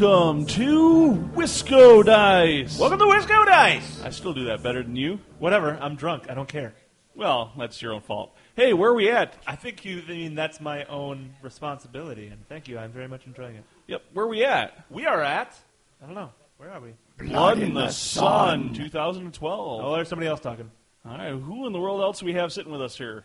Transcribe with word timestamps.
Welcome 0.00 0.46
to 0.46 1.12
Wisco 1.34 2.02
Dice. 2.02 2.78
Welcome 2.78 3.00
to 3.00 3.04
Wisco 3.04 3.44
Dice. 3.44 4.00
I 4.02 4.08
still 4.08 4.32
do 4.32 4.46
that 4.46 4.62
better 4.62 4.82
than 4.82 4.96
you. 4.96 5.20
Whatever. 5.38 5.76
I'm 5.78 5.94
drunk. 5.94 6.30
I 6.30 6.32
don't 6.32 6.48
care. 6.48 6.72
Well, 7.14 7.52
that's 7.58 7.82
your 7.82 7.92
own 7.92 8.00
fault. 8.00 8.34
Hey, 8.56 8.72
where 8.72 8.92
are 8.92 8.94
we 8.94 9.10
at? 9.10 9.34
I 9.46 9.56
think 9.56 9.84
you 9.84 10.02
I 10.08 10.10
mean 10.10 10.34
that's 10.34 10.58
my 10.58 10.84
own 10.84 11.34
responsibility, 11.42 12.28
and 12.28 12.48
thank 12.48 12.66
you. 12.66 12.78
I'm 12.78 12.92
very 12.92 13.08
much 13.08 13.26
enjoying 13.26 13.56
it. 13.56 13.64
Yep, 13.88 14.02
where 14.14 14.24
are 14.24 14.28
we 14.28 14.42
at? 14.42 14.86
We 14.88 15.04
are 15.04 15.20
at. 15.20 15.54
I 16.02 16.06
don't 16.06 16.14
know. 16.14 16.30
Where 16.56 16.70
are 16.70 16.80
we? 16.80 16.94
Blood 17.18 17.58
in 17.58 17.74
the 17.74 17.90
Sun, 17.90 18.72
2012. 18.72 19.84
Oh, 19.84 19.94
there's 19.94 20.08
somebody 20.08 20.28
else 20.28 20.40
talking. 20.40 20.70
All 21.04 21.18
right, 21.18 21.32
who 21.32 21.66
in 21.66 21.74
the 21.74 21.80
world 21.80 22.00
else 22.00 22.20
do 22.20 22.26
we 22.26 22.32
have 22.32 22.54
sitting 22.54 22.72
with 22.72 22.80
us 22.80 22.96
here? 22.96 23.24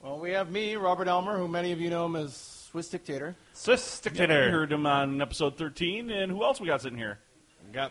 Well, 0.00 0.18
we 0.20 0.30
have 0.30 0.50
me, 0.50 0.76
Robert 0.76 1.06
Elmer, 1.06 1.36
who 1.36 1.48
many 1.48 1.72
of 1.72 1.80
you 1.82 1.90
know 1.90 2.06
him 2.06 2.16
as 2.16 2.55
Swiss 2.76 2.88
Dictator. 2.90 3.34
Swiss 3.54 4.02
You 4.04 4.10
dictator. 4.10 4.50
heard 4.50 4.70
him 4.70 4.84
on 4.84 5.22
episode 5.22 5.56
13, 5.56 6.10
and 6.10 6.30
who 6.30 6.44
else 6.44 6.60
we 6.60 6.66
got 6.66 6.82
sitting 6.82 6.98
here? 6.98 7.18
We 7.66 7.72
Got 7.72 7.90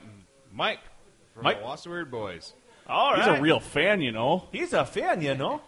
Mike 0.54 0.78
from 1.34 1.42
Mike. 1.46 1.60
the 1.60 1.66
Wassa 1.66 1.88
Weird 1.88 2.12
Boys. 2.12 2.54
All 2.88 3.16
He's 3.16 3.26
a 3.26 3.42
real 3.42 3.60
fan, 3.60 4.00
you 4.02 4.12
know. 4.12 4.44
He's 4.52 4.74
a 4.74 4.86
fan, 4.86 5.24
you 5.24 5.34
know. 5.34 5.62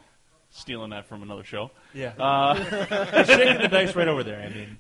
Stealing 0.52 0.92
that 0.92 1.08
from 1.08 1.24
another 1.24 1.44
show. 1.44 1.72
Yeah. 1.96 2.14
Uh, 2.20 2.54
He's 3.24 3.26
shaking 3.26 3.60
the 3.60 3.68
dice 3.70 3.96
right 3.96 4.08
over 4.08 4.24
there. 4.24 4.40
I 4.40 4.50
mean, 4.54 4.78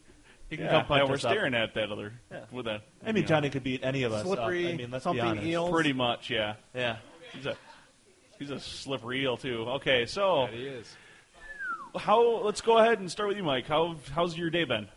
he 0.51 0.57
can 0.57 0.65
yeah, 0.65 0.71
come 0.71 0.85
punch 0.85 0.99
yeah, 1.01 1.09
we're 1.09 1.15
us 1.15 1.25
up. 1.25 1.31
staring 1.31 1.55
at 1.55 1.73
that 1.73 1.91
other. 1.91 2.13
Yeah. 2.31 2.41
With 2.51 2.65
that. 2.65 2.83
I 3.03 3.13
mean, 3.13 3.25
Johnny 3.25 3.49
could 3.49 3.63
beat 3.63 3.79
any 3.83 4.03
of 4.03 4.13
us. 4.13 4.21
up. 4.21 4.27
Slippery, 4.27 4.71
I 4.71 4.75
mean, 4.77 4.91
let's 4.91 5.03
something 5.03 5.23
be 5.23 5.29
honest. 5.31 5.47
eel. 5.47 5.71
Pretty 5.71 5.93
much, 5.93 6.29
yeah. 6.29 6.53
Yeah. 6.75 6.97
He's 7.33 7.47
a 7.47 7.57
he's 8.37 8.51
a 8.51 8.59
slippery 8.59 9.23
eel 9.23 9.35
too. 9.35 9.63
Okay, 9.67 10.05
so 10.05 10.45
That 10.45 10.53
he 10.53 10.67
is. 10.67 10.95
How? 11.95 12.41
Let's 12.43 12.61
go 12.61 12.77
ahead 12.77 12.99
and 12.99 13.09
start 13.09 13.29
with 13.29 13.37
you, 13.37 13.43
Mike. 13.43 13.67
How 13.67 13.95
how's 14.13 14.37
your 14.37 14.49
day 14.49 14.63
been? 14.63 14.87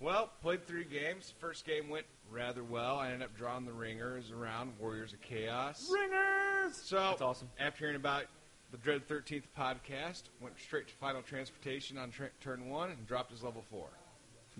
Well, 0.00 0.30
played 0.42 0.64
three 0.66 0.84
games. 0.84 1.34
First 1.40 1.66
game 1.66 1.88
went 1.88 2.06
rather 2.30 2.62
well. 2.62 2.96
I 2.98 3.06
ended 3.08 3.22
up 3.22 3.36
drawing 3.36 3.64
the 3.64 3.72
ringers 3.72 4.30
around 4.30 4.72
Warriors 4.78 5.12
of 5.12 5.20
Chaos. 5.20 5.90
Ringers. 5.92 6.76
So, 6.76 6.96
That's 6.96 7.22
awesome. 7.22 7.48
after 7.58 7.80
hearing 7.80 7.96
about 7.96 8.24
the 8.70 8.76
Dread 8.76 9.08
13th 9.08 9.42
podcast, 9.58 10.24
went 10.40 10.54
straight 10.60 10.86
to 10.88 10.94
Final 10.94 11.22
Transmutation 11.22 11.98
on 11.98 12.10
tra- 12.10 12.30
turn 12.40 12.68
one 12.68 12.90
and 12.90 13.06
dropped 13.08 13.32
his 13.32 13.42
level 13.42 13.64
four. 13.70 13.88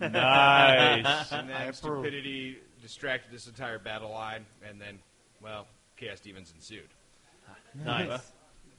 Nice. 0.00 1.30
And 1.32 1.48
then 1.48 1.72
stupidity 1.72 2.58
distracted 2.82 3.30
this 3.32 3.46
entire 3.46 3.78
battle 3.78 4.10
line, 4.10 4.44
and 4.68 4.80
then, 4.80 4.98
well, 5.42 5.66
Chaos 5.96 6.18
Demons 6.20 6.52
ensued. 6.54 6.88
Nice. 7.84 8.32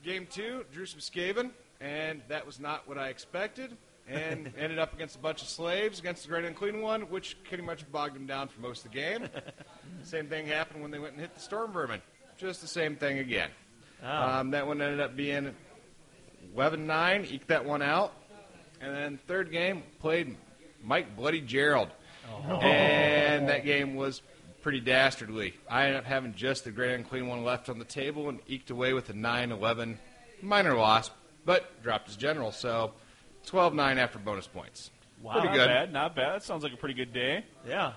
Game 0.03 0.28
two, 0.30 0.66
drew 0.73 0.86
some 0.86 1.00
Skaven, 1.00 1.52
and 1.81 2.22
that 2.27 2.45
was 2.45 2.59
not 2.59 2.88
what 2.88 2.97
I 2.97 3.09
expected. 3.09 3.77
And 4.08 4.52
ended 4.58 4.80
up 4.80 4.94
against 4.94 5.16
a 5.16 5.19
bunch 5.19 5.41
of 5.41 5.47
slaves 5.47 5.99
against 5.99 6.23
the 6.23 6.30
Great 6.30 6.45
Unclean 6.45 6.81
One, 6.81 7.02
which 7.03 7.38
pretty 7.44 7.63
much 7.63 7.89
bogged 7.91 8.16
him 8.16 8.25
down 8.25 8.47
for 8.47 8.59
most 8.61 8.85
of 8.85 8.91
the 8.91 8.97
game. 8.97 9.30
same 10.03 10.27
thing 10.27 10.47
happened 10.47 10.81
when 10.81 10.91
they 10.91 11.00
went 11.00 11.13
and 11.13 11.22
hit 11.22 11.33
the 11.35 11.41
Storm 11.41 11.72
Vermin. 11.72 12.02
Just 12.38 12.61
the 12.61 12.67
same 12.67 12.95
thing 12.95 13.19
again. 13.19 13.50
Oh. 14.03 14.07
Um, 14.07 14.52
that 14.52 14.66
one 14.66 14.81
ended 14.81 15.00
up 15.00 15.16
being 15.16 15.53
11 16.55 16.88
9, 16.88 17.27
eked 17.30 17.47
that 17.50 17.66
one 17.66 17.81
out. 17.81 18.13
And 18.81 18.95
then 18.95 19.19
third 19.27 19.52
game, 19.52 19.83
played 20.00 20.38
Mike 20.83 21.16
Bloody 21.16 21.41
Gerald. 21.41 21.89
And 22.47 23.50
that 23.50 23.66
game 23.66 23.95
was 23.95 24.22
pretty 24.62 24.79
dastardly. 24.79 25.53
I 25.69 25.84
ended 25.84 25.97
up 25.97 26.06
having 26.06 26.34
just 26.34 26.63
the 26.63 26.72
Great 26.72 26.95
Unclean 26.95 27.28
One 27.28 27.44
left 27.44 27.69
on 27.69 27.79
the 27.79 27.85
table 27.85 28.29
and 28.29 28.39
eked 28.47 28.69
away 28.69 28.94
with 28.94 29.09
a 29.09 29.13
9 29.13 29.51
11 29.51 30.00
minor 30.41 30.75
loss, 30.75 31.12
but 31.50 31.82
dropped 31.82 32.06
his 32.06 32.16
general. 32.16 32.52
So 32.52 32.92
12 33.48 33.74
9 33.74 33.98
after 33.98 34.20
bonus 34.20 34.46
points. 34.46 34.92
Wow, 35.24 35.34
Pretty 35.34 35.48
not 35.48 35.56
good. 35.56 35.68
bad, 35.68 35.92
not 35.94 36.16
bad. 36.16 36.36
That 36.36 36.44
sounds 36.44 36.62
like 36.64 36.74
a 36.74 36.78
pretty 36.78 36.94
good 36.94 37.12
day. 37.12 37.44
yeah. 37.68 37.94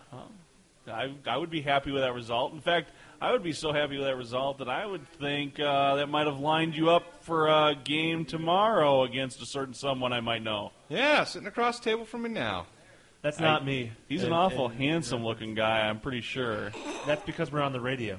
I 0.88 1.12
I 1.26 1.36
would 1.36 1.50
be 1.50 1.60
happy 1.60 1.92
with 1.92 2.00
that 2.02 2.14
result. 2.14 2.54
In 2.54 2.60
fact, 2.62 2.90
I 3.20 3.30
would 3.30 3.42
be 3.42 3.52
so 3.52 3.70
happy 3.72 3.98
with 3.98 4.06
that 4.06 4.16
result 4.16 4.56
that 4.58 4.70
I 4.70 4.84
would 4.86 5.06
think 5.20 5.60
uh, 5.60 5.96
that 5.96 6.08
might 6.08 6.26
have 6.26 6.40
lined 6.40 6.74
you 6.74 6.88
up 6.90 7.22
for 7.24 7.46
a 7.48 7.74
game 7.84 8.24
tomorrow 8.24 9.02
against 9.04 9.40
a 9.42 9.46
certain 9.46 9.74
someone 9.74 10.12
I 10.14 10.20
might 10.20 10.42
know. 10.42 10.72
Yeah, 10.88 11.22
sitting 11.24 11.46
across 11.46 11.78
the 11.78 11.84
table 11.90 12.04
from 12.06 12.22
me 12.22 12.30
now. 12.30 12.66
That's 13.20 13.38
I- 13.38 13.44
not 13.44 13.64
me. 13.66 13.92
He's 14.08 14.22
an 14.22 14.28
And- 14.28 14.34
awful 14.34 14.66
and 14.70 14.78
handsome-looking 14.80 15.54
guy. 15.54 15.88
I'm 15.88 16.00
pretty 16.00 16.22
sure. 16.22 16.72
That's 17.06 17.22
because 17.24 17.52
we're 17.52 17.60
on 17.62 17.72
the 17.72 17.80
radio. 17.80 18.18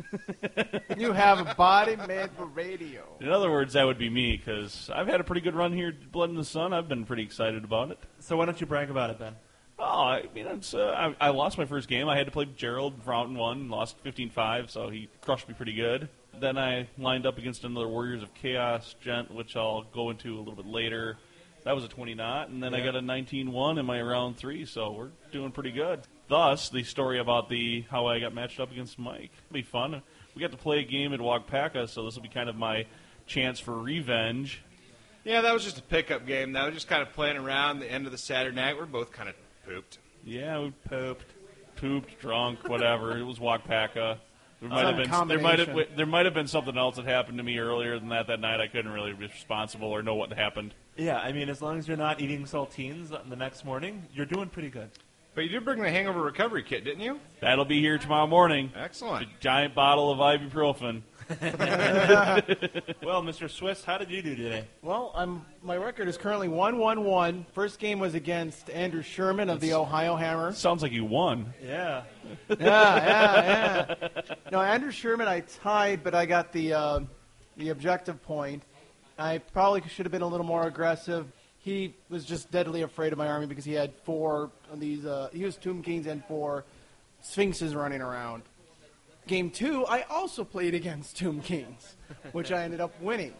You 0.96 1.12
have 1.12 1.40
a 1.40 1.54
body 1.54 1.96
made 1.96 2.30
for 2.32 2.46
radio. 2.46 3.02
In 3.20 3.30
other 3.30 3.50
words, 3.50 3.72
that 3.72 3.84
would 3.84 3.98
be 3.98 4.10
me 4.10 4.36
because 4.36 4.90
I've 4.94 5.08
had 5.08 5.20
a 5.20 5.24
pretty 5.24 5.40
good 5.40 5.54
run 5.54 5.72
here, 5.72 5.92
Blood 6.12 6.30
in 6.30 6.36
the 6.36 6.44
Sun. 6.44 6.72
I've 6.72 6.88
been 6.88 7.04
pretty 7.04 7.22
excited 7.22 7.64
about 7.64 7.90
it. 7.90 7.98
So 8.20 8.36
why 8.36 8.46
don't 8.46 8.60
you 8.60 8.66
brag 8.66 8.90
about 8.90 9.10
it, 9.10 9.18
Ben? 9.18 9.34
Oh, 9.78 10.02
I 10.02 10.28
mean, 10.34 10.46
it's, 10.46 10.74
uh, 10.74 11.12
I, 11.20 11.28
I 11.28 11.30
lost 11.30 11.58
my 11.58 11.64
first 11.64 11.88
game. 11.88 12.08
I 12.08 12.16
had 12.16 12.26
to 12.26 12.32
play 12.32 12.44
Gerald 12.44 13.02
for 13.02 13.10
round 13.10 13.36
one, 13.36 13.68
lost 13.68 14.02
15-5, 14.04 14.70
so 14.70 14.90
he 14.90 15.08
crushed 15.22 15.48
me 15.48 15.54
pretty 15.54 15.74
good. 15.74 16.08
Then 16.38 16.56
I 16.56 16.88
lined 16.98 17.26
up 17.26 17.38
against 17.38 17.64
another 17.64 17.88
Warriors 17.88 18.22
of 18.22 18.32
Chaos 18.34 18.94
gent, 19.02 19.32
which 19.32 19.56
I'll 19.56 19.82
go 19.82 20.10
into 20.10 20.36
a 20.36 20.40
little 20.40 20.54
bit 20.54 20.66
later. 20.66 21.16
That 21.64 21.74
was 21.74 21.84
a 21.84 21.88
20 21.88 22.14
knot, 22.14 22.48
and 22.48 22.62
then 22.62 22.74
I 22.74 22.84
got 22.84 22.96
a 22.96 23.00
19-1 23.00 23.78
in 23.78 23.86
my 23.86 24.00
round 24.02 24.36
three, 24.36 24.64
so 24.66 24.92
we're 24.92 25.10
doing 25.30 25.52
pretty 25.52 25.70
good. 25.70 26.00
Thus, 26.32 26.70
the 26.70 26.82
story 26.82 27.18
about 27.18 27.50
the 27.50 27.84
how 27.90 28.06
I 28.06 28.18
got 28.18 28.32
matched 28.32 28.58
up 28.58 28.72
against 28.72 28.98
Mike. 28.98 29.32
It'll 29.50 29.52
be 29.52 29.60
fun. 29.60 30.00
We 30.34 30.40
got 30.40 30.50
to 30.52 30.56
play 30.56 30.78
a 30.78 30.82
game 30.82 31.12
at 31.12 31.20
Wagpaka, 31.20 31.90
so 31.90 32.06
this 32.06 32.14
will 32.14 32.22
be 32.22 32.30
kind 32.30 32.48
of 32.48 32.56
my 32.56 32.86
chance 33.26 33.60
for 33.60 33.78
revenge. 33.78 34.62
Yeah, 35.24 35.42
that 35.42 35.52
was 35.52 35.62
just 35.62 35.76
a 35.76 35.82
pickup 35.82 36.26
game. 36.26 36.52
That 36.52 36.64
was 36.64 36.72
just 36.72 36.88
kind 36.88 37.02
of 37.02 37.12
playing 37.12 37.36
around 37.36 37.80
the 37.80 37.92
end 37.92 38.06
of 38.06 38.12
the 38.12 38.18
Saturday 38.18 38.56
night. 38.56 38.78
We're 38.78 38.86
both 38.86 39.12
kind 39.12 39.28
of 39.28 39.34
pooped. 39.66 39.98
Yeah, 40.24 40.58
we 40.58 40.70
pooped, 40.88 41.26
pooped, 41.76 42.18
drunk, 42.18 42.60
whatever. 42.66 43.18
it 43.18 43.24
was 43.24 43.38
Wagpaka. 43.38 44.16
There 44.62 44.70
might 44.70 44.86
have 44.86 44.96
been 44.96 45.28
there 45.28 45.38
might 45.38 45.58
have 45.58 45.96
there 45.98 46.06
might 46.06 46.24
have 46.24 46.34
been 46.34 46.48
something 46.48 46.78
else 46.78 46.96
that 46.96 47.04
happened 47.04 47.36
to 47.36 47.44
me 47.44 47.58
earlier 47.58 47.98
than 47.98 48.08
that 48.08 48.28
that 48.28 48.40
night. 48.40 48.58
I 48.58 48.68
couldn't 48.68 48.92
really 48.92 49.12
be 49.12 49.26
responsible 49.26 49.88
or 49.88 50.02
know 50.02 50.14
what 50.14 50.32
happened. 50.32 50.72
Yeah, 50.96 51.18
I 51.18 51.32
mean, 51.32 51.50
as 51.50 51.60
long 51.60 51.78
as 51.78 51.86
you're 51.86 51.98
not 51.98 52.22
eating 52.22 52.44
saltines 52.44 53.10
the 53.28 53.36
next 53.36 53.66
morning, 53.66 54.06
you're 54.14 54.24
doing 54.24 54.48
pretty 54.48 54.70
good. 54.70 54.88
But 55.34 55.44
you 55.44 55.50
did 55.50 55.64
bring 55.64 55.80
the 55.80 55.88
hangover 55.90 56.20
recovery 56.20 56.62
kit, 56.62 56.84
didn't 56.84 57.00
you? 57.00 57.18
That'll 57.40 57.64
be 57.64 57.80
here 57.80 57.96
tomorrow 57.96 58.26
morning. 58.26 58.70
A 58.76 58.80
Excellent. 58.82 59.28
giant 59.40 59.74
bottle 59.74 60.10
of 60.10 60.18
ibuprofen. 60.18 61.02
Well, 63.02 63.22
Mr. 63.22 63.48
Swiss, 63.50 63.84
how 63.84 63.96
did 63.96 64.10
you 64.10 64.20
do 64.22 64.34
today? 64.36 64.66
Well, 64.82 65.12
I'm, 65.14 65.44
my 65.62 65.76
record 65.76 66.08
is 66.08 66.18
currently 66.18 66.48
1 66.48 66.76
1 66.78 67.04
1. 67.04 67.46
First 67.52 67.78
game 67.78 67.98
was 67.98 68.14
against 68.14 68.68
Andrew 68.70 69.02
Sherman 69.02 69.48
of 69.48 69.60
the 69.60 69.72
Ohio 69.72 70.16
Hammer. 70.16 70.52
Sounds 70.52 70.82
like 70.82 70.92
you 70.92 71.04
won. 71.04 71.52
Yeah. 71.64 72.02
Yeah, 72.48 72.56
yeah, 72.60 73.94
yeah. 74.00 74.20
No, 74.50 74.60
Andrew 74.60 74.90
Sherman, 74.90 75.28
I 75.28 75.40
tied, 75.40 76.02
but 76.04 76.14
I 76.14 76.26
got 76.26 76.52
the, 76.52 76.72
uh, 76.74 77.00
the 77.56 77.70
objective 77.70 78.22
point. 78.22 78.62
I 79.18 79.38
probably 79.38 79.82
should 79.88 80.04
have 80.06 80.12
been 80.12 80.22
a 80.22 80.26
little 80.28 80.46
more 80.46 80.66
aggressive. 80.66 81.26
He 81.62 81.94
was 82.08 82.24
just 82.24 82.50
deadly 82.50 82.82
afraid 82.82 83.12
of 83.12 83.18
my 83.18 83.28
army 83.28 83.46
because 83.46 83.64
he 83.64 83.72
had 83.72 83.92
four 84.04 84.50
of 84.70 84.80
these. 84.80 85.06
Uh, 85.06 85.28
he 85.32 85.44
was 85.44 85.56
Tomb 85.56 85.82
Kings 85.82 86.06
and 86.06 86.24
four 86.24 86.64
Sphinxes 87.22 87.74
running 87.74 88.02
around. 88.02 88.42
Game 89.28 89.50
two, 89.50 89.86
I 89.86 90.02
also 90.02 90.42
played 90.42 90.74
against 90.74 91.16
Tomb 91.16 91.40
Kings, 91.40 91.94
which 92.32 92.50
I 92.50 92.64
ended 92.64 92.80
up 92.80 93.00
winning. 93.00 93.32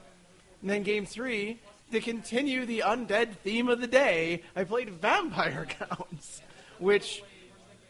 And 0.61 0.71
then 0.71 0.85
game 0.85 1.05
three, 1.05 1.59
to 1.91 2.01
continue 2.01 2.65
the 2.65 2.85
undead 2.87 3.35
theme 3.39 3.69
of 3.69 3.81
the 3.81 3.89
day, 3.89 4.43
I 4.55 4.63
played 4.63 4.91
Vampire 4.91 5.67
Counts, 5.89 6.41
which, 6.79 7.25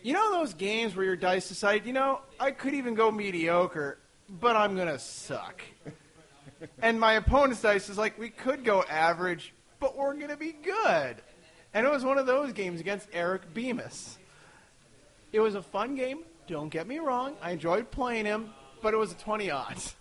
you 0.02 0.14
know, 0.14 0.32
those 0.32 0.55
games 0.55 0.96
where 0.96 1.05
your 1.05 1.17
dice 1.17 1.49
decide, 1.49 1.84
you 1.84 1.93
know, 1.93 2.20
I 2.40 2.52
could 2.52 2.73
even 2.73 2.94
go 2.94 3.11
mediocre, 3.11 3.99
but 4.29 4.56
I'm 4.56 4.75
gonna 4.75 4.99
suck. 4.99 5.61
and 6.81 6.99
my 6.99 7.14
opponent's 7.14 7.61
dice 7.61 7.90
is 7.90 7.99
like, 7.99 8.19
we 8.19 8.31
could 8.31 8.64
go 8.64 8.82
average, 8.84 9.52
but 9.82 9.99
we're 9.99 10.14
gonna 10.14 10.37
be 10.37 10.52
good. 10.52 11.17
And 11.75 11.84
it 11.84 11.90
was 11.90 12.05
one 12.05 12.17
of 12.17 12.25
those 12.25 12.52
games 12.52 12.81
against 12.81 13.08
Eric 13.12 13.52
Bemis. 13.52 14.17
It 15.32 15.40
was 15.40 15.56
a 15.56 15.62
fun 15.62 15.96
game. 15.96 16.20
Don't 16.46 16.69
get 16.69 16.87
me 16.87 17.00
wrong. 17.00 17.34
I 17.43 17.50
enjoyed 17.50 17.90
playing 17.90 18.25
him, 18.26 18.50
but 18.81 18.94
it 18.94 18.96
was 18.96 19.11
a 19.11 19.17
20 19.17 19.50
odds. 19.50 19.96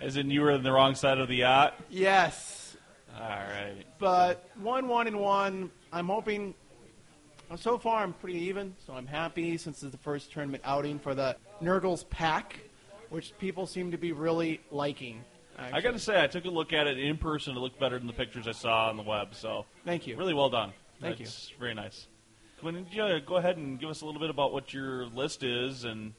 As 0.00 0.16
in, 0.16 0.30
you 0.30 0.40
were 0.40 0.52
on 0.52 0.62
the 0.62 0.72
wrong 0.72 0.94
side 0.94 1.18
of 1.18 1.28
the 1.28 1.36
yacht. 1.36 1.74
Yes, 1.90 2.74
All 3.14 3.28
right. 3.28 3.84
but 3.98 4.48
one, 4.58 4.88
one, 4.88 5.06
and 5.06 5.20
one. 5.20 5.70
I'm 5.92 6.06
hoping. 6.06 6.54
Uh, 7.50 7.56
so 7.56 7.76
far, 7.76 8.02
I'm 8.02 8.14
pretty 8.14 8.38
even, 8.38 8.74
so 8.86 8.94
I'm 8.94 9.06
happy 9.06 9.58
since 9.58 9.82
it's 9.82 9.92
the 9.92 9.98
first 9.98 10.32
tournament 10.32 10.62
outing 10.64 10.98
for 10.98 11.14
the 11.14 11.36
Nurgles 11.60 12.08
pack, 12.08 12.58
which 13.10 13.36
people 13.38 13.66
seem 13.66 13.90
to 13.90 13.98
be 13.98 14.12
really 14.12 14.62
liking. 14.70 15.22
I 15.58 15.80
got 15.80 15.92
to 15.92 15.98
say, 15.98 16.22
I 16.22 16.26
took 16.26 16.44
a 16.44 16.50
look 16.50 16.72
at 16.72 16.86
it 16.86 16.98
in 16.98 17.18
person. 17.18 17.56
It 17.56 17.60
looked 17.60 17.78
better 17.78 17.98
than 17.98 18.06
the 18.06 18.12
pictures 18.12 18.48
I 18.48 18.52
saw 18.52 18.88
on 18.88 18.96
the 18.96 19.02
web. 19.02 19.34
So, 19.34 19.66
Thank 19.84 20.06
you. 20.06 20.16
really 20.16 20.34
well 20.34 20.50
done. 20.50 20.72
Thank 21.00 21.20
you. 21.20 21.26
Very 21.58 21.74
nice. 21.74 22.06
Don't 22.62 22.92
you 22.92 23.02
uh, 23.02 23.18
go 23.18 23.36
ahead 23.36 23.56
and 23.56 23.78
give 23.78 23.90
us 23.90 24.02
a 24.02 24.06
little 24.06 24.20
bit 24.20 24.30
about 24.30 24.52
what 24.52 24.72
your 24.72 25.06
list 25.06 25.42
is, 25.42 25.84
and 25.84 26.14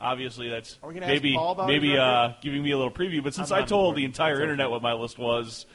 obviously 0.00 0.48
that's 0.48 0.78
Are 0.82 0.88
we 0.88 0.94
gonna 0.94 1.06
ask 1.06 1.22
maybe 1.22 1.36
maybe 1.66 1.98
uh, 1.98 2.30
giving 2.40 2.62
me 2.62 2.70
a 2.70 2.76
little 2.76 2.92
preview. 2.92 3.22
But 3.22 3.34
since 3.34 3.50
I 3.50 3.62
told 3.62 3.96
the 3.96 4.04
entire 4.04 4.40
internet 4.40 4.70
what 4.70 4.80
my 4.80 4.92
list 4.92 5.18
was, 5.18 5.66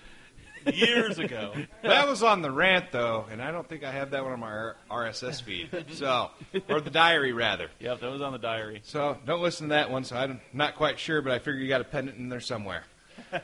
years 0.73 1.19
ago. 1.19 1.53
That 1.83 2.07
was 2.07 2.23
on 2.23 2.41
the 2.41 2.51
rant, 2.51 2.91
though, 2.91 3.25
and 3.31 3.41
I 3.41 3.51
don't 3.51 3.67
think 3.67 3.83
I 3.83 3.91
have 3.91 4.11
that 4.11 4.23
one 4.23 4.33
on 4.33 4.39
my 4.39 4.73
RSS 4.91 5.41
feed. 5.41 5.69
So, 5.93 6.31
or 6.69 6.81
the 6.81 6.89
diary, 6.89 7.33
rather. 7.33 7.69
Yep, 7.79 8.01
that 8.01 8.11
was 8.11 8.21
on 8.21 8.31
the 8.33 8.37
diary. 8.39 8.81
So, 8.83 9.17
don't 9.25 9.41
listen 9.41 9.69
to 9.69 9.73
that 9.75 9.89
one. 9.91 10.03
So, 10.03 10.15
I'm 10.15 10.41
not 10.53 10.75
quite 10.75 10.99
sure, 10.99 11.21
but 11.21 11.31
I 11.31 11.39
figure 11.39 11.59
you 11.61 11.67
got 11.67 11.81
a 11.81 11.85
pendant 11.85 12.17
in 12.17 12.29
there 12.29 12.39
somewhere. 12.39 12.83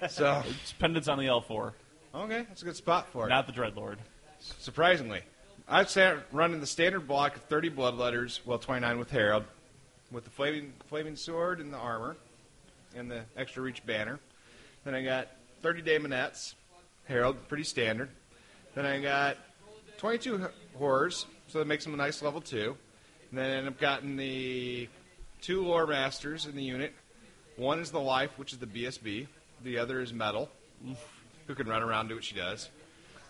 So, 0.10 0.44
It's 0.62 0.74
pendants 0.74 1.08
on 1.08 1.18
the 1.18 1.26
L4, 1.26 1.74
okay, 2.16 2.46
that's 2.48 2.62
a 2.62 2.66
good 2.66 2.76
spot 2.76 3.08
for 3.12 3.26
it. 3.26 3.30
not 3.30 3.48
the 3.48 3.54
Dreadlord. 3.54 3.98
Surprisingly, 4.40 5.22
I've 5.68 5.90
sat 5.90 6.18
running 6.32 6.60
the 6.60 6.68
standard 6.68 7.08
block 7.08 7.36
of 7.36 7.42
30 7.44 7.70
blood 7.70 7.96
letters, 7.96 8.42
well, 8.46 8.60
29 8.60 9.00
with 9.00 9.10
Herald, 9.10 9.46
with 10.12 10.26
the 10.26 10.30
flaming, 10.30 10.74
flaming 10.88 11.16
sword 11.16 11.60
and 11.60 11.74
the 11.74 11.78
armor, 11.78 12.16
and 12.96 13.10
the 13.10 13.22
extra 13.36 13.64
reach 13.64 13.84
banner. 13.86 14.20
Then 14.86 14.94
I 14.94 15.04
got 15.04 15.30
30 15.62 15.82
Daemonettes, 15.82 16.54
Herald, 17.06 17.48
pretty 17.48 17.64
standard. 17.64 18.10
Then 18.76 18.86
I 18.86 19.00
got 19.02 19.38
22 19.98 20.46
h- 20.46 20.52
horrors, 20.78 21.26
so 21.48 21.60
that 21.60 21.68
makes 21.68 21.84
them 21.84 21.94
a 21.94 21.98
nice 21.98 22.22
level 22.22 22.42
two. 22.42 22.76
And 23.30 23.38
then 23.40 23.66
I've 23.66 23.80
gotten 23.80 24.16
the 24.16 24.88
two 25.42 25.64
lore 25.66 25.86
masters 25.88 26.46
in 26.46 26.56
the 26.56 26.64
unit. 26.64 26.94
One 27.58 27.80
is 27.80 27.92
the 27.92 28.00
life, 28.00 28.32
which 28.38 28.54
is 28.54 28.60
the 28.60 28.66
BSB. 28.68 29.28
The 29.64 29.78
other 29.78 30.02
is 30.02 30.14
metal, 30.14 30.50
who 31.48 31.56
can 31.56 31.68
run 31.68 31.84
around 31.84 32.08
do 32.08 32.16
what 32.16 32.24
she 32.24 32.36
does. 32.36 32.70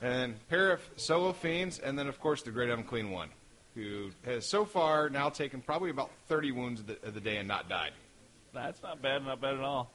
And 0.01 0.33
a 0.33 0.49
pair 0.49 0.71
of 0.71 0.81
solo 0.95 1.33
fiends, 1.33 1.79
and 1.79 1.97
then 1.97 2.07
of 2.07 2.19
course 2.19 2.41
the 2.41 2.51
great 2.51 2.69
unclean 2.69 3.11
one, 3.11 3.29
who 3.75 4.11
has 4.25 4.45
so 4.45 4.65
far 4.65 5.09
now 5.09 5.29
taken 5.29 5.61
probably 5.61 5.89
about 5.89 6.11
30 6.27 6.51
wounds 6.51 6.79
of 6.81 6.87
the, 6.87 6.97
of 7.07 7.13
the 7.13 7.21
day 7.21 7.37
and 7.37 7.47
not 7.47 7.69
died. 7.69 7.91
That's 8.53 8.81
not 8.83 9.01
bad, 9.01 9.25
not 9.25 9.41
bad 9.41 9.55
at 9.55 9.61
all. 9.61 9.91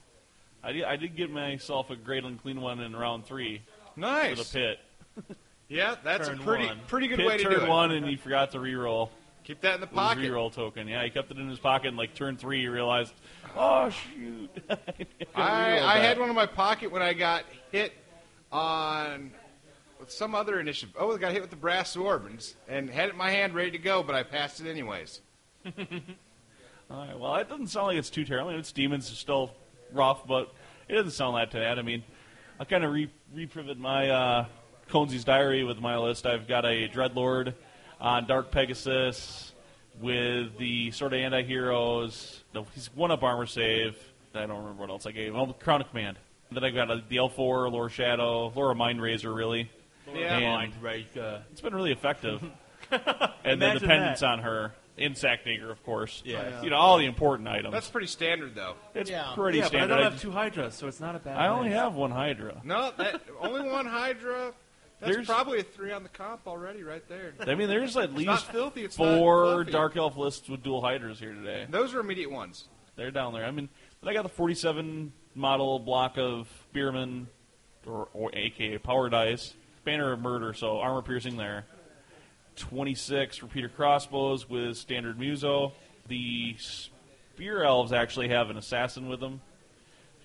I 0.63 0.73
did, 0.73 0.85
I 0.85 0.97
did 0.97 1.17
get 1.17 1.31
myself 1.31 1.91
a 1.91 1.97
great 1.97 2.25
unclean 2.25 2.61
one 2.61 2.81
in 2.81 2.95
round 2.97 3.27
three 3.27 3.63
for 3.95 4.01
Nice. 4.01 4.51
the 4.53 4.59
pit. 4.59 5.37
Yeah, 5.71 5.97
that's 6.03 6.29
Turn 6.29 6.41
a 6.41 6.43
pretty 6.43 6.65
one. 6.67 6.81
pretty 6.87 7.09
good 7.09 7.19
pit 7.19 7.27
way 7.27 7.37
to 7.37 7.45
do 7.45 7.61
it. 7.61 7.69
one, 7.69 7.91
and 7.91 8.07
he 8.07 8.17
forgot 8.17 8.53
to 8.53 8.61
re-roll. 8.61 9.11
Keep 9.45 9.61
that 9.61 9.75
in 9.75 9.83
the 9.83 9.87
pocket. 9.87 10.21
re-roll 10.21 10.49
token. 10.49 10.89
Yeah, 10.89 11.05
he 11.05 11.11
kept 11.11 11.31
it 11.31 11.37
in 11.37 11.47
his 11.47 11.59
pocket, 11.59 11.89
and 11.89 11.97
like 11.99 12.15
turn 12.15 12.39
three, 12.39 12.61
he 12.63 12.69
realized, 12.69 13.13
oh 13.55 13.91
shoot. 13.91 14.49
I, 15.35 15.79
I 15.79 15.99
had 15.99 16.19
one 16.19 16.31
in 16.31 16.35
my 16.35 16.47
pocket 16.47 16.91
when 16.91 17.03
I 17.03 17.13
got 17.13 17.45
hit 17.71 17.93
on 18.51 19.31
with 20.01 20.11
some 20.11 20.35
other 20.35 20.59
initiative. 20.59 20.95
Oh, 20.99 21.15
I 21.15 21.19
got 21.19 21.33
hit 21.33 21.43
with 21.43 21.51
the 21.51 21.57
brass 21.57 21.91
sword 21.91 22.23
and, 22.25 22.53
and 22.67 22.89
had 22.89 23.09
it 23.09 23.13
in 23.13 23.19
my 23.19 23.29
hand 23.31 23.55
ready 23.55 23.73
to 23.73 23.79
go, 23.79 24.03
but 24.03 24.15
I 24.15 24.23
passed 24.23 24.61
it 24.63 24.71
anyways. 24.71 25.21
All 25.67 25.73
right, 27.07 27.19
well, 27.19 27.35
it 27.37 27.49
doesn't 27.51 27.67
sound 27.67 27.89
like 27.89 27.99
it's 27.99 28.09
too 28.11 28.25
terrible. 28.25 28.49
I 28.49 28.53
mean, 28.53 28.61
its 28.61 28.73
demons 28.73 29.13
are 29.13 29.17
still 29.17 29.53
rough, 29.93 30.27
but 30.27 30.53
it 30.89 30.95
doesn't 30.95 31.13
sound 31.13 31.37
that 31.37 31.51
bad. 31.51 31.79
I 31.79 31.83
mean, 31.83 32.03
I 32.59 32.65
kind 32.65 32.85
of 32.85 32.93
re- 32.93 33.11
repivot 33.35 33.79
my 33.79 34.09
uh, 34.09 34.47
Conzi's 34.89 35.25
diary 35.25 35.65
with 35.65 35.79
my 35.81 35.97
list. 35.99 36.27
I've 36.27 36.49
got 36.49 36.65
a 36.65 36.89
Dreadlord 36.89 37.55
on 38.01 38.27
Dark 38.27 38.51
Pegasus 38.51 39.53
with 40.01 40.57
the 40.59 40.91
Sword 40.93 41.13
of 41.13 41.21
Anti-Heroes. 41.21 42.43
No, 42.55 42.67
he's 42.75 42.91
one 42.95 43.11
up 43.11 43.23
armor 43.23 43.47
save. 43.47 43.97
I 44.35 44.47
don't 44.47 44.59
remember 44.59 44.83
what 44.83 44.91
else 44.91 45.07
I 45.07 45.13
gave. 45.13 45.35
Oh, 45.35 45.47
Crown 45.53 45.81
of 45.81 45.89
Command. 45.91 46.19
Then 46.51 46.65
I've 46.65 46.75
got 46.75 46.91
a, 46.91 47.03
the 47.09 47.17
L4, 47.17 47.71
Lore 47.71 47.91
Shadow, 47.91 48.53
Lore 48.55 48.75
Mind 48.75 49.03
Razor, 49.03 49.33
really. 49.33 49.71
Yeah. 50.15 50.39
And 50.39 50.45
Mind 50.45 50.73
Razor. 50.81 51.43
it's 51.53 51.61
been 51.61 51.75
really 51.75 51.93
effective. 51.93 52.43
and 53.45 53.61
then 53.61 53.79
dependence 53.79 54.21
that. 54.21 54.31
on 54.31 54.39
her. 54.41 54.73
In 54.99 55.13
Sackdagger, 55.15 55.71
of 55.71 55.83
course. 55.85 56.23
Yeah. 56.25 56.63
You 56.63 56.71
know, 56.71 56.77
all 56.77 56.99
the 56.99 57.07
important 57.07 57.49
items. 57.49 57.73
That's 57.73 57.89
pretty 57.89 58.07
standard, 58.09 58.55
though. 58.55 58.75
It's 58.95 59.09
Yeah. 59.11 59.33
pretty 59.35 59.59
yeah, 59.59 59.69
but 59.71 59.81
I 59.83 59.87
don't 59.87 60.03
have 60.03 60.21
two 60.21 60.31
Hydras, 60.33 60.75
so 60.75 60.89
it's 60.89 61.01
not 61.01 61.15
a 61.15 61.19
bad. 61.19 61.37
I 61.37 61.49
only 61.49 61.71
have 61.71 61.95
one 61.95 62.11
Hydra. 62.11 62.61
No, 62.65 62.93
that 62.99 63.21
only 63.41 63.69
one 63.69 63.87
Hydra. 63.87 64.53
That's 65.01 65.13
There's- 65.13 65.27
probably 65.27 65.61
a 65.61 65.63
three 65.63 65.93
on 65.93 66.03
the 66.03 66.09
comp 66.09 66.47
already, 66.49 66.83
right 66.83 67.07
there. 67.09 67.33
I 67.41 67.55
mean, 67.55 67.69
there's 67.69 67.97
at 67.97 68.13
least 68.15 68.27
not 68.27 68.41
filthy. 68.43 68.85
It's 68.85 68.97
four. 68.97 69.63
Dark 69.63 69.97
Elf 69.97 70.17
lists 70.17 70.49
with 70.49 70.65
dual 70.65 70.81
Hydras 70.81 71.21
here 71.21 71.33
today. 71.35 71.67
Those 71.71 71.95
are 71.95 72.01
immediate 72.01 72.33
ones. 72.33 72.69
They're 72.97 73.13
down 73.13 73.33
there. 73.33 73.45
I 73.45 73.53
mean, 73.53 73.69
then 74.03 74.11
I 74.11 74.13
got 74.13 74.25
the 74.25 74.29
47 74.29 75.13
model 75.37 75.79
block 75.79 76.19
of 76.19 76.49
Spearman, 76.71 77.29
or, 77.87 78.09
or 78.13 78.31
AKA 78.35 78.79
Power 78.79 79.09
Dice, 79.09 79.55
Banner 79.85 80.11
of 80.13 80.19
Murder, 80.21 80.53
so 80.53 80.79
armor 80.81 81.01
piercing 81.03 81.37
there. 81.37 81.65
26 82.59 83.43
repeater 83.43 83.69
crossbows 83.69 84.49
with 84.49 84.77
standard 84.77 85.19
Muso. 85.19 85.73
The 86.09 86.57
Spear 86.59 87.63
Elves 87.63 87.93
actually 87.93 88.29
have 88.29 88.51
an 88.51 88.57
assassin 88.57 89.09
with 89.09 89.21
them, 89.21 89.41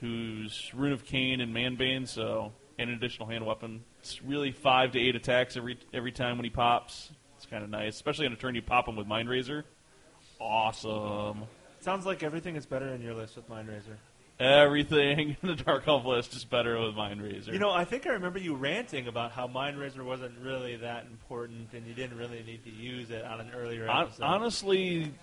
who's 0.02 0.72
Rune 0.74 0.92
of 0.92 1.06
Khaine 1.06 1.42
and 1.42 1.56
Manbane, 1.56 2.08
so 2.08 2.52
an 2.80 2.90
additional 2.90 3.28
hand 3.28 3.46
weapon. 3.46 3.84
It's 4.00 4.22
really 4.22 4.52
five 4.52 4.92
to 4.92 5.00
eight 5.00 5.16
attacks 5.16 5.56
every 5.56 5.78
every 5.94 6.12
time 6.12 6.38
when 6.38 6.44
he 6.44 6.50
pops. 6.50 7.12
It's 7.38 7.46
kind 7.46 7.64
of 7.64 7.70
nice, 7.70 7.96
especially 7.96 8.26
on 8.26 8.34
a 8.34 8.36
turn 8.36 8.56
you 8.56 8.62
pop 8.62 8.88
him 8.88 8.96
with 8.96 9.08
Mind 9.08 9.30
Razor. 9.30 9.66
Awesome. 10.40 11.44
Sounds 11.80 12.06
like 12.06 12.24
everything 12.24 12.56
is 12.56 12.66
better 12.66 12.88
in 12.88 13.02
your 13.02 13.14
list 13.14 13.36
with 13.36 13.48
Mind 13.50 13.68
Razor. 13.68 13.98
Everything 14.40 15.38
in 15.42 15.48
the 15.48 15.56
Dark 15.56 15.88
Elf 15.88 16.06
list 16.06 16.36
is 16.36 16.44
better 16.44 16.80
with 16.80 16.96
Mind 16.96 17.22
Razor. 17.22 17.54
You 17.54 17.60
know, 17.60 17.72
I 17.72 17.86
think 17.86 18.08
I 18.08 18.12
remember 18.12 18.40
you 18.40 18.56
ranting 18.56 19.08
about 19.08 19.32
how 19.32 19.48
Mind 19.48 19.78
Razor 19.78 20.04
wasn't 20.04 20.38
really 20.40 20.76
that 20.78 21.06
important, 21.06 21.70
and 21.74 21.86
you 21.86 21.94
didn't 21.94 22.18
really 22.18 22.44
need 22.44 22.64
to 22.64 22.72
use 22.72 23.12
it 23.12 23.24
on 23.24 23.40
an 23.40 23.52
earlier 23.56 23.90
episode. 23.90 24.24
honestly, 24.24 25.14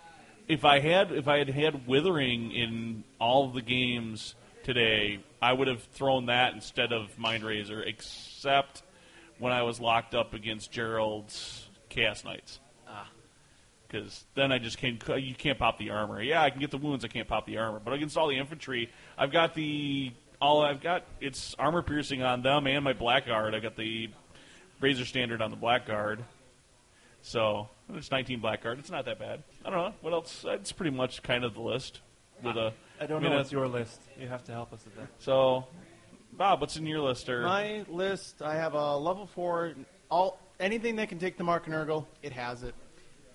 if 0.48 0.64
I 0.64 0.80
had 0.80 1.12
if 1.12 1.28
I 1.28 1.38
had 1.38 1.48
had 1.48 1.86
Withering 1.86 2.52
in 2.52 3.04
all 3.18 3.46
of 3.46 3.54
the 3.54 3.62
games 3.62 4.34
today, 4.62 5.20
I 5.42 5.52
would 5.52 5.68
have 5.68 5.82
thrown 5.82 6.26
that 6.26 6.54
instead 6.54 6.92
of 6.92 7.18
Mind 7.18 7.44
Razor, 7.44 7.82
except 7.82 8.82
when 9.38 9.52
I 9.52 9.62
was 9.62 9.80
locked 9.80 10.14
up 10.14 10.34
against 10.34 10.70
Gerald's 10.70 11.68
Chaos 11.88 12.24
Knights. 12.24 12.60
Because 13.90 14.24
then 14.34 14.52
I 14.52 14.58
just 14.58 14.78
can't. 14.78 15.02
You 15.18 15.34
can't 15.34 15.58
pop 15.58 15.78
the 15.78 15.90
armor. 15.90 16.22
Yeah, 16.22 16.42
I 16.42 16.50
can 16.50 16.60
get 16.60 16.70
the 16.70 16.78
wounds. 16.78 17.04
I 17.04 17.08
can't 17.08 17.26
pop 17.26 17.46
the 17.46 17.58
armor. 17.58 17.80
But 17.84 17.94
against 17.94 18.16
all 18.16 18.28
the 18.28 18.38
infantry, 18.38 18.90
I've 19.18 19.32
got 19.32 19.54
the 19.54 20.12
all. 20.40 20.62
I've 20.62 20.80
got 20.80 21.04
it's 21.20 21.54
armor 21.58 21.82
piercing 21.82 22.22
on 22.22 22.42
them 22.42 22.66
and 22.66 22.84
my 22.84 22.92
blackguard. 22.92 23.54
I 23.54 23.60
got 23.60 23.76
the 23.76 24.10
razor 24.80 25.04
standard 25.04 25.42
on 25.42 25.50
the 25.50 25.56
blackguard. 25.56 26.24
So 27.22 27.68
it's 27.94 28.10
19 28.10 28.40
blackguard. 28.40 28.78
It's 28.78 28.90
not 28.90 29.04
that 29.04 29.18
bad. 29.18 29.42
I 29.64 29.70
don't 29.70 29.78
know 29.78 29.94
what 30.00 30.12
else. 30.12 30.44
It's 30.48 30.72
pretty 30.72 30.94
much 30.96 31.22
kind 31.22 31.44
of 31.44 31.54
the 31.54 31.60
list. 31.60 32.00
With 32.42 32.56
a, 32.56 32.72
I 32.98 33.04
don't 33.04 33.22
mean, 33.22 33.32
know 33.32 33.36
what's 33.36 33.52
your 33.52 33.68
list. 33.68 34.00
You 34.18 34.26
have 34.28 34.42
to 34.44 34.52
help 34.52 34.72
us 34.72 34.82
with 34.86 34.96
that. 34.96 35.08
So, 35.18 35.66
Bob, 36.32 36.62
what's 36.62 36.76
in 36.76 36.86
your 36.86 37.00
list? 37.00 37.28
Or 37.28 37.42
My 37.42 37.84
list, 37.88 38.40
I 38.40 38.54
have 38.54 38.72
a 38.72 38.96
level 38.96 39.26
four. 39.26 39.74
All 40.10 40.38
anything 40.58 40.96
that 40.96 41.10
can 41.10 41.18
take 41.18 41.36
the 41.36 41.44
mark 41.44 41.66
Nurgle, 41.66 42.06
it 42.22 42.32
has 42.32 42.62
it. 42.62 42.74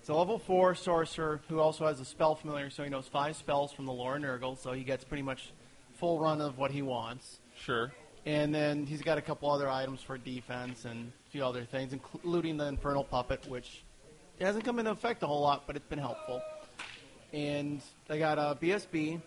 It's 0.06 0.10
a 0.12 0.14
level 0.14 0.38
four 0.38 0.76
sorcerer 0.76 1.40
who 1.48 1.58
also 1.58 1.84
has 1.84 1.98
a 1.98 2.04
spell 2.04 2.36
familiar, 2.36 2.70
so 2.70 2.84
he 2.84 2.90
knows 2.90 3.08
five 3.08 3.34
spells 3.34 3.72
from 3.72 3.86
the 3.86 3.92
lore 3.92 4.20
Nurgle, 4.20 4.56
so 4.56 4.70
he 4.70 4.84
gets 4.84 5.02
pretty 5.02 5.24
much 5.24 5.50
full 5.94 6.20
run 6.20 6.40
of 6.40 6.58
what 6.58 6.70
he 6.70 6.80
wants. 6.80 7.40
sure. 7.58 7.90
And 8.24 8.54
then 8.54 8.86
he's 8.86 9.02
got 9.02 9.18
a 9.18 9.20
couple 9.20 9.50
other 9.50 9.68
items 9.68 10.02
for 10.02 10.16
defense 10.16 10.84
and 10.84 11.10
a 11.26 11.30
few 11.30 11.44
other 11.44 11.64
things, 11.64 11.92
including 11.92 12.56
the 12.56 12.66
Infernal 12.66 13.02
Puppet, 13.02 13.48
which 13.48 13.82
hasn't 14.40 14.64
come 14.64 14.78
into 14.78 14.92
effect 14.92 15.24
a 15.24 15.26
whole 15.26 15.40
lot, 15.40 15.64
but 15.66 15.74
it's 15.74 15.88
been 15.88 15.98
helpful. 15.98 16.40
And 17.32 17.82
I 18.08 18.16
got 18.16 18.38
a 18.38 18.56
BSB, 18.62 19.20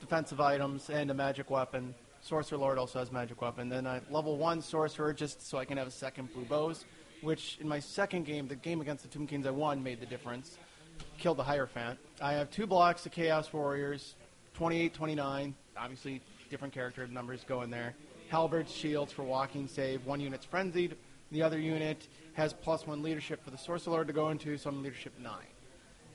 defensive 0.00 0.40
items, 0.40 0.88
and 0.88 1.10
a 1.10 1.14
magic 1.14 1.50
weapon. 1.50 1.94
Sorcerer 2.22 2.56
Lord 2.56 2.78
also 2.78 3.00
has 3.00 3.12
magic 3.12 3.42
weapon. 3.42 3.68
Then 3.68 3.86
I 3.86 4.00
level 4.10 4.38
one 4.38 4.62
sorcerer 4.62 5.12
just 5.12 5.46
so 5.46 5.58
I 5.58 5.66
can 5.66 5.76
have 5.76 5.86
a 5.86 5.90
second 5.90 6.32
blue 6.32 6.46
bows, 6.46 6.86
which 7.22 7.58
in 7.60 7.68
my 7.68 7.78
second 7.80 8.24
game, 8.24 8.48
the 8.48 8.56
game 8.56 8.80
against 8.80 9.02
the 9.02 9.08
Tomb 9.08 9.26
Kings 9.26 9.46
I 9.46 9.50
won, 9.50 9.82
made 9.82 10.00
the 10.00 10.06
difference. 10.06 10.58
Killed 11.18 11.36
the 11.36 11.42
Hierophant. 11.42 11.98
I 12.20 12.32
have 12.32 12.50
two 12.50 12.66
blocks 12.66 13.04
of 13.06 13.12
Chaos 13.12 13.52
Warriors, 13.52 14.14
28, 14.54 14.94
29. 14.94 15.54
Obviously, 15.76 16.22
different 16.50 16.72
character 16.72 17.06
numbers 17.06 17.44
go 17.46 17.62
in 17.62 17.70
there. 17.70 17.94
Halberds, 18.28 18.72
shields 18.72 19.12
for 19.12 19.22
walking 19.22 19.68
save. 19.68 20.04
One 20.06 20.20
unit's 20.20 20.44
frenzied. 20.44 20.96
The 21.32 21.42
other 21.42 21.58
unit 21.58 22.06
has 22.34 22.52
plus 22.52 22.86
one 22.86 23.02
leadership 23.02 23.44
for 23.44 23.50
the 23.50 23.58
Sorcerer 23.58 24.04
to 24.04 24.12
go 24.12 24.30
into, 24.30 24.56
so 24.56 24.70
I'm 24.70 24.82
leadership 24.82 25.12
nine. 25.18 25.46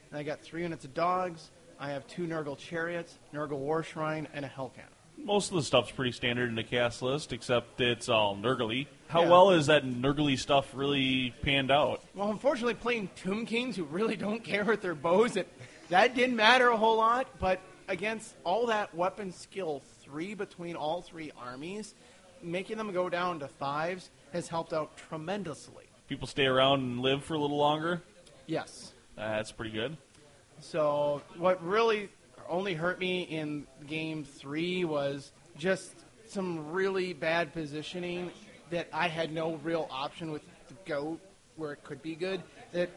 And 0.10 0.20
I 0.20 0.24
got 0.24 0.41
three 0.41 0.63
units 0.63 0.86
of 0.86 0.93
dogs. 0.93 1.51
I 1.79 1.89
have 1.89 2.05
two 2.08 2.27
Nurgle 2.27 2.58
chariots, 2.58 3.17
Nurgle 3.34 3.58
War 3.58 3.84
Shrine, 3.84 4.27
and 4.34 4.46
a 4.46 4.48
Hell 4.48 4.72
Cannon. 4.75 4.91
Most 5.24 5.50
of 5.51 5.56
the 5.56 5.63
stuff's 5.63 5.92
pretty 5.92 6.12
standard 6.12 6.50
in 6.50 6.56
the 6.56 6.63
cast 6.63 7.01
list, 7.01 7.32
except 7.32 7.80
it's 7.80 8.10
all 8.10 8.36
Nurgly. 8.36 8.88
How 9.08 9.22
Yeah. 9.24 9.30
well 9.30 9.51
is 9.51 9.68
that 9.68 9.84
Nurgly 9.86 10.38
stuff 10.38 10.72
really 10.74 11.34
panned 11.42 11.70
out? 11.72 12.04
Well, 12.16 12.32
unfortunately, 12.32 12.74
playing 12.74 13.10
Tomb 13.16 13.46
Kings 13.46 13.75
who 13.75 13.84
really 13.84 14.16
don't 14.16 14.44
care 14.44 14.66
with 14.66 14.82
their 14.82 14.96
bows, 14.96 15.36
it, 15.38 15.48
that 15.90 16.16
didn't 16.16 16.36
matter 16.36 16.70
a 16.70 16.78
whole 16.78 16.98
lot. 16.98 17.28
But 17.40 17.60
against 17.88 18.36
all 18.44 18.66
that 18.68 18.96
weapon 18.96 19.32
skill, 19.32 19.84
three 20.01 20.34
between 20.34 20.75
all 20.75 21.01
three 21.01 21.32
armies, 21.38 21.94
making 22.42 22.78
them 22.78 22.92
go 22.92 23.08
down 23.10 23.40
to 23.40 23.48
fives 23.48 24.10
has 24.34 24.48
helped 24.48 24.74
out 24.74 24.98
tremendously. 24.98 25.86
People 26.08 26.28
stay 26.28 26.46
around 26.46 26.80
and 26.80 27.00
live 27.01 27.24
for 27.24 27.36
a 27.36 27.40
little 27.40 27.58
longer. 27.58 28.01
Yes. 28.48 28.94
That's 29.16 29.51
pretty 29.51 29.72
good. 29.72 29.98
So 30.60 31.22
what 31.38 31.63
really 31.63 32.10
only 32.51 32.74
hurt 32.74 33.00
me 33.00 33.24
in 33.24 33.65
game 33.88 34.24
three 34.24 34.86
was 34.86 35.31
just 35.58 35.96
some 36.27 36.72
really 36.72 37.13
bad 37.13 37.53
positioning 37.53 38.29
that 38.70 38.88
I 38.93 39.08
had 39.08 39.34
no 39.34 39.55
real 39.63 39.88
option 39.89 40.31
with 40.31 40.43
the 40.67 40.75
goat 40.86 41.20
where 41.55 41.74
it 41.74 41.84
could 41.84 42.01
be 42.01 42.15
good. 42.15 42.41
That 42.74 42.89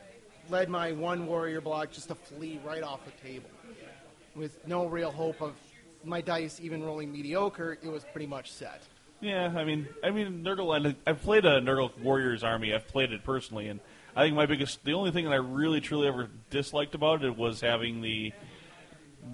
led 0.50 0.68
my 0.68 0.92
one 0.92 1.26
warrior 1.26 1.60
block 1.60 1.92
just 1.92 2.08
to 2.08 2.14
flee 2.14 2.60
right 2.64 2.82
off 2.82 3.00
the 3.04 3.26
table, 3.26 3.48
with 4.34 4.66
no 4.66 4.86
real 4.86 5.10
hope 5.10 5.40
of 5.40 5.54
my 6.04 6.20
dice 6.20 6.60
even 6.60 6.82
rolling 6.82 7.10
mediocre. 7.10 7.78
It 7.82 7.88
was 7.88 8.04
pretty 8.12 8.26
much 8.26 8.52
set. 8.52 8.82
Yeah, 9.20 9.52
I 9.56 9.64
mean, 9.64 9.88
I 10.02 10.10
mean, 10.10 10.44
Nurgle. 10.44 10.94
I've 11.06 11.22
played 11.22 11.44
a 11.46 11.60
Nurgle 11.60 11.96
Warriors 12.02 12.44
army. 12.44 12.74
I've 12.74 12.86
played 12.88 13.12
it 13.12 13.24
personally, 13.24 13.68
and 13.68 13.80
I 14.14 14.24
think 14.24 14.36
my 14.36 14.46
biggest, 14.46 14.84
the 14.84 14.92
only 14.92 15.12
thing 15.12 15.24
that 15.24 15.32
I 15.32 15.36
really 15.36 15.80
truly 15.80 16.08
ever 16.08 16.28
disliked 16.50 16.94
about 16.94 17.24
it 17.24 17.36
was 17.36 17.60
having 17.60 18.02
the, 18.02 18.32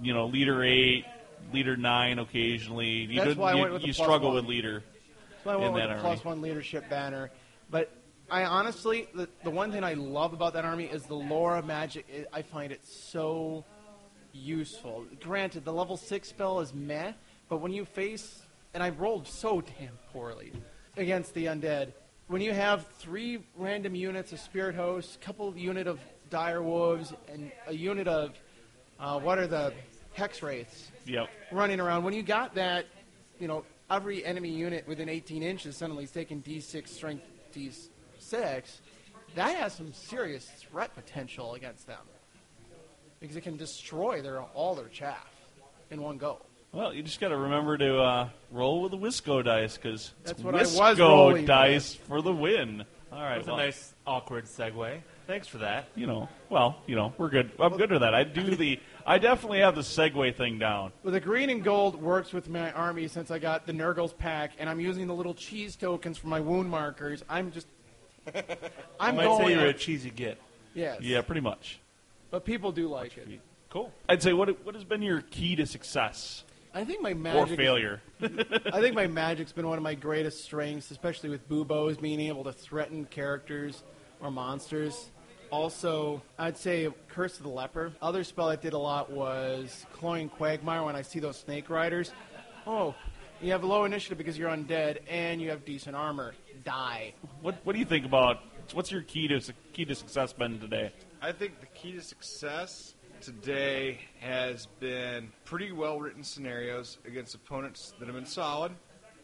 you 0.01 0.13
know, 0.13 0.27
leader 0.27 0.63
eight, 0.63 1.05
leader 1.53 1.75
nine 1.75 2.19
occasionally. 2.19 2.87
You 2.87 3.21
That's 3.21 3.35
why 3.35 3.51
I 3.51 3.55
you, 3.55 3.61
went 3.61 3.73
with 3.73 3.81
you 3.83 3.93
plus 3.93 4.05
struggle 4.05 4.29
one. 4.29 4.35
with 4.37 4.45
leader. 4.45 4.83
So 5.43 5.49
I 5.49 5.55
went 5.55 5.67
in 5.67 5.73
with 5.73 5.81
that 5.83 5.87
the 5.87 5.93
army. 5.93 6.01
plus 6.03 6.25
one 6.25 6.41
leadership 6.41 6.89
banner. 6.89 7.31
But 7.69 7.91
I 8.29 8.45
honestly, 8.45 9.07
the, 9.13 9.27
the 9.43 9.49
one 9.49 9.71
thing 9.71 9.83
I 9.83 9.93
love 9.93 10.33
about 10.33 10.53
that 10.53 10.65
army 10.65 10.85
is 10.85 11.03
the 11.03 11.15
Lore 11.15 11.61
magic. 11.61 12.05
I 12.31 12.41
find 12.41 12.71
it 12.71 12.85
so 12.85 13.65
useful. 14.33 15.05
Granted, 15.19 15.65
the 15.65 15.73
level 15.73 15.97
six 15.97 16.29
spell 16.29 16.59
is 16.59 16.73
meh, 16.73 17.13
but 17.49 17.57
when 17.57 17.73
you 17.73 17.85
face, 17.85 18.43
and 18.73 18.81
I 18.81 18.89
rolled 18.89 19.27
so 19.27 19.61
damn 19.61 19.97
poorly 20.13 20.53
against 20.95 21.33
the 21.33 21.45
undead, 21.45 21.93
when 22.27 22.41
you 22.41 22.53
have 22.53 22.87
three 22.99 23.43
random 23.57 23.95
units 23.95 24.31
of 24.31 24.39
spirit 24.39 24.75
hosts, 24.75 25.17
couple 25.21 25.53
unit 25.57 25.87
of 25.87 25.99
dire 26.29 26.61
wolves, 26.61 27.13
and 27.27 27.51
a 27.67 27.73
unit 27.73 28.07
of 28.07 28.31
uh, 29.01 29.19
what 29.19 29.37
are 29.37 29.47
the 29.47 29.73
hex 30.13 30.41
wraiths? 30.41 30.89
Yep. 31.05 31.29
running 31.51 31.79
around. 31.79 32.03
When 32.03 32.13
you 32.13 32.21
got 32.21 32.55
that, 32.55 32.85
you 33.39 33.47
know, 33.47 33.65
every 33.89 34.23
enemy 34.23 34.49
unit 34.49 34.87
within 34.87 35.09
18 35.09 35.43
inches 35.43 35.75
suddenly 35.75 36.03
is 36.03 36.11
taking 36.11 36.41
D6 36.41 36.87
strength 36.87 37.23
D6, 37.53 38.63
that 39.35 39.55
has 39.57 39.73
some 39.73 39.93
serious 39.93 40.45
threat 40.45 40.93
potential 40.95 41.55
against 41.55 41.87
them. 41.87 41.99
Because 43.19 43.35
it 43.35 43.41
can 43.41 43.57
destroy 43.57 44.21
their 44.21 44.41
all 44.41 44.75
their 44.75 44.87
chaff 44.87 45.29
in 45.89 46.01
one 46.01 46.17
go. 46.17 46.39
Well, 46.71 46.93
you 46.93 47.03
just 47.03 47.19
got 47.19 47.29
to 47.29 47.37
remember 47.37 47.77
to 47.77 47.99
uh, 47.99 48.29
roll 48.49 48.81
with 48.81 48.91
the 48.91 48.97
Wisco 48.97 49.43
dice 49.43 49.75
because 49.75 50.13
it's 50.21 50.31
That's 50.31 50.43
what 50.43 50.55
I 50.55 50.59
was 50.59 50.79
Wisco 50.79 50.99
rolling 50.99 51.45
dice 51.45 51.93
for 51.93 52.21
the 52.21 52.31
win. 52.31 52.85
All 53.11 53.21
right, 53.21 53.31
That 53.31 53.37
was 53.39 53.47
well, 53.47 53.59
a 53.59 53.65
nice 53.65 53.93
awkward 54.07 54.45
segue. 54.45 55.01
Thanks 55.27 55.47
for 55.47 55.57
that. 55.59 55.89
you 55.95 56.07
know, 56.07 56.29
well, 56.49 56.77
you 56.87 56.95
know, 56.95 57.13
we're 57.17 57.29
good. 57.29 57.51
I'm 57.59 57.75
good 57.75 57.91
with 57.91 58.01
that. 58.01 58.15
I 58.15 58.23
do 58.23 58.55
the, 58.55 58.79
I 59.05 59.17
definitely 59.17 59.59
have 59.59 59.75
the 59.75 59.81
Segway 59.81 60.35
thing 60.35 60.59
down. 60.59 60.91
Well, 61.03 61.13
the 61.13 61.19
green 61.19 61.49
and 61.49 61.63
gold 61.63 62.01
works 62.01 62.33
with 62.33 62.49
my 62.49 62.71
army 62.71 63.07
since 63.07 63.31
I 63.31 63.39
got 63.39 63.65
the 63.65 63.73
Nurgles 63.73 64.17
pack, 64.17 64.51
and 64.59 64.69
I'm 64.69 64.79
using 64.79 65.07
the 65.07 65.13
little 65.13 65.33
cheese 65.33 65.75
tokens 65.75 66.17
for 66.17 66.27
my 66.27 66.39
wound 66.39 66.69
markers. 66.69 67.23
I'm 67.29 67.51
just. 67.51 67.67
I 68.35 68.43
I'm 68.99 69.15
might 69.15 69.23
going. 69.25 69.47
say 69.47 69.53
you're 69.53 69.65
a 69.65 69.73
cheesy 69.73 70.11
git. 70.11 70.39
yes. 70.73 71.01
Yeah, 71.01 71.21
pretty 71.21 71.41
much. 71.41 71.79
But 72.29 72.45
people 72.45 72.71
do 72.71 72.87
like 72.87 73.17
it. 73.17 73.27
Cool. 73.69 73.91
I'd 74.07 74.21
say 74.21 74.33
what 74.33 74.63
what 74.65 74.75
has 74.75 74.83
been 74.83 75.01
your 75.01 75.21
key 75.21 75.55
to 75.55 75.65
success 75.65 76.43
I 76.73 76.85
think 76.85 77.01
my 77.01 77.13
magic 77.13 77.53
or 77.53 77.55
failure. 77.57 78.01
I 78.21 78.79
think 78.79 78.95
my 78.95 79.07
magic's 79.07 79.51
been 79.51 79.67
one 79.67 79.77
of 79.77 79.83
my 79.83 79.93
greatest 79.95 80.43
strengths, 80.43 80.89
especially 80.91 81.29
with 81.29 81.47
buboes, 81.49 81.97
being 81.97 82.19
able 82.21 82.43
to 82.45 82.53
threaten 82.53 83.05
characters 83.05 83.83
or 84.21 84.31
monsters. 84.31 85.09
Also, 85.51 86.21
I'd 86.39 86.57
say 86.57 86.87
Curse 87.09 87.37
of 87.37 87.43
the 87.43 87.49
Leper. 87.49 87.91
Other 88.01 88.23
spell 88.23 88.47
I 88.47 88.55
did 88.55 88.71
a 88.71 88.77
lot 88.77 89.11
was 89.11 89.85
Cloying 89.91 90.29
Quagmire 90.29 90.83
when 90.83 90.95
I 90.95 91.01
see 91.01 91.19
those 91.19 91.37
snake 91.37 91.69
riders. 91.69 92.13
Oh, 92.65 92.95
you 93.41 93.51
have 93.51 93.63
low 93.65 93.83
initiative 93.83 94.17
because 94.17 94.37
you're 94.37 94.49
undead 94.49 94.99
and 95.09 95.41
you 95.41 95.49
have 95.49 95.65
decent 95.65 95.95
armor. 95.95 96.33
Die. 96.63 97.13
What 97.41 97.55
what 97.63 97.73
do 97.73 97.79
you 97.79 97.85
think 97.85 98.05
about 98.05 98.39
what's 98.73 98.91
your 98.91 99.01
key 99.01 99.27
to 99.27 99.53
key 99.73 99.83
to 99.83 99.93
success 99.93 100.31
been 100.31 100.59
today? 100.59 100.93
I 101.21 101.33
think 101.33 101.59
the 101.59 101.65
key 101.67 101.91
to 101.93 102.01
success 102.01 102.95
today 103.19 103.99
has 104.19 104.67
been 104.79 105.31
pretty 105.43 105.71
well 105.71 105.99
written 105.99 106.23
scenarios 106.23 106.97
against 107.05 107.35
opponents 107.35 107.93
that 107.99 108.05
have 108.05 108.15
been 108.15 108.25
solid. 108.25 108.71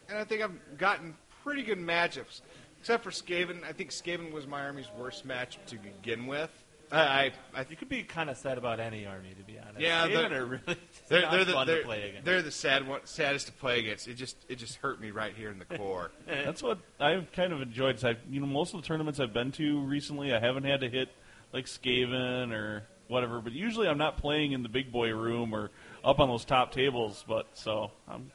And 0.08 0.18
I 0.18 0.24
think 0.24 0.42
I've 0.42 0.78
gotten 0.78 1.14
pretty 1.42 1.62
good 1.62 1.78
matchups. 1.78 2.42
Except 2.80 3.02
for 3.04 3.10
Skaven. 3.10 3.64
I 3.64 3.72
think 3.72 3.90
Skaven 3.90 4.32
was 4.32 4.46
my 4.46 4.62
army's 4.62 4.88
worst 4.96 5.24
match 5.24 5.58
to 5.66 5.76
begin 5.76 6.26
with. 6.26 6.50
I, 6.90 7.00
I, 7.00 7.32
I 7.54 7.66
You 7.68 7.76
could 7.76 7.88
be 7.90 8.02
kind 8.02 8.30
of 8.30 8.36
sad 8.38 8.56
about 8.56 8.80
any 8.80 9.04
army, 9.04 9.34
to 9.38 9.42
be 9.44 9.58
honest. 9.58 9.80
Yeah, 9.80 10.06
Skaven 10.08 10.30
they're- 10.30 10.42
are 10.42 10.46
really 10.46 10.62
they're, 11.08 11.30
they're, 11.30 11.44
the, 11.44 11.52
fun 11.52 11.66
they're, 11.66 11.78
to 11.80 11.84
play 11.84 12.08
against. 12.08 12.24
they're 12.24 12.42
the 12.42 12.50
sad 12.50 12.88
one, 12.88 13.00
saddest 13.04 13.46
to 13.46 13.52
play 13.52 13.80
against. 13.80 14.08
It 14.08 14.14
just 14.14 14.36
it 14.48 14.56
just 14.56 14.76
hurt 14.76 15.00
me 15.00 15.10
right 15.10 15.34
here 15.34 15.50
in 15.50 15.58
the 15.58 15.64
core. 15.76 16.10
That's 16.26 16.62
what 16.62 16.78
I've 16.98 17.30
kind 17.32 17.52
of 17.52 17.60
enjoyed. 17.60 18.02
I've, 18.04 18.18
you 18.30 18.40
know, 18.40 18.46
most 18.46 18.74
of 18.74 18.80
the 18.80 18.86
tournaments 18.86 19.20
I've 19.20 19.34
been 19.34 19.52
to 19.52 19.80
recently, 19.80 20.32
I 20.32 20.40
haven't 20.40 20.64
had 20.64 20.80
to 20.80 20.88
hit 20.88 21.08
like 21.52 21.66
Skaven 21.66 22.52
or 22.52 22.84
whatever. 23.08 23.40
But 23.40 23.52
usually, 23.52 23.86
I'm 23.88 23.98
not 23.98 24.16
playing 24.16 24.52
in 24.52 24.62
the 24.62 24.68
big 24.70 24.90
boy 24.90 25.10
room 25.10 25.54
or 25.54 25.70
up 26.02 26.20
on 26.20 26.28
those 26.28 26.44
top 26.46 26.72
tables. 26.72 27.22
But 27.28 27.48
so 27.52 27.90
I'm, 28.08 28.30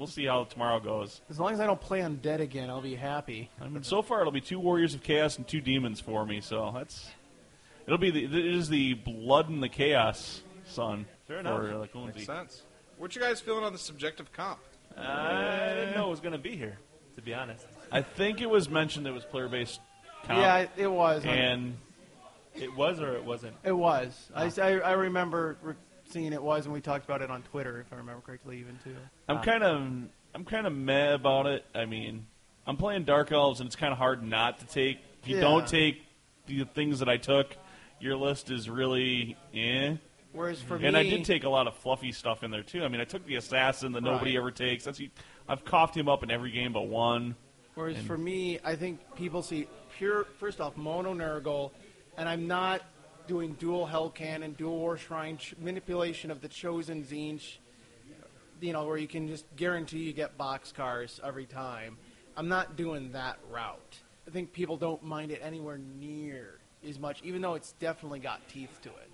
we'll 0.00 0.06
see 0.06 0.24
how 0.24 0.44
tomorrow 0.44 0.80
goes. 0.80 1.20
As 1.28 1.38
long 1.38 1.52
as 1.52 1.60
I 1.60 1.66
don't 1.66 1.80
play 1.80 2.00
undead 2.00 2.40
again, 2.40 2.70
I'll 2.70 2.80
be 2.80 2.94
happy. 2.94 3.50
I 3.60 3.68
mean, 3.68 3.82
so 3.82 4.00
far 4.00 4.20
it'll 4.20 4.32
be 4.32 4.40
two 4.40 4.58
warriors 4.58 4.94
of 4.94 5.02
chaos 5.02 5.36
and 5.36 5.46
two 5.46 5.60
demons 5.60 6.00
for 6.00 6.24
me. 6.24 6.40
So 6.40 6.72
that's 6.74 7.10
it'll 7.86 7.98
be 7.98 8.10
the, 8.10 8.24
it 8.24 8.34
is 8.34 8.70
the 8.70 8.94
blood 8.94 9.50
and 9.50 9.62
the 9.62 9.68
chaos 9.68 10.42
son 10.64 11.04
Fair 11.28 11.42
for 11.42 11.68
enough. 11.68 11.94
uh, 11.94 12.06
Makes 12.06 12.24
sense. 12.26 12.62
What 12.96 13.14
you 13.14 13.20
guys 13.20 13.40
feeling 13.40 13.62
on 13.62 13.72
the 13.72 13.78
subjective 13.78 14.32
comp? 14.32 14.58
I 14.96 15.74
didn't 15.76 15.94
know 15.94 16.08
it 16.08 16.10
was 16.10 16.20
going 16.20 16.32
to 16.32 16.38
be 16.38 16.56
here, 16.56 16.78
to 17.14 17.22
be 17.22 17.32
honest. 17.34 17.66
I 17.92 18.02
think 18.02 18.40
it 18.40 18.48
was 18.48 18.68
mentioned 18.68 19.06
that 19.06 19.10
it 19.10 19.14
was 19.14 19.24
player 19.24 19.48
based. 19.48 19.80
Yeah, 20.28 20.58
it, 20.58 20.70
it 20.76 20.86
was. 20.90 21.24
and 21.24 21.76
It 22.54 22.74
was 22.74 23.00
or 23.00 23.14
it 23.14 23.24
wasn't. 23.24 23.54
It 23.64 23.72
was. 23.72 24.30
I, 24.34 24.50
I, 24.60 24.70
I 24.78 24.92
remember 24.92 25.56
re- 25.62 25.74
seeing 26.10 26.32
it 26.32 26.42
was, 26.42 26.64
and 26.66 26.72
we 26.74 26.80
talked 26.80 27.04
about 27.04 27.22
it 27.22 27.30
on 27.30 27.42
Twitter, 27.42 27.80
if 27.80 27.92
I 27.92 27.96
remember 27.96 28.20
correctly, 28.22 28.58
even 28.58 28.78
too. 28.84 28.96
I'm 29.28 29.38
Ah. 29.38 29.42
kind 29.42 29.62
of 29.62 29.80
I'm 30.32 30.44
kind 30.44 30.64
of 30.66 30.72
meh 30.72 31.14
about 31.14 31.46
it. 31.46 31.64
I 31.74 31.86
mean, 31.86 32.24
I'm 32.64 32.76
playing 32.76 33.02
Dark 33.02 33.32
Elves, 33.32 33.58
and 33.58 33.66
it's 33.66 33.74
kind 33.74 33.90
of 33.90 33.98
hard 33.98 34.22
not 34.22 34.60
to 34.60 34.66
take. 34.66 34.98
If 35.22 35.28
you 35.28 35.36
Yeah. 35.36 35.42
don't 35.42 35.66
take 35.66 36.02
the 36.46 36.62
things 36.64 37.00
that 37.00 37.08
I 37.08 37.16
took, 37.16 37.56
your 37.98 38.16
list 38.16 38.48
is 38.50 38.70
really 38.70 39.36
eh. 39.52 39.96
Whereas 40.32 40.62
for 40.62 40.74
and 40.76 40.92
me, 40.94 41.00
I 41.00 41.02
did 41.02 41.24
take 41.24 41.42
a 41.42 41.48
lot 41.48 41.66
of 41.66 41.74
fluffy 41.74 42.12
stuff 42.12 42.44
in 42.44 42.52
there 42.52 42.62
too. 42.62 42.84
I 42.84 42.88
mean, 42.88 43.00
I 43.00 43.04
took 43.04 43.26
the 43.26 43.34
assassin 43.34 43.90
that 43.92 44.02
nobody 44.02 44.36
Right. 44.36 44.40
ever 44.40 44.50
takes. 44.52 44.84
That's 44.84 45.00
I've 45.48 45.64
coughed 45.64 45.96
him 45.96 46.08
up 46.08 46.22
in 46.22 46.30
every 46.30 46.52
game 46.52 46.72
but 46.72 46.86
one. 46.86 47.34
Whereas 47.74 47.96
And- 47.98 48.06
for 48.06 48.16
me, 48.16 48.60
I 48.62 48.76
think 48.76 49.00
people 49.16 49.42
see 49.42 49.66
pure, 49.98 50.24
first 50.38 50.60
off, 50.60 50.76
mono 50.76 51.12
Nurgle, 51.12 51.72
and 52.16 52.28
I'm 52.28 52.46
not 52.46 52.82
doing 53.30 53.52
dual 53.60 53.86
Hell 53.86 54.10
Cannon, 54.10 54.54
dual 54.58 54.76
War 54.76 54.96
Shrine, 54.96 55.36
ch- 55.36 55.54
manipulation 55.60 56.32
of 56.32 56.40
the 56.40 56.48
Chosen 56.48 57.04
Tzeentch, 57.04 57.58
you 58.60 58.72
know, 58.72 58.84
where 58.84 58.96
you 58.96 59.06
can 59.06 59.28
just 59.28 59.44
guarantee 59.54 59.98
you 60.00 60.12
get 60.12 60.36
box 60.36 60.72
cars 60.72 61.20
every 61.22 61.46
time. 61.46 61.96
I'm 62.36 62.48
not 62.48 62.74
doing 62.76 63.12
that 63.12 63.38
route. 63.48 63.98
I 64.26 64.32
think 64.32 64.52
people 64.52 64.76
don't 64.76 65.04
mind 65.04 65.30
it 65.30 65.40
anywhere 65.44 65.78
near 65.78 66.58
as 66.86 66.98
much, 66.98 67.22
even 67.22 67.40
though 67.40 67.54
it's 67.54 67.70
definitely 67.74 68.18
got 68.18 68.40
teeth 68.48 68.80
to 68.82 68.88
it. 68.88 69.10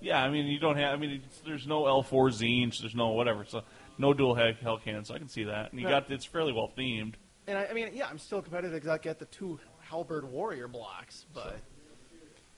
Yeah, 0.00 0.22
I 0.22 0.30
mean, 0.30 0.46
you 0.46 0.58
don't 0.58 0.78
have. 0.78 0.94
I 0.94 0.96
mean, 0.96 1.20
it's, 1.26 1.40
there's 1.44 1.66
no 1.66 1.82
L4 1.82 2.30
Tzeentch, 2.30 2.80
there's 2.80 2.94
no 2.94 3.10
whatever. 3.10 3.44
So 3.46 3.60
no 3.98 4.14
dual 4.14 4.34
heck 4.34 4.58
hell 4.60 4.78
cannons. 4.82 5.08
So 5.08 5.14
I 5.14 5.18
can 5.18 5.28
see 5.28 5.44
that. 5.44 5.70
And 5.70 5.78
you 5.80 5.86
Right. 5.86 6.02
got 6.08 6.10
it's 6.10 6.24
fairly 6.24 6.52
well 6.54 6.72
themed. 6.78 7.14
And 7.46 7.58
I, 7.58 7.66
I 7.66 7.72
mean, 7.74 7.90
yeah, 7.92 8.06
I'm 8.08 8.18
still 8.18 8.40
competitive 8.40 8.72
because 8.72 8.88
I 8.88 8.96
get 8.96 9.18
the 9.18 9.26
two 9.26 9.60
Halberd 9.80 10.24
Warrior 10.24 10.66
blocks, 10.66 11.26
but 11.34 11.58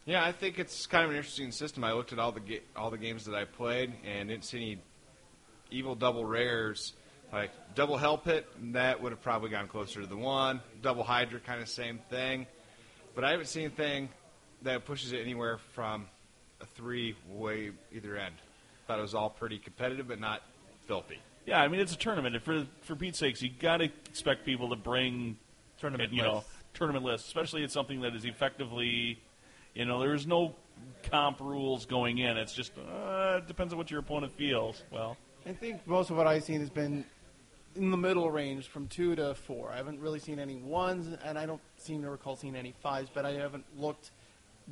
Yeah, 0.07 0.25
I 0.25 0.33
think 0.33 0.59
it's 0.59 0.87
kind 0.87 1.05
of 1.05 1.11
an 1.11 1.17
interesting 1.17 1.51
system. 1.51 1.83
I 1.85 1.93
looked 1.93 2.13
at 2.13 2.19
all 2.19 2.33
the 2.33 2.41
ga- 2.41 2.63
all 2.77 2.91
the 2.91 2.99
games 2.99 3.25
that 3.25 3.35
I 3.35 3.45
played 3.45 3.93
and 4.05 4.29
didn't 4.29 4.45
see 4.45 4.59
any 4.59 4.79
evil 5.71 5.95
double 5.95 6.25
rares. 6.25 6.93
Like 7.33 7.51
double 7.75 7.97
hell 7.97 8.17
pit, 8.17 8.47
that 8.73 9.03
would 9.03 9.11
have 9.11 9.21
probably 9.21 9.51
gone 9.51 9.67
closer 9.67 10.01
to 10.01 10.07
the 10.07 10.17
one. 10.17 10.61
Double 10.81 11.03
hydra, 11.03 11.41
kind 11.41 11.61
of 11.61 11.69
same 11.69 11.99
thing. 12.09 12.47
But 13.17 13.25
I 13.25 13.33
haven't 13.33 13.49
seen 13.49 13.65
anything 13.65 14.09
that 14.63 14.85
pushes 14.85 15.13
it 15.13 15.21
anywhere 15.21 15.59
from 15.75 16.07
a 16.61 16.67
three 16.67 17.17
way 17.29 17.73
either 17.93 18.17
end. 18.17 18.37
Thought 18.87 19.01
it 19.01 19.03
was 19.03 19.15
all 19.15 19.31
pretty 19.31 19.59
competitive, 19.59 20.07
but 20.07 20.21
not 20.21 20.43
filthy. 20.87 21.19
Yeah, 21.47 21.61
I 21.61 21.67
mean, 21.67 21.81
it's 21.81 21.93
a 21.93 21.99
tournament. 21.99 22.37
And 22.37 22.45
for 22.45 22.65
for 22.83 22.95
Pete's 22.95 23.19
sakes, 23.19 23.43
you 23.43 23.51
got 23.51 23.79
to 23.79 23.85
expect 24.09 24.45
people 24.45 24.71
to 24.71 24.77
bring 24.77 25.37
Tournament 25.79 26.13
you 26.13 26.23
know 26.23 26.45
tournament 26.75 27.05
lists, 27.05 27.27
especially 27.27 27.63
it's 27.65 27.75
something 27.75 28.01
that 28.03 28.15
is 28.15 28.25
effectively, 28.25 29.19
you 29.77 29.85
know, 29.85 30.01
there 30.01 30.15
is 30.15 30.27
no 30.27 30.55
comp 31.11 31.41
rules 31.41 31.87
going 31.87 32.19
in. 32.19 32.37
It's 32.37 32.53
just 32.53 32.73
uh, 32.77 33.39
it 33.39 33.47
depends 33.47 33.73
on 33.73 33.79
what 33.79 33.91
your 33.91 34.01
opponent 34.01 34.33
feels. 34.33 34.83
Well, 34.91 35.17
I 35.47 35.53
think 35.53 35.87
most 35.87 36.11
of 36.11 36.17
what 36.17 36.27
I've 36.27 36.45
seen 36.45 36.61
has 36.61 36.71
been 36.71 37.05
in 37.77 37.91
the 37.91 37.97
middle 37.97 38.31
range 38.31 38.69
from 38.69 38.89
two 38.89 39.15
to 39.17 39.35
four. 39.35 39.71
I 39.71 39.77
haven't 39.77 40.01
really 40.01 40.19
seen 40.19 40.39
any 40.39 40.57
ones, 40.57 41.15
and 41.25 41.39
I 41.39 41.47
don't 41.47 41.61
seem 41.77 42.03
to 42.03 42.11
recall 42.11 42.37
seeing 42.37 42.57
any 42.57 42.75
fives, 42.83 43.11
but 43.13 43.27
I 43.27 43.33
haven't 43.33 43.65
looked 43.79 44.11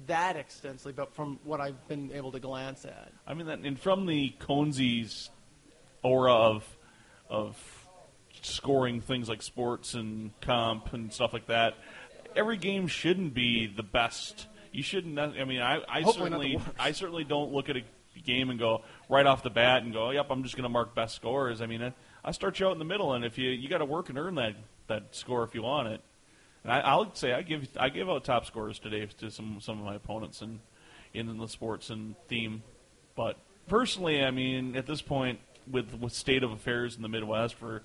that 0.07 0.37
extensively, 0.37 0.93
but 0.93 1.15
from 1.15 1.39
what 1.45 1.61
I've 1.61 1.87
been 1.87 2.11
able 2.13 2.33
to 2.33 2.41
glance 2.41 2.85
at. 2.85 3.13
I 3.27 3.35
mean, 3.35 3.47
that, 3.47 3.61
and 3.61 3.79
from 3.79 4.07
the 4.07 4.35
Conzi's 4.41 5.29
aura 6.03 6.33
of 6.33 6.77
of 7.29 7.57
scoring 8.43 9.01
things 9.01 9.29
like 9.29 9.43
sports 9.43 9.95
and 9.95 10.31
comp 10.41 10.93
and 10.93 11.13
stuff 11.13 11.33
like 11.33 11.47
that. 11.47 11.75
Every 12.37 12.57
game 12.57 12.89
shouldn't 12.89 13.33
be 13.33 13.67
the 13.67 13.83
best. 13.83 14.47
You 14.75 14.83
shouldn't. 14.83 15.17
I 15.19 15.45
mean, 15.45 15.61
I, 15.61 15.83
I 15.89 16.01
Hopefully 16.01 16.31
certainly. 16.31 16.61
I 16.81 16.91
certainly 16.91 17.23
don't 17.23 17.53
look 17.53 17.69
at 17.69 17.77
a 17.77 17.83
game 18.25 18.51
and 18.51 18.59
go 18.59 18.83
right 19.09 19.25
off 19.25 19.45
the 19.45 19.51
bat 19.51 19.85
and 19.85 19.93
go, 19.93 20.11
"Yep, 20.11 20.27
I'm 20.31 20.43
just 20.43 20.57
going 20.57 20.65
to 20.65 20.69
mark 20.69 20.97
best 20.97 21.15
scores." 21.15 21.61
I 21.61 21.67
mean, 21.67 21.81
I, 21.81 21.93
I 22.25 22.33
start 22.33 22.59
you 22.59 22.67
out 22.67 22.73
in 22.73 22.81
the 22.81 22.85
middle, 22.85 23.13
and 23.13 23.25
if 23.25 23.39
you 23.39 23.51
you 23.51 23.69
got 23.69 23.79
to 23.79 23.85
work 23.85 24.09
and 24.09 24.19
earn 24.19 24.35
that 24.35 24.57
that 24.89 25.15
score 25.15 25.45
if 25.45 25.55
you 25.55 25.63
want 25.63 25.89
it. 25.89 26.01
And 26.65 26.73
I, 26.73 26.81
I'll 26.81 27.15
say 27.15 27.33
I 27.33 27.43
give 27.43 27.69
I 27.79 27.89
give 27.89 28.11
out 28.11 28.25
top 28.25 28.47
scores 28.47 28.81
today 28.81 29.07
to 29.19 29.31
some 29.31 29.59
some 29.61 29.79
of 29.79 29.85
my 29.85 29.95
opponents 29.95 30.43
in 30.43 30.59
in 31.13 31.39
the 31.39 31.49
sports 31.49 31.91
and 31.91 32.17
theme. 32.27 32.65
But 33.15 33.37
personally, 33.69 34.25
I 34.25 34.33
mean, 34.33 34.75
at 34.75 34.87
this 34.87 35.03
point, 35.03 35.39
with 35.71 35.95
with 35.95 36.13
state 36.13 36.43
of 36.43 36.51
affairs 36.51 36.97
in 36.97 37.03
the 37.03 37.09
Midwest 37.09 37.55
for 37.55 37.83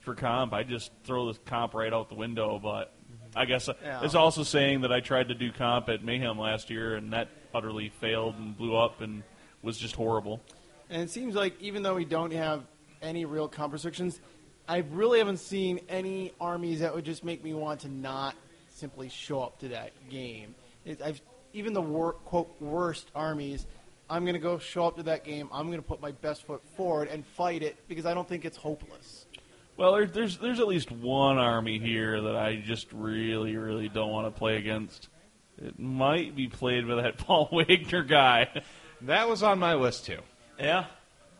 for 0.00 0.14
comp, 0.14 0.54
I 0.54 0.62
just 0.62 0.90
throw 1.04 1.30
the 1.30 1.38
comp 1.40 1.74
right 1.74 1.92
out 1.92 2.08
the 2.08 2.14
window. 2.14 2.58
But 2.58 2.94
I 3.36 3.44
guess 3.44 3.68
uh, 3.68 3.74
Yeah. 3.82 4.04
it's 4.04 4.14
also 4.14 4.42
saying 4.42 4.80
that 4.82 4.92
I 4.92 5.00
tried 5.00 5.28
to 5.28 5.34
do 5.34 5.52
comp 5.52 5.88
at 5.88 6.04
Mayhem 6.04 6.38
last 6.38 6.70
year, 6.70 6.96
and 6.96 7.12
that 7.12 7.28
utterly 7.54 7.88
failed 7.88 8.36
and 8.36 8.56
blew 8.56 8.76
up 8.76 9.00
and 9.00 9.22
was 9.62 9.78
just 9.78 9.94
horrible. 9.96 10.40
And 10.88 11.02
it 11.02 11.10
seems 11.10 11.34
like 11.34 11.60
even 11.60 11.82
though 11.82 11.94
we 11.94 12.04
don't 12.04 12.32
have 12.32 12.64
any 13.02 13.24
real 13.24 13.48
comp 13.48 13.72
restrictions, 13.72 14.20
I 14.68 14.78
really 14.90 15.18
haven't 15.18 15.38
seen 15.38 15.80
any 15.88 16.32
armies 16.40 16.80
that 16.80 16.94
would 16.94 17.04
just 17.04 17.24
make 17.24 17.42
me 17.42 17.54
want 17.54 17.80
to 17.80 17.88
not 17.88 18.34
simply 18.68 19.08
show 19.08 19.42
up 19.42 19.58
to 19.60 19.68
that 19.68 19.92
game. 20.08 20.54
It, 20.84 21.02
I've, 21.02 21.20
even 21.52 21.72
the 21.72 21.82
wor- 21.82 22.12
quote 22.14 22.60
worst 22.60 23.10
armies, 23.14 23.66
I'm 24.08 24.24
going 24.24 24.34
to 24.34 24.40
go 24.40 24.58
show 24.58 24.86
up 24.86 24.96
to 24.96 25.02
that 25.04 25.24
game. 25.24 25.48
I'm 25.52 25.66
going 25.66 25.78
to 25.78 25.86
put 25.86 26.00
my 26.00 26.12
best 26.12 26.44
foot 26.46 26.62
forward 26.76 27.08
and 27.08 27.24
fight 27.24 27.62
it 27.62 27.76
because 27.88 28.06
I 28.06 28.14
don't 28.14 28.28
think 28.28 28.44
it's 28.44 28.56
hopeless. 28.56 29.26
Well, 29.80 29.92
there, 29.92 30.04
there's 30.04 30.36
there's 30.36 30.60
at 30.60 30.68
least 30.68 30.90
one 30.90 31.38
army 31.38 31.78
here 31.78 32.20
that 32.20 32.36
I 32.36 32.56
just 32.56 32.92
really 32.92 33.56
really 33.56 33.88
don't 33.88 34.10
want 34.10 34.26
to 34.26 34.38
play 34.38 34.58
against. 34.58 35.08
It 35.56 35.78
might 35.78 36.36
be 36.36 36.48
played 36.48 36.86
by 36.86 36.96
that 36.96 37.16
Paul 37.26 37.48
Wagner 37.50 38.02
guy. 38.02 38.62
That 39.00 39.26
was 39.26 39.42
on 39.42 39.58
my 39.58 39.76
list 39.76 40.04
too. 40.04 40.18
Yeah. 40.58 40.84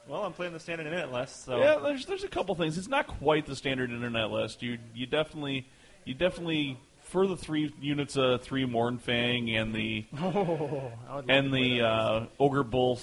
Well, 0.09 0.25
I'm 0.25 0.32
playing 0.32 0.54
the 0.54 0.59
standard 0.59 0.87
internet 0.87 1.12
list, 1.12 1.44
so 1.44 1.59
Yeah, 1.59 1.80
there's 1.82 2.06
there's 2.06 2.25
a 2.25 2.28
couple 2.28 2.54
things. 2.54 2.78
It's 2.78 2.88
not 2.88 3.09
quite 3.09 3.44
the 3.44 3.54
standard 3.54 3.90
internet 3.90 4.30
list. 4.30 4.62
You 4.62 4.78
you 4.94 5.04
definitely 5.04 5.68
you 6.06 6.14
definitely 6.14 6.78
for 7.02 7.26
the 7.26 7.37
three 7.37 7.75
units 7.78 8.16
of 8.16 8.40
three 8.40 8.64
Mournfang 8.64 9.54
and 9.54 9.75
the 9.75 10.06
Oh, 10.18 10.92
I 11.06 11.16
would 11.16 11.26
love 11.28 11.28
and 11.28 11.52
the 11.52 11.82
uh, 11.82 12.26
ogre 12.38 12.62
bull 12.62 12.99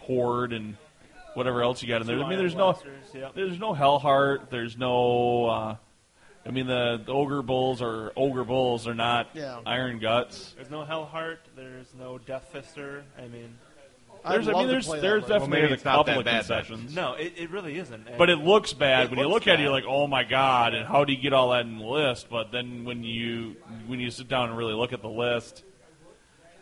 horde 0.00 0.52
and 0.52 0.76
whatever 1.34 1.62
else 1.62 1.82
you 1.82 1.88
got 1.88 2.00
in 2.00 2.06
there. 2.06 2.18
I 2.22 2.28
mean, 2.28 2.38
there's 2.38 2.54
no 2.54 2.72
Blasters, 2.72 3.04
yep. 3.14 3.34
there's 3.34 3.58
no 3.58 3.74
Hellheart. 3.74 4.50
There's 4.50 4.76
no. 4.76 5.46
Uh, 5.46 5.76
I 6.46 6.50
mean, 6.50 6.66
the, 6.66 7.00
the 7.04 7.12
ogre 7.12 7.42
bulls 7.42 7.82
are 7.82 8.12
ogre 8.16 8.44
bulls. 8.44 8.84
They're 8.84 8.94
not 8.94 9.28
Yeah. 9.34 9.60
iron 9.66 9.98
guts. 9.98 10.54
There's 10.56 10.70
no 10.70 10.84
Hellheart. 10.84 11.36
There's 11.54 11.92
no 11.98 12.16
Death 12.18 12.50
Fister. 12.52 13.02
I 13.18 13.28
mean, 13.28 13.58
I'd 14.24 14.34
There's, 14.36 14.48
I 14.48 14.52
love 14.52 14.58
mean, 14.60 14.66
to 14.68 14.72
there's 14.72 15.02
there's 15.02 15.22
definitely 15.22 15.48
maybe 15.60 15.70
a 15.70 15.74
it's 15.74 15.82
couple 15.82 16.04
that 16.04 16.18
of 16.18 16.24
bad 16.24 16.44
then. 16.44 16.58
concessions. 16.58 16.94
no, 16.94 17.14
it, 17.14 17.34
it 17.36 17.50
really 17.50 17.78
isn't. 17.78 18.06
And 18.08 18.18
But 18.18 18.28
it 18.30 18.36
looks 18.36 18.72
bad 18.72 19.04
It 19.04 19.10
when 19.10 19.18
you 19.18 19.26
looks 19.28 19.46
look 19.46 19.52
at 19.54 19.60
it. 19.60 19.62
You're 19.62 19.72
like, 19.72 19.84
oh 19.86 20.06
my 20.06 20.24
god! 20.24 20.74
And 20.74 20.86
how 20.86 21.04
do 21.04 21.12
you 21.12 21.20
get 21.20 21.32
all 21.34 21.50
that 21.50 21.60
in 21.66 21.78
the 21.78 21.84
list? 21.84 22.28
But 22.30 22.52
then 22.52 22.84
when 22.84 23.02
you 23.04 23.56
when 23.86 24.00
you 24.00 24.10
sit 24.10 24.28
down 24.28 24.48
and 24.48 24.58
really 24.58 24.74
look 24.74 24.92
at 24.92 25.00
the 25.02 25.08
list, 25.10 25.62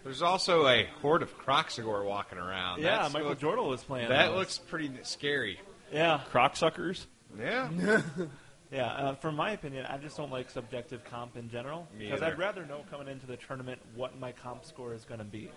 There's 0.09 0.23
also 0.23 0.67
a 0.67 0.87
horde 1.03 1.23
of 1.23 1.39
Kroxigor 1.39 2.03
walking 2.03 2.39
around. 2.39 2.81
yeah, 2.81 3.03
That's 3.03 3.13
Michael 3.13 3.29
look- 3.29 3.41
Jordan 3.41 3.67
was 3.67 3.85
playing. 3.85 4.09
That 4.09 4.29
those. 4.29 4.37
looks 4.39 4.57
pretty 4.57 4.91
scary. 5.03 5.61
yeah, 5.93 6.23
crocksuckers. 6.33 7.05
Yeah. 7.39 7.69
yeah. 8.73 8.87
Uh, 8.87 9.15
from 9.17 9.37
my 9.37 9.51
opinion, 9.51 9.85
I 9.85 9.99
just 9.99 10.17
don't 10.17 10.33
like 10.33 10.49
subjective 10.49 11.05
comp 11.05 11.37
in 11.37 11.51
general 11.51 11.87
because. 11.99 12.23
I'd 12.23 12.39
rather 12.39 12.65
know 12.65 12.87
coming 12.91 13.07
into 13.07 13.27
the 13.27 13.37
tournament 13.37 13.83
what 13.97 14.19
my 14.19 14.33
comp 14.33 14.65
score 14.65 14.95
is 14.95 15.05
going 15.05 15.19
to 15.19 15.27
be. 15.27 15.51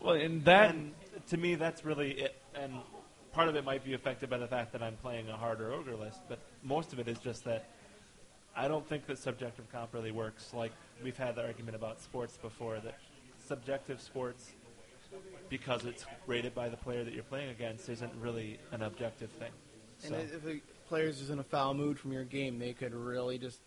Well, 0.00 0.14
and 0.14 0.44
that 0.44 0.76
and 0.76 0.92
to 1.30 1.36
me, 1.36 1.56
that's 1.56 1.84
really 1.84 2.12
it. 2.12 2.36
And 2.54 2.74
part 3.32 3.48
of 3.48 3.56
it 3.56 3.64
might 3.64 3.84
be 3.84 3.94
affected 3.94 4.30
by 4.30 4.38
the 4.38 4.46
fact 4.46 4.70
that 4.74 4.82
I'm 4.84 4.94
playing 4.94 5.28
a 5.28 5.36
harder 5.36 5.72
ogre 5.72 5.96
list, 5.96 6.20
but 6.28 6.38
most 6.62 6.92
of 6.92 7.00
it 7.00 7.08
is 7.08 7.18
just 7.18 7.42
that 7.46 7.68
I 8.54 8.68
don't 8.68 8.88
think 8.88 9.06
that 9.06 9.18
subjective 9.18 9.64
comp 9.72 9.92
really 9.92 10.12
works. 10.12 10.52
Like 10.54 10.70
we've 11.02 11.16
had 11.16 11.34
the 11.34 11.42
argument 11.42 11.74
about 11.74 12.00
sports 12.00 12.36
before 12.40 12.78
that 12.78 12.94
subjective 13.46 14.00
sports, 14.00 14.52
because 15.48 15.84
it's 15.84 16.04
rated 16.26 16.54
by 16.54 16.68
the 16.68 16.76
player 16.76 17.04
that 17.04 17.12
you're 17.12 17.22
playing 17.24 17.50
against, 17.50 17.88
isn't 17.88 18.12
really 18.20 18.58
an 18.72 18.82
objective 18.82 19.30
thing. 19.30 19.50
And 20.04 20.12
So, 20.14 20.36
if 20.36 20.44
the 20.44 20.60
player's 20.88 21.18
just 21.18 21.30
in 21.30 21.38
a 21.38 21.44
foul 21.44 21.74
mood 21.74 21.98
from 21.98 22.12
your 22.12 22.24
game, 22.24 22.58
they 22.58 22.72
could 22.72 22.94
really 22.94 23.38
just, 23.38 23.60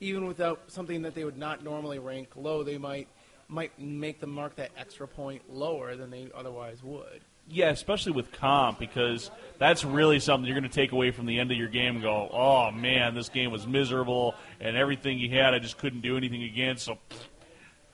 even 0.00 0.26
without 0.26 0.62
something 0.66 1.02
that 1.02 1.14
they 1.14 1.24
would 1.24 1.38
not 1.38 1.62
normally 1.64 1.98
rank 1.98 2.30
low, 2.36 2.62
they 2.62 2.78
might 2.78 3.08
might 3.50 3.78
make 3.80 4.20
them 4.20 4.30
mark 4.30 4.56
that 4.56 4.70
extra 4.76 5.08
point 5.08 5.42
lower 5.48 5.96
than 5.96 6.10
they 6.10 6.28
otherwise 6.34 6.82
would. 6.82 7.22
yeah, 7.48 7.70
especially 7.70 8.12
with 8.12 8.30
comp 8.30 8.78
because 8.78 9.30
that's 9.58 9.82
really 9.86 10.20
something 10.20 10.46
you're 10.46 10.58
going 10.60 10.70
to 10.70 10.74
take 10.74 10.92
away 10.92 11.10
from 11.10 11.24
the 11.24 11.38
end 11.38 11.50
of 11.50 11.56
your 11.56 11.68
game. 11.68 11.94
and 11.94 12.02
Go, 12.02 12.28
oh 12.30 12.70
man, 12.70 13.14
this 13.14 13.30
game 13.30 13.50
was 13.50 13.66
miserable, 13.66 14.34
and 14.60 14.76
everything 14.76 15.18
he 15.18 15.28
had, 15.30 15.54
I 15.54 15.60
just 15.60 15.78
couldn't 15.78 16.02
do 16.02 16.18
anything 16.18 16.42
against. 16.42 16.84
So, 16.84 16.98
pfft, 17.08 17.26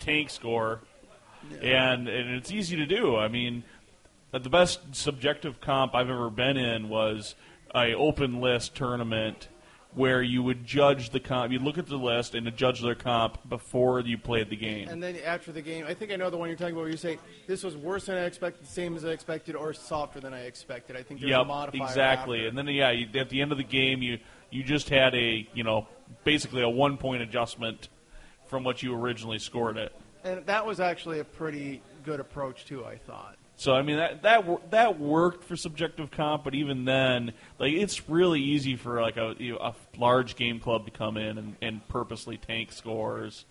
tank 0.01 0.31
score, 0.31 0.81
and 1.63 2.09
and 2.09 2.31
it's 2.31 2.51
easy 2.51 2.77
to 2.77 2.87
do. 2.87 3.17
I 3.17 3.29
mean, 3.29 3.65
uh, 4.33 4.39
the 4.39 4.51
best 4.51 4.95
subjective 4.95 5.61
comp 5.61 5.95
I've 5.95 6.11
ever 6.11 6.31
been 6.31 6.57
in 6.57 6.89
was 6.89 7.35
a 7.75 7.95
open 7.95 8.41
list 8.41 8.75
tournament 8.75 9.49
where 9.95 10.23
you 10.23 10.43
would 10.43 10.65
judge 10.67 11.11
the 11.11 11.21
comp. 11.21 11.53
You'd 11.53 11.63
look 11.63 11.79
at 11.79 11.87
the 11.87 11.97
list 11.97 12.35
and 12.35 12.55
judge 12.57 12.81
their 12.83 12.97
comp 12.97 13.49
before 13.49 14.01
you 14.01 14.19
played 14.19 14.51
the 14.51 14.57
game. 14.57 14.89
And 14.89 15.01
then 15.01 15.17
after 15.25 15.53
the 15.53 15.63
game, 15.63 15.85
I 15.87 15.95
think 15.95 16.11
I 16.11 16.17
know 16.17 16.31
the 16.31 16.37
one 16.37 16.49
you're 16.49 16.59
talking 16.59 16.73
about. 16.73 16.83
Where 16.83 16.91
you 16.91 16.97
say 16.97 17.19
this 17.47 17.63
was 17.63 17.77
worse 17.77 18.07
than 18.07 18.17
I 18.17 18.25
expected, 18.25 18.67
same 18.67 18.97
as 18.97 19.05
I 19.05 19.11
expected, 19.11 19.55
or 19.55 19.73
softer 19.73 20.19
than 20.19 20.35
I 20.35 20.43
expected. 20.47 20.97
I 20.97 21.03
think 21.05 21.21
there's 21.21 21.31
a 21.33 21.39
Yep, 21.39 21.47
modifier. 21.47 21.87
exactly. 21.89 22.39
after. 22.41 22.49
And 22.49 22.59
then 22.59 22.67
yeah, 22.75 22.91
you, 22.91 23.07
at 23.19 23.29
the 23.29 23.41
end 23.41 23.53
of 23.53 23.59
the 23.59 23.65
game, 23.65 24.03
you 24.03 24.19
you 24.51 24.63
just 24.65 24.89
had 24.89 25.15
a 25.15 25.49
you 25.55 25.63
know 25.63 25.87
basically 26.25 26.63
a 26.63 26.69
one 26.69 26.97
point 26.97 27.23
adjustment 27.23 27.89
from 28.47 28.65
what 28.65 28.83
you 28.83 28.95
originally 28.95 29.39
scored 29.39 29.77
it. 29.77 29.93
And 30.25 30.45
that 30.47 30.67
was 30.67 30.81
actually 30.81 31.21
a 31.21 31.25
pretty 31.25 31.83
good 32.05 32.21
approach 32.21 32.65
too. 32.65 32.85
I 32.85 32.97
thought. 32.97 33.37
So 33.57 33.73
I 33.73 33.83
mean 33.83 33.99
that 33.99 34.23
that 34.23 34.71
that 34.71 34.99
worked 34.99 35.45
for 35.45 35.57
subjective 35.57 36.11
comp, 36.11 36.45
but 36.45 36.55
even 36.55 36.85
then, 36.85 37.33
like 37.59 37.73
it's 37.73 38.09
really 38.09 38.41
easy 38.41 38.77
for 38.77 39.01
like 39.01 39.17
a 39.17 39.35
you 39.39 39.53
know, 39.53 39.59
a 39.59 39.75
large 39.97 40.35
game 40.35 40.59
club 40.59 40.87
to 40.87 40.91
come 40.91 41.17
in 41.17 41.39
and, 41.39 41.57
and 41.63 41.87
purposely 41.89 42.37
tank 42.37 42.73
scores, 42.73 43.45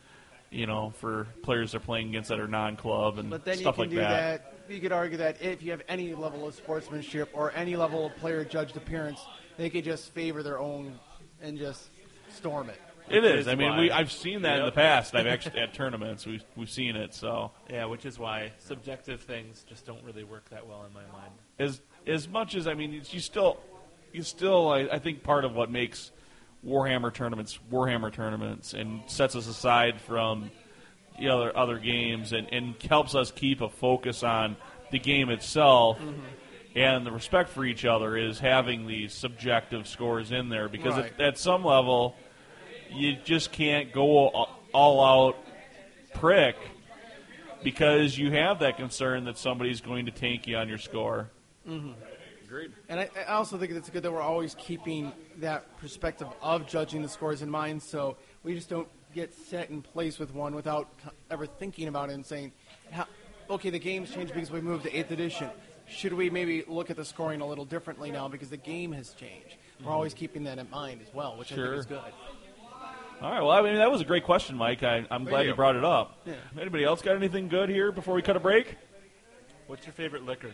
you 0.52 0.68
know, 0.68 0.92
for 0.98 1.28
players 1.42 1.72
they're 1.72 1.80
playing 1.80 2.10
against 2.10 2.30
that 2.30 2.40
are 2.40 2.50
non-club 2.50 3.18
and 3.18 3.30
But 3.30 3.46
then 3.46 3.60
you 3.60 3.64
can 3.64 3.76
like 3.78 3.90
do 3.90 3.96
that. 3.98 4.44
that. 4.68 4.74
You 4.74 4.80
could 4.82 4.92
argue 4.92 5.18
that 5.18 5.42
if 5.42 5.62
you 5.62 5.72
have 5.72 5.82
any 5.88 6.14
level 6.14 6.48
of 6.48 6.56
sportsmanship 6.56 7.30
or 7.34 7.52
any 7.54 7.76
level 7.76 8.06
of 8.06 8.16
player 8.18 8.44
judged 8.46 8.76
appearance, 8.78 9.20
they 9.58 9.70
could 9.70 9.84
just 9.84 10.14
favor 10.14 10.42
their 10.42 10.58
own 10.60 11.00
and 11.42 11.58
just 11.58 11.90
storm 12.30 12.70
it. 12.70 12.80
It 13.10 13.24
is. 13.24 13.42
is 13.42 13.48
I 13.48 13.56
mean, 13.56 13.78
we 13.78 13.92
I've 13.92 14.12
seen 14.12 14.44
that 14.44 14.60
in 14.60 14.66
the 14.66 14.72
past. 14.72 15.16
I've 15.16 15.28
actually 15.36 15.60
at 15.60 15.74
tournaments 15.74 16.26
we've 16.26 16.44
we've 16.56 16.70
seen 16.70 16.96
it. 16.96 17.13
So 17.13 17.52
yeah, 17.70 17.86
which 17.86 18.06
is 18.06 18.18
why 18.18 18.52
subjective 18.60 19.22
things 19.22 19.66
just 19.68 19.86
don't 19.86 20.04
really 20.04 20.24
work 20.24 20.50
that 20.50 20.66
well 20.68 20.86
in 20.86 20.94
my 20.94 21.02
mind. 21.12 21.32
as 21.60 21.82
as 22.08 22.28
much 22.28 22.56
as 22.56 22.68
I 22.68 22.74
mean, 22.74 23.02
you 23.10 23.20
still 23.20 23.58
you 24.12 24.24
still 24.24 24.70
I, 24.70 24.80
I 24.82 25.00
think 25.00 25.24
part 25.24 25.46
of 25.46 25.54
what 25.54 25.70
makes 25.70 26.12
Warhammer 26.66 27.13
tournaments 27.13 27.60
Warhammer 27.72 28.12
tournaments 28.12 28.74
and 28.74 29.02
sets 29.08 29.36
us 29.36 29.48
aside 29.48 30.00
from 30.02 30.50
the 31.20 31.30
other 31.30 31.56
other 31.56 31.78
games 31.78 32.34
and, 32.34 32.48
and 32.52 32.76
helps 32.89 33.16
us 33.16 33.32
keep 33.32 33.62
a 33.62 33.70
focus 33.70 34.24
on 34.24 34.56
the 34.92 35.00
game 35.00 35.30
itself 35.30 36.00
mm-hmm. 36.00 36.20
and 36.76 37.06
the 37.06 37.12
respect 37.12 37.50
for 37.50 37.66
each 37.66 37.84
other 37.86 38.16
is 38.16 38.39
having 38.39 38.88
these 38.88 39.13
subjective 39.13 39.88
scores 39.88 40.32
in 40.32 40.50
there 40.50 40.70
because 40.70 40.96
Right. 40.96 41.13
at, 41.20 41.22
at 41.22 41.38
some 41.38 41.63
level 41.66 42.16
you 42.94 43.18
just 43.24 43.52
can't 43.52 43.92
go 43.92 44.28
all- 44.30 44.60
all 44.74 45.04
out 45.04 45.38
prick 46.14 46.56
because 47.64 48.18
you 48.18 48.32
have 48.32 48.60
that 48.60 48.78
concern 48.78 49.26
that 49.26 49.38
somebody's 49.38 49.82
going 49.82 50.06
to 50.06 50.12
tank 50.12 50.48
you 50.48 50.58
on 50.58 50.68
your 50.68 50.78
score. 50.78 51.30
Mm-hmm. 51.68 51.92
Agreed. 52.46 52.72
And 52.90 53.00
I, 53.00 53.10
I 53.18 53.34
also 53.34 53.58
think 53.58 53.72
it's 53.72 53.90
good 53.90 54.04
that 54.04 54.12
we're 54.12 54.22
always 54.22 54.56
keeping 54.56 55.12
that 55.38 55.78
perspective 55.78 56.28
of 56.42 56.68
judging 56.68 57.02
the 57.02 57.10
scores 57.10 57.42
in 57.42 57.50
mind, 57.50 57.82
so 57.82 58.18
we 58.44 58.54
just 58.54 58.70
don't 58.70 58.88
get 59.16 59.34
set 59.34 59.70
in 59.70 59.82
place 59.82 60.20
with 60.20 60.34
one 60.34 60.54
without 60.54 60.90
ever 61.32 61.46
thinking 61.46 61.88
about 61.88 62.10
it 62.10 62.14
and 62.14 62.26
saying, 62.26 62.52
how, 62.92 63.08
"Okay, 63.50 63.70
the 63.70 63.80
game's 63.80 64.12
changed 64.12 64.34
because 64.34 64.52
we 64.52 64.62
moved 64.62 64.84
to 64.84 64.96
eighth 64.96 65.12
edition. 65.12 65.50
Should 65.88 66.14
we 66.14 66.30
maybe 66.30 66.64
look 66.68 66.90
at 66.90 66.96
the 66.96 67.06
scoring 67.06 67.42
a 67.42 67.46
little 67.46 67.66
differently 67.66 68.12
now 68.12 68.28
because 68.28 68.50
the 68.50 68.58
game 68.58 68.92
has 68.92 69.14
changed?" 69.14 69.56
We're 69.84 69.92
always 69.92 70.14
mm-hmm. 70.14 70.20
keeping 70.20 70.44
that 70.44 70.60
in 70.60 70.70
mind 70.70 71.02
as 71.02 71.14
well, 71.14 71.38
which 71.38 71.52
I 71.52 71.56
think 71.56 71.74
is 71.74 71.86
good. 71.86 72.02
All 73.24 73.32
right. 73.32 73.42
Well, 73.42 73.52
I 73.52 73.62
mean, 73.62 73.76
that 73.76 73.90
was 73.90 74.02
a 74.02 74.06
great 74.06 74.26
question, 74.26 74.58
Mike. 74.58 74.84
I, 74.84 75.06
I'm 75.10 75.24
glad 75.24 75.44
you. 75.44 75.52
you. 75.52 75.56
brought 75.56 75.78
it 75.78 75.86
up. 75.86 76.20
Yeah. 76.26 76.34
Anybody 76.60 76.84
else 76.84 77.02
got 77.02 77.16
anything 77.16 77.48
good 77.48 77.70
here 77.70 77.94
before 77.94 78.16
we 78.16 78.22
cut 78.22 78.36
a 78.36 78.40
break? 78.40 78.76
What's 79.68 79.86
your 79.86 79.94
favorite 79.94 80.26
liquor? 80.26 80.52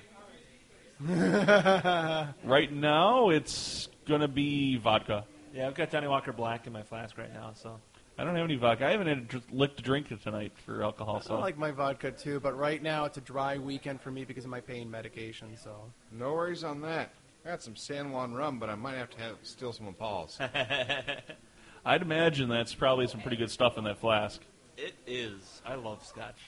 Right 2.44 2.72
now, 2.72 3.30
it's 3.30 3.88
going 4.06 4.22
to 4.22 4.28
be 4.28 4.78
vodka. 4.78 5.26
Yeah, 5.54 5.66
I've 5.66 5.74
got 5.74 5.90
Johnny 5.90 6.08
Walker 6.08 6.32
Black 6.32 6.68
in 6.68 6.74
my 6.74 6.84
flask 6.84 7.18
right 7.18 7.34
now, 7.34 7.54
so 7.56 7.80
I 8.20 8.24
don't 8.24 8.36
have 8.36 8.44
any 8.44 8.56
vodka. 8.56 8.86
I 8.86 8.92
haven't 8.92 9.08
had 9.08 9.18
a 9.18 9.22
dr- 9.22 9.44
lick 9.52 9.78
to 9.78 9.82
drink 9.82 10.10
tonight 10.22 10.52
for 10.66 10.84
alcohol. 10.84 11.22
So 11.22 11.38
I 11.38 11.40
like 11.40 11.58
my 11.58 11.72
vodka 11.72 12.12
too, 12.12 12.40
but 12.40 12.56
right 12.56 12.84
now 12.84 13.06
it's 13.06 13.18
a 13.18 13.22
dry 13.22 13.58
weekend 13.58 14.02
for 14.02 14.12
me 14.12 14.26
because 14.26 14.44
of 14.44 14.52
my 14.52 14.60
pain 14.60 14.92
medication. 14.92 15.58
So 15.58 15.92
No 16.12 16.34
worries 16.34 16.64
on 16.64 16.82
that. 16.82 17.14
I 17.46 17.50
got 17.50 17.64
some 17.64 17.76
San 17.76 18.12
Juan 18.12 18.34
rum, 18.34 18.60
but 18.60 18.70
I 18.70 18.76
might 18.76 18.96
have 18.98 19.10
to 19.12 19.22
have 19.22 19.38
steal 19.42 19.74
some 19.74 19.88
of 19.88 19.98
Paul's. 19.98 20.38
I'd 21.86 22.02
imagine 22.02 22.50
that's 22.50 22.76
probably 22.76 23.08
some 23.08 23.22
pretty 23.22 23.38
good 23.38 23.52
stuff 23.52 23.78
in 23.78 23.86
that 23.86 24.00
flask. 24.00 24.42
it 24.78 24.94
is. 25.08 25.62
I 25.66 25.76
love 25.76 26.06
Scotch. 26.06 26.40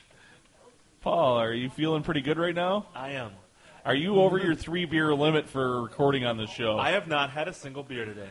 Paul, 1.00 1.38
are 1.38 1.52
you 1.52 1.70
feeling 1.70 2.02
pretty 2.02 2.20
good 2.20 2.38
right 2.38 2.54
now? 2.54 2.86
I 2.94 3.12
am. 3.12 3.32
Are 3.84 3.94
you 3.94 4.20
over 4.20 4.38
your 4.38 4.54
three 4.54 4.84
beer 4.84 5.12
limit 5.14 5.48
for 5.48 5.82
recording 5.82 6.24
on 6.24 6.36
this 6.36 6.50
show? 6.50 6.78
I 6.78 6.90
have 6.92 7.08
not 7.08 7.30
had 7.30 7.48
a 7.48 7.52
single 7.52 7.82
beer 7.82 8.04
today. 8.04 8.28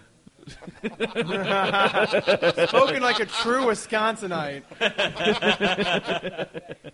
spoken 2.68 3.02
like 3.02 3.20
a 3.20 3.26
true 3.26 3.66
Wisconsinite. 3.66 4.64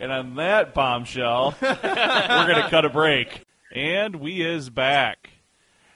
And 0.00 0.10
on 0.10 0.34
that 0.36 0.74
bombshell, 0.74 1.54
we're 1.62 2.46
going 2.48 2.62
to 2.62 2.68
cut 2.68 2.84
a 2.84 2.90
break. 2.90 3.44
And 3.72 4.16
we 4.16 4.44
is 4.44 4.68
back. 4.68 5.30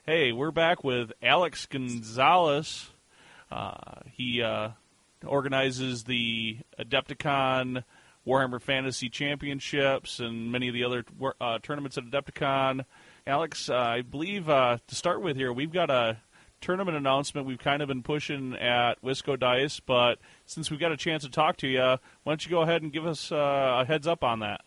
Hey, 0.07 0.31
we're 0.33 0.53
back 0.53 0.85
with 0.85 1.13
Alex 1.21 1.67
Gonzalez. 1.67 2.91
Uh, 3.51 4.01
he 4.07 4.43
uh, 4.43 4.71
organizes 5.27 6.05
the 6.05 6.59
Adepticon 6.79 7.85
Warhammer 8.27 8.61
Fantasy 8.61 9.09
Championships 9.09 10.21
and 10.21 10.53
many 10.53 10.69
of 10.69 10.75
the 10.75 10.85
other 10.85 11.05
uh, 11.41 11.59
tournaments 11.63 11.97
at 11.97 12.05
Adepticon. 12.05 12.85
Alex, 13.27 13.69
uh, 13.71 13.75
I 13.75 14.03
believe 14.03 14.49
uh, 14.49 14.79
to 14.87 14.95
start 14.95 15.23
with 15.23 15.37
here, 15.37 15.53
we've 15.53 15.73
got 15.73 15.91
a 15.91 16.19
tournament 16.61 16.97
announcement 16.97 17.47
we've 17.47 17.59
kind 17.59 17.83
of 17.83 17.89
been 17.89 18.03
pushing 18.03 18.55
at 18.55 19.01
Wisco 19.03 19.39
Dice, 19.39 19.81
but 19.81 20.19
since 20.45 20.71
we've 20.71 20.81
got 20.81 20.93
a 20.93 20.97
chance 20.97 21.23
to 21.23 21.31
talk 21.31 21.57
to 21.59 21.69
you, 21.69 21.81
why 21.81 21.99
don't 22.27 22.45
you 22.45 22.51
go 22.51 22.63
ahead 22.63 22.83
and 22.83 22.93
give 22.93 23.07
us 23.07 23.31
uh, 23.33 23.81
a 23.83 23.85
heads 23.85 24.07
up 24.07 24.25
on 24.25 24.41
that? 24.41 24.61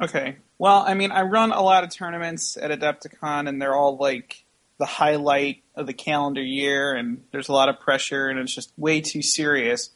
Okay. 0.00 0.36
Well, 0.58 0.84
I 0.86 0.94
mean, 0.94 1.12
I 1.12 1.22
run 1.22 1.52
a 1.52 1.62
lot 1.62 1.84
of 1.84 1.90
tournaments 1.90 2.56
at 2.56 2.70
Adepticon, 2.70 3.48
and 3.48 3.60
they're 3.60 3.74
all 3.74 3.96
like 3.96 4.44
the 4.82 4.86
highlight 4.86 5.62
of 5.76 5.86
the 5.86 5.92
calendar 5.92 6.42
year, 6.42 6.92
and 6.92 7.22
there's 7.30 7.48
a 7.48 7.52
lot 7.52 7.68
of 7.68 7.78
pressure, 7.78 8.26
and 8.26 8.40
it's 8.40 8.52
just 8.52 8.72
way 8.76 9.00
too 9.00 9.22
serious. 9.22 9.90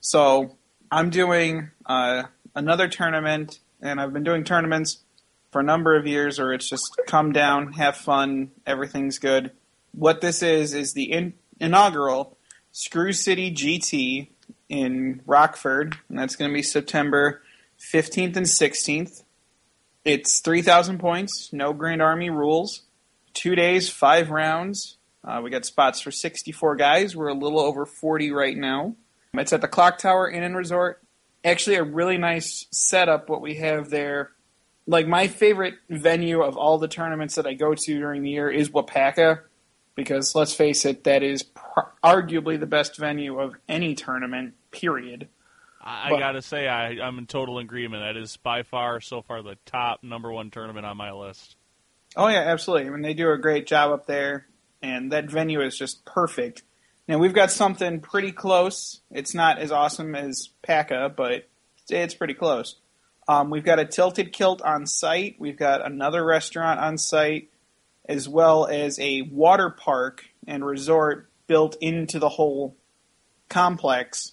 So 0.00 0.56
I'm 0.90 1.10
doing 1.10 1.72
uh, 1.84 2.22
another 2.54 2.88
tournament, 2.88 3.58
and 3.82 4.00
I've 4.00 4.14
been 4.14 4.24
doing 4.24 4.44
tournaments 4.44 5.00
for 5.52 5.60
a 5.60 5.62
number 5.62 5.94
of 5.94 6.06
years, 6.06 6.40
or 6.40 6.54
it's 6.54 6.70
just 6.70 6.98
come 7.06 7.32
down, 7.32 7.74
have 7.74 7.98
fun, 7.98 8.52
everything's 8.66 9.18
good. 9.18 9.50
What 9.92 10.22
this 10.22 10.42
is 10.42 10.72
is 10.72 10.94
the 10.94 11.12
in- 11.12 11.34
inaugural 11.60 12.38
Screw 12.72 13.12
City 13.12 13.52
GT 13.52 14.28
in 14.70 15.20
Rockford, 15.26 15.98
and 16.08 16.18
that's 16.18 16.34
going 16.34 16.50
to 16.50 16.54
be 16.54 16.62
September 16.62 17.42
15th 17.78 18.38
and 18.38 18.46
16th. 18.46 19.22
It's 20.06 20.40
3,000 20.40 20.98
points, 20.98 21.52
no 21.52 21.74
Grand 21.74 22.00
Army 22.00 22.30
rules. 22.30 22.84
Two 23.34 23.54
days, 23.54 23.88
five 23.88 24.30
rounds. 24.30 24.96
Uh, 25.22 25.40
we 25.42 25.50
got 25.50 25.64
spots 25.64 26.00
for 26.00 26.10
64 26.10 26.76
guys. 26.76 27.14
We're 27.14 27.28
a 27.28 27.34
little 27.34 27.60
over 27.60 27.84
40 27.84 28.32
right 28.32 28.56
now. 28.56 28.96
It's 29.34 29.52
at 29.52 29.60
the 29.60 29.68
Clock 29.68 29.98
Tower 29.98 30.30
Inn 30.30 30.42
and 30.42 30.56
Resort. 30.56 31.02
Actually, 31.44 31.76
a 31.76 31.84
really 31.84 32.18
nice 32.18 32.66
setup, 32.70 33.28
what 33.28 33.40
we 33.40 33.54
have 33.56 33.90
there. 33.90 34.32
Like, 34.86 35.06
my 35.06 35.28
favorite 35.28 35.74
venue 35.88 36.42
of 36.42 36.56
all 36.56 36.78
the 36.78 36.88
tournaments 36.88 37.36
that 37.36 37.46
I 37.46 37.54
go 37.54 37.74
to 37.74 37.98
during 37.98 38.22
the 38.22 38.30
year 38.30 38.50
is 38.50 38.70
Wapaka, 38.70 39.40
because 39.94 40.34
let's 40.34 40.54
face 40.54 40.84
it, 40.84 41.04
that 41.04 41.22
is 41.22 41.42
pr- 41.42 41.80
arguably 42.02 42.58
the 42.58 42.66
best 42.66 42.98
venue 42.98 43.38
of 43.38 43.54
any 43.68 43.94
tournament, 43.94 44.54
period. 44.70 45.28
I, 45.80 46.12
I 46.12 46.18
got 46.18 46.32
to 46.32 46.42
say, 46.42 46.68
I, 46.68 46.88
I'm 47.00 47.18
in 47.18 47.26
total 47.26 47.58
agreement. 47.58 48.02
That 48.02 48.20
is 48.20 48.36
by 48.36 48.62
far, 48.64 49.00
so 49.00 49.22
far, 49.22 49.42
the 49.42 49.56
top 49.64 50.02
number 50.02 50.30
one 50.30 50.50
tournament 50.50 50.84
on 50.84 50.96
my 50.96 51.12
list. 51.12 51.56
Oh 52.16 52.28
yeah, 52.28 52.40
absolutely. 52.40 52.88
I 52.88 52.90
mean, 52.90 53.02
they 53.02 53.14
do 53.14 53.30
a 53.30 53.38
great 53.38 53.66
job 53.66 53.92
up 53.92 54.06
there, 54.06 54.46
and 54.82 55.12
that 55.12 55.30
venue 55.30 55.60
is 55.60 55.76
just 55.76 56.04
perfect. 56.04 56.62
Now 57.06 57.18
we've 57.18 57.34
got 57.34 57.50
something 57.50 58.00
pretty 58.00 58.32
close. 58.32 59.00
It's 59.10 59.34
not 59.34 59.58
as 59.58 59.72
awesome 59.72 60.14
as 60.14 60.50
PACA, 60.62 61.12
but 61.16 61.48
it's 61.88 62.14
pretty 62.14 62.34
close. 62.34 62.76
Um, 63.28 63.50
we've 63.50 63.64
got 63.64 63.78
a 63.78 63.84
tilted 63.84 64.32
kilt 64.32 64.60
on 64.62 64.86
site. 64.86 65.36
We've 65.38 65.56
got 65.56 65.84
another 65.84 66.24
restaurant 66.24 66.80
on 66.80 66.98
site, 66.98 67.48
as 68.08 68.28
well 68.28 68.66
as 68.66 68.98
a 68.98 69.22
water 69.22 69.70
park 69.70 70.24
and 70.46 70.64
resort 70.64 71.30
built 71.46 71.76
into 71.80 72.18
the 72.18 72.28
whole 72.28 72.76
complex. 73.48 74.32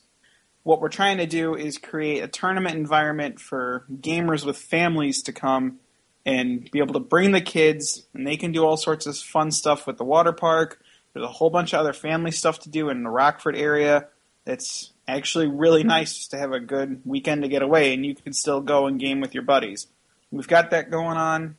What 0.64 0.82
we're 0.82 0.90
trying 0.90 1.18
to 1.18 1.26
do 1.26 1.56
is 1.56 1.78
create 1.78 2.24
a 2.24 2.28
tournament 2.28 2.76
environment 2.76 3.40
for 3.40 3.86
gamers 3.92 4.46
with 4.46 4.58
families 4.58 5.24
to 5.24 5.32
come 5.32 5.80
and 6.28 6.70
be 6.70 6.80
able 6.80 6.94
to 6.94 7.00
bring 7.00 7.32
the 7.32 7.42
kids, 7.42 8.06
and 8.14 8.28
they 8.28 8.36
can 8.38 8.52
do 8.52 8.64
all 8.66 8.76
sorts 8.78 9.08
of 9.08 9.18
fun 9.18 9.50
stuff 9.50 9.88
with 9.88 9.98
the 9.98 10.04
water 10.04 10.34
park. 10.34 10.80
There's 11.14 11.26
a 11.26 11.30
whole 11.32 11.50
bunch 11.50 11.74
of 11.74 11.80
other 11.80 11.94
family 11.94 12.32
stuff 12.32 12.60
to 12.60 12.70
do 12.70 12.90
in 12.90 13.02
the 13.04 13.10
Rockford 13.10 13.56
area. 13.56 14.08
It's 14.46 14.92
actually 15.08 15.48
really 15.48 15.84
nice 15.84 16.14
just 16.16 16.32
to 16.32 16.38
have 16.38 16.52
a 16.52 16.60
good 16.60 17.02
weekend 17.06 17.44
to 17.44 17.48
get 17.48 17.62
away, 17.62 17.94
and 17.94 18.06
you 18.06 18.14
can 18.14 18.34
still 18.34 18.60
go 18.62 18.88
and 18.88 19.00
game 19.00 19.22
with 19.22 19.34
your 19.34 19.44
buddies. 19.44 19.88
We've 20.30 20.48
got 20.48 20.72
that 20.72 20.92
going 20.92 21.18
on. 21.18 21.56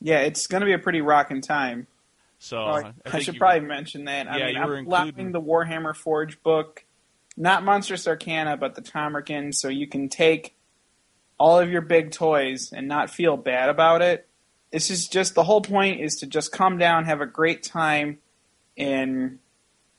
Yeah, 0.00 0.18
it's 0.18 0.46
going 0.48 0.60
to 0.60 0.66
be 0.66 0.72
a 0.72 0.78
pretty 0.78 1.00
rocking 1.00 1.40
time. 1.40 1.86
So 2.40 2.58
Oh, 2.58 2.62
I, 2.70 2.92
I, 3.06 3.10
think 3.10 3.24
should 3.24 3.38
probably 3.38 3.60
mention 3.60 4.04
that. 4.04 4.28
I 4.28 4.38
Yeah, 4.38 4.46
mean, 4.46 4.54
you 4.56 4.60
were 4.66 4.76
I'm 4.76 5.08
including- 5.08 5.32
the 5.32 5.40
Warhammer 5.40 5.94
Forge 5.94 6.42
book, 6.42 6.84
not 7.36 7.64
Monstrous 7.64 8.06
Arcana, 8.08 8.56
but 8.56 8.74
the 8.74 8.82
Tamurkhan, 8.82 9.54
so 9.54 9.68
you 9.68 9.86
can 9.86 10.08
take 10.08 10.54
all 11.38 11.58
of 11.58 11.70
your 11.70 11.80
big 11.80 12.10
toys 12.10 12.72
and 12.72 12.88
not 12.88 13.10
feel 13.10 13.36
bad 13.36 13.68
about 13.68 14.02
it. 14.02 14.28
This 14.72 14.90
is 14.90 15.08
just 15.08 15.34
the 15.34 15.44
whole 15.44 15.62
point 15.62 16.00
is 16.00 16.16
to 16.16 16.26
just 16.26 16.52
come 16.52 16.78
down, 16.78 17.04
have 17.04 17.20
a 17.20 17.26
great 17.26 17.62
time, 17.62 18.18
and 18.76 19.38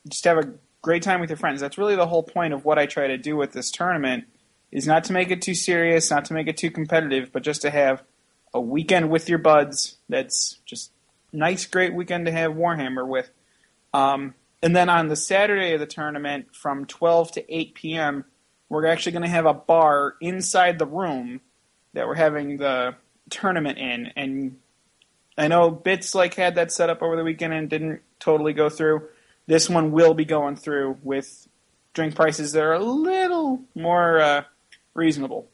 just 0.08 0.25
have 0.25 0.38
a 0.38 0.54
great 0.82 1.02
time 1.02 1.19
with 1.19 1.30
your 1.30 1.38
friends. 1.38 1.62
That's 1.62 1.78
really 1.78 1.95
the 1.95 2.08
whole 2.08 2.23
point 2.23 2.54
of 2.54 2.65
what 2.65 2.78
I 2.78 2.86
try 2.86 3.08
to 3.08 3.17
do 3.17 3.36
with 3.36 3.54
this 3.54 3.71
tournament 3.71 4.25
is 4.71 4.86
not 4.86 5.04
to 5.06 5.13
make 5.13 5.32
it 5.32 5.41
too 5.41 5.56
serious, 5.56 6.12
not 6.12 6.25
to 6.25 6.34
make 6.34 6.47
it 6.47 6.58
too 6.58 6.69
competitive, 6.69 7.32
but 7.32 7.43
just 7.43 7.62
to 7.63 7.69
have 7.69 8.04
a 8.54 8.62
weekend 8.62 9.10
with 9.10 9.30
your 9.30 9.39
buds 9.39 9.97
that's 10.08 10.60
just 10.65 10.91
nice, 11.32 11.65
great 11.65 11.93
weekend 11.93 12.25
to 12.25 12.32
have 12.32 12.52
Warhammer 12.52 13.08
with. 13.08 13.30
Um, 13.93 14.36
and 14.62 14.75
then 14.75 14.89
on 14.89 15.08
the 15.08 15.15
Saturday 15.15 15.73
of 15.73 15.80
the 15.80 15.86
tournament, 15.86 16.56
from 16.56 16.86
12 16.86 17.32
to 17.34 17.56
8 17.56 17.73
p.m., 17.75 18.25
we're 18.69 18.86
actually 18.86 19.13
going 19.13 19.23
to 19.23 19.29
have 19.29 19.45
a 19.45 19.53
bar 19.53 20.15
inside 20.21 20.79
the 20.79 20.86
room 20.86 21.41
that 21.93 22.08
we're 22.08 22.15
having 22.15 22.58
the 22.58 22.95
tournament 23.29 23.77
in. 23.77 24.12
And 24.15 24.58
I 25.38 25.47
know 25.47 25.71
Bits 25.71 26.13
like 26.13 26.36
had 26.36 26.55
that 26.55 26.71
set 26.71 26.89
up 26.89 27.01
over 27.01 27.15
the 27.15 27.23
weekend 27.23 27.53
and 27.53 27.69
didn't 27.69 28.01
totally 28.19 28.53
go 28.53 28.69
through. 28.69 29.08
This 29.47 29.69
one 29.69 29.91
will 29.91 30.13
be 30.13 30.25
going 30.25 30.55
through 30.55 30.97
with 31.01 31.47
drink 31.93 32.15
prices 32.15 32.51
that 32.51 32.62
are 32.62 32.73
a 32.73 32.79
little 32.79 33.62
more 33.73 34.19
uh, 34.19 34.43
reasonable. 34.93 35.47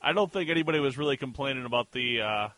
I 0.00 0.12
don't 0.12 0.30
think 0.30 0.50
anybody 0.50 0.78
was 0.78 0.98
really 0.98 1.16
complaining 1.16 1.64
about 1.64 1.92
the 1.92 2.20
uh, 2.20 2.48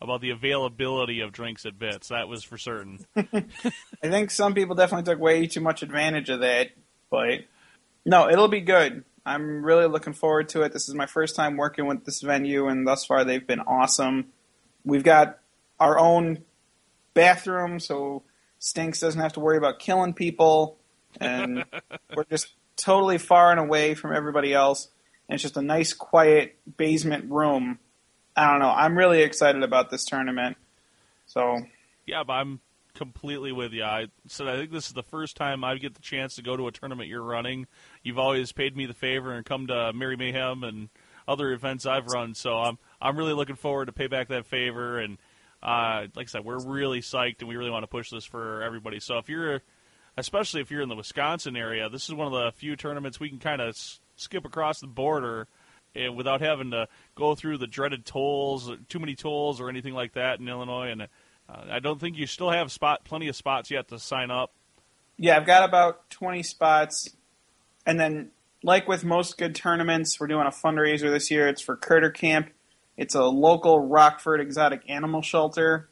about 0.00 0.20
the 0.20 0.30
availability 0.30 1.20
of 1.20 1.32
drinks 1.32 1.64
at 1.64 1.78
Bits. 1.78 2.08
That 2.08 2.28
was 2.28 2.44
for 2.44 2.58
certain. 2.58 3.04
I 3.16 3.44
think 4.02 4.30
some 4.30 4.54
people 4.54 4.74
definitely 4.74 5.10
took 5.10 5.20
way 5.20 5.46
too 5.46 5.60
much 5.60 5.82
advantage 5.82 6.28
of 6.28 6.40
that, 6.40 6.70
but 7.10 7.40
no, 8.04 8.28
it'll 8.28 8.48
be 8.48 8.60
good. 8.60 9.04
I'm 9.24 9.64
really 9.64 9.86
looking 9.86 10.12
forward 10.12 10.48
to 10.50 10.62
it. 10.62 10.72
This 10.72 10.88
is 10.88 10.94
my 10.94 11.06
first 11.06 11.36
time 11.36 11.56
working 11.56 11.86
with 11.86 12.04
this 12.04 12.20
venue, 12.20 12.66
and 12.66 12.86
thus 12.86 13.04
far 13.04 13.24
they've 13.24 13.46
been 13.46 13.60
awesome. 13.60 14.26
We've 14.84 15.04
got 15.04 15.38
our 15.78 15.98
own 15.98 16.44
bathroom, 17.14 17.78
so 17.78 18.22
Stinks 18.58 19.00
doesn't 19.00 19.20
have 19.20 19.34
to 19.34 19.40
worry 19.40 19.56
about 19.56 19.78
killing 19.78 20.12
people, 20.14 20.76
and 21.20 21.64
we're 22.16 22.24
just 22.24 22.48
totally 22.76 23.18
far 23.18 23.50
and 23.50 23.60
away 23.60 23.94
from 23.94 24.14
everybody 24.14 24.52
else. 24.52 24.88
And 25.28 25.34
it's 25.34 25.42
just 25.42 25.56
a 25.56 25.62
nice, 25.62 25.92
quiet 25.92 26.56
basement 26.76 27.30
room. 27.30 27.78
I 28.36 28.50
don't 28.50 28.60
know. 28.60 28.70
I'm 28.70 28.96
really 28.96 29.22
excited 29.22 29.62
about 29.62 29.90
this 29.90 30.04
tournament. 30.04 30.56
So 31.26 31.60
yeah, 32.06 32.24
but 32.24 32.34
I'm 32.34 32.60
completely 32.94 33.52
with 33.52 33.72
you. 33.72 33.84
I 33.84 34.06
said 34.26 34.48
I 34.48 34.56
think 34.56 34.70
this 34.70 34.86
is 34.86 34.92
the 34.92 35.02
first 35.02 35.36
time 35.36 35.64
I 35.64 35.76
get 35.76 35.94
the 35.94 36.02
chance 36.02 36.36
to 36.36 36.42
go 36.42 36.56
to 36.56 36.66
a 36.68 36.72
tournament 36.72 37.08
you're 37.08 37.22
running. 37.22 37.66
You've 38.02 38.18
always 38.18 38.52
paid 38.52 38.76
me 38.76 38.86
the 38.86 38.94
favor 38.94 39.32
and 39.32 39.44
come 39.44 39.66
to 39.68 39.92
Merry 39.92 40.16
Mayhem 40.16 40.62
and 40.64 40.88
other 41.26 41.52
events 41.52 41.86
I've 41.86 42.06
run, 42.06 42.34
so 42.34 42.54
I'm 42.54 42.78
I'm 43.00 43.16
really 43.16 43.32
looking 43.32 43.56
forward 43.56 43.86
to 43.86 43.92
pay 43.92 44.06
back 44.06 44.28
that 44.28 44.46
favor. 44.46 44.98
And 44.98 45.18
uh, 45.62 46.06
like 46.14 46.26
I 46.26 46.30
said, 46.30 46.44
we're 46.44 46.64
really 46.64 47.00
psyched 47.00 47.40
and 47.40 47.48
we 47.48 47.56
really 47.56 47.70
want 47.70 47.84
to 47.84 47.88
push 47.88 48.10
this 48.10 48.24
for 48.24 48.62
everybody. 48.62 48.98
So 48.98 49.18
if 49.18 49.28
you're, 49.28 49.62
especially 50.16 50.60
if 50.60 50.70
you're 50.70 50.82
in 50.82 50.88
the 50.88 50.96
Wisconsin 50.96 51.56
area, 51.56 51.88
this 51.88 52.08
is 52.08 52.14
one 52.14 52.26
of 52.26 52.32
the 52.32 52.50
few 52.52 52.74
tournaments 52.74 53.20
we 53.20 53.28
can 53.28 53.38
kind 53.38 53.60
of 53.60 53.68
s- 53.68 54.00
skip 54.16 54.44
across 54.44 54.80
the 54.80 54.88
border. 54.88 55.46
And 55.94 56.16
without 56.16 56.40
having 56.40 56.70
to 56.70 56.88
go 57.14 57.34
through 57.34 57.58
the 57.58 57.66
dreaded 57.66 58.06
tolls, 58.06 58.70
too 58.88 58.98
many 58.98 59.14
tolls, 59.14 59.60
or 59.60 59.68
anything 59.68 59.92
like 59.92 60.14
that 60.14 60.40
in 60.40 60.48
Illinois, 60.48 60.88
and 60.90 61.06
uh, 61.52 61.64
I 61.70 61.78
don't 61.78 62.00
think 62.00 62.16
you 62.16 62.26
still 62.26 62.50
have 62.50 62.72
spot 62.72 63.04
plenty 63.04 63.28
of 63.28 63.36
spots 63.36 63.70
yet 63.70 63.88
to 63.88 63.98
sign 63.98 64.30
up. 64.30 64.52
Yeah, 65.16 65.36
I've 65.36 65.46
got 65.46 65.68
about 65.68 66.08
20 66.10 66.42
spots. 66.42 67.10
And 67.86 67.98
then, 67.98 68.30
like 68.62 68.88
with 68.88 69.04
most 69.04 69.38
good 69.38 69.54
tournaments, 69.54 70.18
we're 70.18 70.28
doing 70.28 70.46
a 70.46 70.50
fundraiser 70.50 71.10
this 71.10 71.30
year. 71.30 71.48
It's 71.48 71.60
for 71.60 71.76
Critter 71.76 72.10
Camp. 72.10 72.50
It's 72.96 73.14
a 73.14 73.24
local 73.24 73.80
Rockford 73.80 74.40
exotic 74.40 74.82
animal 74.88 75.22
shelter. 75.22 75.88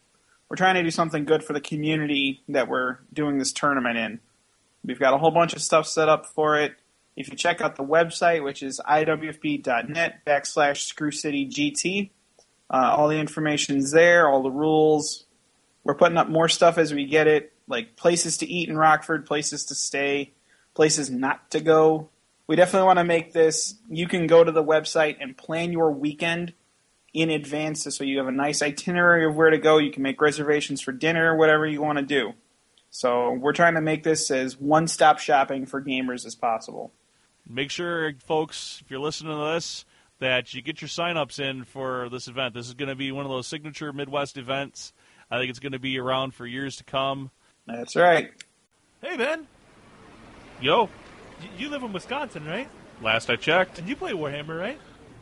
We're 0.49 0.57
trying 0.57 0.75
to 0.77 0.83
do 0.83 0.91
something 0.91 1.25
good 1.25 1.45
for 1.45 1.53
the 1.53 1.61
community 1.61 2.43
that 2.49 2.69
we're 2.69 2.99
doing 3.13 3.39
this 3.39 3.53
tournament 3.53 3.97
in. 3.97 4.21
We've 4.85 4.99
got 4.99 5.15
a 5.15 5.19
whole 5.19 5.31
bunch 5.31 5.53
of 5.53 5.63
stuff 5.63 5.87
set 5.87 6.09
up 6.09 6.27
for 6.27 6.59
it. 6.59 6.75
If 7.17 7.29
you 7.29 7.37
check 7.37 7.61
out 7.61 7.77
the 7.77 7.85
website, 7.85 8.43
which 8.43 8.63
is 8.63 8.81
iwfb.net 8.89 10.25
backslash 10.25 10.95
screwcitygt, 10.95 12.11
uh, 12.71 12.95
all 12.97 13.09
the 13.09 13.19
information's 13.19 13.93
there, 13.93 14.29
all 14.29 14.43
the 14.43 14.51
rules. 14.51 15.27
We're 15.91 15.97
putting 15.97 16.19
up 16.19 16.29
more 16.29 16.49
stuff 16.49 16.79
as 16.79 16.95
we 16.95 17.05
get 17.05 17.27
it, 17.27 17.53
like 17.67 17.97
places 17.97 18.37
to 18.37 18.47
eat 18.47 18.69
in 18.69 18.79
Rockford, 18.79 19.27
places 19.27 19.65
to 19.65 19.75
stay, 19.75 20.31
places 20.73 21.11
not 21.11 21.51
to 21.51 21.59
go. 21.59 22.11
We 22.47 22.55
definitely 22.55 22.87
want 22.87 23.01
to 23.01 23.05
make 23.05 23.33
this. 23.33 23.75
You 23.89 24.07
can 24.07 24.29
go 24.29 24.45
to 24.45 24.53
the 24.53 24.63
website 24.63 25.17
and 25.19 25.37
plan 25.37 25.73
your 25.73 25.91
weekend 25.91 26.53
in 27.13 27.29
advance 27.29 27.89
so 27.91 28.05
you 28.05 28.19
have 28.19 28.29
a 28.29 28.31
nice 28.31 28.63
itinerary 28.63 29.27
of 29.27 29.35
where 29.35 29.51
to 29.51 29.59
go. 29.59 29.79
You 29.79 29.91
can 29.91 30.05
make 30.05 30.21
reservations 30.21 30.81
for 30.81 30.93
dinner, 30.93 31.35
whatever 31.37 31.67
you 31.67 31.83
want 31.83 31.99
to 31.99 32.05
do. 32.05 32.35
So 32.91 33.33
we're 33.33 33.53
trying 33.53 33.75
to 33.75 33.81
make 33.81 34.05
this 34.05 34.31
as 34.31 34.61
one 34.61 34.87
stop 34.87 35.19
shopping 35.19 35.67
for 35.67 35.83
gamers 35.83 36.25
as 36.25 36.37
possible. 36.37 36.93
Make 37.49 37.73
sure, 37.73 38.13
folks, 38.25 38.79
if 38.81 38.93
you're 38.93 39.01
listening 39.01 39.37
to 39.37 39.55
this, 39.55 39.85
that 40.21 40.55
you 40.55 40.63
get 40.63 40.81
your 40.81 40.89
sign-ups 40.89 41.41
in 41.41 41.65
for 41.65 42.09
this 42.11 42.29
event. 42.29 42.55
This 42.55 42.69
is 42.69 42.75
going 42.75 42.91
to 42.91 42.95
be 42.95 43.11
one 43.11 43.25
of 43.25 43.31
those 43.33 43.49
signature 43.49 43.93
Midwest 43.93 44.39
events. 44.39 44.93
I 45.31 45.39
think 45.39 45.51
it's 45.51 45.59
going 45.61 45.73
to 45.73 45.79
be 45.79 45.99
around 45.99 46.35
for 46.35 46.47
years 46.47 46.77
to 46.77 46.85
come. 46.85 47.31
That's 47.67 47.95
right. 47.97 48.31
Hey, 49.03 49.17
Ben. 49.17 49.47
Yo, 50.61 50.85
y- 50.85 50.91
You 51.59 51.69
live 51.71 51.83
in 51.83 51.93
Wisconsin, 51.93 52.45
right? 52.47 52.69
last 53.03 53.31
I 53.31 53.37
checked, 53.37 53.79
And 53.79 53.89
you 53.89 53.97
play 53.97 54.13
Warhammer, 54.13 54.59
right? 54.61 54.79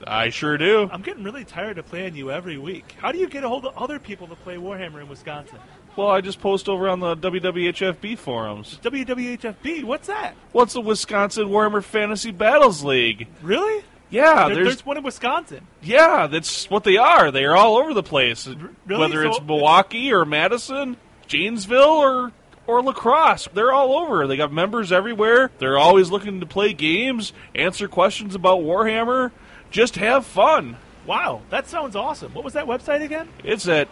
I 0.07 0.31
sure 0.31 0.57
do. 0.59 0.89
I'm 0.93 1.03
getting 1.03 1.23
really 1.25 1.45
tired 1.45 1.79
of 1.79 1.87
playing 1.87 2.15
you 2.17 2.31
every 2.31 2.57
week. 2.59 2.95
How 2.99 3.11
do 3.13 3.19
you 3.19 3.29
get 3.29 3.43
a 3.45 3.49
hold 3.49 3.67
of 3.67 3.77
other 3.77 3.99
people 3.99 4.27
to 4.29 4.35
play 4.37 4.57
Warhammer 4.57 5.01
in 5.01 5.09
Wisconsin? 5.09 5.59
Well, 5.97 6.09
I 6.09 6.21
just 6.21 6.41
post 6.41 6.69
over 6.69 6.89
on 6.89 7.01
the 7.01 7.17
WWHFB 7.17 8.17
forums. 8.19 8.79
WWHFB, 8.83 9.83
what's 9.85 10.07
that? 10.07 10.35
What's 10.53 10.75
the 10.75 10.81
Wisconsin 10.81 11.49
Warhammer 11.49 11.83
Fantasy 11.83 12.31
Battles 12.31 12.85
League? 12.85 13.27
Really? 13.43 13.83
Yeah, 14.11 14.47
There- 14.47 14.55
there's 14.57 14.67
there's 14.69 14.87
one 14.87 14.97
in 14.97 15.03
Wisconsin. 15.03 15.67
yeah, 15.83 16.27
that's 16.27 16.71
what 16.71 16.85
they 16.85 16.97
are. 16.97 17.31
They 17.31 17.45
are 17.45 17.55
all 17.57 17.77
over 17.77 17.93
the 17.93 18.03
place. 18.03 18.47
really? 18.87 19.01
Whether 19.01 19.25
it's 19.27 19.41
Milwaukee 19.43 20.13
or 20.13 20.25
Madison, 20.25 20.97
Janesville 21.27 21.83
or 21.83 22.33
or 22.67 22.83
lacrosse, 22.83 23.49
they're 23.55 23.73
all 23.73 23.97
over. 23.97 24.27
They 24.27 24.37
got 24.37 24.53
members 24.53 24.93
everywhere. 24.93 25.51
They're 25.59 25.79
always 25.79 26.11
looking 26.11 26.41
to 26.41 26.47
play 26.47 26.73
games, 26.75 27.33
answer 27.55 27.89
questions 27.89 28.35
about 28.35 28.61
Warhammer, 28.61 29.31
just 29.71 29.97
have 29.97 30.27
fun. 30.27 30.77
Wow, 31.07 31.41
that 31.49 31.67
sounds 31.69 31.97
awesome. 31.97 32.35
What 32.35 32.45
was 32.45 32.53
that 32.53 32.67
website 32.67 33.03
again? 33.03 33.29
It's 33.43 33.67
at 33.69 33.89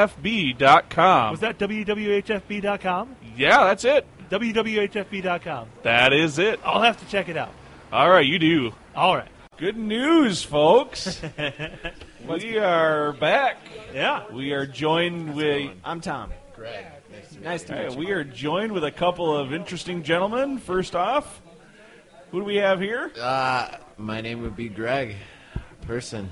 www.wwhfb.com. 0.00 1.30
Was 1.30 1.40
that 1.40 1.58
wwhfb.com? 1.58 3.16
Yeah, 3.36 3.64
that's 3.64 3.84
it. 3.84 4.06
wwhfb.com. 4.30 5.68
That 5.82 6.12
is 6.12 6.38
it. 6.38 6.60
I'll 6.64 6.82
have 6.82 6.98
to 7.00 7.06
check 7.06 7.28
it 7.28 7.36
out. 7.36 7.52
All 7.92 8.08
right, 8.08 8.24
you 8.26 8.38
do. 8.38 8.72
All 8.94 9.16
right. 9.16 9.28
Good 9.56 9.76
news, 9.76 10.42
folks. 10.42 11.20
we 12.28 12.56
are 12.58 13.12
back. 13.14 13.58
Yeah. 13.92 14.24
We 14.32 14.52
are 14.52 14.64
joined 14.66 15.34
with 15.34 15.72
I'm 15.84 16.00
Tom. 16.00 16.32
Greg. 16.54 16.86
Nice 17.42 17.64
to 17.64 17.74
Hey, 17.74 17.88
meet 17.88 17.92
you. 17.92 17.98
we 17.98 18.10
are 18.12 18.24
joined 18.24 18.72
with 18.72 18.84
a 18.84 18.90
couple 18.90 19.36
of 19.36 19.52
interesting 19.52 20.02
gentlemen. 20.02 20.58
First 20.58 20.94
off, 20.94 21.42
who 22.30 22.38
do 22.40 22.44
we 22.44 22.56
have 22.56 22.80
here? 22.80 23.10
Uh, 23.20 23.76
my 23.98 24.20
name 24.20 24.42
would 24.42 24.56
be 24.56 24.68
Greg. 24.68 25.16
Person. 25.82 26.28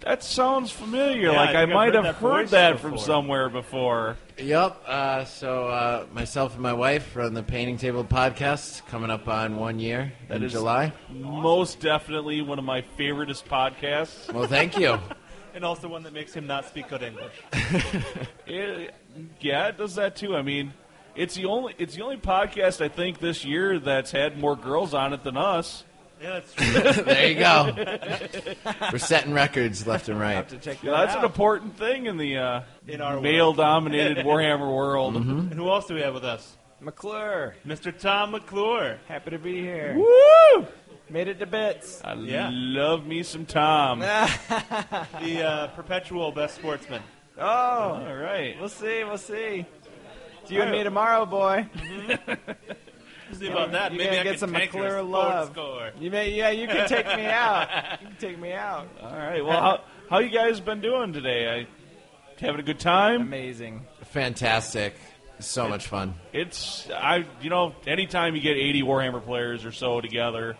That 0.00 0.22
sounds 0.22 0.70
familiar. 0.70 1.30
Yeah, 1.32 1.36
like 1.36 1.48
I 1.50 1.62
I, 1.62 1.66
think 1.66 1.70
I've 1.70 1.74
might 1.74 1.84
heard 1.86 1.94
have 1.94 2.04
that 2.04 2.14
heard 2.16 2.42
voice 2.42 2.50
that 2.50 2.80
from 2.80 2.98
somewhere 2.98 3.48
before. 3.48 4.16
Yep. 4.38 4.82
Uh, 4.86 5.24
so 5.24 5.68
uh, 5.68 6.06
myself 6.12 6.52
and 6.54 6.62
my 6.62 6.74
wife 6.74 7.16
run 7.16 7.34
the 7.34 7.42
Painting 7.42 7.76
Table 7.78 8.04
podcast, 8.04 8.86
coming 8.86 9.10
up 9.10 9.26
on 9.28 9.56
one 9.56 9.78
year 9.80 10.12
That 10.28 10.36
in 10.36 10.42
is- 10.44 10.52
July. 10.52 10.92
Most 11.10 11.80
definitely 11.80 12.42
one 12.42 12.58
of 12.58 12.64
my 12.64 12.82
favoriteest 12.98 13.44
podcasts. 13.44 14.32
Well, 14.32 14.46
thank 14.46 14.78
you. 14.78 14.98
And 15.54 15.64
also 15.64 15.88
one 15.88 16.02
that 16.02 16.12
makes 16.12 16.34
him 16.34 16.46
not 16.46 16.66
speak 16.66 16.88
good 16.90 17.02
English. 17.02 17.32
It, 18.46 18.94
yeah, 19.40 19.68
it 19.68 19.78
does 19.78 19.94
that 19.94 20.14
too. 20.14 20.36
I 20.36 20.42
mean, 20.42 20.74
it's 21.14 21.34
the 21.34 21.46
only 21.46 21.74
it's 21.78 21.94
the 21.94 22.02
only 22.02 22.18
podcast 22.18 22.84
I 22.84 22.88
think 22.88 23.20
this 23.20 23.42
year 23.42 23.78
that's 23.78 24.10
had 24.10 24.38
more 24.38 24.54
girls 24.54 24.92
on 24.92 25.14
it 25.14 25.24
than 25.24 25.38
us. 25.38 25.84
Yeah, 26.22 26.40
that's 26.40 26.54
true. 26.54 27.02
there 27.04 27.28
you 27.28 27.34
go. 27.38 27.74
We're 28.92 28.98
setting 28.98 29.32
records 29.34 29.86
left 29.86 30.08
and 30.08 30.18
right. 30.18 30.50
Yeah, 30.66 30.74
that's 30.82 31.14
an 31.14 31.24
important 31.24 31.76
thing 31.76 32.06
in 32.06 32.16
the 32.16 32.38
uh, 32.38 32.60
In 32.88 33.00
our 33.02 33.20
male-dominated 33.20 34.18
Warhammer 34.26 34.74
world. 34.74 35.16
and 35.16 35.52
who 35.52 35.68
else 35.68 35.86
do 35.86 35.94
we 35.94 36.00
have 36.00 36.14
with 36.14 36.24
us? 36.24 36.56
McClure, 36.80 37.54
Mr. 37.66 37.96
Tom 37.96 38.30
McClure. 38.32 38.98
happy 39.08 39.30
to 39.30 39.38
be 39.38 39.60
here. 39.60 39.94
Woo! 39.96 40.66
Made 41.08 41.28
it 41.28 41.38
to 41.38 41.46
bits. 41.46 42.00
I 42.04 42.14
Yeah. 42.14 42.50
love 42.52 43.06
me 43.06 43.22
some 43.22 43.46
Tom. 43.46 44.00
The 44.00 45.42
uh, 45.42 45.66
perpetual 45.68 46.32
best 46.32 46.56
sportsman. 46.56 47.02
Oh, 47.38 47.44
All 47.44 48.14
right. 48.16 48.56
we'll 48.58 48.68
see, 48.68 49.04
we'll 49.04 49.18
see. 49.18 49.66
It's 50.42 50.50
you 50.50 50.62
and 50.62 50.70
me 50.70 50.82
tomorrow, 50.82 51.26
boy. 51.26 51.66
We'll 52.26 52.36
see 53.34 53.48
about 53.48 53.72
that. 53.72 53.92
you 53.92 53.98
Maybe 53.98 54.18
I 54.18 54.22
get 54.22 54.30
can 54.32 54.38
some 54.38 54.52
tank 54.52 54.72
your 54.72 54.82
McClure 54.84 55.02
love. 55.02 55.52
Score. 55.52 55.90
You 56.00 56.10
may, 56.10 56.30
yeah, 56.32 56.50
you 56.50 56.66
can 56.66 56.88
take 56.88 57.06
me 57.06 57.26
out. 57.26 57.68
You 58.00 58.06
can 58.08 58.16
take 58.18 58.38
me 58.38 58.52
out. 58.52 58.88
All 59.02 59.16
right. 59.16 59.44
Well, 59.44 59.60
how 59.60 59.80
how 60.10 60.18
you 60.18 60.30
guys 60.30 60.60
been 60.60 60.80
doing 60.80 61.12
today? 61.12 61.48
I 61.48 61.66
having 62.44 62.60
a 62.60 62.64
good 62.64 62.78
time. 62.80 63.22
Amazing. 63.22 63.86
Fantastic. 64.04 64.94
So 65.38 65.68
much 65.68 65.86
fun. 65.88 66.14
It's 66.32 66.88
I 66.90 67.26
you 67.42 67.50
know 67.50 67.74
anytime 67.86 68.34
you 68.36 68.40
get 68.42 68.56
80 68.56 68.82
Warhammer 68.82 69.22
players 69.24 69.64
or 69.66 69.72
so 69.72 70.00
together, 70.00 70.56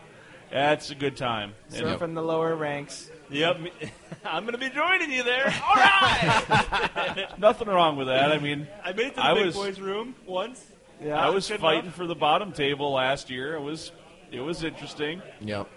that's 0.50 0.90
a 0.90 0.94
good 0.94 1.16
time. 1.16 1.54
And 1.74 1.86
Surfing 1.86 2.14
the 2.14 2.22
lower 2.22 2.54
ranks. 2.54 3.10
Yep. 3.30 3.58
I'm 4.24 4.44
going 4.44 4.52
to 4.52 4.58
be 4.58 4.68
joining 4.70 5.10
you 5.10 5.22
there. 5.24 5.46
All 5.66 5.74
right. 5.74 7.26
nothing 7.38 7.66
wrong 7.68 7.96
with 7.96 8.06
that. 8.08 8.30
I 8.32 8.38
mean, 8.38 8.68
I 8.84 8.92
made 8.92 9.06
it 9.06 9.10
to 9.10 9.14
the 9.16 9.24
I 9.24 9.34
big 9.34 9.46
was- 9.46 9.54
boys' 9.56 9.80
room 9.80 10.14
once. 10.26 10.64
Yeah. 11.02 11.18
I 11.20 11.30
was 11.30 11.48
fighting 11.48 11.84
enough. 11.84 11.94
for 11.94 12.06
the 12.06 12.14
bottom 12.14 12.52
table 12.52 12.92
last 12.92 13.30
year. 13.30 13.54
It 13.54 13.62
was 13.62 13.92
it 14.32 14.40
was 14.40 14.64
interesting. 14.64 15.22
Yep. 15.40 15.68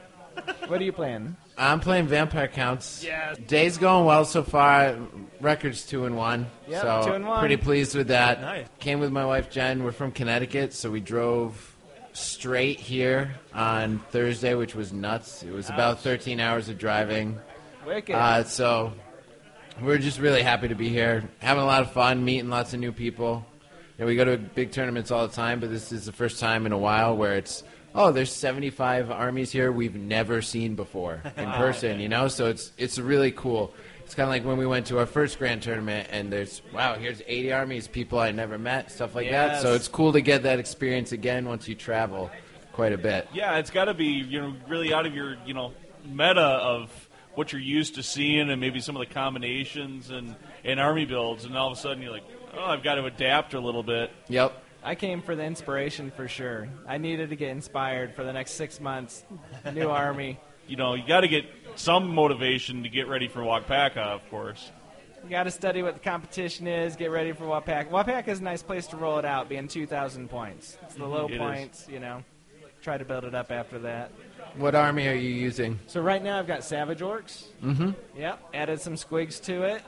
What 0.68 0.80
are 0.80 0.84
you 0.84 0.94
playing? 0.94 1.36
I'm 1.58 1.82
playing 1.82 2.08
Vampire 2.08 2.48
Counts. 2.48 3.04
Yes. 3.04 3.38
Day's 3.48 3.78
going 3.78 4.06
well 4.06 4.24
so 4.24 4.44
far. 4.44 4.96
Records 5.42 5.86
two 5.86 6.06
and 6.06 6.16
one. 6.16 6.48
Yep, 6.68 6.82
so 6.82 7.02
two 7.08 7.14
and 7.14 7.28
one. 7.28 7.40
pretty 7.40 7.58
pleased 7.58 7.96
with 7.96 8.08
that. 8.08 8.40
Nice. 8.42 8.68
Came 8.80 9.00
with 9.00 9.12
my 9.12 9.26
wife 9.26 9.50
Jen. 9.50 9.84
We're 9.84 9.92
from 9.92 10.12
Connecticut, 10.12 10.74
so 10.74 10.90
we 10.90 11.02
drove 11.02 11.76
straight 12.14 12.80
here 12.80 13.36
on 13.54 14.00
Thursday, 14.12 14.56
which 14.56 14.76
was 14.76 14.94
nuts. 14.94 15.44
It 15.44 15.52
was 15.52 15.70
about 15.70 16.00
13 16.00 16.40
hours 16.40 16.70
of 16.70 16.78
driving. 16.78 17.38
Wicked. 17.86 18.16
Uh, 18.16 18.44
so 18.44 18.94
we're 19.82 19.98
just 19.98 20.20
really 20.20 20.42
happy 20.42 20.68
to 20.70 20.76
be 20.76 20.90
here, 20.90 21.30
having 21.40 21.64
a 21.64 21.66
lot 21.66 21.82
of 21.82 21.92
fun, 21.92 22.24
meeting 22.24 22.50
lots 22.50 22.74
of 22.74 22.80
new 22.80 22.92
people. 22.92 23.46
Know, 24.00 24.06
we 24.06 24.16
go 24.16 24.24
to 24.26 24.38
big 24.38 24.72
tournaments 24.72 25.12
all 25.12 25.28
the 25.28 25.34
time, 25.34 25.60
but 25.60 25.70
this 25.70 25.92
is 25.92 26.06
the 26.06 26.14
first 26.14 26.40
time 26.40 26.66
in 26.66 26.72
a 26.72 26.78
while 26.78 27.18
where 27.18 27.36
it's 27.36 27.64
oh, 27.96 28.12
there's 28.12 28.32
75 28.32 29.12
armies 29.12 29.52
here 29.52 29.72
we've 29.72 29.96
never 29.96 30.42
seen 30.42 30.76
before 30.76 31.22
in 31.38 31.52
person. 31.52 32.00
You 32.00 32.10
know, 32.10 32.28
so 32.28 32.48
it's 32.48 32.72
it's 32.78 32.98
really 32.98 33.32
cool. 33.32 33.74
It's 34.06 34.16
kind 34.16 34.24
of 34.24 34.30
like 34.30 34.44
when 34.44 34.58
we 34.58 34.66
went 34.66 34.88
to 34.88 34.98
our 34.98 35.06
first 35.06 35.38
grand 35.38 35.62
tournament, 35.62 36.08
and 36.12 36.32
there's 36.32 36.62
wow, 36.74 36.96
here's 36.96 37.22
80 37.28 37.52
armies, 37.54 37.88
people 37.88 38.20
I 38.20 38.32
never 38.32 38.58
met, 38.58 38.92
stuff 38.92 39.16
like 39.16 39.30
that. 39.30 39.62
So 39.62 39.74
it's 39.74 39.88
cool 39.88 40.14
to 40.14 40.22
get 40.22 40.44
that 40.44 40.60
experience 40.60 41.12
again 41.12 41.46
once 41.46 41.68
you 41.68 41.76
travel 41.76 42.32
quite 42.74 42.94
a 42.94 42.98
bit. 42.98 43.28
Yeah, 43.34 43.58
it's 43.58 43.70
got 43.70 43.86
to 43.86 43.94
be 43.94 44.06
you 44.06 44.42
know 44.42 44.56
really 44.68 44.94
out 44.94 45.06
of 45.06 45.14
your 45.14 45.36
you 45.46 45.54
know 45.54 45.74
meta 46.06 46.40
of 46.40 46.90
what 47.36 47.54
you're 47.54 47.62
used 47.62 47.96
to 47.96 48.04
seeing 48.04 48.50
and 48.50 48.60
maybe 48.60 48.80
some 48.80 48.96
of 48.96 49.08
the 49.08 49.14
combinations 49.14 50.10
and 50.10 50.36
and 50.64 50.80
army 50.80 51.06
builds, 51.06 51.46
and 51.46 51.58
all 51.58 51.72
of 51.72 51.78
a 51.78 51.82
sudden 51.82 52.02
you're 52.02 52.12
like, 52.12 52.26
oh, 52.58 52.66
I've 52.66 52.84
got 52.84 52.96
to 52.96 53.06
adapt 53.06 53.54
a 53.54 53.60
little 53.60 53.84
bit. 53.84 54.12
Yep. 54.28 54.54
I 54.84 54.96
came 54.96 55.22
for 55.22 55.36
the 55.36 55.44
inspiration 55.44 56.12
for 56.12 56.28
sure. 56.28 56.70
I 56.88 56.98
needed 56.98 57.30
to 57.32 57.36
get 57.36 57.50
inspired 57.50 58.16
for 58.16 58.24
the 58.24 58.32
next 58.32 58.52
six 58.52 58.80
months. 58.80 59.26
New 59.74 59.90
army. 59.90 60.40
You 60.68 60.78
know, 60.78 60.94
you 60.94 61.06
got 61.06 61.22
to 61.22 61.28
get 61.28 61.46
some 61.76 62.14
motivation 62.14 62.84
to 62.84 62.90
get 62.90 63.08
ready 63.08 63.28
for 63.28 63.42
Wagpaka, 63.42 63.98
of 63.98 64.30
course. 64.30 64.72
You 65.24 65.30
got 65.32 65.44
to 65.44 65.52
study 65.52 65.82
what 65.84 65.96
the 65.96 66.00
competition 66.00 66.66
is. 66.66 66.96
Get 66.96 67.12
ready 67.12 67.34
for 67.34 67.44
Wapak. 67.44 67.90
Wapak 67.90 68.28
is 68.30 68.40
a 68.40 68.44
nice 68.44 68.64
place 68.64 68.88
to 68.88 68.98
roll 68.98 69.20
it 69.20 69.26
out, 69.26 69.50
being 69.50 69.68
2,000 69.68 70.30
points. 70.30 70.78
It's 70.84 70.96
the 70.96 71.06
low 71.06 71.28
It 71.28 71.34
is. 71.34 71.38
points, 71.40 71.88
you 71.90 72.00
know. 72.00 72.24
Try 72.82 72.98
to 72.98 73.04
build 73.04 73.26
it 73.26 73.36
up 73.36 73.52
after 73.52 73.80
that. 73.80 74.12
What 74.56 74.76
army 74.76 75.08
are 75.10 75.14
you 75.14 75.30
using? 75.30 75.78
So 75.88 76.00
right 76.02 76.24
now 76.24 76.40
I've 76.40 76.48
got 76.48 76.64
Savage 76.64 77.00
Orcs. 77.00 77.48
Mm-hmm. 77.62 77.92
Yep. 78.18 78.40
Added 78.54 78.80
some 78.80 78.96
squigs 78.96 79.44
to 79.44 79.64
it. 79.64 79.82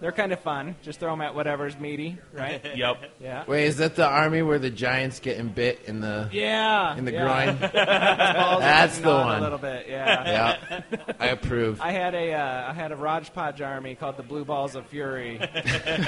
They're 0.00 0.12
kind 0.12 0.32
of 0.32 0.40
fun. 0.40 0.76
Just 0.82 1.00
throw 1.00 1.10
them 1.10 1.20
at 1.20 1.34
whatever's 1.34 1.78
meaty, 1.78 2.18
right? 2.32 2.62
Yep. 2.74 3.12
yeah. 3.20 3.44
Wait, 3.46 3.66
is 3.66 3.76
that 3.76 3.94
the 3.94 4.06
army 4.06 4.42
where 4.42 4.58
the 4.58 4.70
giants 4.70 5.20
getting 5.20 5.48
bit 5.48 5.82
in 5.86 6.00
the 6.00 6.28
Yeah. 6.32 6.96
in 6.96 7.04
the 7.04 7.12
yeah. 7.12 7.24
groin? 7.24 7.56
Balls 8.34 8.60
That's 8.60 8.96
getting 8.96 9.10
the 9.10 9.16
on 9.16 9.26
one. 9.26 9.38
A 9.38 9.40
little 9.42 9.58
bit, 9.58 9.86
yeah. 9.88 10.58
yeah, 10.60 10.80
I 11.20 11.28
approve. 11.28 11.80
I 11.80 11.92
had 11.92 12.14
a 12.14 12.32
uh, 12.32 12.70
I 12.70 12.72
had 12.72 12.90
a 12.92 12.96
Rajpaj 12.96 13.64
army 13.64 13.94
called 13.94 14.16
the 14.16 14.22
Blue 14.22 14.44
Balls 14.44 14.74
of 14.74 14.86
Fury. 14.88 15.38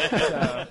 so, 0.08 0.66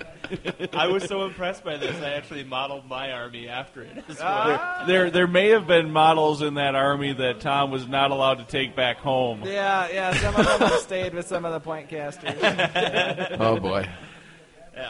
I 0.73 0.87
was 0.87 1.03
so 1.03 1.25
impressed 1.25 1.63
by 1.63 1.77
this, 1.77 1.95
I 2.01 2.11
actually 2.13 2.43
modeled 2.43 2.87
my 2.87 3.11
army 3.11 3.47
after 3.47 3.81
it 3.83 4.03
as 4.07 4.19
well. 4.19 4.27
Ah. 4.27 4.83
There, 4.87 5.09
there 5.11 5.27
may 5.27 5.49
have 5.49 5.67
been 5.67 5.91
models 5.91 6.41
in 6.41 6.55
that 6.55 6.75
army 6.75 7.13
that 7.13 7.39
Tom 7.39 7.71
was 7.71 7.87
not 7.87 8.11
allowed 8.11 8.35
to 8.39 8.45
take 8.45 8.75
back 8.75 8.97
home. 8.97 9.43
yeah, 9.45 9.87
yeah. 9.91 10.13
Some 10.15 10.35
of 10.35 10.45
them 10.45 10.69
have 10.69 10.79
stayed 10.81 11.13
with 11.13 11.27
some 11.27 11.45
of 11.45 11.53
the 11.53 11.59
point 11.59 11.89
casters. 11.89 12.33
Oh 13.39 13.59
boy. 13.59 13.87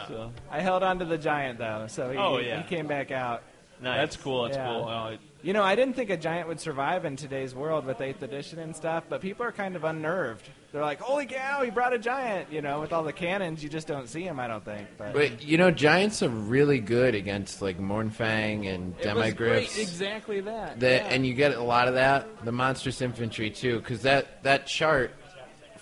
So, 0.08 0.32
I 0.50 0.60
held 0.60 0.82
on 0.82 0.98
to 0.98 1.04
the 1.04 1.18
giant 1.18 1.58
though, 1.58 1.86
so 1.88 2.10
he, 2.10 2.18
Oh, 2.18 2.38
he- 2.38 2.48
yeah. 2.48 2.62
he 2.62 2.68
came 2.68 2.86
back 2.86 3.10
out. 3.12 3.42
Nice. 3.80 3.98
That's 3.98 4.16
cool. 4.16 4.44
That's 4.44 4.56
Yeah. 4.56 4.66
cool. 4.68 4.84
Uh, 4.88 5.16
You 5.42 5.52
know, 5.52 5.62
I 5.62 5.76
didn't 5.76 5.94
think 5.94 6.10
a 6.10 6.16
giant 6.16 6.48
would 6.48 6.58
survive 6.58 7.04
in 7.04 7.14
today's 7.14 7.54
world 7.54 7.84
with 7.86 8.00
8th 8.00 8.22
edition 8.22 8.58
and 8.58 8.74
stuff, 8.74 9.04
but 9.08 9.20
people 9.20 9.44
are 9.46 9.52
kind 9.52 9.76
of 9.76 9.84
unnerved. 9.84 10.48
They're 10.72 10.82
like, 10.82 10.98
holy 10.98 11.26
cow, 11.26 11.62
he 11.62 11.70
brought 11.70 11.92
a 11.92 11.98
giant. 12.00 12.50
You 12.50 12.62
know, 12.62 12.80
with 12.80 12.92
all 12.92 13.04
the 13.04 13.12
cannons, 13.12 13.62
you 13.62 13.68
just 13.68 13.86
don't 13.86 14.08
see 14.08 14.22
him, 14.22 14.40
I 14.40 14.48
don't 14.48 14.64
think. 14.64 14.88
But 14.98 15.12
But 15.12 15.42
you 15.44 15.56
know, 15.56 15.70
giants 15.70 16.20
are 16.24 16.28
really 16.28 16.80
good 16.80 17.14
against 17.14 17.62
like 17.62 17.78
Mournfang 17.78 18.66
and 18.74 18.94
it 18.98 19.14
was. 19.14 19.34
Demigryphs. 19.34 19.78
Exactly 19.78 20.40
that. 20.40 20.80
That 20.80 21.02
yeah. 21.04 21.08
and 21.14 21.24
you 21.24 21.34
get 21.34 21.52
a 21.54 21.62
lot 21.62 21.86
of 21.86 21.94
that. 21.94 22.26
The 22.44 22.52
monstrous 22.52 23.00
infantry 23.00 23.50
too, 23.50 23.78
because 23.78 24.02
that 24.02 24.42
that 24.42 24.66
chart 24.66 25.12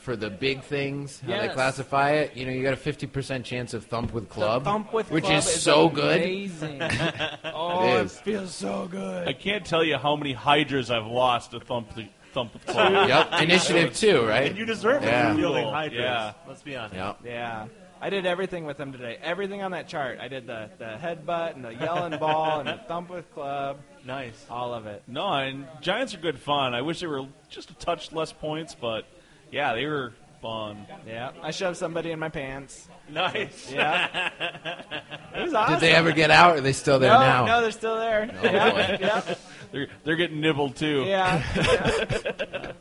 for 0.04 0.16
the 0.16 0.28
big 0.30 0.62
things, 0.62 1.20
how 1.26 1.40
they 1.40 1.48
classify 1.48 2.10
it. 2.12 2.36
You 2.36 2.44
know, 2.46 2.52
you 2.52 2.62
got 2.62 2.74
a 2.74 2.76
fifty 2.76 3.06
percent 3.06 3.44
chance 3.44 3.72
of 3.74 3.86
thump 3.86 4.12
with 4.12 4.28
The 4.28 4.34
club, 4.34 4.64
thump 4.64 4.92
with 4.92 5.10
which 5.10 5.24
club 5.24 5.38
is 5.38 5.44
so 5.62 5.88
good. 5.88 6.18
amazing. 6.20 6.80
oh, 7.44 7.88
It 7.96 8.00
it, 8.00 8.04
is. 8.06 8.20
feels 8.20 8.54
so 8.54 8.86
good. 8.90 9.26
I 9.26 9.32
can't 9.32 9.64
tell 9.64 9.82
you 9.82 9.96
how 9.96 10.14
many 10.14 10.32
hydras 10.34 10.90
I've 10.90 11.06
lost 11.06 11.52
to 11.52 11.60
thump 11.60 11.94
the 11.94 12.06
thump 12.32 12.52
with 12.52 12.66
club. 12.66 13.08
Yep, 13.08 13.42
initiative 13.42 13.94
too, 13.96 14.26
right? 14.26 14.48
And 14.50 14.58
you 14.58 14.66
deserve 14.66 15.02
it 15.02 15.06
Yeah. 15.06 15.32
for 15.32 15.38
fielding 15.38 15.64
Cool. 15.64 15.72
Hydras. 15.72 16.00
Yeah. 16.00 16.32
Let's 16.46 16.62
be 16.62 16.76
honest. 16.76 16.94
Yep. 16.94 17.18
Yeah. 17.24 17.66
I 18.00 18.10
did 18.10 18.26
everything 18.26 18.66
with 18.66 18.76
them 18.76 18.92
today. 18.92 19.16
Everything 19.22 19.62
on 19.62 19.70
that 19.70 19.88
chart. 19.88 20.18
I 20.20 20.28
did 20.28 20.46
the, 20.46 20.68
the 20.78 20.98
headbutt 21.00 21.54
and 21.54 21.64
the 21.64 21.74
yelling 21.74 22.18
ball 22.18 22.60
and 22.60 22.68
the 22.68 22.76
thump 22.86 23.08
with 23.08 23.32
club. 23.32 23.78
Nice. 24.04 24.44
All 24.50 24.74
of 24.74 24.86
it. 24.86 25.02
No, 25.06 25.26
and 25.32 25.66
Giants 25.80 26.12
are 26.12 26.18
good 26.18 26.38
fun. 26.38 26.74
I 26.74 26.82
wish 26.82 27.00
they 27.00 27.06
were 27.06 27.24
just 27.48 27.70
a 27.70 27.74
touch 27.74 28.12
less 28.12 28.30
points, 28.30 28.76
but 28.78 29.06
yeah, 29.50 29.74
they 29.74 29.86
were 29.86 30.12
fun. 30.44 30.86
Yeah. 31.06 31.30
I 31.42 31.50
shoved 31.50 31.78
somebody 31.78 32.10
in 32.10 32.18
my 32.18 32.28
pants. 32.28 32.88
Nice. 33.08 33.72
Yeah. 33.72 34.30
it 35.34 35.42
was 35.42 35.54
awesome. 35.54 35.74
Did 35.74 35.80
they 35.80 35.94
ever 35.94 36.12
get 36.12 36.30
out? 36.30 36.56
Or 36.56 36.58
are 36.58 36.60
they 36.60 36.72
still 36.72 36.98
there 36.98 37.12
no, 37.12 37.20
now? 37.20 37.44
no, 37.46 37.62
they're 37.62 37.70
still 37.70 37.96
there. 37.98 38.30
Oh, 38.30 38.44
yeah, 38.44 38.70
boy. 38.70 38.98
yeah, 39.00 39.34
They're 39.72 39.88
they're 40.04 40.16
getting 40.16 40.40
nibbled 40.40 40.76
too. 40.76 41.04
yeah. 41.06 41.42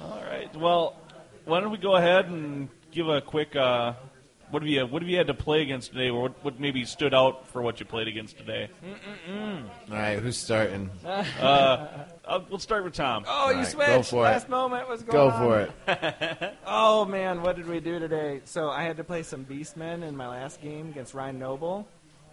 All 0.00 0.22
right. 0.22 0.54
Well, 0.54 0.96
why 1.46 1.60
don't 1.60 1.72
we 1.72 1.78
go 1.78 1.96
ahead 1.96 2.26
and 2.26 2.68
give 2.90 3.08
a 3.08 3.20
quick 3.20 3.56
uh, 3.56 3.94
what 4.52 4.62
have 4.62 4.68
you 4.70 4.86
what 4.86 5.02
have 5.02 5.08
you 5.08 5.16
had 5.16 5.26
to 5.26 5.34
play 5.34 5.62
against 5.62 5.90
today, 5.92 6.10
or 6.10 6.22
what, 6.22 6.44
what 6.44 6.60
maybe 6.60 6.84
stood 6.84 7.12
out 7.12 7.48
for 7.48 7.60
what 7.62 7.80
you 7.80 7.86
played 7.86 8.06
against 8.06 8.38
today? 8.38 8.68
All 9.28 9.64
right, 9.96 10.18
who's 10.20 10.36
starting? 10.36 10.88
Uh, 12.24 12.38
we'll 12.48 12.58
start 12.60 12.84
with 12.84 12.94
Tom. 12.94 13.24
Oh, 13.26 13.50
you 13.50 13.56
right, 13.58 13.66
switched. 13.66 13.88
go 13.90 14.02
for 14.02 14.16
it. 14.26 14.30
Last 14.30 14.48
moment. 14.48 14.88
What's 14.88 15.02
going 15.02 15.12
Go 15.12 15.28
on? 15.34 15.42
for 15.42 15.60
it. 15.90 16.54
Oh 16.66 17.04
man, 17.04 17.42
what 17.42 17.56
did 17.56 17.66
we 17.66 17.80
do 17.80 17.98
today? 17.98 18.40
So 18.44 18.70
I 18.70 18.84
had 18.84 18.96
to 18.98 19.04
play 19.04 19.24
some 19.24 19.44
Beastmen 19.44 20.02
in 20.06 20.16
my 20.16 20.28
last 20.28 20.62
game 20.62 20.88
against 20.88 21.14
Ryan 21.14 21.38
Noble, 21.40 21.86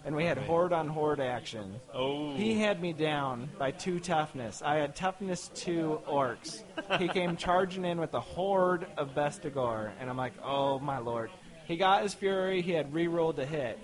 and 0.04 0.14
we 0.14 0.24
had 0.24 0.38
horde 0.38 0.72
on 0.72 0.86
horde 0.88 1.20
action. 1.20 1.74
Oh, 1.92 2.34
He 2.36 2.58
had 2.60 2.80
me 2.80 2.92
down 2.92 3.50
by 3.58 3.72
two 3.72 3.98
toughness. 3.98 4.62
I 4.64 4.76
had 4.76 4.94
toughness 4.94 5.50
two 5.54 6.00
orcs. 6.08 6.62
He 6.98 7.08
came 7.08 7.36
charging 7.48 7.84
in 7.84 7.98
with 8.00 8.14
a 8.14 8.20
horde 8.20 8.86
of 8.96 9.14
Bestigor, 9.14 9.90
and 10.00 10.08
I'm 10.08 10.16
like, 10.16 10.34
oh 10.44 10.78
my 10.78 10.98
lord. 10.98 11.30
He 11.70 11.76
got 11.76 12.02
his 12.02 12.14
fury. 12.14 12.62
He 12.62 12.72
had 12.72 12.92
re-rolled 12.92 13.38
a 13.38 13.46
hit. 13.46 13.78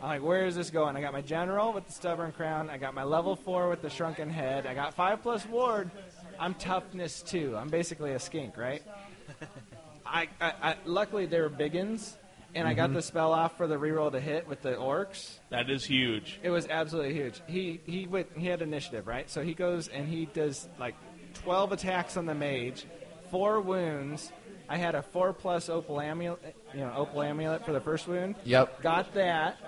I'm 0.00 0.08
like, 0.08 0.22
where 0.22 0.46
is 0.46 0.56
this 0.56 0.70
going? 0.70 0.96
I 0.96 1.02
got 1.02 1.12
my 1.12 1.20
general 1.20 1.74
with 1.74 1.86
the 1.86 1.92
stubborn 1.92 2.32
crown. 2.32 2.70
I 2.70 2.78
got 2.78 2.94
my 2.94 3.04
level 3.04 3.36
four 3.36 3.68
with 3.68 3.82
the 3.82 3.90
shrunken 3.90 4.30
head. 4.30 4.64
I 4.64 4.72
got 4.72 4.94
five 4.94 5.20
plus 5.20 5.44
ward. 5.44 5.90
I'm 6.40 6.54
toughness 6.54 7.20
two. 7.20 7.54
I'm 7.54 7.68
basically 7.68 8.12
a 8.12 8.18
skink, 8.18 8.56
right? 8.56 8.82
I, 10.06 10.28
I, 10.40 10.52
I 10.62 10.76
luckily 10.86 11.26
they 11.26 11.38
were 11.38 11.50
biggins, 11.50 12.14
and 12.54 12.66
I 12.66 12.72
got 12.72 12.86
mm-hmm. 12.86 12.94
the 12.94 13.02
spell 13.02 13.34
off 13.34 13.58
for 13.58 13.66
the 13.66 13.76
reroll 13.76 14.12
to 14.12 14.20
hit 14.20 14.48
with 14.48 14.62
the 14.62 14.72
orcs. 14.72 15.38
that 15.50 15.68
is 15.68 15.84
huge. 15.84 16.40
It 16.42 16.48
was 16.48 16.66
absolutely 16.68 17.12
huge. 17.12 17.42
He 17.46 17.82
he 17.84 18.06
went, 18.06 18.28
he 18.34 18.46
had 18.46 18.62
initiative, 18.62 19.06
right? 19.06 19.28
So 19.28 19.42
he 19.42 19.52
goes 19.52 19.88
and 19.88 20.08
he 20.08 20.24
does 20.24 20.70
like 20.80 20.94
twelve 21.34 21.72
attacks 21.72 22.16
on 22.16 22.24
the 22.24 22.34
mage, 22.34 22.86
four 23.30 23.60
wounds. 23.60 24.32
I 24.68 24.76
had 24.76 24.94
a 24.94 25.02
four 25.02 25.32
plus 25.32 25.68
opal 25.68 26.00
amulet, 26.00 26.56
you 26.74 26.80
know, 26.80 26.92
opal 26.96 27.22
amulet 27.22 27.64
for 27.64 27.72
the 27.72 27.80
first 27.80 28.08
wound. 28.08 28.34
Yep. 28.44 28.82
Got 28.82 29.14
that. 29.14 29.58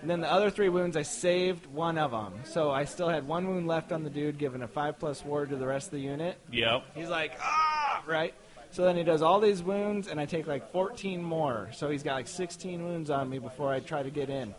And 0.00 0.08
then 0.08 0.20
the 0.20 0.32
other 0.32 0.50
three 0.50 0.70
wounds, 0.70 0.96
I 0.96 1.02
saved 1.02 1.66
one 1.66 1.98
of 1.98 2.10
them. 2.10 2.32
So 2.44 2.70
I 2.70 2.84
still 2.84 3.08
had 3.08 3.28
one 3.28 3.46
wound 3.48 3.66
left 3.66 3.92
on 3.92 4.02
the 4.02 4.10
dude, 4.10 4.38
giving 4.38 4.62
a 4.62 4.68
five 4.68 4.98
plus 4.98 5.24
ward 5.24 5.50
to 5.50 5.56
the 5.56 5.66
rest 5.66 5.88
of 5.88 5.92
the 5.92 6.00
unit. 6.00 6.38
Yep. 6.50 6.84
He's 6.94 7.08
like, 7.08 7.32
ah, 7.40 8.02
right? 8.06 8.34
So 8.70 8.84
then 8.84 8.96
he 8.96 9.02
does 9.02 9.20
all 9.20 9.40
these 9.40 9.62
wounds, 9.62 10.08
and 10.08 10.18
I 10.18 10.26
take 10.26 10.46
like 10.46 10.72
14 10.72 11.22
more. 11.22 11.68
So 11.72 11.90
he's 11.90 12.02
got 12.02 12.14
like 12.14 12.28
16 12.28 12.82
wounds 12.82 13.10
on 13.10 13.28
me 13.28 13.38
before 13.38 13.72
I 13.72 13.80
try 13.80 14.02
to 14.02 14.10
get 14.10 14.30
in. 14.30 14.54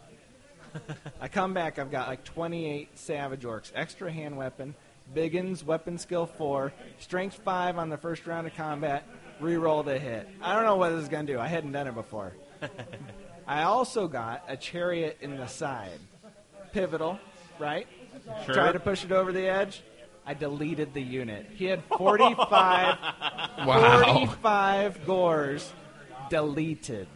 I 1.19 1.27
come 1.27 1.53
back, 1.53 1.79
I've 1.79 1.91
got 1.91 2.07
like 2.07 2.23
28 2.23 2.97
Savage 2.97 3.41
Orcs, 3.41 3.71
extra 3.75 4.11
hand 4.11 4.37
weapon, 4.37 4.75
Biggins, 5.13 5.63
weapon 5.63 5.97
skill 5.97 6.25
4, 6.25 6.71
strength 6.99 7.39
5 7.43 7.77
on 7.77 7.89
the 7.89 7.97
first 7.97 8.25
round 8.27 8.47
of 8.47 8.55
combat, 8.55 9.05
reroll 9.41 9.83
the 9.83 9.97
hit. 9.99 10.27
I 10.41 10.53
don't 10.55 10.65
know 10.65 10.75
what 10.75 10.89
this 10.91 11.03
is 11.03 11.09
going 11.09 11.25
to 11.27 11.33
do. 11.33 11.39
I 11.39 11.47
hadn't 11.47 11.71
done 11.71 11.87
it 11.87 11.95
before. 11.95 12.33
I 13.47 13.63
also 13.63 14.07
got 14.07 14.43
a 14.47 14.55
chariot 14.55 15.17
in 15.21 15.37
the 15.37 15.47
side. 15.47 15.99
Pivotal, 16.71 17.19
right? 17.59 17.87
Sure. 18.45 18.53
Try 18.53 18.71
to 18.71 18.79
push 18.79 19.03
it 19.03 19.11
over 19.11 19.31
the 19.31 19.47
edge. 19.47 19.83
I 20.25 20.33
deleted 20.35 20.93
the 20.93 21.01
unit. 21.01 21.47
He 21.55 21.65
had 21.65 21.83
45, 21.97 22.37
Wow. 23.65 24.03
45 24.05 25.05
gores 25.05 25.73
deleted. 26.29 27.07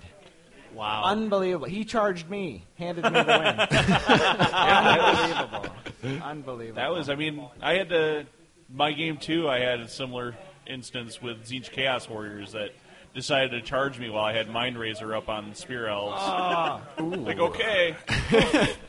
Wow. 0.74 1.04
Unbelievable. 1.06 1.68
He 1.68 1.86
charged 1.86 2.30
me, 2.30 2.66
handed 2.78 3.06
me 3.06 3.12
the 3.12 3.16
win. 3.24 3.60
Unbelievable. 4.52 6.22
Unbelievable. 6.24 6.76
That 6.82 6.92
was, 6.92 7.10
I 7.10 7.16
mean, 7.16 7.46
I 7.62 7.76
had 7.76 7.90
to, 7.90 8.26
my 8.74 8.92
game 8.92 9.18
too, 9.18 9.48
I 9.48 9.60
had 9.60 9.80
a 9.80 9.88
similar 9.88 10.36
instance 10.68 11.22
with 11.22 11.44
Tzeentch 11.46 11.72
Chaos 11.72 12.10
Warriors 12.10 12.52
that 12.54 12.72
decided 13.14 13.52
to 13.52 13.62
charge 13.62 13.98
me 13.98 14.10
while 14.10 14.26
I 14.26 14.34
had 14.34 14.50
Mind 14.50 14.78
Razor 14.78 15.16
up 15.16 15.30
on 15.30 15.56
Spear 15.56 15.88
Elves. 15.88 16.22
like, 17.00 17.40
okay. 17.40 17.96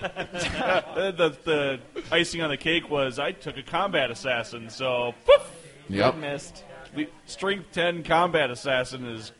the, 0.00 1.36
the 1.44 1.80
icing 2.10 2.42
on 2.42 2.50
the 2.50 2.56
cake 2.56 2.90
was 2.90 3.18
I 3.18 3.32
took 3.32 3.56
a 3.56 3.62
combat 3.62 4.10
assassin, 4.10 4.70
so 4.70 5.14
poof, 5.24 5.50
Yep. 5.88 6.16
missed. 6.16 6.64
the 6.94 7.08
strength 7.26 7.66
10 7.72 8.02
combat 8.02 8.50
assassin 8.50 9.06
is 9.06 9.32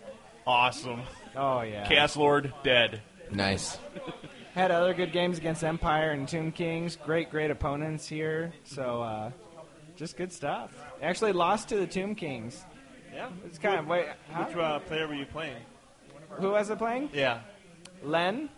awesome. 0.46 1.02
Oh 1.34 1.62
yeah. 1.62 1.86
Chaos 1.88 2.16
Lord 2.16 2.52
dead. 2.62 3.02
Nice. 3.30 3.78
Had 4.54 4.70
other 4.70 4.94
good 4.94 5.12
games 5.12 5.36
against 5.38 5.62
Empire 5.64 6.12
and 6.12 6.26
Tomb 6.26 6.50
Kings. 6.52 6.96
Great, 6.96 7.30
great 7.30 7.50
opponents 7.50 8.06
here. 8.08 8.52
So 8.64 9.02
uh, 9.02 9.30
just 9.96 10.16
good 10.16 10.32
stuff. 10.32 10.70
Actually 11.02 11.32
lost 11.32 11.68
to 11.68 11.76
the 11.76 11.86
Tomb 11.86 12.14
Kings. 12.14 12.64
Yeah. 13.14 13.28
It's 13.44 13.58
kind 13.58 13.78
of 13.80 13.86
wait. 13.86 14.06
huh? 14.30 14.44
Which 14.44 14.56
uh, 14.56 14.78
player 14.80 15.06
were 15.08 15.14
you 15.14 15.26
playing? 15.26 15.56
Who 16.38 16.50
was 16.50 16.68
it 16.70 16.78
playing? 16.78 17.10
Yeah. 17.12 17.40
Len. 18.02 18.48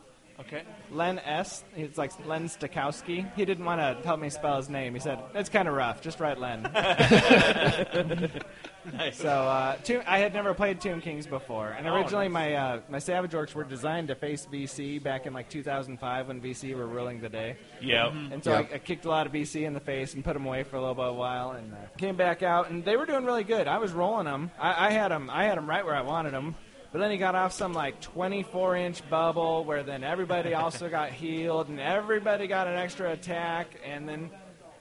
Okay. 0.41 0.62
Len 0.93 1.18
S. 1.20 1.64
He's 1.74 1.99
like 1.99 2.12
Len 2.26 2.49
Stakowski. 2.49 3.28
He 3.34 3.45
didn't 3.45 3.64
want 3.64 3.80
to 3.80 4.07
help 4.07 4.20
me 4.20 4.30
spell 4.30 4.57
his 4.57 4.68
name. 4.68 4.95
He 4.95 5.01
said 5.01 5.18
it's 5.34 5.49
kind 5.49 5.66
of 5.68 5.74
rough. 5.74 6.01
Just 6.01 6.20
write 6.20 6.39
Len. 6.39 6.62
Nice. 8.93 9.16
So 9.18 9.28
uh, 9.28 9.76
Tomb, 9.76 10.03
I 10.07 10.18
had 10.18 10.32
never 10.34 10.55
played 10.55 10.80
Tomb 10.80 11.01
Kings 11.01 11.26
before, 11.26 11.68
and 11.70 11.86
Oh, 11.86 11.95
originally 11.95 12.28
nice. 12.28 12.32
my 12.32 12.55
uh, 12.55 12.80
my 12.89 12.99
Savage 12.99 13.32
Orcs 13.32 13.55
were 13.55 13.64
designed 13.64 14.09
to 14.09 14.14
face 14.14 14.47
VC 14.51 15.03
back 15.03 15.26
in 15.26 15.32
like 15.32 15.49
2005 15.49 16.28
when 16.28 16.41
VC 16.41 16.74
were 16.76 16.86
ruling 16.86 17.20
the 17.20 17.28
day. 17.28 17.57
Yep. 17.82 18.12
And 18.32 18.43
so 18.45 18.53
Yep. 18.53 18.68
I, 18.72 18.74
I 18.74 18.78
kicked 18.78 19.05
a 19.05 19.09
lot 19.09 19.26
of 19.26 19.32
VC 19.32 19.62
in 19.66 19.72
the 19.74 19.80
face 19.80 20.14
and 20.14 20.24
put 20.24 20.34
them 20.34 20.47
away 20.47 20.62
for 20.64 20.76
a 20.76 20.80
little 20.80 20.95
bit 20.95 21.14
while, 21.14 21.53
and 21.53 21.72
uh, 21.72 21.76
came 21.99 22.16
back 22.16 22.43
out, 22.43 22.70
and 22.70 22.84
they 22.84 22.97
were 22.97 23.07
doing 23.07 23.24
really 23.24 23.45
good. 23.45 23.66
I 23.68 23.78
was 23.78 23.93
rolling 23.93 24.24
them. 24.26 24.51
I, 24.59 24.86
I 24.89 24.91
had 24.91 25.11
them. 25.11 25.30
I 25.32 25.45
had 25.45 25.57
them 25.59 25.68
right 25.68 25.84
where 25.84 25.95
I 25.97 26.03
wanted 26.03 26.32
them. 26.32 26.55
But 26.91 27.01
then 27.01 27.11
he 27.11 27.18
got 27.18 27.34
off 27.34 27.53
some 27.53 27.74
like 27.74 28.01
24 28.01 28.76
inch 28.76 29.11
bubble 29.11 29.62
where 29.64 29.82
then 29.82 30.03
everybody 30.03 30.55
also 30.55 30.89
got 30.89 31.11
healed 31.11 31.68
and 31.68 31.78
everybody 31.78 32.47
got 32.47 32.66
an 32.66 32.76
extra 32.78 33.12
attack, 33.12 33.78
and 33.84 34.09
then 34.09 34.30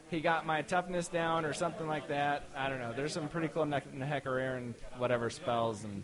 he 0.09 0.21
got 0.21 0.45
my 0.45 0.61
toughness 0.61 1.07
down 1.07 1.45
or 1.45 1.53
something 1.53 1.87
like 1.87 2.07
that. 2.07 2.43
I 2.55 2.69
don't 2.69 2.79
know. 2.79 2.93
There's 2.95 3.13
some 3.13 3.27
pretty 3.27 3.47
cool 3.49 3.65
ne- 3.65 3.81
Nehekharan 3.95 4.73
whatever 4.97 5.29
spells, 5.29 5.83
and 5.83 6.03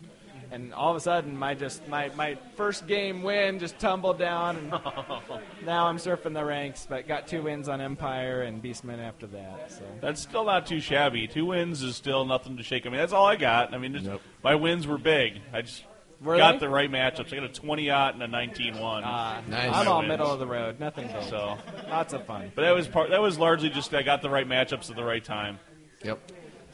And 0.51 0.73
all 0.73 0.91
of 0.91 0.97
a 0.97 0.99
sudden, 0.99 1.35
my 1.37 1.53
just 1.55 1.87
my, 1.87 2.09
my 2.15 2.37
first 2.55 2.85
game 2.85 3.23
win 3.23 3.59
just 3.59 3.79
tumbled 3.79 4.19
down, 4.19 4.57
and 4.57 4.69
now 5.65 5.87
I'm 5.87 5.97
surfing 5.97 6.33
the 6.33 6.43
ranks. 6.45 6.85
But 6.87 7.07
got 7.07 7.27
two 7.27 7.41
wins 7.43 7.69
on 7.69 7.81
Empire 7.81 8.41
and 8.43 8.61
Beastman 8.61 8.99
after 8.99 9.25
that. 9.27 9.71
So 9.71 9.83
That's 10.01 10.21
still 10.21 10.43
not 10.45 10.65
too 10.67 10.79
shabby. 10.79 11.27
Two 11.27 11.45
wins 11.47 11.81
is 11.81 11.95
still 11.95 12.25
nothing 12.25 12.57
to 12.57 12.63
shake. 12.63 12.85
I 12.85 12.89
mean, 12.89 12.99
that's 12.99 13.13
all 13.13 13.25
I 13.25 13.35
got. 13.35 13.73
I 13.73 13.77
mean, 13.77 13.93
just, 13.93 14.05
Nope. 14.05 14.21
my 14.43 14.55
wins 14.55 14.85
were 14.85 14.97
big. 14.99 15.39
I 15.53 15.61
just 15.61 15.83
Were 16.23 16.37
got 16.37 16.53
they? 16.53 16.59
the 16.59 16.69
right 16.69 16.89
matchups. 16.89 17.33
I 17.33 17.35
got 17.35 17.43
a 17.45 17.49
20 17.49 17.89
out 17.91 18.13
and 18.13 18.23
a 18.23 18.27
19 18.27 18.79
1. 18.79 19.03
uh, 19.03 19.41
Nice. 19.47 19.73
I'm 19.73 19.87
all 19.87 19.99
Wins. 19.99 20.09
middle 20.09 20.31
of 20.31 20.39
the 20.39 20.47
road, 20.47 20.79
nothing 20.79 21.07
big. 21.07 21.23
so, 21.29 21.57
Lots 21.89 22.13
of 22.13 22.25
fun. 22.25 22.51
but 22.55 22.61
that 22.63 22.73
was 22.73 22.87
part. 22.87 23.09
That 23.09 23.21
was 23.21 23.37
largely 23.37 23.69
just 23.69 23.93
I 23.93 24.03
got 24.03 24.21
the 24.21 24.29
right 24.29 24.47
matchups 24.47 24.89
at 24.89 24.95
the 24.95 25.03
right 25.03 25.23
time. 25.23 25.59
Yep. 26.03 26.19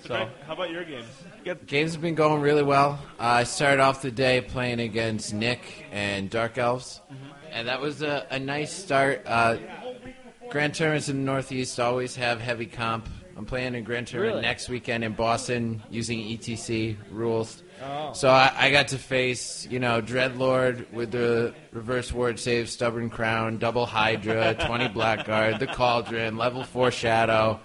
So, 0.02 0.08
Greg, 0.16 0.28
how 0.48 0.54
about 0.54 0.70
your 0.70 0.86
games? 0.86 1.06
Games 1.66 1.92
have 1.94 2.02
been 2.02 2.16
going 2.16 2.42
really 2.42 2.64
well. 2.64 3.00
Uh, 3.20 3.24
I 3.24 3.44
started 3.44 3.82
off 3.82 4.02
the 4.02 4.12
day 4.12 4.40
playing 4.40 4.80
against 4.80 5.34
Nick 5.34 5.86
and 5.92 6.30
Dark 6.30 6.58
Elves, 6.58 7.02
and 7.52 7.68
that 7.68 7.82
was 7.82 8.02
a, 8.02 8.26
a 8.32 8.40
nice 8.40 8.72
start. 8.72 9.24
Uh, 9.26 9.58
Grand 10.50 10.74
tournaments 10.74 11.10
in 11.10 11.18
the 11.18 11.24
Northeast 11.32 11.80
always 11.80 12.16
have 12.16 12.40
heavy 12.42 12.66
comp. 12.66 13.08
I'm 13.38 13.46
playing 13.46 13.76
a 13.76 13.82
Grand 13.82 14.08
tournament 14.08 14.36
Really? 14.38 14.42
next 14.48 14.68
weekend 14.70 15.04
in 15.04 15.14
Boston 15.14 15.84
using 15.90 16.20
ETC 16.20 16.96
rules. 17.12 17.62
Oh. 17.82 18.14
So 18.14 18.30
I, 18.30 18.52
I 18.56 18.72
got 18.72 18.90
to 18.90 18.98
face, 18.98 19.68
you 19.70 19.80
know, 19.80 20.02
Dreadlord 20.02 20.92
with 20.92 21.12
the 21.12 21.54
reverse 21.72 22.12
ward 22.12 22.40
save, 22.40 22.70
Stubborn 22.70 23.10
Crown, 23.10 23.58
Double 23.58 23.86
Hydra, 23.86 24.54
20 24.66 24.90
Blackguard, 24.90 25.60
the 25.60 25.68
Cauldron, 25.68 26.38
Level 26.38 26.64
4 26.64 26.92
Shadow. 26.92 27.60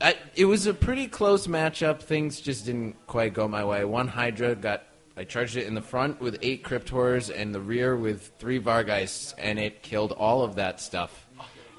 I, 0.00 0.16
it 0.34 0.46
was 0.46 0.66
a 0.66 0.74
pretty 0.74 1.06
close 1.06 1.46
matchup. 1.46 2.00
Things 2.00 2.40
just 2.40 2.66
didn't 2.66 3.06
quite 3.06 3.34
go 3.34 3.46
my 3.46 3.64
way. 3.64 3.84
One 3.84 4.08
Hydra 4.08 4.54
got. 4.56 4.82
I 5.16 5.24
charged 5.24 5.56
it 5.56 5.66
in 5.66 5.74
the 5.74 5.82
front 5.82 6.20
with 6.20 6.38
eight 6.40 6.64
Crypt 6.64 6.88
Horrors 6.88 7.28
and 7.28 7.54
the 7.54 7.60
rear 7.60 7.94
with 7.94 8.32
three 8.38 8.58
Vargeists, 8.58 9.34
and 9.36 9.58
it 9.58 9.82
killed 9.82 10.12
all 10.12 10.42
of 10.42 10.54
that 10.54 10.80
stuff. 10.80 11.26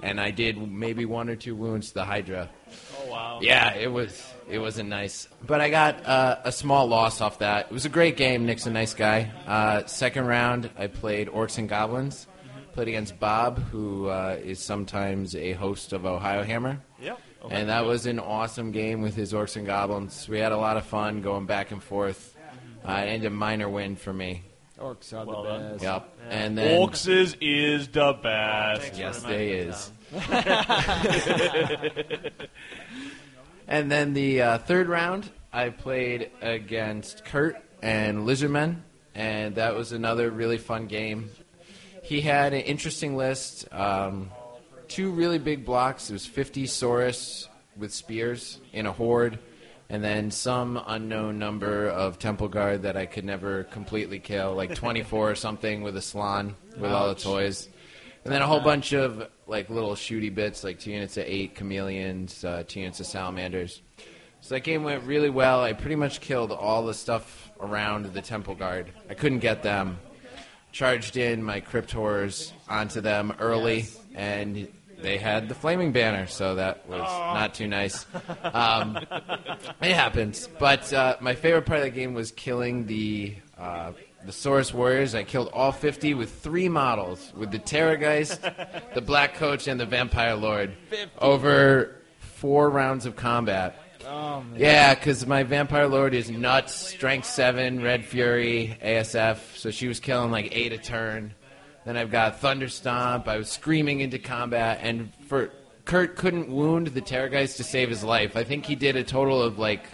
And 0.03 0.21
I 0.21 0.31
did 0.31 0.57
maybe 0.71 1.05
one 1.05 1.29
or 1.29 1.35
two 1.35 1.55
wounds 1.55 1.87
to 1.89 1.93
the 1.95 2.05
Hydra. 2.05 2.49
oh 2.99 3.09
wow. 3.09 3.39
Yeah, 3.41 3.73
it 3.73 3.91
was 3.91 4.32
it 4.49 4.59
wasn't 4.59 4.89
nice, 4.89 5.27
but 5.45 5.61
I 5.61 5.69
got 5.69 6.05
uh, 6.05 6.37
a 6.43 6.51
small 6.51 6.87
loss 6.87 7.21
off 7.21 7.39
that. 7.39 7.67
It 7.67 7.71
was 7.73 7.85
a 7.85 7.89
great 7.89 8.17
game. 8.17 8.45
Nick's 8.45 8.65
a 8.65 8.71
nice 8.71 8.93
guy. 8.93 9.31
Uh, 9.47 9.85
second 9.85 10.25
round, 10.27 10.69
I 10.77 10.87
played 10.87 11.27
Orcs 11.27 11.57
and 11.57 11.69
Goblins. 11.69 12.27
Played 12.73 12.87
against 12.87 13.19
Bob, 13.19 13.59
who 13.71 14.07
uh, 14.07 14.37
is 14.43 14.59
sometimes 14.59 15.35
a 15.35 15.53
host 15.53 15.93
of 15.93 16.05
Ohio 16.07 16.41
Hammer. 16.43 16.81
Yep. 17.01 17.19
And 17.51 17.69
that 17.69 17.85
was 17.85 18.05
an 18.07 18.19
awesome 18.19 18.71
game 18.71 19.01
with 19.01 19.15
his 19.15 19.31
Orcs 19.33 19.57
and 19.57 19.65
Goblins. 19.67 20.27
We 20.27 20.39
had 20.39 20.51
a 20.51 20.57
lot 20.57 20.77
of 20.77 20.85
fun 20.85 21.21
going 21.21 21.45
back 21.45 21.71
and 21.71 21.83
forth. 21.83 22.35
Uh, 22.87 22.93
it 22.93 23.09
ended 23.09 23.27
a 23.27 23.35
minor 23.35 23.69
win 23.69 23.95
for 23.95 24.11
me. 24.11 24.43
Orcs 24.79 25.13
are 25.13 25.23
Well 25.25 25.43
the 25.43 25.49
done. 25.49 25.71
best. 25.73 25.83
Yep. 25.83 26.09
And 26.29 26.57
then 26.57 26.81
Orcs 26.81 27.35
is 27.41 27.87
the 27.89 28.13
best. 28.23 28.81
Thanks 28.81 28.97
Yes, 28.97 29.21
they 29.21 29.49
is. 29.51 29.91
And 33.73 33.89
then 33.89 34.13
the 34.13 34.39
uh, 34.39 34.57
third 34.59 34.87
round, 34.87 35.31
I 35.51 35.69
played 35.69 36.29
against 36.43 37.25
Kurt 37.25 37.55
and 37.81 38.19
Lizardmen, 38.19 38.81
and 39.15 39.55
that 39.55 39.73
was 39.73 39.93
another 39.93 40.29
really 40.29 40.59
fun 40.59 40.85
game. 40.85 41.31
He 42.03 42.21
had 42.21 42.53
an 42.53 42.61
interesting 42.61 43.17
list. 43.17 43.67
Um, 43.73 44.29
two 44.87 45.09
really 45.09 45.39
big 45.39 45.65
blocks. 45.65 46.11
It 46.11 46.13
was 46.13 46.27
50 46.27 46.65
Saurus 46.65 47.47
with 47.75 47.91
spears 47.91 48.59
in 48.73 48.85
a 48.85 48.91
horde, 48.91 49.39
and 49.89 50.03
then 50.03 50.29
some 50.29 50.79
unknown 50.85 51.39
number 51.39 51.87
of 51.87 52.19
Temple 52.19 52.49
Guard 52.49 52.83
that 52.83 52.95
I 52.95 53.07
could 53.07 53.25
never 53.25 53.63
completely 53.63 54.19
kill, 54.19 54.53
like 54.53 54.75
24 54.75 55.31
or 55.31 55.33
something 55.33 55.81
with 55.81 55.97
a 55.97 56.01
Slann 56.03 56.55
with 56.77 56.91
all 56.91 57.07
the 57.07 57.19
toys. 57.19 57.67
And 58.23 58.31
then 58.31 58.43
a 58.43 58.45
whole 58.45 58.61
bunch 58.61 58.93
of 58.93 59.27
like 59.47 59.69
little 59.69 59.93
shooty 59.95 60.33
bits, 60.33 60.63
like 60.63 60.79
two 60.79 60.91
units 60.91 61.17
of 61.17 61.25
eight 61.25 61.55
chameleons, 61.55 62.43
uh, 62.43 62.63
two 62.67 62.79
units 62.79 62.99
of 62.99 63.05
salamanders. 63.05 63.81
So 64.41 64.55
that 64.55 64.61
game 64.61 64.83
went 64.83 65.03
really 65.03 65.29
well. 65.29 65.63
I 65.63 65.73
pretty 65.73 65.95
much 65.95 66.19
killed 66.19 66.51
all 66.51 66.85
the 66.85 66.93
stuff 66.93 67.51
around 67.59 68.13
the 68.13 68.21
Temple 68.21 68.55
Guard. 68.55 68.91
I 69.09 69.13
couldn't 69.13 69.39
get 69.39 69.63
them. 69.63 69.99
Charged 70.71 71.17
in 71.17 71.43
my 71.43 71.59
Crypt 71.59 71.91
Horrors 71.91 72.51
onto 72.67 72.99
them 72.99 73.33
early, 73.39 73.85
and 74.15 74.67
they 74.99 75.17
had 75.17 75.47
the 75.47 75.53
flaming 75.53 75.91
banner, 75.91 76.25
so 76.25 76.55
that 76.55 76.89
was 76.89 77.01
not 77.01 77.53
too 77.53 77.67
nice. 77.67 78.07
Um, 78.43 78.97
it 79.81 79.93
happens. 79.93 80.49
But 80.57 80.91
uh, 80.91 81.17
my 81.19 81.35
favorite 81.35 81.67
part 81.67 81.79
of 81.79 81.85
the 81.85 81.91
game 81.91 82.15
was 82.15 82.31
killing 82.31 82.87
the 82.87 83.35
uh, 83.57 83.91
the 84.25 84.31
Saurus 84.31 84.73
Warriors. 84.73 85.15
I 85.15 85.23
killed 85.23 85.49
all 85.53 85.71
50 85.71 86.13
with 86.13 86.31
three 86.31 86.69
models, 86.69 87.31
with 87.35 87.51
the 87.51 87.59
Terrorgeist, 87.59 88.93
the 88.93 89.01
Black 89.01 89.35
Coach, 89.35 89.67
and 89.67 89.79
the 89.79 89.85
Vampire 89.85 90.35
Lord, 90.35 90.73
over 91.19 91.95
four 92.19 92.69
rounds 92.69 93.05
of 93.05 93.15
combat. 93.15 93.79
Oh. 94.05 94.43
Yeah, 94.55 94.95
because 94.95 95.25
my 95.25 95.43
Vampire 95.43 95.87
Lord 95.87 96.13
is 96.13 96.29
nuts, 96.29 96.73
Strength 96.75 97.25
7, 97.25 97.81
Red 97.81 98.05
Fury, 98.05 98.77
ASF, 98.83 99.37
so 99.55 99.71
she 99.71 99.87
was 99.87 99.99
killing 99.99 100.31
like 100.31 100.55
8 100.55 100.73
a 100.73 100.77
turn. 100.77 101.33
Then 101.85 101.97
I've 101.97 102.11
got 102.11 102.39
Thunder 102.39 102.69
Stomp, 102.69 103.27
I 103.27 103.37
was 103.37 103.49
screaming 103.49 104.01
into 104.01 104.19
combat, 104.19 104.79
and 104.81 105.11
for 105.27 105.51
Kurt 105.85 106.15
couldn't 106.15 106.49
wound 106.49 106.87
the 106.87 107.01
Terrorgeist 107.01 107.57
to 107.57 107.63
save 107.63 107.89
his 107.89 108.03
life. 108.03 108.37
I 108.37 108.43
think 108.43 108.65
he 108.65 108.75
did 108.75 108.95
a 108.95 109.03
total 109.03 109.41
of 109.41 109.59
like 109.59 109.85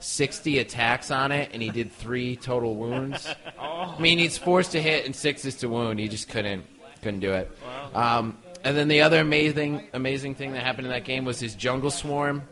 60 0.00 0.58
attacks 0.58 1.10
on 1.10 1.32
it, 1.32 1.50
and 1.52 1.62
he 1.62 1.70
did 1.70 1.92
3 1.92 2.36
total 2.36 2.76
wounds. 2.76 3.26
I 3.58 3.98
mean, 3.98 4.18
he's 4.18 4.38
forced 4.38 4.72
to 4.72 4.82
hit 4.82 5.06
and 5.06 5.14
6 5.14 5.44
is 5.44 5.56
to 5.56 5.68
wound. 5.68 5.98
He 5.98 6.08
just 6.08 6.28
couldn't, 6.28 6.64
couldn't 7.02 7.20
do 7.20 7.32
it. 7.32 7.50
Um, 7.94 8.38
and 8.64 8.76
then 8.76 8.88
the 8.88 9.02
other 9.02 9.20
amazing, 9.20 9.88
amazing 9.92 10.34
thing 10.34 10.52
that 10.52 10.62
happened 10.62 10.86
in 10.86 10.92
that 10.92 11.04
game 11.04 11.24
was 11.24 11.40
his 11.40 11.54
Jungle 11.54 11.90
Swarm 11.90 12.42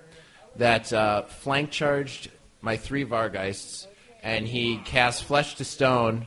that 0.56 0.92
uh, 0.92 1.22
flank 1.22 1.70
charged 1.70 2.30
my 2.60 2.76
three 2.76 3.04
Vargeists, 3.04 3.86
and 4.22 4.46
he 4.46 4.78
cast 4.78 5.24
Flesh 5.24 5.56
to 5.56 5.64
Stone, 5.64 6.26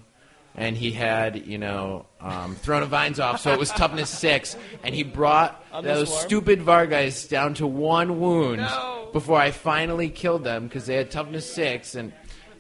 and 0.56 0.76
he 0.76 0.92
had, 0.92 1.48
you 1.48 1.58
know, 1.58 2.06
um, 2.20 2.56
Throne 2.56 2.84
of 2.84 2.90
Vines 2.90 3.20
off, 3.20 3.40
so 3.40 3.54
it 3.54 3.60
was 3.60 3.70
toughness 3.72 4.10
six, 4.10 4.58
and 4.84 4.94
he 4.94 5.04
brought 5.04 5.64
those 5.84 6.10
swarm? 6.10 6.26
stupid 6.26 6.62
Vargeists 6.62 7.30
down 7.30 7.54
to 7.56 7.68
one 7.68 8.20
wound 8.20 8.68
before 9.14 9.40
I 9.40 9.52
finally 9.52 10.10
killed 10.10 10.44
them 10.44 10.68
because 10.68 10.86
they 10.86 10.96
had 10.96 11.12
toughness 11.12 11.52
six, 11.52 11.96
and 11.96 12.12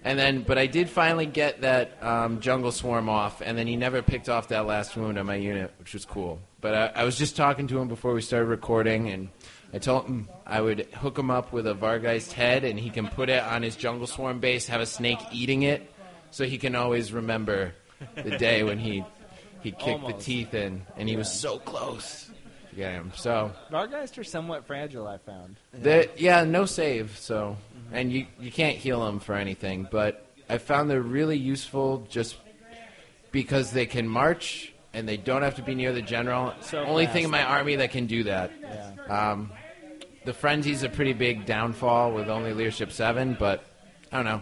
and 0.03 0.17
then, 0.17 0.43
but 0.43 0.57
I 0.57 0.67
did 0.67 0.89
finally 0.89 1.25
get 1.25 1.61
that 1.61 2.01
um, 2.01 2.39
jungle 2.39 2.71
swarm 2.71 3.09
off, 3.09 3.41
and 3.41 3.57
then 3.57 3.67
he 3.67 3.75
never 3.75 4.01
picked 4.01 4.29
off 4.29 4.47
that 4.47 4.65
last 4.65 4.95
wound 4.95 5.17
on 5.17 5.25
my 5.25 5.35
unit, 5.35 5.73
which 5.77 5.93
was 5.93 6.05
cool. 6.05 6.39
But 6.61 6.73
I, 6.73 7.01
I 7.01 7.03
was 7.03 7.17
just 7.17 7.35
talking 7.35 7.67
to 7.67 7.79
him 7.79 7.89
before 7.89 8.13
we 8.13 8.21
started 8.21 8.45
recording, 8.45 9.09
and 9.09 9.29
I 9.73 9.79
told 9.79 10.05
him 10.05 10.29
I 10.45 10.61
would 10.61 10.87
hook 10.93 11.17
him 11.17 11.29
up 11.29 11.51
with 11.51 11.67
a 11.67 11.73
Vargeist 11.73 12.31
head, 12.31 12.63
and 12.63 12.79
he 12.79 12.89
can 12.89 13.07
put 13.07 13.29
it 13.29 13.43
on 13.43 13.61
his 13.61 13.75
jungle 13.75 14.07
swarm 14.07 14.39
base, 14.39 14.67
have 14.67 14.79
a 14.79 14.85
snake 14.85 15.19
eating 15.33 15.63
it, 15.63 15.91
so 16.32 16.45
he 16.45 16.57
can 16.57 16.75
always 16.75 17.11
remember 17.11 17.73
the 18.15 18.38
day 18.38 18.63
when 18.63 18.80
he 18.80 19.03
he 19.61 19.71
kicked 19.71 20.07
the 20.07 20.13
teeth 20.13 20.53
in, 20.53 20.84
and 20.95 21.09
he 21.09 21.17
was 21.17 21.32
so 21.32 21.59
close 21.59 22.30
to 22.69 22.75
get 22.75 22.93
him. 22.93 23.11
So 23.15 23.51
Vargeist 23.71 24.17
are 24.17 24.23
somewhat 24.23 24.65
fragile, 24.65 25.07
I 25.07 25.17
found. 25.17 25.57
the, 25.73 26.09
yeah, 26.15 26.43
no 26.45 26.65
save. 26.65 27.17
So, 27.17 27.57
and 27.91 28.11
you 28.11 28.25
you 28.39 28.51
can't 28.51 28.77
heal 28.77 29.05
them 29.05 29.19
for 29.19 29.36
anything. 29.36 29.88
But 29.91 30.25
I 30.49 30.57
found 30.59 30.89
they're 30.89 31.01
really 31.01 31.38
useful 31.38 32.07
just 32.09 32.38
because 33.32 33.71
they 33.71 33.86
can 33.86 34.07
march 34.07 34.73
and 34.93 35.07
they 35.07 35.17
don't 35.17 35.43
have 35.43 35.55
to 35.55 35.61
be 35.61 35.75
near 35.75 35.93
the 35.93 36.01
general. 36.01 36.53
So 36.61 36.84
Only 36.84 37.05
thing 37.05 37.23
in 37.25 37.30
my 37.30 37.43
army 37.43 37.75
that 37.75 37.91
can 37.91 38.07
do 38.07 38.23
that. 38.23 38.51
Yeah. 38.61 39.32
Um, 39.32 39.51
the 40.25 40.34
frenzy's 40.34 40.84
a 40.84 40.89
pretty 40.89 41.13
big 41.13 41.45
downfall 41.45 42.13
with 42.13 42.30
only 42.30 42.53
leadership 42.53 42.91
seven, 42.91 43.36
but 43.39 43.63
I 44.11 44.17
don't 44.17 44.25
know. 44.25 44.41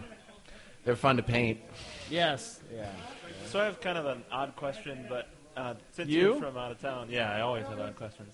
They're 0.88 0.96
fun 0.96 1.18
to 1.18 1.22
paint. 1.22 1.60
Yes. 2.08 2.60
Yeah. 2.74 2.88
So 3.44 3.60
I 3.60 3.66
have 3.66 3.78
kind 3.78 3.98
of 3.98 4.06
an 4.06 4.24
odd 4.32 4.56
question, 4.56 5.04
but 5.06 5.28
uh, 5.54 5.74
since 5.92 6.08
You? 6.08 6.36
are 6.36 6.38
from 6.38 6.56
out 6.56 6.70
of 6.70 6.80
town, 6.80 7.08
yeah, 7.10 7.30
I 7.30 7.42
always 7.42 7.66
have 7.66 7.78
odd 7.78 7.94
questions. 7.94 8.32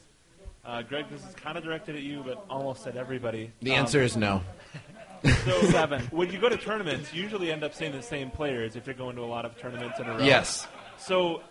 Uh, 0.65 0.81
Greg, 0.83 1.07
this 1.11 1.25
is 1.29 1.35
kind 1.35 1.59
of 1.59 1.65
directed 1.65 1.97
at 1.97 2.03
you, 2.03 2.23
but 2.25 2.45
almost 2.49 2.87
at 2.87 2.97
everybody. 2.97 3.51
The 3.61 3.73
Um, 3.73 3.79
answer 3.81 4.03
is 4.03 4.17
no. 4.17 4.41
so 5.45 5.63
Seven. 5.63 6.03
When 6.13 6.31
you 6.31 6.39
go 6.39 6.49
to 6.49 6.57
tournaments, 6.57 7.13
you 7.13 7.25
usually 7.25 7.51
end 7.51 7.65
up 7.65 7.75
seeing 7.75 7.91
the 7.91 8.01
same 8.03 8.31
players 8.31 8.77
if 8.77 8.87
you're 8.87 8.95
going 8.95 9.17
to 9.17 9.23
a 9.23 9.25
lot 9.27 9.45
of 9.45 9.59
tournaments 9.59 9.99
in 9.99 10.07
a 10.07 10.17
row. 10.17 10.23
Yes. 10.25 10.69
So, 10.97 11.43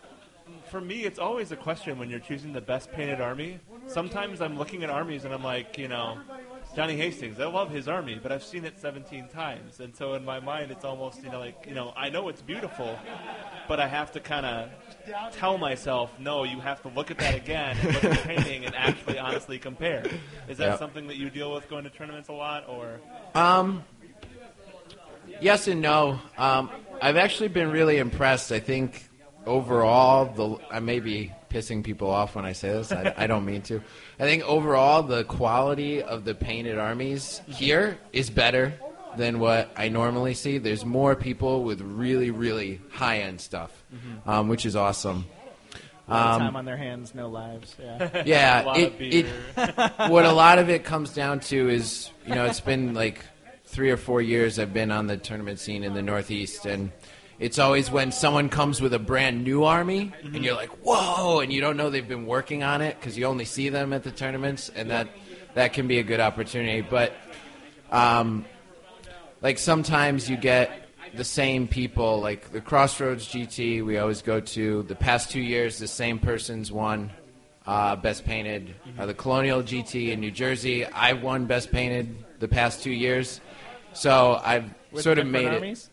for 0.71 0.79
me, 0.79 1.03
it's 1.03 1.19
always 1.19 1.51
a 1.51 1.57
question 1.57 1.99
when 1.99 2.09
you're 2.09 2.21
choosing 2.21 2.53
the 2.53 2.61
best 2.61 2.89
painted 2.93 3.19
army. 3.19 3.59
Sometimes 3.87 4.39
I'm 4.39 4.57
looking 4.57 4.85
at 4.85 4.89
armies 4.89 5.25
and 5.25 5.33
I'm 5.33 5.43
like, 5.43 5.77
you 5.77 5.89
know, 5.89 6.19
Johnny 6.75 6.95
Hastings, 6.97 7.39
I 7.39 7.45
love 7.45 7.69
his 7.69 7.87
army, 7.87 8.19
but 8.21 8.31
I've 8.31 8.43
seen 8.43 8.65
it 8.65 8.79
17 8.79 9.27
times. 9.29 9.79
And 9.79 9.95
so 9.95 10.15
in 10.15 10.25
my 10.25 10.39
mind, 10.39 10.71
it's 10.71 10.83
almost, 10.83 11.21
you 11.23 11.29
know, 11.29 11.39
like, 11.39 11.65
you 11.67 11.75
know, 11.75 11.93
I 11.95 12.09
know 12.09 12.29
it's 12.29 12.41
beautiful, 12.41 12.97
but 13.67 13.79
I 13.79 13.87
have 13.87 14.11
to 14.13 14.19
kind 14.19 14.45
of 14.45 14.69
tell 15.33 15.59
myself, 15.59 16.11
no, 16.19 16.43
you 16.43 16.59
have 16.61 16.81
to 16.81 16.87
look 16.89 17.11
at 17.11 17.19
that 17.19 17.35
again 17.35 17.77
and 17.79 17.93
look 17.93 18.03
at 18.03 18.11
the 18.11 18.17
painting 18.27 18.65
and 18.65 18.73
actually 18.75 19.19
honestly 19.19 19.59
compare. 19.59 20.03
Is 20.47 20.57
that 20.57 20.69
Yep. 20.69 20.79
something 20.79 21.07
that 21.07 21.17
you 21.17 21.29
deal 21.29 21.53
with 21.53 21.69
going 21.69 21.83
to 21.83 21.91
tournaments 21.91 22.29
a 22.29 22.33
lot, 22.33 22.67
or? 22.67 22.99
Um, 23.35 23.83
yes 25.41 25.67
and 25.67 25.79
no. 25.79 26.19
Um, 26.39 26.71
I've 27.01 27.17
actually 27.17 27.49
been 27.49 27.69
really 27.69 27.97
impressed. 27.97 28.51
I 28.51 28.59
think 28.59 29.09
overall, 29.45 30.25
the 30.25 30.57
I 30.73 30.79
may 30.79 30.99
be 30.99 31.31
pissing 31.53 31.83
people 31.83 32.09
off 32.09 32.35
when 32.35 32.45
I 32.45 32.53
say 32.53 32.69
this. 32.69 32.91
I, 32.91 33.13
I 33.15 33.27
don't 33.27 33.45
mean 33.45 33.61
to. 33.63 33.81
I 34.19 34.23
think 34.23 34.43
overall, 34.43 35.03
the 35.03 35.23
quality 35.23 36.01
of 36.01 36.25
the 36.25 36.33
painted 36.33 36.79
armies 36.79 37.41
here 37.47 37.99
is 38.11 38.29
better 38.29 38.73
than 39.17 39.39
what 39.39 39.71
I 39.77 39.89
normally 39.89 40.33
see. 40.33 40.57
There's 40.57 40.83
more 40.83 41.15
people 41.15 41.63
with 41.63 41.81
really, 41.81 42.31
really 42.31 42.81
high 42.91 43.19
end 43.19 43.39
stuff, 43.39 43.71
um, 44.25 44.47
which 44.47 44.65
is 44.65 44.75
awesome. 44.75 45.25
Um, 46.07 46.39
time 46.39 46.55
on 46.55 46.65
their 46.65 46.77
hands, 46.77 47.15
no 47.15 47.29
lives. 47.29 47.75
Yeah. 47.79 48.23
Yeah, 48.25 48.75
it, 48.75 48.93
it 48.99 49.25
what 50.09 50.25
a 50.25 50.31
lot 50.43 50.59
of 50.59 50.69
it 50.69 50.83
comes 50.83 51.13
down 51.13 51.39
to 51.41 51.69
is 51.69 52.09
you 52.25 52.35
know 52.35 52.45
it's 52.45 52.59
been 52.59 52.93
like 52.93 53.23
three 53.65 53.89
or 53.89 53.97
four 53.97 54.21
years 54.21 54.59
I've 54.59 54.73
been 54.73 54.91
on 54.91 55.07
the 55.07 55.17
tournament 55.17 55.59
scene 55.59 55.83
in 55.83 55.93
the 55.93 56.01
Northeast, 56.01 56.65
and 56.65 56.91
it's 57.39 57.59
always 57.59 57.89
when 57.91 58.11
someone 58.11 58.49
comes 58.49 58.79
with 58.79 58.93
a 58.93 58.99
brand 58.99 59.43
new 59.43 59.63
army, 59.63 60.13
and 60.23 60.43
you're 60.45 60.55
like, 60.55 60.69
whoa, 60.83 61.39
and 61.39 61.51
you 61.51 61.61
don't 61.61 61.77
know 61.77 61.89
they've 61.89 62.07
been 62.07 62.25
working 62.25 62.63
on 62.63 62.81
it 62.81 62.97
because 62.99 63.17
you 63.17 63.25
only 63.25 63.45
see 63.45 63.69
them 63.69 63.91
at 63.93 64.03
the 64.03 64.11
tournaments, 64.11 64.69
and 64.69 64.89
that 64.91 65.07
that 65.55 65.73
can 65.73 65.87
be 65.87 65.99
a 65.99 66.03
good 66.03 66.19
opportunity. 66.19 66.81
But 66.81 67.13
um, 67.91 68.45
like 69.41 69.59
sometimes 69.59 70.29
you 70.29 70.37
get 70.37 70.89
the 71.13 71.23
same 71.23 71.67
people 71.67 72.19
like 72.19 72.51
the 72.51 72.61
crossroads 72.61 73.27
gt 73.27 73.85
we 73.85 73.97
always 73.97 74.21
go 74.21 74.39
to. 74.39 74.83
The 74.83 74.95
past 74.95 75.29
two 75.29 75.41
years 75.41 75.77
the 75.77 75.87
same 75.87 76.17
person's 76.17 76.71
won 76.71 77.11
uh, 77.67 77.95
best 77.95 78.25
painted. 78.25 78.73
Uh, 78.97 79.05
the 79.05 79.13
colonial 79.13 79.61
gt 79.61 80.11
in 80.11 80.19
new 80.19 80.31
jersey 80.31 80.85
i 80.85 81.13
won 81.13 81.45
best 81.45 81.71
painted 81.71 82.15
the 82.39 82.47
past 82.47 82.81
two 82.81 82.91
years. 82.91 83.41
So 83.93 84.39
i've 84.43 84.73
With 84.91 85.03
sort 85.03 85.19
of 85.19 85.27
made 85.27 85.47
armies? 85.47 85.89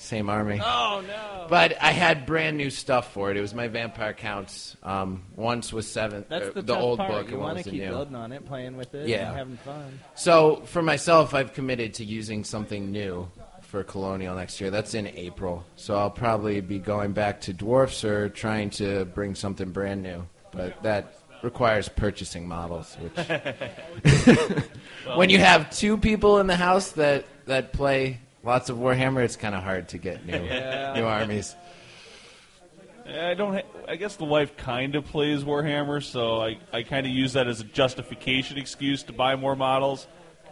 Same 0.00 0.30
army 0.30 0.60
Oh 0.62 1.02
no. 1.06 1.46
but 1.48 1.76
I 1.82 1.90
had 1.90 2.24
brand 2.24 2.56
new 2.56 2.70
stuff 2.70 3.12
for 3.12 3.30
it. 3.30 3.36
It 3.36 3.40
was 3.40 3.52
my 3.54 3.66
vampire 3.68 4.12
counts. 4.14 4.76
Um, 4.82 5.24
once 5.36 5.72
was 5.72 5.86
seven, 5.90 6.24
That's 6.28 6.56
uh, 6.56 6.60
the, 6.60 6.76
old 6.76 6.98
part. 6.98 7.10
book, 7.10 7.30
You 7.30 7.38
want 7.38 7.56
was 7.56 7.64
to 7.64 7.70
the 7.70 7.76
keep 7.78 7.84
new. 7.84 7.90
building 7.94 8.14
on 8.14 8.32
it, 8.32 8.46
playing 8.46 8.76
with 8.76 8.94
it, 8.94 9.08
Yeah. 9.08 9.28
and 9.28 9.36
having 9.36 9.56
fun. 9.58 9.98
So 10.14 10.62
for 10.66 10.82
myself, 10.82 11.34
I've 11.34 11.52
committed 11.52 11.94
to 11.94 12.04
using 12.04 12.44
something 12.44 12.92
new 12.92 13.28
for 13.62 13.82
Colonial 13.84 14.34
next 14.36 14.60
year. 14.60 14.70
That's 14.70 14.94
in 14.94 15.06
April. 15.08 15.64
So 15.76 15.96
I'll 15.96 16.10
probably 16.10 16.60
be 16.60 16.78
going 16.78 17.12
back 17.12 17.40
to 17.42 17.52
dwarfs 17.52 18.04
or 18.04 18.28
trying 18.28 18.70
to 18.70 19.04
bring 19.04 19.34
something 19.34 19.72
brand 19.72 20.02
new. 20.02 20.26
But 20.52 20.82
that 20.84 21.12
requires 21.42 21.88
purchasing 21.88 22.48
models, 22.48 22.96
which 23.00 23.28
when 25.16 25.30
you 25.30 25.38
have 25.38 25.70
two 25.70 25.96
people 25.96 26.38
in 26.38 26.46
the 26.46 26.56
house 26.56 26.92
that 26.92 27.24
that 27.46 27.72
play 27.72 28.20
lots 28.42 28.68
of 28.70 28.76
Warhammer, 28.76 29.22
it's 29.24 29.36
kind 29.36 29.54
of 29.54 29.62
hard 29.62 29.88
to 29.90 29.98
get 29.98 30.24
new 30.26 30.32
new 30.94 31.04
armies. 31.06 31.54
I 33.06 33.32
don't. 33.34 33.54
Ha- 33.54 33.62
I 33.88 33.96
guess 33.96 34.16
the 34.16 34.24
wife 34.26 34.56
kind 34.58 34.94
of 34.94 35.06
plays 35.06 35.42
Warhammer, 35.44 36.02
so 36.02 36.42
I, 36.42 36.58
I 36.72 36.82
kind 36.82 37.06
of 37.06 37.12
use 37.12 37.32
that 37.32 37.46
as 37.48 37.60
a 37.60 37.64
justification 37.64 38.58
excuse 38.58 39.02
to 39.04 39.12
buy 39.14 39.34
more 39.36 39.56
models. 39.56 40.06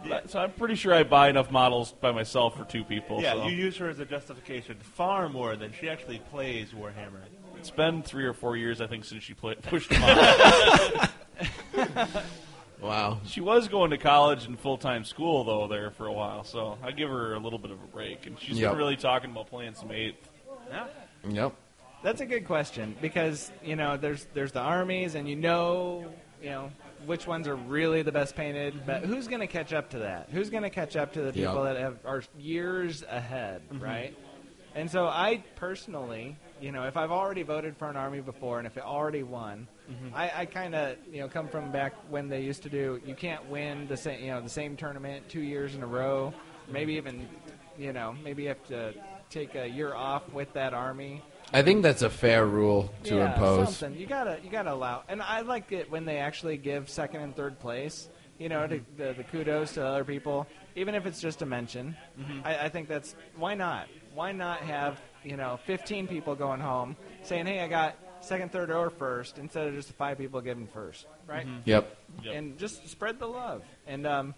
But- 0.07 0.29
So 0.31 0.39
I'm 0.39 0.51
pretty 0.51 0.73
sure 0.75 0.93
I 0.93 1.03
buy 1.03 1.29
enough 1.29 1.51
models 1.51 1.91
by 1.91 2.11
myself 2.11 2.57
for 2.57 2.63
two 2.65 2.83
people. 2.83 3.21
Yeah, 3.21 3.33
so. 3.33 3.47
you 3.47 3.55
use 3.55 3.77
her 3.77 3.89
as 3.89 3.99
a 3.99 4.05
justification 4.05 4.77
far 4.79 5.29
more 5.29 5.55
than 5.55 5.71
she 5.71 5.87
actually 5.89 6.19
plays 6.31 6.69
Warhammer. 6.71 7.21
It's 7.57 7.69
been 7.71 8.01
three 8.03 8.25
or 8.25 8.33
four 8.33 8.57
years, 8.57 8.81
I 8.81 8.87
think, 8.87 9.05
since 9.05 9.23
she 9.23 9.33
play- 9.35 9.55
pushed 9.55 9.89
them 9.91 10.01
out. 10.03 11.09
Wow. 12.81 13.19
she 13.25 13.41
was 13.41 13.67
going 13.67 13.91
to 13.91 13.97
college 13.97 14.45
and 14.45 14.59
full 14.59 14.77
time 14.77 15.03
school 15.03 15.43
though 15.43 15.67
there 15.67 15.91
for 15.91 16.07
a 16.07 16.13
while, 16.13 16.43
so 16.43 16.77
I 16.83 16.91
give 16.91 17.09
her 17.09 17.33
a 17.33 17.39
little 17.39 17.59
bit 17.59 17.71
of 17.71 17.81
a 17.81 17.87
break. 17.87 18.25
And 18.27 18.39
she's 18.39 18.59
Yep. 18.59 18.71
been 18.71 18.77
really 18.77 18.95
talking 18.95 19.31
about 19.31 19.47
playing 19.49 19.73
some 19.75 19.91
eighth. 19.91 20.29
Yeah. 20.69 20.87
Yep. 21.27 21.53
That's 22.03 22.21
a 22.21 22.25
good 22.25 22.45
question 22.45 22.95
because 23.01 23.51
you 23.63 23.75
know 23.75 23.97
there's 23.97 24.27
there's 24.33 24.51
the 24.51 24.59
armies 24.61 25.15
and 25.15 25.27
you 25.27 25.35
know 25.35 26.05
you 26.41 26.49
know 26.49 26.71
which 27.05 27.25
ones 27.27 27.47
are 27.47 27.55
really 27.55 28.01
the 28.01 28.11
best 28.11 28.35
painted, 28.35 28.85
but 28.85 29.03
who's 29.03 29.27
going 29.27 29.39
to 29.39 29.47
catch 29.47 29.71
up 29.73 29.89
to 29.91 29.99
that? 29.99 30.29
Who's 30.31 30.49
going 30.49 30.63
to 30.63 30.69
catch 30.69 30.95
up 30.95 31.13
to 31.13 31.21
the 31.21 31.39
Yeah. 31.39 31.47
people 31.47 31.63
that 31.63 31.77
have 31.77 31.97
are 32.05 32.23
years 32.37 33.03
ahead, 33.09 33.61
mm-hmm. 33.69 33.83
right? 33.83 34.17
And 34.75 34.89
so 34.91 35.07
I 35.07 35.43
personally, 35.55 36.37
you 36.61 36.71
know, 36.71 36.83
if 36.83 36.97
I've 36.97 37.11
already 37.11 37.41
voted 37.43 37.77
for 37.77 37.89
an 37.89 37.95
army 37.97 38.21
before 38.21 38.59
and 38.59 38.67
if 38.67 38.77
it 38.77 38.83
already 38.83 39.23
won, 39.23 39.67
Mm-hmm. 39.89 40.15
I, 40.15 40.31
I 40.39 40.45
kind 40.45 40.75
of 40.75 40.97
you 41.11 41.21
know 41.21 41.27
come 41.29 41.47
from 41.47 41.71
back 41.71 41.93
when 42.09 42.27
they 42.27 42.41
used 42.41 42.63
to 42.63 42.69
do 42.69 42.99
you 43.05 43.15
can't 43.15 43.47
win 43.49 43.87
the 43.87 43.95
same 43.95 44.21
you 44.21 44.31
know 44.31 44.41
the 44.41 44.49
same 44.49 44.75
tournament 44.75 45.29
two 45.29 45.41
years 45.41 45.75
in 45.75 45.83
a 45.83 45.87
row, 45.87 46.33
mm-hmm. 46.33 46.73
maybe 46.73 46.93
even 46.93 47.27
you 47.77 47.93
know 47.93 48.15
maybe 48.23 48.43
you 48.43 48.49
have 48.49 48.63
to 48.67 48.93
take 49.29 49.55
a 49.55 49.67
year 49.67 49.93
off 49.93 50.31
with 50.33 50.51
that 50.53 50.73
army. 50.73 51.21
I 51.53 51.61
think 51.61 51.83
that's 51.83 52.01
a 52.01 52.09
fair 52.09 52.45
rule 52.45 52.93
to 53.05 53.15
yeah, 53.15 53.33
impose. 53.33 53.77
Something. 53.77 53.99
You 53.99 54.07
gotta 54.07 54.39
you 54.43 54.49
gotta 54.49 54.73
allow, 54.73 55.03
and 55.07 55.21
I 55.21 55.41
like 55.41 55.71
it 55.71 55.89
when 55.89 56.05
they 56.05 56.17
actually 56.17 56.57
give 56.57 56.89
second 56.89 57.21
and 57.21 57.35
third 57.35 57.59
place. 57.59 58.09
You 58.39 58.49
know, 58.49 58.67
to, 58.67 58.75
mm-hmm. 58.75 59.01
the, 59.01 59.13
the 59.13 59.23
kudos 59.23 59.73
to 59.73 59.85
other 59.85 60.03
people, 60.03 60.45
even 60.75 60.93
if 60.93 61.07
it's 61.07 61.19
just 61.19 61.41
a 61.41 61.45
mention. 61.45 61.97
I, 62.43 62.65
I 62.65 62.69
think 62.69 62.87
that's 62.87 63.15
why 63.35 63.55
not? 63.55 63.87
Why 64.13 64.31
not 64.31 64.59
have 64.59 65.01
you 65.23 65.37
know 65.37 65.59
15 65.65 66.07
people 66.07 66.35
going 66.35 66.59
home 66.59 66.95
saying, 67.23 67.47
"Hey, 67.47 67.61
I 67.61 67.67
got 67.67 67.95
second, 68.21 68.51
third, 68.51 68.71
or 68.71 68.89
first, 68.89 69.37
instead 69.37 69.67
of 69.67 69.73
just 69.73 69.87
the 69.87 69.93
five 69.93 70.17
people 70.17 70.41
giving 70.41 70.67
first, 70.67 71.05
right? 71.27 71.47
Yep. 71.65 71.97
Yep. 72.23 72.35
and 72.35 72.57
just 72.57 72.87
spread 72.89 73.19
the 73.19 73.27
love. 73.27 73.63
And 73.87 74.05
um, 74.07 74.33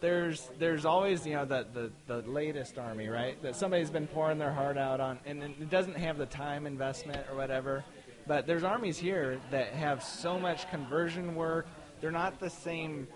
there's 0.00 0.48
there's 0.58 0.84
always 0.84 1.26
you 1.26 1.34
know 1.34 1.44
the, 1.44 1.66
the 1.72 1.90
the 2.06 2.28
latest 2.28 2.78
army, 2.78 3.08
right? 3.08 3.40
That 3.42 3.56
somebody's 3.56 3.90
been 3.90 4.06
pouring 4.06 4.38
their 4.38 4.52
heart 4.52 4.76
out 4.76 5.00
on, 5.00 5.18
and 5.24 5.42
it 5.42 5.70
doesn't 5.70 5.96
have 5.96 6.18
the 6.18 6.26
time 6.26 6.66
investment 6.66 7.26
or 7.30 7.36
whatever. 7.36 7.84
But 8.26 8.46
there's 8.46 8.64
armies 8.64 8.98
here 8.98 9.40
that 9.50 9.68
have 9.72 10.02
so 10.02 10.38
much 10.38 10.68
conversion 10.70 11.34
work. 11.34 11.66
They're 12.00 12.10
not 12.10 12.40
the 12.40 12.50
same 12.50 13.06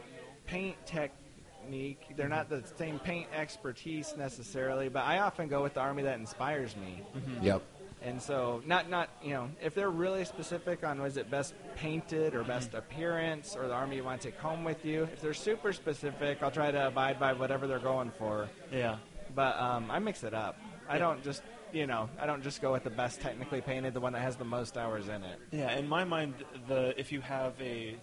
paint 0.47 0.77
technique. 0.87 2.01
They're 2.17 2.29
not 2.29 2.49
the 2.49 2.63
same 2.79 2.99
paint 3.01 3.27
expertise 3.35 4.15
necessarily. 4.17 4.89
But 4.89 5.05
I 5.05 5.19
often 5.19 5.49
go 5.49 5.63
with 5.63 5.75
the 5.75 5.81
army 5.81 6.05
that 6.05 6.19
inspires 6.19 6.77
me. 6.77 7.03
Yep. 7.43 7.63
And 8.03 8.21
so, 8.21 8.63
not 8.67 8.89
not 8.89 9.11
you 9.23 9.35
know, 9.35 9.51
if 9.63 9.75
they're 9.75 9.91
really 9.91 10.25
specific 10.25 10.85
on 10.85 11.03
was 11.03 11.17
it 11.17 11.31
best 11.31 11.55
painted 11.77 12.35
or 12.35 12.43
best 12.45 12.73
appearance 12.75 13.55
or 13.57 13.69
the 13.69 13.75
army 13.75 13.97
you 13.97 14.05
want 14.05 14.21
to 14.23 14.31
take 14.31 14.41
home 14.41 14.65
with 14.65 14.85
you, 14.85 15.05
if 15.05 15.21
they're 15.21 15.35
super 15.35 15.73
specific, 15.73 16.43
I'll 16.43 16.51
try 16.51 16.71
to 16.71 16.87
abide 16.87 17.21
by 17.21 17.35
whatever 17.35 17.67
they're 17.67 17.79
going 17.79 18.11
for. 18.19 18.49
Yeah. 18.73 18.97
But 19.35 19.59
um, 19.61 19.91
I 19.91 19.99
mix 19.99 20.25
it 20.25 20.35
up. 20.35 20.59
I 20.89 20.99
don't 20.99 21.23
just 21.23 21.43
you 21.73 21.87
know, 21.87 22.09
I 22.19 22.27
don't 22.27 22.43
just 22.43 22.61
go 22.61 22.73
with 22.73 22.85
the 22.85 22.91
best 22.91 23.21
technically 23.21 23.61
painted, 23.61 23.95
the 23.95 24.01
one 24.01 24.13
that 24.15 24.23
has 24.23 24.37
the 24.37 24.45
most 24.45 24.77
hours 24.77 25.09
in 25.09 25.23
it. 25.23 25.39
Yeah, 25.51 25.77
in 25.77 25.89
my 25.89 26.05
mind, 26.05 26.35
the 26.69 26.99
if 26.99 27.13
you 27.13 27.21
have 27.21 27.53
a 27.61 27.97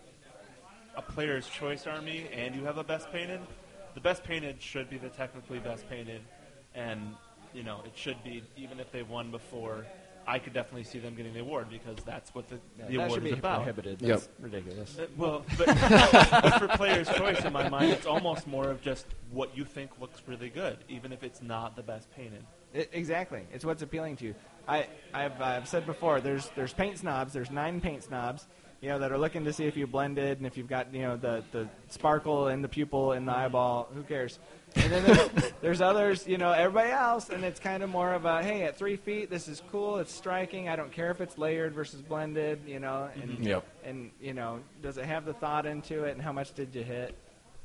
a 0.95 1.02
player's 1.02 1.48
choice 1.48 1.86
army 1.86 2.28
and 2.34 2.56
you 2.56 2.64
have 2.66 2.78
a 2.78 2.84
best 2.84 3.12
painted, 3.12 3.39
the 3.93 4.02
best 4.02 4.24
painted 4.24 4.62
should 4.62 4.89
be 4.89 4.98
the 4.98 5.10
technically 5.10 5.60
best 5.60 5.89
painted, 5.89 6.22
and 6.76 7.16
you 7.58 7.64
know 7.64 7.82
it 7.84 7.93
should 7.95 8.24
be 8.24 8.43
even 8.55 8.80
if 8.80 8.91
they've 8.91 9.10
won 9.10 9.32
before. 9.32 9.86
I 10.30 10.39
could 10.39 10.51
definitely 10.51 10.84
see 10.84 10.99
them 10.99 11.16
getting 11.16 11.34
the 11.34 11.39
award 11.39 11.70
because 11.70 12.03
that's 12.03 12.36
what 12.36 12.49
the, 12.49 12.60
the 12.78 12.84
that 12.84 12.95
award 12.95 13.12
should 13.14 13.24
be 13.24 13.30
is 13.30 13.39
about. 13.39 13.60
prohibited. 13.60 14.01
Yep. 14.01 14.20
That's 14.20 14.30
ridiculous. 14.41 14.99
Uh, 14.99 15.05
well, 15.16 15.45
but, 15.58 15.68
but 15.68 16.60
for 16.60 16.68
player's 16.68 17.08
choice, 17.08 17.45
in 17.45 17.53
my 17.53 17.70
mind, 17.70 17.91
it's 17.91 18.05
almost 18.05 18.45
more 18.45 18.70
of 18.70 18.82
just 18.82 19.05
what 19.32 19.55
you 19.55 19.64
think 19.64 19.89
looks 20.01 20.22
really 20.28 20.49
good, 20.49 20.80
even 20.89 21.14
if 21.14 21.24
it's 21.24 21.41
not 21.41 21.78
the 21.78 21.82
best 21.82 22.12
painted. 22.12 22.43
It, 22.74 22.89
exactly. 22.91 23.47
It's 23.53 23.64
what's 23.64 23.82
appealing 23.82 24.18
to 24.18 24.26
you. 24.26 24.36
I, 24.68 24.88
I've, 25.14 25.41
I've 25.41 25.68
said 25.70 25.86
before. 25.86 26.20
There's 26.20 26.49
there's 26.58 26.74
paint 26.74 26.97
snobs. 26.97 27.32
There's 27.32 27.49
nine 27.49 27.80
paint 27.80 28.03
snobs. 28.03 28.47
You 28.82 28.89
know 28.89 28.99
that 28.99 29.12
are 29.12 29.18
looking 29.18 29.45
to 29.45 29.53
see 29.53 29.66
if 29.66 29.76
you 29.76 29.88
blended 29.88 30.38
and 30.38 30.45
if 30.45 30.58
you've 30.58 30.68
got 30.68 30.93
you 30.93 31.01
know 31.01 31.16
the 31.16 31.43
the 31.51 31.70
sparkle 31.88 32.49
in 32.49 32.62
the 32.62 32.68
pupil 32.68 33.14
in 33.14 33.26
the 33.26 33.36
eyeball. 33.36 33.88
Who 33.93 34.03
cares? 34.03 34.39
And 34.76 34.91
then 34.91 35.03
there's, 35.03 35.51
there's 35.61 35.82
others. 35.82 36.28
You 36.28 36.38
know 36.38 36.51
everybody 36.51 36.91
else, 36.91 37.30
and 37.30 37.43
it's 37.43 37.59
kind 37.59 37.84
of 37.84 37.89
more 37.89 38.13
of 38.13 38.26
a 38.26 38.43
hey 38.43 38.63
at 38.63 38.78
three 38.78 38.95
feet 38.95 39.30
this 39.30 39.47
is 39.47 39.61
cool. 39.72 39.97
It's 39.97 40.13
striking. 40.13 40.70
I 40.70 40.76
don't 40.76 40.91
care 40.91 41.11
if 41.11 41.22
it's 41.22 41.38
layered 41.38 41.74
versus 41.74 42.01
blended. 42.01 42.61
You 42.68 42.80
know 42.80 43.09
and 43.15 43.32
mm-hmm. 43.32 43.43
Yep. 43.43 43.65
and 43.86 44.11
you 44.22 44.34
know 44.34 44.59
does 44.82 44.97
it 44.97 45.05
have 45.05 45.26
the 45.26 45.34
thought 45.34 45.65
into 45.65 46.03
it 46.03 46.11
and 46.11 46.22
how 46.22 46.32
much 46.32 46.53
did 46.53 46.74
you 46.76 46.84
hit? 46.84 47.15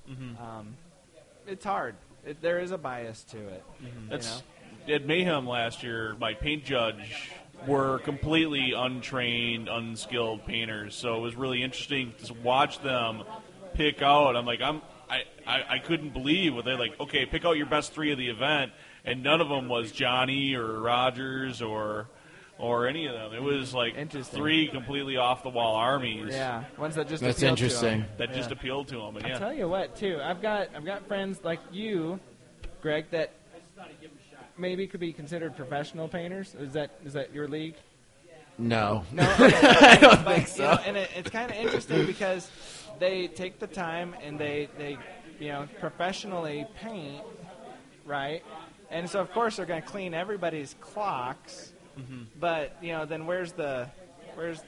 Mm-hmm. 0.09 0.42
Um, 0.42 0.76
it's 1.46 1.64
hard. 1.64 1.94
It, 2.24 2.40
there 2.40 2.61
is 2.61 2.70
a 2.70 2.78
bias 2.78 3.24
to 3.24 3.38
it. 3.38 3.64
Mm-hmm. 3.82 3.86
you 3.86 4.11
That's 4.11 4.42
know? 4.86 4.94
at 4.94 5.07
Mayhem 5.07 5.46
last 5.46 5.82
year. 5.82 6.14
My 6.18 6.34
paint 6.34 6.64
judge 6.64 7.30
were 7.66 7.98
completely 8.00 8.72
untrained, 8.72 9.68
unskilled 9.68 10.46
painters. 10.46 10.94
So 10.94 11.16
it 11.16 11.20
was 11.20 11.36
really 11.36 11.62
interesting 11.62 12.12
to 12.24 12.34
watch 12.34 12.80
them 12.82 13.22
pick 13.74 14.03
out. 14.03 14.36
I'm 14.36 14.46
like, 14.46 14.61
I'm, 14.61 14.82
I, 15.11 15.22
I, 15.46 15.62
I 15.74 15.78
couldn't 15.78 16.11
believe 16.12 16.55
what 16.55 16.64
they're 16.64 16.78
like. 16.78 16.98
Okay, 17.00 17.26
pick 17.26 17.44
out 17.44 17.57
your 17.57 17.66
best 17.66 17.92
three 17.92 18.12
of 18.12 18.18
the 18.18 18.28
event, 18.28 18.72
and 19.05 19.22
none 19.22 19.40
of 19.40 19.48
them 19.48 19.68
was 19.68 19.92
Johnny 19.92 20.55
or 20.55 20.80
Rogers 20.80 21.62
or. 21.62 22.09
Or 22.59 22.86
any 22.86 23.07
of 23.07 23.14
them. 23.14 23.32
It 23.34 23.42
was 23.42 23.74
like 23.74 23.96
Interesting. 23.96 24.38
three 24.38 24.68
completely 24.68 25.16
off 25.16 25.42
the 25.42 25.48
wall 25.48 25.74
armies 25.74 26.28
Yeah, 26.32 26.62
ones 26.78 26.94
that 26.94 27.09
just 27.09 27.20
That's 27.20 27.38
appeal 27.38 27.57
to 27.57 27.62
'em. 27.64 27.64
interesting. 27.64 28.05
that 28.18 28.34
just 28.34 28.53
appealed 28.53 28.86
to 28.88 28.98
them. 28.98 29.16
And 29.16 29.26
I 29.26 29.30
yeah, 29.30 29.38
tell 29.38 29.53
you 29.55 29.66
what, 29.68 29.96
too, 29.96 30.20
I've 30.22 30.40
got 30.40 30.68
I've 30.76 30.84
got 30.84 31.09
friends 31.09 31.40
like 31.42 31.59
you, 31.72 32.20
Greg, 32.80 33.07
that 33.11 33.32
maybe 34.57 34.86
could 34.86 35.00
be 35.00 35.12
considered 35.12 35.57
professional 35.57 36.07
painters? 36.07 36.55
Is 36.55 36.74
that 36.74 36.90
is 37.05 37.14
that 37.14 37.32
your 37.34 37.48
league? 37.48 37.74
No. 38.59 39.03
No, 39.11 39.24
I 39.38 39.98
don't 40.00 40.24
think 40.24 40.46
so. 40.46 40.78
and 40.86 40.96
it, 40.96 41.11
it's 41.16 41.30
kind 41.30 41.50
of 41.50 41.57
interesting 41.57 42.07
because 42.07 42.48
they 43.03 43.26
take 43.26 43.59
the 43.59 43.66
time 43.66 44.14
and 44.22 44.38
they 44.38 44.68
they 44.78 44.96
you 45.40 45.48
know 45.48 45.68
professionally 45.80 46.66
paint, 46.80 47.24
right? 48.07 48.42
And 48.90 49.11
so 49.11 49.20
of 49.20 49.32
course 49.32 49.57
they're 49.57 49.66
going 49.66 49.82
to 49.82 49.88
clean 49.88 50.14
everybody's 50.14 50.74
clocks, 50.80 51.72
Mm-hmm. 51.98 52.22
but 52.40 52.74
you 52.80 52.92
know 52.92 53.05
then 53.05 53.26
where's 53.26 53.53
the 53.53 53.86
where's 54.34 54.62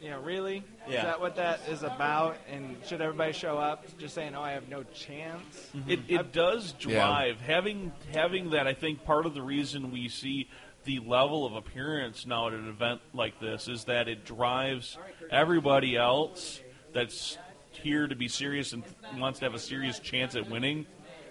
you 0.00 0.08
know 0.08 0.18
really 0.20 0.64
Yeah. 0.88 0.96
is 0.96 1.02
that 1.02 1.20
what 1.20 1.36
that 1.36 1.60
is 1.68 1.82
about? 1.82 2.38
And 2.50 2.76
should 2.86 3.02
everybody 3.02 3.32
show 3.34 3.58
up 3.58 3.84
just 3.98 4.14
saying 4.14 4.34
oh 4.34 4.40
I 4.40 4.52
have 4.52 4.66
no 4.66 4.82
chance? 4.94 5.70
It, 5.86 6.00
it 6.08 6.32
does 6.32 6.72
drive 6.72 7.38
having 7.42 7.92
having 8.14 8.50
that. 8.50 8.66
I 8.66 8.72
think 8.72 9.04
part 9.04 9.26
of 9.26 9.34
the 9.34 9.42
reason 9.42 9.90
we 9.92 10.08
see 10.08 10.48
the 10.84 11.00
level 11.00 11.44
of 11.44 11.52
appearance 11.54 12.24
now 12.24 12.46
at 12.46 12.54
an 12.54 12.66
event 12.66 13.02
like 13.12 13.38
this 13.40 13.68
is 13.68 13.84
that 13.84 14.08
it 14.08 14.24
drives 14.24 14.96
everybody 15.30 15.96
else 15.98 16.62
that's 16.94 17.36
here 17.82 18.06
to 18.06 18.14
be 18.14 18.28
serious 18.28 18.72
and 18.72 18.82
wants 19.16 19.38
to 19.40 19.44
have 19.44 19.54
a 19.54 19.58
serious 19.58 19.98
chance 19.98 20.34
at 20.36 20.50
winning. 20.50 20.86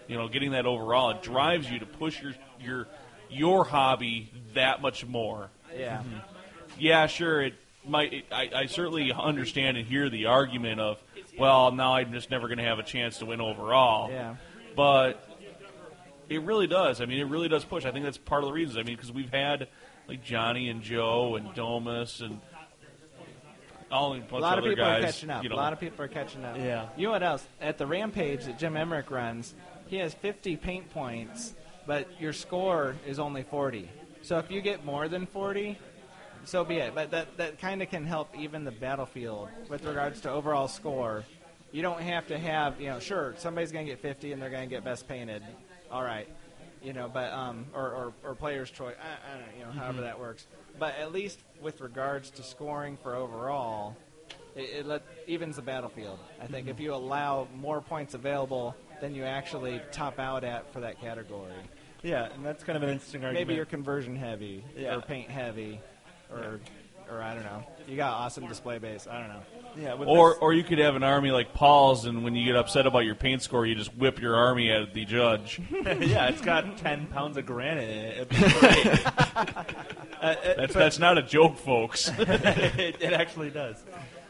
You 0.08 0.18
know, 0.18 0.28
getting 0.28 0.52
that 0.52 0.66
overall, 0.66 1.10
it 1.12 1.22
drives 1.22 1.70
you 1.70 1.80
to 1.80 1.86
push 1.86 2.22
your 2.22 2.34
your 2.62 2.88
your 3.30 3.66
hobby 3.66 4.32
that 4.54 4.82
much 4.82 5.06
more. 5.06 5.50
Yeah. 5.78 5.98
Mm-hmm. 5.98 6.18
Yeah, 6.80 7.08
sure. 7.08 7.42
It 7.42 7.56
might. 7.86 8.14
It, 8.14 8.26
I, 8.32 8.50
I 8.56 8.66
certainly 8.68 9.12
understand 9.12 9.78
and 9.78 9.86
hear 9.86 10.10
the 10.10 10.28
argument 10.28 10.80
of, 10.80 11.02
well, 11.38 11.72
now 11.72 11.96
I'm 11.96 12.14
just 12.14 12.32
never 12.32 12.48
going 12.48 12.60
to 12.60 12.64
have 12.64 12.80
a 12.80 12.84
chance 12.84 13.20
to 13.20 13.26
win 13.26 13.42
overall. 13.42 14.10
Yeah. 14.10 14.36
But 14.76 15.28
it 16.30 16.42
really 16.44 16.68
does. 16.68 17.02
I 17.02 17.06
mean, 17.06 17.20
it 17.20 17.28
really 17.28 17.50
does 17.50 17.66
push. 17.66 17.86
I 17.86 17.92
think 17.92 18.06
that's 18.06 18.18
part 18.18 18.44
of 18.44 18.50
the 18.50 18.54
reason. 18.54 18.80
I 18.80 18.84
mean, 18.84 18.96
because 18.96 19.12
we've 19.12 19.32
had 19.32 19.68
like 20.08 20.24
Johnny 20.24 20.70
and 20.70 20.82
Joe 20.82 21.36
and 21.36 21.54
Domus 21.54 22.22
and 22.22 22.40
all 23.92 24.14
a 24.14 24.18
A 24.32 24.38
lot 24.38 24.58
of 24.58 24.64
people 24.64 24.84
guys. 24.84 25.04
are 25.04 25.06
catching 25.06 25.30
up. 25.30 25.44
You 25.44 25.50
know, 25.50 25.56
A 25.56 25.58
lot 25.58 25.74
of 25.74 25.80
people 25.80 26.04
are 26.04 26.08
catching 26.08 26.44
up. 26.44 26.58
Yeah. 26.58 26.88
You 26.98 27.08
know 27.08 27.12
what 27.12 27.24
else? 27.24 27.46
At 27.62 27.78
the 27.78 27.86
Rampage 27.88 28.46
that 28.46 28.60
Jim 28.60 28.76
Emmerich 28.76 29.10
runs, 29.12 29.56
he 29.88 29.98
has 29.98 30.14
50 30.14 30.58
paint 30.58 30.90
points, 30.92 31.54
but 31.86 32.08
your 32.20 32.34
score 32.34 32.96
is 33.06 33.20
only 33.20 33.44
40. 33.44 33.90
So 34.22 34.38
if 34.40 34.52
you 34.52 34.62
get 34.62 34.84
more 34.84 35.08
than 35.08 35.26
40, 35.26 35.78
so 36.44 36.64
be 36.66 36.78
it. 36.78 36.94
But 36.94 37.12
that, 37.12 37.38
that 37.38 37.60
kind 37.60 37.82
of 37.82 37.90
can 37.90 38.06
help 38.06 38.30
even 38.38 38.64
the 38.64 38.72
battlefield 38.72 39.50
with 39.70 39.86
regards 39.86 40.22
to 40.22 40.32
overall 40.32 40.68
score. 40.68 41.24
You 41.72 41.82
don't 41.82 42.02
have 42.02 42.28
to 42.28 42.38
have, 42.38 42.80
you 42.80 42.88
know, 42.88 43.00
sure, 43.00 43.36
somebody's 43.38 43.72
going 43.72 43.86
to 43.86 43.92
get 43.92 44.02
50 44.02 44.32
and 44.32 44.42
they're 44.42 44.50
going 44.50 44.68
to 44.68 44.74
get 44.74 44.84
best 44.84 45.08
painted. 45.08 45.44
All 45.92 46.04
right. 46.04 46.28
You 46.82 46.94
know, 46.94 47.10
but, 47.12 47.34
um, 47.34 47.66
or, 47.74 47.92
or, 47.92 48.14
or 48.24 48.36
player's 48.36 48.70
choice. 48.70 48.96
I, 49.02 49.34
I 49.34 49.38
don't 49.38 49.48
know, 49.48 49.54
you 49.60 49.66
know, 49.66 49.72
however 49.72 50.02
that 50.02 50.20
works. 50.20 50.46
But 50.80 50.96
at 51.00 51.12
least 51.12 51.40
with 51.62 51.82
regards 51.82 52.30
to 52.32 52.44
scoring 52.44 52.98
for 53.02 53.16
overall, 53.16 53.96
it, 54.56 54.62
it 54.80 54.86
let, 54.86 55.04
evens 55.26 55.56
the 55.56 55.62
battlefield. 55.62 56.20
I 56.42 56.48
think 56.48 56.68
if 56.68 56.80
you 56.80 56.94
allow 56.94 57.48
more 57.56 57.82
points 57.82 58.14
available 58.14 58.76
than 59.02 59.16
you 59.16 59.24
actually 59.24 59.82
top 59.92 60.20
out 60.20 60.44
at 60.44 60.72
for 60.72 60.80
that 60.82 61.00
category. 61.02 61.54
Yeah, 62.04 62.30
and 62.34 62.46
that's 62.46 62.64
kind 62.64 62.78
of 62.78 62.84
an 62.84 62.90
interesting 62.90 63.24
argument. 63.24 63.48
Maybe 63.48 63.56
you're 63.56 63.66
conversion 63.66 64.16
heavy 64.16 64.64
Yeah. 64.76 64.96
or 64.96 65.02
paint 65.02 65.30
heavy, 65.30 65.82
or 66.32 66.60
or 67.12 67.22
I 67.22 67.34
don't 67.34 67.44
know. 67.44 67.64
You 67.88 67.96
got 67.98 68.14
awesome 68.14 68.48
display 68.48 68.80
base. 68.80 69.08
I 69.10 69.20
don't 69.20 69.30
know. 69.30 69.42
yeah, 69.78 69.94
with 69.94 70.08
or 70.10 70.30
this- 70.32 70.38
or 70.42 70.54
you 70.54 70.64
could 70.64 70.80
have 70.80 70.96
an 70.96 71.04
army 71.04 71.32
like 71.32 71.54
Paul's, 71.54 72.06
and 72.06 72.24
when 72.24 72.36
you 72.36 72.46
get 72.46 72.56
upset 72.56 72.86
about 72.86 73.06
your 73.06 73.16
paint 73.16 73.42
score, 73.42 73.66
you 73.66 73.76
just 73.76 73.96
whip 73.96 74.20
your 74.22 74.36
army 74.36 74.72
at 74.72 74.94
the 74.94 75.06
judge. 75.06 75.62
yeah, 75.72 76.28
it's 76.28 76.42
got 76.42 76.78
ten 76.78 77.06
pounds 77.08 77.38
of 77.38 77.46
granite 77.46 77.90
in 77.90 77.98
it. 78.06 78.18
It'd 78.18 78.30
be 78.30 78.36
great. 78.60 79.08
Uh, 80.22 80.36
it- 80.44 80.58
That's 80.58 80.74
that's 80.74 81.00
not 81.00 81.18
a 81.18 81.22
joke, 81.24 81.58
folks. 81.58 82.12
it, 82.18 82.98
it 83.02 83.14
actually 83.14 83.50
does. 83.52 83.78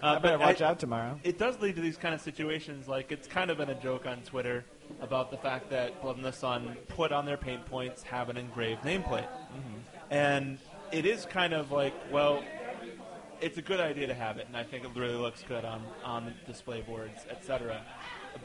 Uh, 0.04 0.08
I 0.18 0.20
better 0.20 0.38
watch 0.38 0.62
I- 0.62 0.68
out 0.68 0.80
tomorrow. 0.80 1.20
It 1.24 1.40
does 1.40 1.60
lead 1.60 1.76
to 1.76 1.82
these 1.82 1.98
kind 1.98 2.14
of 2.14 2.22
situations. 2.22 2.88
Like 2.88 3.12
it's 3.12 3.28
kind 3.28 3.50
of 3.50 3.58
been 3.58 3.70
a 3.70 3.82
joke 3.82 4.06
on 4.06 4.18
Twitter 4.22 4.66
about 5.02 5.32
the 5.32 5.38
fact 5.38 5.70
that 5.72 6.00
Blood 6.02 6.18
in 6.18 6.24
the 6.24 6.32
Sun 6.32 6.78
put 6.90 7.12
on 7.12 7.26
their 7.26 7.38
paint 7.38 7.66
points 7.66 8.04
have 8.04 8.30
an 8.30 8.38
engraved 8.38 8.84
nameplate, 8.84 9.28
and 10.12 10.58
it 10.92 11.06
is 11.06 11.26
kind 11.26 11.54
of 11.54 11.72
like 11.72 11.94
well, 12.12 12.44
it's 13.42 13.58
a 13.58 13.62
good 13.62 13.80
idea 13.80 14.08
to 14.08 14.14
have 14.14 14.38
it, 14.38 14.48
and 14.48 14.56
I 14.56 14.64
think 14.64 14.84
it 14.84 14.92
really 14.96 15.16
looks 15.16 15.44
good 15.44 15.66
on 15.66 15.82
on 16.04 16.34
display 16.46 16.82
boards, 16.82 17.26
etc. 17.30 17.82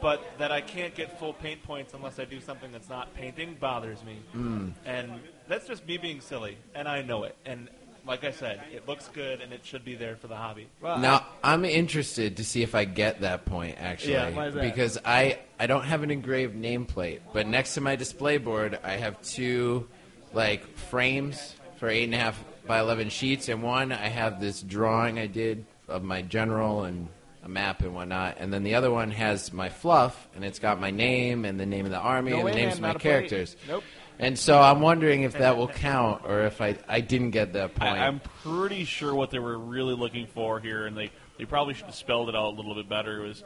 But 0.01 0.23
that 0.39 0.51
I 0.51 0.61
can't 0.61 0.95
get 0.95 1.19
full 1.19 1.33
paint 1.33 1.61
points 1.63 1.93
unless 1.93 2.19
I 2.19 2.25
do 2.25 2.39
something 2.39 2.71
that's 2.71 2.89
not 2.89 3.13
painting 3.13 3.57
bothers 3.59 4.03
me, 4.03 4.19
hmm. 4.31 4.69
and 4.85 5.19
that's 5.47 5.67
just 5.67 5.85
me 5.87 5.97
being 5.97 6.21
silly, 6.21 6.57
and 6.73 6.87
I 6.87 7.01
know 7.01 7.23
it. 7.23 7.35
And 7.45 7.69
like 8.05 8.23
I 8.23 8.31
said, 8.31 8.61
it 8.73 8.87
looks 8.87 9.07
good, 9.09 9.41
and 9.41 9.53
it 9.53 9.65
should 9.65 9.85
be 9.85 9.95
there 9.95 10.15
for 10.15 10.27
the 10.27 10.35
hobby. 10.35 10.67
Well, 10.81 10.97
Now 10.97 11.25
I'm 11.43 11.63
interested 11.63 12.37
to 12.37 12.43
see 12.43 12.61
if 12.63 12.75
I 12.75 12.85
get 12.85 13.21
that 13.21 13.45
point 13.45 13.77
actually, 13.79 14.13
Yeah, 14.13 14.29
why 14.31 14.47
is 14.47 14.55
that? 14.55 14.61
because 14.61 14.97
I 15.05 15.39
I 15.59 15.67
don't 15.67 15.85
have 15.85 16.03
an 16.03 16.11
engraved 16.11 16.55
nameplate, 16.55 17.19
but 17.31 17.47
next 17.47 17.75
to 17.75 17.81
my 17.81 17.95
display 17.95 18.37
board 18.37 18.79
I 18.83 18.93
have 18.93 19.21
two 19.21 19.87
like 20.33 20.65
frames 20.75 21.55
for 21.77 21.87
eight 21.87 22.05
and 22.05 22.15
a 22.15 22.17
half 22.17 22.43
by 22.67 22.79
eleven 22.79 23.09
sheets, 23.09 23.49
and 23.49 23.61
one 23.63 23.91
I 23.91 24.07
have 24.07 24.39
this 24.39 24.61
drawing 24.61 25.19
I 25.19 25.27
did 25.27 25.65
of 25.87 26.03
my 26.03 26.21
general 26.21 26.83
and 26.83 27.07
a 27.43 27.49
map 27.49 27.81
and 27.81 27.93
whatnot, 27.93 28.37
and 28.39 28.53
then 28.53 28.63
the 28.63 28.75
other 28.75 28.89
one 28.89 29.11
has 29.11 29.51
my 29.51 29.67
fluff, 29.69 30.29
and 30.33 30.45
it's 30.45 30.59
got 30.59 30.79
my 30.79 30.91
name 30.91 31.43
and 31.43 31.59
the 31.59 31.65
name 31.65 31.85
of 31.85 31.91
the 31.91 31.97
army 31.99 32.31
No 32.31 32.39
and 32.39 32.47
the 32.47 32.51
names 32.53 32.65
man, 32.65 32.73
of 32.75 32.81
my 32.81 32.87
not 32.87 32.95
a 32.95 32.99
plate. 32.99 33.11
characters. 33.11 33.55
Nope. 33.67 33.83
And 34.19 34.39
so 34.39 34.61
I'm 34.61 34.79
wondering 34.79 35.23
if 35.23 35.33
that 35.33 35.57
will 35.57 35.67
count, 35.67 36.21
or 36.25 36.41
if 36.45 36.61
I 36.61 36.77
I 36.87 37.01
didn't 37.01 37.31
get 37.31 37.53
that 37.53 37.75
point. 37.75 37.91
I, 37.91 38.07
I'm 38.07 38.21
pretty 38.43 38.85
sure 38.85 39.13
what 39.13 39.31
they 39.31 39.39
were 39.39 39.57
really 39.57 39.95
looking 39.95 40.27
for 40.27 40.59
here, 40.59 40.85
and 40.85 40.95
they, 40.95 41.11
they 41.37 41.45
probably 41.45 41.73
should 41.73 41.87
have 41.87 41.95
spelled 41.95 42.29
it 42.29 42.35
out 42.35 42.53
a 42.53 42.55
little 42.55 42.75
bit 42.75 42.87
better, 42.87 43.25
It 43.25 43.27
was 43.27 43.43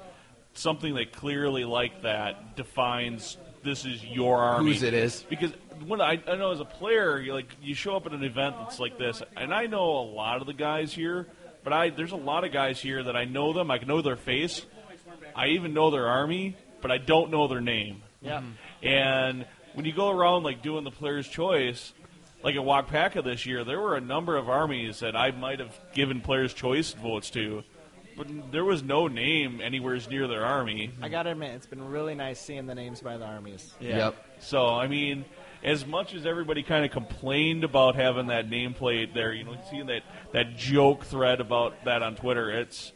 something 0.54 0.94
that 0.96 1.12
clearly, 1.14 1.64
like 1.66 2.02
that, 2.04 2.56
defines 2.56 3.38
this 3.68 3.86
is 3.86 4.04
your 4.04 4.38
army. 4.38 4.72
Whose 4.72 4.84
it 4.84 4.94
is. 4.94 5.24
Because 5.30 5.52
when 5.86 6.02
I, 6.02 6.22
I 6.28 6.36
know 6.36 6.52
as 6.52 6.60
a 6.60 6.66
player, 6.66 7.20
you 7.20 7.34
like 7.34 7.54
you 7.62 7.76
show 7.76 7.96
up 7.96 8.06
at 8.06 8.14
an 8.14 8.24
event 8.24 8.56
that's 8.60 8.80
like 8.80 8.98
this, 8.98 9.22
and 9.36 9.54
I 9.54 9.68
know 9.68 9.84
a 9.84 10.08
lot 10.14 10.42
of 10.42 10.48
the 10.48 10.54
guys 10.54 10.94
here, 10.94 11.28
but 11.64 11.74
I 11.74 11.90
there's 11.90 12.14
a 12.14 12.18
lot 12.18 12.44
of 12.44 12.52
guys 12.52 12.80
here 12.82 13.04
that 13.04 13.16
I 13.16 13.26
know 13.26 13.54
them, 13.54 13.70
I 13.70 13.78
know 13.80 14.02
their 14.02 14.16
face, 14.16 14.66
I 15.36 15.48
even 15.48 15.74
know 15.74 15.92
their 15.92 16.08
army, 16.08 16.56
but 16.82 16.92
I 16.92 16.98
don't 16.98 17.30
know 17.30 17.48
their 17.48 17.62
name. 17.62 18.02
Yeah. 18.22 18.40
Mm-hmm. 18.40 18.88
And 18.88 19.46
when 19.74 19.86
you 19.86 19.94
go 19.94 20.10
around 20.10 20.44
like 20.44 20.62
doing 20.62 20.84
the 20.84 20.92
player's 20.92 21.28
choice, 21.28 21.94
like 22.44 22.56
at 22.56 22.62
Wagpaka 22.62 23.24
this 23.24 23.46
year, 23.46 23.64
there 23.64 23.80
were 23.80 23.96
a 23.96 24.02
number 24.02 24.38
of 24.38 24.50
armies 24.50 25.00
that 25.00 25.16
I 25.16 25.32
might 25.32 25.60
have 25.60 25.78
given 25.94 26.22
player's 26.22 26.54
choice 26.54 26.94
votes 26.94 27.30
to, 27.32 27.64
but 28.18 28.52
there 28.52 28.66
was 28.66 28.82
no 28.84 29.08
name 29.08 29.62
anywhere 29.64 29.98
near 30.10 30.28
their 30.28 30.44
army. 30.44 30.92
I 31.02 31.08
gotta 31.10 31.32
admit, 31.32 31.52
it's 31.52 31.68
been 31.68 31.88
really 31.88 32.16
nice 32.16 32.42
seeing 32.42 32.66
the 32.66 32.76
names 32.76 33.00
by 33.02 33.18
the 33.18 33.26
armies. 33.26 33.74
Yep. 33.80 34.16
So 34.40 34.68
I 34.68 34.88
mean, 34.88 35.24
as 35.64 35.86
much 35.86 36.14
as 36.14 36.26
everybody 36.26 36.64
kind 36.64 36.84
of 36.84 36.92
complained 36.92 37.64
about 37.64 37.96
having 37.96 38.28
that 38.28 38.50
nameplate 38.50 39.14
there, 39.14 39.32
you 39.34 39.44
know, 39.44 39.56
seeing 39.70 39.86
that 39.88 40.02
that 40.34 40.58
joke 40.58 41.06
thread 41.06 41.40
about 41.40 41.86
that 41.86 42.02
on 42.02 42.16
Twitter, 42.16 42.50
it's 42.50 42.92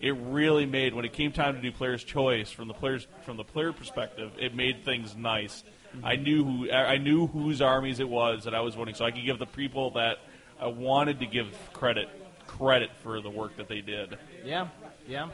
it 0.00 0.16
really 0.16 0.66
made 0.66 0.94
when 0.94 1.04
it 1.04 1.12
came 1.12 1.32
time 1.32 1.54
to 1.56 1.60
do 1.60 1.72
player's 1.72 2.04
choice 2.04 2.50
from 2.50 2.68
the 2.68 2.74
players 2.74 3.06
from 3.24 3.36
the 3.36 3.44
player 3.44 3.72
perspective, 3.72 4.30
it 4.38 4.54
made 4.54 4.84
things 4.84 5.16
nice. 5.16 5.64
Mm-hmm. 5.94 6.06
I 6.06 6.16
knew 6.16 6.44
who 6.44 6.70
I 6.70 6.98
knew 6.98 7.26
whose 7.26 7.60
armies 7.60 7.98
it 8.00 8.08
was 8.08 8.44
that 8.44 8.54
I 8.54 8.60
was 8.60 8.76
voting, 8.76 8.94
so 8.94 9.04
I 9.04 9.10
could 9.10 9.24
give 9.24 9.38
the 9.38 9.46
people 9.46 9.90
that 9.92 10.18
I 10.60 10.68
wanted 10.68 11.20
to 11.20 11.26
give 11.26 11.48
credit 11.72 12.08
credit 12.46 12.90
for 13.02 13.20
the 13.20 13.30
work 13.30 13.56
that 13.56 13.68
they 13.68 13.80
did. 13.80 14.18
Yeah. 14.44 14.68
Yeah. 15.06 15.28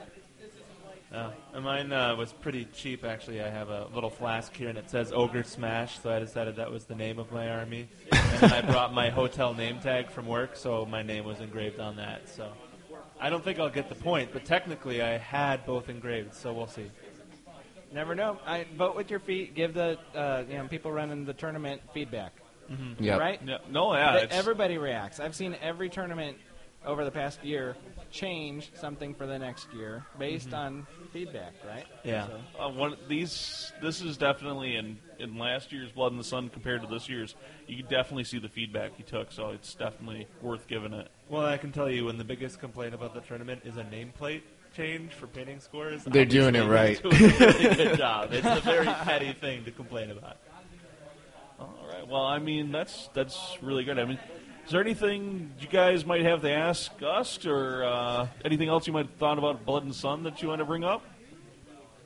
Uh, 1.13 1.31
and 1.55 1.65
mine 1.65 1.91
uh, 1.91 2.15
was 2.15 2.33
pretty 2.35 2.67
cheap, 2.67 3.03
actually. 3.03 3.41
I 3.41 3.49
have 3.49 3.71
a 3.71 3.87
little 3.95 4.11
flask 4.11 4.55
here, 4.55 4.69
and 4.69 4.77
it 4.77 4.91
says 4.91 5.11
Ogre 5.11 5.43
Smash, 5.43 5.99
so 6.01 6.11
I 6.11 6.19
decided 6.19 6.57
that 6.57 6.71
was 6.71 6.85
the 6.85 6.95
name 6.95 7.19
of 7.19 7.33
my 7.33 7.49
army. 7.49 7.89
and 8.13 8.53
I 8.53 8.61
brought 8.61 8.93
my 8.93 9.09
hotel 9.09 9.55
name 9.55 9.81
tag 9.81 10.11
from 10.11 10.27
work, 10.27 10.55
so 10.55 10.85
my 10.85 11.03
name 11.03 11.25
was 11.25 11.41
engraved 11.41 11.81
on 11.81 11.97
that. 11.97 12.29
So 12.29 12.53
I 13.19 13.31
don't 13.31 13.43
think 13.43 13.59
I'll 13.59 13.71
get 13.71 13.89
the 13.89 13.95
point, 13.95 14.31
but 14.35 14.45
technically 14.45 15.01
I 15.01 15.17
had 15.17 15.65
both 15.65 15.89
engraved, 15.89 16.35
so 16.35 16.53
we'll 16.53 16.67
see. 16.67 16.91
Never 17.91 18.15
know. 18.15 18.39
I 18.47 18.67
vote 18.77 18.95
with 18.95 19.11
your 19.11 19.21
feet. 19.21 19.55
Give 19.55 19.73
the 19.73 19.99
uh, 20.15 20.45
you 20.47 20.59
know 20.59 20.69
people 20.69 20.93
running 20.93 21.25
the 21.25 21.33
tournament 21.33 21.81
feedback. 21.95 22.33
Yep. 22.99 23.19
Right. 23.19 23.41
Yeah, 23.43 23.59
no, 23.71 23.95
yeah, 23.95 24.13
But 24.13 24.33
everybody 24.33 24.77
reacts. 24.77 25.21
I've 25.21 25.35
seen 25.35 25.57
every 25.63 25.89
tournament 25.89 26.37
over 26.85 27.03
the 27.03 27.11
past 27.11 27.43
year 27.43 27.77
change 28.11 28.71
something 28.75 29.15
for 29.15 29.27
the 29.27 29.39
next 29.39 29.69
year 29.73 30.05
based 30.19 30.53
on 30.55 30.87
feedback, 31.13 31.53
right? 31.67 31.85
Yeah. 32.05 32.27
So- 32.27 32.41
Uh, 32.59 32.69
one 32.71 32.97
these 33.09 33.73
this 33.83 34.01
is 34.01 34.17
definitely 34.17 34.77
in 34.77 34.99
in 35.19 35.37
last 35.37 35.73
year's 35.73 35.91
Blood 35.93 36.13
in 36.13 36.19
the 36.19 36.25
Sun 36.25 36.49
compared 36.51 36.81
to 36.83 36.87
this 36.89 37.09
year's. 37.09 37.35
You 37.67 37.77
can 37.77 37.87
definitely 37.87 38.25
see 38.25 38.39
the 38.39 38.49
feedback 38.49 38.93
he 38.97 39.03
took, 39.03 39.31
so 39.33 39.51
it's 39.51 39.75
definitely 39.75 40.27
worth 40.41 40.67
giving 40.69 40.93
it. 40.93 41.09
Well, 41.29 41.45
I 41.45 41.57
can 41.59 41.73
tell 41.73 41.91
you, 41.91 42.07
when 42.07 42.17
the 42.19 42.25
biggest 42.25 42.61
complaint 42.61 42.95
about 42.95 43.15
the 43.15 43.21
tournament 43.21 43.63
is 43.65 43.77
a 43.77 43.85
nameplate 43.85 44.43
change 44.77 45.13
for 45.13 45.27
painting 45.27 45.61
scores, 45.61 46.05
They're 46.05 46.25
doing 46.25 46.55
it 46.55 46.67
right. 46.67 47.03
Doing 47.03 47.15
a 47.17 47.29
really 47.39 47.75
good 47.75 47.99
job. 48.05 48.33
It's 48.33 48.47
a 48.47 48.61
very 48.61 48.87
petty 48.87 49.33
thing 49.33 49.65
to 49.65 49.71
complain 49.71 50.11
about. 50.11 50.37
All 51.59 51.75
right. 51.93 52.07
Well, 52.07 52.25
I 52.25 52.39
mean, 52.39 52.71
that's 52.71 53.09
that's 53.15 53.59
really 53.61 53.85
good. 53.85 53.99
I 53.99 54.05
mean, 54.05 54.19
is 54.69 54.73
there 54.73 54.83
anything 54.83 55.51
you 55.61 55.67
guys 55.67 56.05
might 56.05 56.21
have 56.27 56.43
to 56.43 56.51
ask 56.51 56.93
us, 57.03 57.47
or 57.47 57.85
uh, 57.85 58.29
anything 58.45 58.69
else 58.69 58.87
you 58.87 58.93
might 58.93 59.07
have 59.07 59.15
thought 59.15 59.39
about 59.39 59.65
Blood 59.65 59.85
and 59.85 59.95
Sun 59.95 60.25
that 60.25 60.43
you 60.43 60.49
want 60.49 60.59
to 60.59 60.67
bring 60.67 60.85
up? 60.85 61.03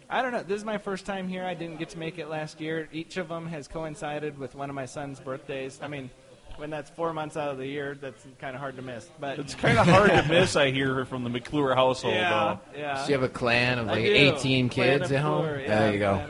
I 0.09 0.23
don't 0.23 0.31
know. 0.31 0.45
This 0.45 0.59
is 0.59 0.65
my 0.65 0.79
first 0.79 1.05
time 1.05 1.27
here. 1.27 1.45
I 1.45 1.55
didn't 1.55 1.81
get 1.81 1.89
to 1.89 1.99
make 1.99 2.19
it 2.19 2.29
last 2.29 2.61
year. 2.61 2.89
Each 2.93 3.17
of 3.17 3.27
them 3.27 3.49
has 3.49 3.67
coincided 3.67 4.39
with 4.39 4.55
one 4.55 4.71
of 4.71 4.77
my 4.77 4.85
son's 4.87 5.19
birthdays. 5.19 5.81
I 5.83 5.89
mean, 5.89 6.09
when 6.55 6.71
that's 6.71 6.89
four 6.89 7.13
months 7.13 7.37
out 7.37 7.51
of 7.51 7.59
the 7.59 7.67
year, 7.67 7.97
that's 8.01 8.25
kind 8.39 8.55
of 8.55 8.61
hard 8.61 8.77
to 8.77 8.83
miss. 8.83 9.11
But 9.19 9.41
It's 9.41 9.57
kind 9.57 9.77
of 9.77 9.89
hard 9.89 10.11
to 10.11 10.23
miss. 10.29 10.55
I 10.55 10.71
hear 10.71 11.05
from 11.05 11.25
the 11.25 11.31
McClure 11.31 11.75
household. 11.75 12.15
yeah, 12.15 12.59
though. 12.73 12.79
yeah. 12.79 13.03
So 13.03 13.09
you 13.09 13.15
have 13.15 13.25
a 13.25 13.29
clan 13.29 13.81
of 13.81 13.89
like 13.89 14.05
18 14.05 14.69
Clan 14.69 15.01
kids 15.01 15.11
of 15.11 15.17
at 15.17 15.23
home? 15.23 15.47
Clure, 15.47 15.63
yeah, 15.63 15.79
there 15.81 15.93
you 15.95 15.99
go. 15.99 16.27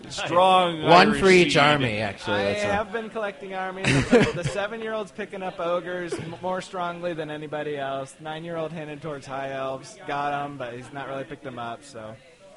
Clan 0.00 0.08
of 0.08 0.14
Clure. 0.14 0.26
Strong. 0.26 0.82
One 0.82 1.08
Irish 1.08 1.20
for 1.20 1.28
each 1.30 1.48
seed. 1.52 1.56
army, 1.58 1.98
actually. 1.98 2.34
I 2.36 2.42
That's 2.44 2.64
a- 2.64 2.72
have 2.72 2.92
been 2.92 3.10
collecting 3.10 3.54
armies. 3.54 3.86
the 4.10 4.32
the 4.34 4.44
seven-year-old's 4.44 5.10
picking 5.12 5.42
up 5.42 5.58
ogres 5.60 6.14
more 6.42 6.60
strongly 6.60 7.12
than 7.14 7.30
anybody 7.30 7.76
else. 7.76 8.14
Nine-year-old 8.20 8.72
headed 8.72 9.02
towards 9.02 9.26
high 9.26 9.52
elves. 9.52 9.98
Got 10.06 10.44
him, 10.46 10.56
but 10.56 10.74
he's 10.74 10.92
not 10.92 11.08
really 11.08 11.24
picked 11.24 11.44
them 11.44 11.58
up. 11.58 11.82
So 11.84 12.14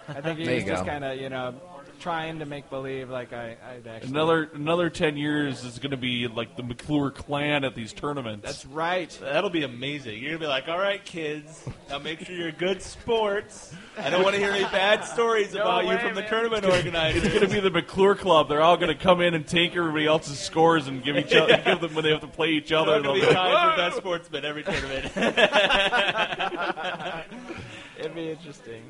I 0.07 0.21
think 0.21 0.39
he's 0.39 0.65
just 0.65 0.85
kind 0.85 1.03
of 1.03 1.17
you 1.19 1.29
know 1.29 1.53
trying 2.01 2.39
to 2.39 2.45
make 2.45 2.69
believe 2.69 3.09
like 3.09 3.31
I 3.31 3.55
I'd 3.69 3.87
actually. 3.87 4.09
Another 4.09 4.49
another 4.53 4.89
ten 4.89 5.15
years 5.15 5.63
is 5.63 5.79
going 5.79 5.91
to 5.91 5.97
be 5.97 6.27
like 6.27 6.57
the 6.57 6.63
McClure 6.63 7.11
clan 7.11 7.63
at 7.63 7.75
these 7.75 7.93
tournaments. 7.93 8.45
That's 8.45 8.65
right. 8.65 9.09
That'll 9.21 9.49
be 9.49 9.63
amazing. 9.63 10.19
You're 10.19 10.31
gonna 10.31 10.39
be 10.39 10.47
like, 10.47 10.67
all 10.67 10.79
right, 10.79 11.03
kids, 11.05 11.63
now 11.89 11.99
make 11.99 12.19
sure 12.25 12.35
you're 12.35 12.51
good 12.51 12.81
sports. 12.81 13.73
I 13.97 14.09
don't 14.09 14.23
want 14.23 14.35
to 14.35 14.41
hear 14.41 14.51
any 14.51 14.63
bad 14.65 15.05
stories 15.05 15.53
No 15.61 15.61
about 15.61 15.83
you 15.83 15.89
way, 15.89 15.97
from 15.99 16.15
the 16.15 16.21
man. 16.21 16.29
tournament 16.29 16.65
organizers. 16.65 17.23
it's 17.23 17.33
going 17.33 17.47
to 17.47 17.53
be 17.53 17.59
the 17.59 17.69
McClure 17.69 18.15
club. 18.15 18.47
They're 18.49 18.61
all 18.61 18.77
going 18.77 18.87
to 18.87 18.95
come 18.95 19.19
in 19.21 19.33
and 19.33 19.45
take 19.45 19.75
everybody 19.75 20.07
else's 20.07 20.39
scores 20.39 20.87
and 20.87 21.03
give 21.03 21.17
each 21.17 21.33
other 21.33 21.61
give 21.63 21.81
them 21.81 21.93
when 21.93 22.03
they 22.05 22.11
have 22.11 22.21
to 22.21 22.27
play 22.27 22.51
each 22.51 22.71
other. 22.71 22.93
They're 22.93 23.01
They'll 23.01 23.13
be 23.15 23.19
be 23.21 23.25
like, 23.27 23.35
tied 23.35 23.71
for 23.71 23.77
best 23.81 23.97
sportsman 23.97 24.45
every 24.45 24.63
tournament. 24.63 25.11
It'd 27.99 28.15
be 28.15 28.31
interesting. 28.31 28.81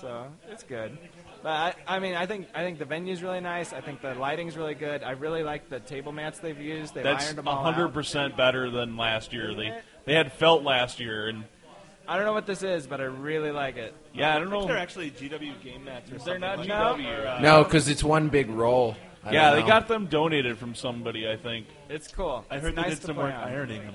So 0.00 0.26
it's 0.50 0.64
good. 0.64 0.98
But 1.44 1.76
I, 1.86 1.96
I 1.96 1.98
mean, 1.98 2.14
I 2.14 2.24
think 2.24 2.48
I 2.54 2.62
think 2.62 2.78
the 2.78 2.86
venue's 2.86 3.22
really 3.22 3.40
nice. 3.42 3.74
I 3.74 3.82
think 3.82 4.00
the 4.00 4.14
lighting's 4.14 4.56
really 4.56 4.74
good. 4.74 5.02
I 5.02 5.10
really 5.10 5.42
like 5.42 5.68
the 5.68 5.78
table 5.78 6.10
mats 6.10 6.38
they've 6.38 6.58
used. 6.58 6.94
They've 6.94 7.04
That's 7.04 7.26
ironed 7.26 7.36
them 7.38 7.46
all 7.48 7.62
hundred 7.62 7.88
out. 7.88 7.92
percent 7.92 8.34
better 8.34 8.70
than 8.70 8.96
last 8.96 9.34
year. 9.34 9.54
They 9.54 9.78
they 10.06 10.14
had 10.14 10.32
felt 10.32 10.62
last 10.62 11.00
year, 11.00 11.28
and 11.28 11.44
I 12.08 12.16
don't 12.16 12.24
know 12.24 12.32
what 12.32 12.46
this 12.46 12.62
is, 12.62 12.86
but 12.86 12.98
I 13.02 13.04
really 13.04 13.50
like 13.50 13.76
it. 13.76 13.94
yeah, 14.14 14.34
I 14.34 14.38
don't 14.38 14.48
know. 14.48 14.66
They're 14.66 14.78
actually 14.78 15.10
GW 15.10 15.62
game 15.62 15.84
mats 15.84 16.10
or 16.10 16.16
They're 16.16 16.38
not 16.38 16.60
like 16.60 16.68
GW. 16.68 17.36
uh, 17.36 17.40
No, 17.42 17.62
because 17.62 17.88
it's 17.88 18.02
one 18.02 18.30
big 18.30 18.48
roll. 18.48 18.96
I 19.22 19.32
Yeah, 19.32 19.50
they 19.54 19.62
got 19.62 19.86
them 19.86 20.06
donated 20.06 20.56
from 20.56 20.74
somebody, 20.74 21.30
I 21.30 21.36
think. 21.36 21.66
It's 21.90 22.08
cool. 22.08 22.44
I 22.50 22.56
It's 22.56 22.64
heard 22.64 22.74
they 22.76 22.82
nice 22.82 22.90
did 22.98 23.02
some 23.02 23.14
play 23.16 23.24
work 23.24 23.34
on. 23.34 23.48
ironing 23.48 23.82
them. 23.82 23.94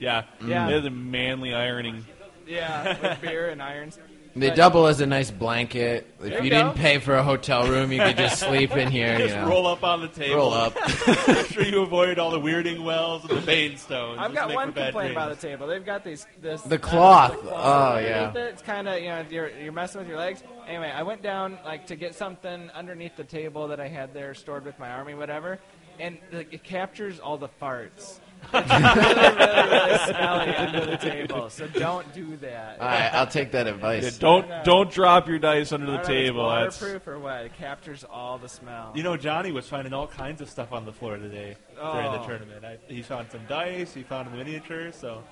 Yeah, 0.00 0.24
Yeah. 0.44 0.66
they 0.66 0.74
had 0.74 0.82
the 0.82 0.90
manly 0.90 1.54
ironing. 1.54 2.04
Yeah, 2.46 3.00
with 3.00 3.20
beer 3.20 3.50
and 3.50 3.62
irons. 3.62 3.98
They 4.34 4.48
But- 4.48 4.56
double 4.56 4.86
as 4.86 5.00
a 5.02 5.06
nice 5.06 5.30
blanket. 5.30 6.06
If 6.18 6.20
There 6.30 6.38
you 6.38 6.44
you 6.44 6.50
didn't 6.50 6.74
pay 6.76 6.98
for 6.98 7.14
a 7.16 7.22
hotel 7.22 7.66
room, 7.68 7.92
you 7.92 8.00
could 8.00 8.16
just 8.16 8.38
sleep 8.46 8.74
in 8.74 8.90
here. 8.90 9.12
You 9.18 9.24
Just 9.26 9.36
know. 9.36 9.46
roll 9.46 9.66
up 9.66 9.84
on 9.84 10.00
the 10.00 10.08
table. 10.08 10.36
Roll 10.36 10.54
up. 10.54 10.74
Make 11.28 11.46
sure 11.48 11.62
you 11.64 11.82
avoid 11.82 12.18
all 12.18 12.30
the 12.30 12.40
weirding 12.40 12.82
wells 12.82 13.22
and 13.24 13.36
the 13.36 13.40
vein 13.42 13.76
stones. 13.76 14.18
I've 14.18 14.32
Just 14.32 14.48
got 14.48 14.54
one 14.54 14.68
for 14.68 14.74
bad 14.76 14.84
complaint 14.92 15.12
about 15.12 15.38
the 15.38 15.46
table. 15.46 15.66
They've 15.66 15.84
got 15.84 16.02
these 16.02 16.26
this 16.40 16.62
The 16.62 16.76
uh, 16.76 16.78
cloth. 16.78 17.42
the 17.42 17.50
Oh, 17.50 17.98
yeah. 17.98 18.30
it. 18.30 18.36
It's 18.36 18.62
kind 18.62 18.88
of 18.88 18.98
you 19.00 19.08
know 19.08 19.24
you're 19.28 19.50
you're 19.50 19.72
messing 19.72 19.98
with 20.00 20.08
your 20.08 20.18
legs. 20.18 20.42
Anyway, 20.66 20.90
I 20.90 21.02
went 21.02 21.22
down 21.22 21.58
like 21.64 21.86
to 21.88 21.96
get 21.96 22.14
something 22.14 22.70
underneath 22.74 23.16
the 23.16 23.24
table 23.24 23.68
that 23.68 23.80
I 23.80 23.88
had 23.88 24.14
there 24.14 24.32
stored 24.32 24.64
with 24.64 24.78
my 24.78 24.90
army, 24.90 25.12
whatever, 25.14 25.58
and 26.00 26.16
like, 26.32 26.54
it 26.54 26.64
captures 26.64 27.20
all 27.20 27.36
the 27.36 27.50
farts. 27.60 28.20
It's 28.54 28.70
really, 28.70 29.36
really, 29.36 29.68
really 29.70 29.98
smelly 30.06 30.56
under 30.56 30.86
the 30.86 30.96
table, 30.96 31.50
so 31.50 31.66
don't 31.68 32.12
do 32.12 32.36
that. 32.38 32.80
All 32.80 32.86
right, 32.86 33.10
I'll 33.14 33.26
take 33.26 33.52
that 33.52 33.66
advice. 33.66 34.04
Yeah, 34.04 34.10
don't 34.18 34.48
No. 34.48 34.62
don't 34.64 34.90
drop 34.90 35.28
your 35.28 35.38
dice 35.38 35.72
under 35.72 35.86
the 35.86 35.92
don't 35.98 36.08
know 36.08 36.14
if 36.14 36.24
table. 36.26 36.52
It's 36.52 36.78
That's 36.78 36.80
waterproof 36.82 37.08
or 37.08 37.18
what? 37.18 37.44
It 37.46 37.54
captures 37.56 38.04
all 38.04 38.38
the 38.38 38.48
smell. 38.48 38.92
You 38.94 39.02
know, 39.02 39.16
Johnny 39.16 39.52
was 39.52 39.68
finding 39.68 39.92
all 39.92 40.06
kinds 40.06 40.40
of 40.40 40.50
stuff 40.50 40.72
on 40.72 40.84
the 40.84 40.92
floor 40.92 41.16
today 41.16 41.56
during 41.76 42.12
the 42.12 42.20
Oh. 42.20 42.26
tournament. 42.26 42.64
I, 42.64 42.78
he 42.88 43.02
found 43.02 43.30
some 43.30 43.42
dice, 43.48 43.94
he 43.94 44.02
found 44.02 44.32
the 44.32 44.36
miniatures, 44.36 44.96
so 44.96 45.22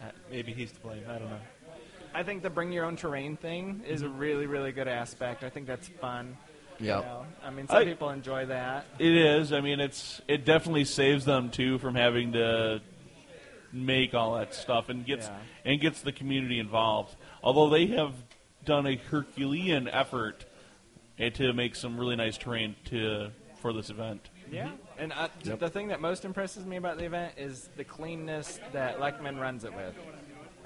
uh, 0.00 0.06
maybe 0.30 0.52
he's 0.52 0.72
to 0.72 0.80
blame. 0.80 1.02
I 1.08 1.18
don't 1.18 1.28
know. 1.30 1.40
I 2.14 2.22
think 2.22 2.42
the 2.42 2.50
bring 2.50 2.72
your 2.72 2.86
own 2.86 2.96
terrain 2.96 3.36
thing 3.36 3.82
is 3.86 4.00
a 4.02 4.08
really, 4.08 4.46
really 4.46 4.72
good 4.72 4.88
aspect. 4.88 5.44
I 5.44 5.50
think 5.50 5.66
that's 5.66 5.88
fun. 5.88 6.36
You 6.80 6.88
know. 6.88 7.24
I 7.44 7.50
mean, 7.50 7.66
some 7.68 7.76
I- 7.78 7.84
people 7.84 8.10
enjoy 8.10 8.46
that. 8.46 8.86
It 8.98 9.14
is. 9.14 9.52
I 9.52 9.60
mean, 9.60 9.80
it's 9.80 10.20
it 10.28 10.44
definitely 10.44 10.84
saves 10.84 11.24
them 11.24 11.50
too 11.50 11.78
from 11.78 11.94
having 11.94 12.32
to 12.32 12.80
make 13.72 14.14
all 14.14 14.34
that 14.36 14.54
stuff 14.54 14.88
and 14.88 15.04
gets 15.04 15.26
Yeah. 15.26 15.38
and 15.64 15.80
gets 15.80 16.02
the 16.02 16.12
community 16.12 16.58
involved. 16.58 17.14
Although 17.42 17.68
they 17.68 17.86
have 17.88 18.12
done 18.64 18.86
a 18.86 18.96
Herculean 18.96 19.88
effort 19.88 20.44
eh, 21.18 21.30
to 21.30 21.52
make 21.52 21.74
some 21.74 21.98
really 21.98 22.16
nice 22.16 22.36
terrain 22.38 22.76
to 22.86 23.30
for 23.60 23.72
this 23.72 23.90
event. 23.90 24.28
Yeah. 24.50 24.70
And 24.98 25.12
uh, 25.12 25.28
the 25.44 25.68
thing 25.68 25.88
that 25.88 26.00
most 26.00 26.24
impresses 26.24 26.64
me 26.64 26.76
about 26.76 26.96
the 26.96 27.04
event 27.04 27.34
is 27.36 27.68
the 27.76 27.84
cleanness 27.84 28.58
that 28.72 28.98
Leckman 28.98 29.38
runs 29.38 29.64
it 29.64 29.74
with. 29.74 29.94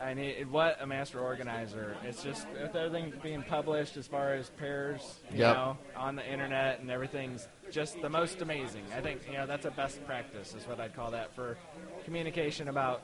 I 0.03 0.15
mean, 0.15 0.51
what 0.51 0.79
a 0.81 0.87
master 0.87 1.21
organizer! 1.21 1.97
It's 2.03 2.23
just 2.23 2.47
with 2.51 2.75
everything 2.75 3.13
being 3.23 3.43
published 3.45 3.97
as 3.97 4.07
far 4.09 4.35
as 4.35 4.51
pairs, 4.51 5.21
you 5.31 5.39
Yep. 5.39 5.55
know, 5.57 5.79
on 5.97 6.17
the 6.17 6.29
internet 6.31 6.81
and 6.81 6.91
everything's 6.91 7.47
just 7.71 8.01
the 8.03 8.09
most 8.11 8.43
amazing. 8.43 8.83
I 8.97 9.01
think 9.01 9.21
you 9.29 9.35
know 9.35 9.47
that's 9.47 9.65
a 9.65 9.71
best 9.71 10.05
practice, 10.05 10.55
is 10.55 10.67
what 10.67 10.81
I'd 10.81 10.95
call 10.95 11.13
that 11.13 11.35
for 11.35 11.57
communication 12.05 12.69
about 12.69 13.03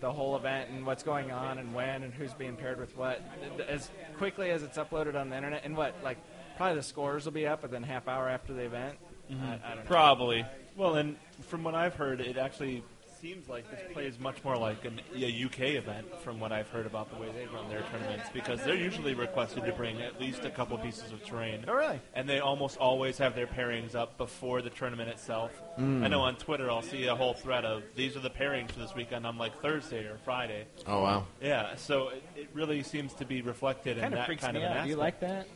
the 0.00 0.10
whole 0.10 0.36
event 0.36 0.70
and 0.70 0.86
what's 0.86 1.02
going 1.02 1.30
on 1.30 1.58
and 1.58 1.74
when 1.74 2.02
and 2.02 2.12
who's 2.12 2.32
being 2.34 2.56
paired 2.56 2.80
with 2.80 2.96
what. 2.96 3.20
As 3.68 3.90
quickly 4.16 4.50
as 4.50 4.62
it's 4.62 4.78
uploaded 4.78 5.14
on 5.14 5.28
the 5.28 5.36
internet, 5.36 5.62
and 5.64 5.76
what 5.76 5.94
like 6.02 6.18
probably 6.56 6.76
the 6.76 6.82
scores 6.82 7.26
will 7.26 7.32
be 7.32 7.46
up 7.46 7.62
within 7.62 7.82
half 7.82 8.08
hour 8.08 8.28
after 8.28 8.54
the 8.54 8.62
event. 8.62 8.96
Mm-hmm. 9.30 9.44
I, 9.44 9.54
I 9.54 9.74
don't 9.74 9.84
know. 9.84 9.90
Probably. 9.90 10.46
Well, 10.76 10.94
and 10.96 11.16
from 11.42 11.64
what 11.64 11.74
I've 11.74 11.94
heard, 11.94 12.20
it 12.20 12.36
actually 12.36 12.82
seems 13.24 13.48
like 13.48 13.70
this 13.70 13.80
plays 13.94 14.18
much 14.18 14.44
more 14.44 14.54
like 14.54 14.84
an, 14.84 15.00
a 15.16 15.44
UK 15.46 15.60
event 15.82 16.06
from 16.20 16.38
what 16.38 16.52
I've 16.52 16.68
heard 16.68 16.84
about 16.84 17.10
the 17.10 17.18
way 17.18 17.28
they 17.34 17.46
run 17.46 17.70
their 17.70 17.80
tournaments 17.90 18.28
because 18.34 18.62
they're 18.62 18.74
usually 18.74 19.14
requested 19.14 19.64
to 19.64 19.72
bring 19.72 20.02
at 20.02 20.20
least 20.20 20.44
a 20.44 20.50
couple 20.50 20.76
pieces 20.76 21.10
of 21.10 21.24
terrain. 21.24 21.64
Oh, 21.66 21.72
really? 21.72 22.02
And 22.12 22.28
they 22.28 22.40
almost 22.40 22.76
always 22.76 23.16
have 23.16 23.34
their 23.34 23.46
pairings 23.46 23.94
up 23.94 24.18
before 24.18 24.60
the 24.60 24.68
tournament 24.68 25.08
itself. 25.08 25.52
Mm. 25.80 26.04
I 26.04 26.08
know 26.08 26.20
on 26.20 26.36
Twitter 26.36 26.70
I'll 26.70 26.82
see 26.82 27.06
a 27.06 27.16
whole 27.16 27.32
thread 27.32 27.64
of 27.64 27.82
these 27.96 28.14
are 28.14 28.20
the 28.20 28.28
pairings 28.28 28.72
for 28.72 28.80
this 28.80 28.94
weekend 28.94 29.26
on 29.26 29.38
like 29.38 29.58
Thursday 29.62 30.04
or 30.04 30.18
Friday. 30.22 30.66
Oh 30.86 31.00
wow. 31.00 31.26
Yeah, 31.40 31.76
so 31.76 32.08
it, 32.08 32.22
it 32.36 32.48
really 32.52 32.82
seems 32.82 33.14
to 33.14 33.24
be 33.24 33.40
reflected 33.40 33.96
in 33.96 34.02
kind 34.02 34.14
of 34.14 34.26
that 34.26 34.38
kind 34.38 34.54
me 34.54 34.62
of 34.62 34.70
an 34.70 34.70
out. 34.70 34.76
aspect. 34.76 34.84
Do 34.84 34.90
you 34.90 34.96
like 34.96 35.20
that? 35.20 35.46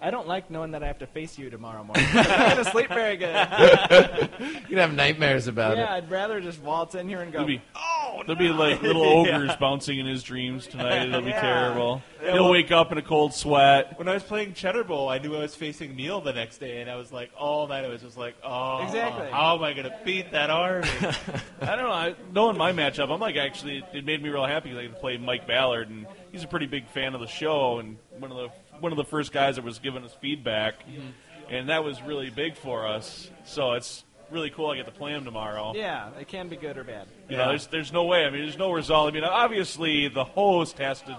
I 0.00 0.10
don't 0.10 0.28
like 0.28 0.50
knowing 0.50 0.70
that 0.72 0.82
I 0.82 0.86
have 0.86 0.98
to 0.98 1.06
face 1.06 1.36
you 1.38 1.50
tomorrow 1.50 1.82
morning. 1.82 2.04
I'm 2.10 2.14
not 2.16 2.38
going 2.54 2.64
to 2.64 2.70
sleep 2.70 2.88
very 2.88 3.16
good. 3.16 3.34
You 4.40 4.60
can 4.68 4.76
have 4.78 4.94
nightmares 4.94 5.48
about 5.48 5.72
it. 5.72 5.78
yeah, 5.78 5.94
it. 5.94 6.04
I'd 6.04 6.10
rather 6.10 6.40
just 6.40 6.60
waltz 6.62 6.94
in 6.94 7.08
here 7.08 7.20
and 7.20 7.32
go. 7.32 7.38
There'll 7.38 7.48
be, 7.48 7.62
oh, 7.74 8.22
there'll 8.26 8.38
be 8.38 8.48
like 8.50 8.80
little 8.82 9.02
ogres 9.20 9.56
bouncing 9.56 9.98
in 9.98 10.06
his 10.06 10.22
dreams 10.22 10.66
tonight. 10.68 11.08
It'll 11.08 11.20
be 11.20 11.30
Yeah. 11.30 11.40
terrible. 11.40 12.02
Yeah, 12.22 12.32
He'll 12.34 12.44
well- 12.44 12.52
wake 12.52 12.70
up 12.70 12.92
in 12.92 12.98
a 12.98 13.02
cold 13.02 13.34
sweat. 13.34 13.98
When 13.98 14.08
I 14.08 14.14
was 14.14 14.22
playing 14.22 14.54
Cheddar 14.54 14.84
Bowl, 14.84 15.08
I 15.08 15.18
knew 15.18 15.34
I 15.34 15.40
was 15.40 15.54
facing 15.56 15.96
Neil 15.96 16.20
the 16.20 16.32
next 16.32 16.58
day, 16.58 16.80
and 16.80 16.88
I 16.90 16.94
was 16.96 17.12
like, 17.12 17.30
all 17.36 17.66
night 17.66 17.84
I 17.84 17.88
was 17.88 18.02
just 18.02 18.16
like, 18.16 18.36
oh, 18.44 18.84
Exactly. 18.84 19.28
how 19.30 19.56
am 19.56 19.62
I 19.64 19.72
going 19.72 19.88
to 19.90 19.96
beat 20.04 20.30
that 20.32 20.50
army? 20.50 20.88
I 21.60 21.76
don't 21.76 21.78
know. 21.84 21.90
I, 21.90 22.14
knowing 22.32 22.56
my 22.56 22.72
matchup, 22.72 23.10
I'm 23.12 23.20
like 23.20 23.36
actually 23.36 23.84
it 23.92 24.04
made 24.04 24.22
me 24.22 24.28
real 24.28 24.46
happy 24.46 24.68
because 24.70 24.84
I 24.84 24.88
could 24.88 25.00
play 25.00 25.16
Mike 25.16 25.46
Ballard, 25.48 25.88
and 25.90 26.06
he's 26.30 26.44
a 26.44 26.48
pretty 26.48 26.66
big 26.66 26.86
fan 26.88 27.14
of 27.14 27.20
the 27.20 27.26
show, 27.26 27.78
and 27.80 27.96
one 28.18 28.30
of 28.30 28.36
the 28.36 28.48
one 28.80 28.92
of 28.92 28.96
the 28.98 29.04
first 29.04 29.32
guys 29.32 29.56
that 29.56 29.64
was 29.64 29.78
giving 29.78 30.04
us 30.04 30.14
feedback, 30.20 30.74
and 31.50 31.68
that 31.68 31.84
was 31.84 32.02
really 32.02 32.30
big 32.30 32.56
for 32.56 32.86
us. 32.86 33.30
So 33.44 33.72
it's 33.72 34.04
really 34.30 34.50
cool. 34.50 34.70
I 34.70 34.76
get 34.76 34.86
to 34.86 34.92
play 34.92 35.12
him 35.12 35.24
tomorrow. 35.24 35.72
Yeah, 35.74 36.10
it 36.20 36.28
can 36.28 36.48
be 36.48 36.56
good 36.56 36.76
or 36.78 36.84
bad. 36.84 37.06
You 37.28 37.36
know, 37.36 37.48
there's 37.48 37.66
there's 37.68 37.92
no 37.92 38.04
way. 38.04 38.24
I 38.24 38.30
mean, 38.30 38.42
there's 38.42 38.58
no 38.58 38.72
result. 38.72 39.08
I 39.10 39.14
mean, 39.14 39.24
obviously 39.24 40.08
the 40.08 40.24
host 40.24 40.78
has 40.78 41.00
to 41.02 41.12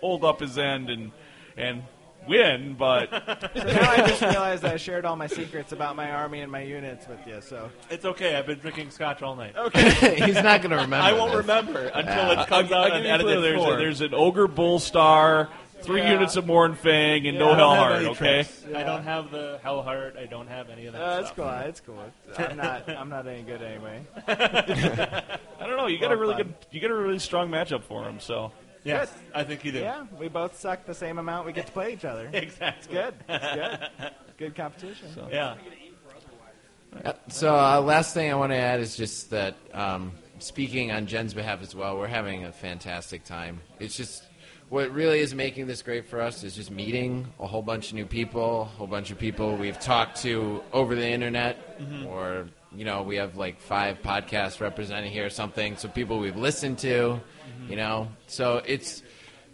hold 0.00 0.24
up 0.24 0.40
his 0.40 0.58
end 0.58 0.90
and 0.90 1.12
and 1.56 1.82
win, 2.28 2.74
but 2.78 3.08
So 3.56 3.62
now 3.64 3.90
I 3.90 3.96
just 4.06 4.20
realized 4.20 4.64
I 4.64 4.76
shared 4.76 5.04
all 5.06 5.16
my 5.16 5.26
secrets 5.26 5.72
about 5.72 5.96
my 5.96 6.10
army 6.10 6.40
and 6.42 6.52
my 6.52 6.60
units 6.62 7.08
with 7.08 7.18
you. 7.26 7.40
So 7.40 7.70
it's 7.88 8.04
okay. 8.04 8.36
I've 8.36 8.46
been 8.46 8.58
drinking 8.58 8.90
scotch 8.90 9.22
all 9.22 9.34
night. 9.36 9.56
Okay. 9.56 10.16
He's 10.26 10.34
not 10.34 10.60
going 10.60 10.70
to 10.70 10.76
remember. 10.76 10.96
I 10.96 11.12
won't 11.14 11.32
this. 11.32 11.38
remember 11.40 11.78
until 11.86 12.14
Yeah. 12.14 12.42
it 12.42 12.46
comes 12.46 12.70
I'll, 12.70 12.78
out 12.84 12.92
I'll 12.92 12.98
on 12.98 13.02
give 13.02 13.06
you 13.08 13.14
a 13.14 13.18
clue. 13.18 13.30
edited 13.30 13.42
There's, 13.44 13.60
a, 13.60 13.64
form. 13.64 13.78
there's 13.78 14.00
an 14.02 14.14
ogre 14.14 14.46
bull 14.48 14.78
star, 14.78 15.48
three 15.82 16.00
Yeah. 16.02 16.12
units 16.12 16.36
of 16.36 16.44
Mournfang, 16.44 17.28
and 17.28 17.38
no 17.38 17.52
I 17.52 17.56
don't 17.56 17.76
have 17.76 18.02
Hellheart. 18.02 18.06
Okay. 18.10 18.14
tricks. 18.42 18.64
I 18.74 18.82
don't 18.82 19.02
have 19.04 19.30
the 19.30 19.58
Hellheart. 19.64 20.18
I 20.18 20.26
don't 20.26 20.46
have 20.48 20.70
any 20.70 20.86
of 20.86 20.92
that 20.94 21.02
uh, 21.02 21.16
that's 21.16 21.26
stuff. 21.28 21.36
cool. 21.36 21.44
That's 21.46 21.80
cool. 21.80 22.48
I'm 22.50 22.56
not. 22.56 22.88
I'm 22.98 23.08
not 23.08 23.26
any 23.26 23.42
good 23.42 23.62
anyway. 23.62 24.02
I 24.28 25.36
don't 25.66 25.76
know. 25.76 25.86
You 25.86 25.98
got 25.98 26.12
a 26.12 26.16
really 26.16 26.34
done. 26.34 26.46
good, 26.48 26.54
you 26.70 26.80
got 26.80 26.90
a 26.90 26.94
really 26.94 27.18
strong 27.18 27.48
matchup 27.50 27.82
for 27.82 28.04
him. 28.04 28.20
So 28.20 28.52
Yes, 28.82 29.12
I 29.34 29.44
think 29.44 29.64
you 29.64 29.72
do. 29.72 29.80
Yeah, 29.80 30.06
we 30.18 30.28
both 30.28 30.58
suck 30.58 30.86
the 30.86 30.94
same 30.94 31.18
amount. 31.18 31.46
We 31.46 31.52
get 31.52 31.66
to 31.66 31.72
play 31.72 31.92
each 31.92 32.04
other. 32.06 32.30
Exactly. 32.32 32.94
Good. 32.94 33.14
It's 33.28 33.54
good. 33.54 34.10
Good 34.38 34.54
competition. 34.56 35.08
So. 35.14 35.28
Yeah. 35.30 35.56
Uh, 37.04 37.12
So, 37.28 37.54
uh, 37.54 37.80
last 37.80 38.14
thing 38.14 38.30
I 38.30 38.34
want 38.34 38.52
to 38.52 38.56
add 38.56 38.80
is 38.80 38.96
just 38.96 39.30
that 39.30 39.54
um, 39.74 40.12
speaking 40.38 40.90
on 40.92 41.06
Jen's 41.06 41.34
behalf 41.34 41.62
as 41.62 41.74
well, 41.74 41.98
we're 41.98 42.06
having 42.06 42.44
a 42.44 42.52
fantastic 42.52 43.22
time. 43.24 43.60
It's 43.78 43.96
just 43.96 44.24
what 44.70 44.92
really 44.92 45.18
is 45.18 45.34
making 45.34 45.66
this 45.66 45.82
great 45.82 46.06
for 46.08 46.20
us 46.20 46.44
is 46.44 46.54
just 46.54 46.70
meeting 46.70 47.26
a 47.40 47.46
whole 47.46 47.60
bunch 47.60 47.88
of 47.88 47.94
new 47.94 48.06
people, 48.06 48.62
a 48.62 48.64
whole 48.64 48.86
bunch 48.86 49.10
of 49.10 49.18
people 49.18 49.56
we've 49.56 49.78
talked 49.80 50.22
to 50.22 50.62
over 50.72 50.94
the 50.94 51.06
internet, 51.06 51.58
or 52.06 52.46
you 52.74 52.84
know, 52.84 53.02
we 53.02 53.16
have 53.16 53.36
like 53.36 53.60
five 53.60 54.00
podcasts 54.00 54.60
represented 54.60 55.10
here 55.10 55.26
or 55.26 55.30
something. 55.30 55.76
So 55.76 55.88
people 55.88 56.20
we've 56.20 56.36
listened 56.36 56.78
to, 56.78 57.20
you 57.68 57.76
know, 57.76 58.08
so 58.28 58.62
it's 58.64 59.02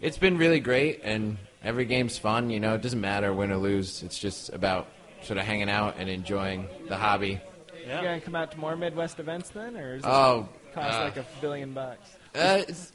it's 0.01 0.19
been 0.19 0.37
really 0.37 0.59
great, 0.59 1.01
and 1.03 1.37
every 1.63 1.85
game's 1.85 2.19
fun. 2.19 2.51
You 2.51 2.59
know, 2.59 2.75
it 2.75 2.83
doesn't 2.83 3.01
matter 3.01 3.33
win 3.33 3.51
or 3.51 3.57
lose. 3.57 4.03
It's 4.03 4.19
just 4.19 4.53
about 4.53 4.87
sort 5.23 5.39
of 5.39 5.45
hanging 5.45 5.69
out 5.69 5.95
and 5.97 6.09
enjoying 6.09 6.67
the 6.87 6.95
hobby. 6.95 7.41
Yeah. 7.87 8.01
You 8.01 8.07
gonna 8.07 8.21
come 8.21 8.35
out 8.35 8.51
to 8.51 8.59
more 8.59 8.75
Midwest 8.75 9.19
events 9.19 9.49
then, 9.49 9.75
or 9.77 9.95
is 9.95 10.03
it 10.03 10.07
Oh, 10.07 10.47
cost 10.75 10.99
uh, 10.99 11.03
like 11.05 11.17
a 11.17 11.25
billion 11.41 11.73
bucks? 11.73 12.07
Uh, 12.35 12.61
it's, 12.67 12.91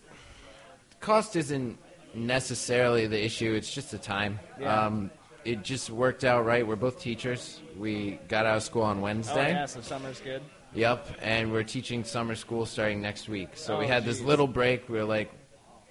cost 1.01 1.35
isn't 1.35 1.79
necessarily 2.15 3.07
the 3.07 3.23
issue. 3.23 3.55
It's 3.55 3.73
just 3.73 3.91
the 3.91 3.99
time. 3.99 4.39
Yeah. 4.61 4.87
Um, 4.87 5.11
it 5.45 5.63
just 5.63 5.91
worked 5.91 6.25
out 6.25 6.45
right. 6.45 6.67
We're 6.67 6.77
both 6.77 7.01
teachers. 7.01 7.61
We 7.77 8.21
got 8.29 8.47
out 8.47 8.57
of 8.59 8.63
school 8.63 8.83
on 8.83 9.01
Wednesday. 9.01 9.47
Oh 9.47 9.51
yeah, 9.51 9.67
so 9.67 9.81
summer's 9.81 10.21
good. 10.21 10.43
Yep, 10.75 11.07
and 11.21 11.53
we're 11.53 11.65
teaching 11.65 12.03
summer 12.05 12.35
school 12.35 12.65
starting 12.65 13.03
next 13.03 13.29
week. 13.29 13.51
So 13.55 13.79
we 13.79 13.85
Oh, 13.85 13.89
had 13.89 14.05
this 14.05 14.21
little 14.21 14.47
break. 14.47 14.89
We 14.89 14.99
were 14.99 15.05
like, 15.05 15.31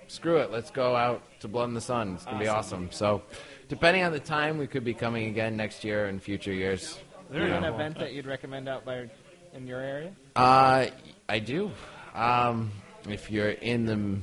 screw 0.07 0.38
it, 0.38 0.51
let's 0.51 0.72
go 0.72 0.95
out 0.95 1.22
to 1.41 1.47
Blood 1.47 1.65
in 1.69 1.74
the 1.76 1.82
Sun. 1.82 2.15
It's 2.15 2.26
gonna 2.26 2.39
be 2.39 2.47
awesome. 2.47 2.89
So, 2.91 3.22
depending 3.67 4.03
on 4.03 4.11
the 4.11 4.19
time, 4.19 4.57
we 4.57 4.65
could 4.67 4.84
be 4.84 4.93
coming 4.93 5.28
again 5.28 5.55
next 5.55 5.84
year 5.84 6.05
and 6.07 6.22
future 6.22 6.53
years. 6.53 6.82
Is 6.84 6.97
there 7.30 7.47
You 7.47 7.53
an 7.53 7.61
know. 7.63 7.74
event 7.76 7.99
that 7.99 8.13
you'd 8.13 8.26
recommend 8.26 8.67
out 8.67 8.84
by 8.86 9.07
in 9.53 9.67
your 9.67 9.82
area? 9.82 10.13
Uh, 10.36 10.88
I 11.30 11.39
do. 11.39 11.72
Um, 12.15 12.72
if 13.07 13.30
you're 13.30 13.49
in 13.51 13.86
the 13.86 14.19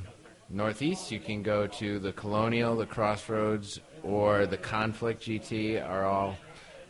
Northeast, 0.50 1.10
you 1.10 1.20
can 1.20 1.42
go 1.42 1.66
to 1.66 1.98
the 1.98 2.12
Colonial, 2.12 2.76
the 2.76 2.86
Crossroads, 2.86 3.80
or 4.02 4.46
the 4.46 4.56
Conflict 4.56 5.22
GT. 5.22 5.86
Are 5.86 6.04
all 6.04 6.36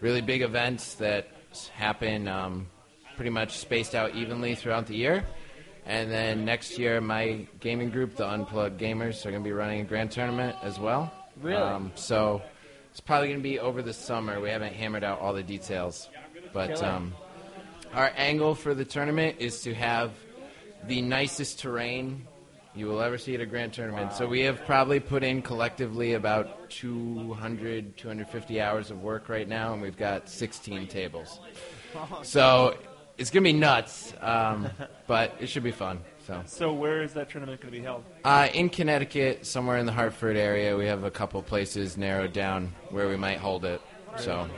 really 0.01 0.21
big 0.21 0.43
events 0.43 0.95
that 0.95 1.29
happen 1.75 2.29
um, 2.29 2.69
pretty 3.17 3.31
much 3.31 3.59
spaced 3.59 3.95
out 3.95 4.15
evenly 4.15 4.55
throughout 4.55 4.87
the 4.87 4.95
year. 4.95 5.25
And 5.87 6.11
then 6.11 6.45
next 6.45 6.79
year, 6.79 7.01
my 7.01 7.47
gaming 7.61 7.91
group, 7.91 8.15
the 8.15 8.29
Unplugged 8.29 8.79
Gamers, 8.79 9.25
are 9.25 9.31
going 9.31 9.43
to 9.43 9.49
be 9.49 9.53
running 9.53 9.81
a 9.81 9.85
grand 9.85 10.11
tournament 10.11 10.57
as 10.63 10.79
well. 10.79 11.13
Really? 11.41 11.61
Um, 11.61 11.93
so 11.95 12.43
it's 12.91 13.01
probably 13.01 13.29
going 13.29 13.41
to 13.41 13.43
be 13.43 13.59
over 13.59 13.83
the 13.83 13.95
summer. 13.95 14.41
We 14.41 14.51
haven't 14.51 14.75
hammered 14.75 15.03
out 15.03 15.21
all 15.21 15.33
the 15.33 15.43
details, 15.43 16.09
but. 16.53 16.83
Um, 16.83 17.15
our 17.95 18.13
angle 18.17 18.55
for 18.55 18.75
the 18.75 18.85
tournament 18.85 19.37
is 19.39 19.63
to 19.63 19.75
have 19.75 20.13
the 20.85 21.01
nicest 21.01 21.61
terrain 21.61 22.27
you 22.79 22.87
will 22.87 23.01
ever 23.03 23.19
see 23.19 23.35
at 23.35 23.41
a 23.41 23.47
grand 23.47 23.73
tournament. 23.73 24.13
So 24.13 24.27
we 24.27 24.41
have 24.43 24.65
probably 24.65 25.01
put 25.01 25.23
in 25.25 25.43
collectively 25.43 26.15
about 26.15 26.71
200, 26.71 27.97
250 27.97 28.61
hours 28.61 28.91
of 28.91 29.03
work 29.03 29.29
right 29.29 29.49
now, 29.49 29.73
and 29.73 29.83
we've 29.83 29.97
got 29.97 30.29
16 30.29 30.87
tables. 30.87 31.41
So 32.23 32.77
it's 33.17 33.31
going 33.31 33.43
to 33.45 33.53
be 33.53 33.59
nuts, 33.59 34.15
um, 34.21 34.69
but 35.07 35.35
it 35.41 35.49
should 35.49 35.65
be 35.65 35.73
fun. 35.73 36.01
So 36.27 36.43
So 36.47 36.73
where 36.73 37.03
is 37.03 37.15
that 37.15 37.31
tournament 37.31 37.61
going 37.61 37.73
to 37.73 37.79
be 37.79 37.83
held? 37.85 38.05
uh, 38.25 38.49
in 38.53 38.69
Connecticut, 38.69 39.47
somewhere 39.47 39.79
in 39.79 39.87
the 39.87 39.93
Hartford 39.93 40.37
area, 40.37 40.77
we 40.77 40.87
have 40.87 41.05
a 41.05 41.11
couple 41.11 41.43
places 41.43 41.97
narrowed 41.97 42.33
down 42.33 42.75
where 42.91 43.09
we 43.09 43.17
might 43.17 43.39
hold 43.39 43.65
it. 43.65 43.81
So, 44.17 44.49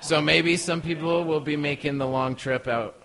so 0.00 0.20
maybe 0.20 0.56
some 0.56 0.80
people 0.80 1.24
will 1.24 1.40
be 1.40 1.56
making 1.56 1.98
the 1.98 2.06
long 2.06 2.34
trip 2.34 2.66
out 2.68 2.99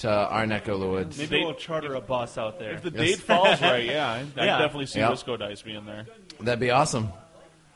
to 0.00 0.10
our 0.10 0.46
neck 0.46 0.68
of 0.68 0.80
the 0.80 0.88
woods. 0.88 1.18
Maybe 1.18 1.42
we'll 1.44 1.54
charter 1.54 1.94
a 1.94 2.00
bus 2.00 2.36
out 2.38 2.58
there. 2.58 2.72
If 2.74 2.82
the 2.82 2.90
Yes. 2.90 3.16
date 3.16 3.20
falls 3.20 3.60
right, 3.62 3.84
yeah, 3.84 4.10
I, 4.36 4.40
I 4.40 4.44
Yeah. 4.44 4.58
definitely 4.58 4.86
see 4.86 5.00
Yeah. 5.00 5.10
Wisco 5.10 5.38
Dice 5.38 5.62
being 5.62 5.84
there. 5.86 6.06
That'd 6.40 6.60
be 6.60 6.70
awesome. 6.70 7.10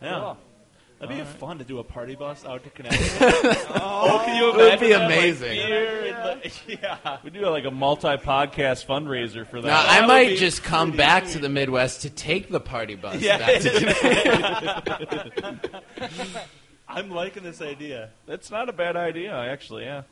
yeah. 0.03 0.35
That'd 1.01 1.17
be 1.19 1.25
fun 1.39 1.59
to 1.59 1.65
do 1.65 1.81
a 1.81 1.85
party 1.85 2.15
bus 2.15 2.45
out 2.47 2.63
to 2.65 2.71
Connecticut. 2.77 3.11
Oh, 3.21 4.21
oh, 4.21 4.23
can 4.25 4.37
you 4.37 4.49
It 4.51 4.57
would 4.57 4.81
be 4.81 4.89
that? 4.91 5.01
Like, 5.03 5.19
amazing. 5.19 5.51
beer 5.57 6.15
and 6.15 6.43
the- 6.43 6.51
yeah. 6.83 7.19
We 7.23 7.29
do 7.31 7.47
like 7.49 7.65
a 7.67 7.71
multi-podcast 7.71 8.87
fundraiser 8.87 9.47
for 9.47 9.61
that. 9.61 9.69
Now, 9.69 9.83
that 9.83 10.03
I 10.03 10.07
might 10.07 10.37
just 10.39 10.63
come 10.63 10.93
back 10.93 11.25
sweet. 11.25 11.33
to 11.35 11.39
the 11.41 11.49
Midwest 11.51 12.03
to 12.03 12.11
take 12.11 12.49
the 12.49 12.61
party 12.61 12.95
bus 12.95 13.21
Yeah. 13.21 13.39
back 13.39 13.61
to 13.61 15.59
I'm 16.89 17.11
liking 17.11 17.43
this 17.43 17.61
idea. 17.61 18.11
That's 18.27 18.51
not 18.51 18.69
a 18.69 18.73
bad 18.73 18.97
idea, 18.97 19.35
actually. 19.35 19.85
Yeah. 19.85 20.03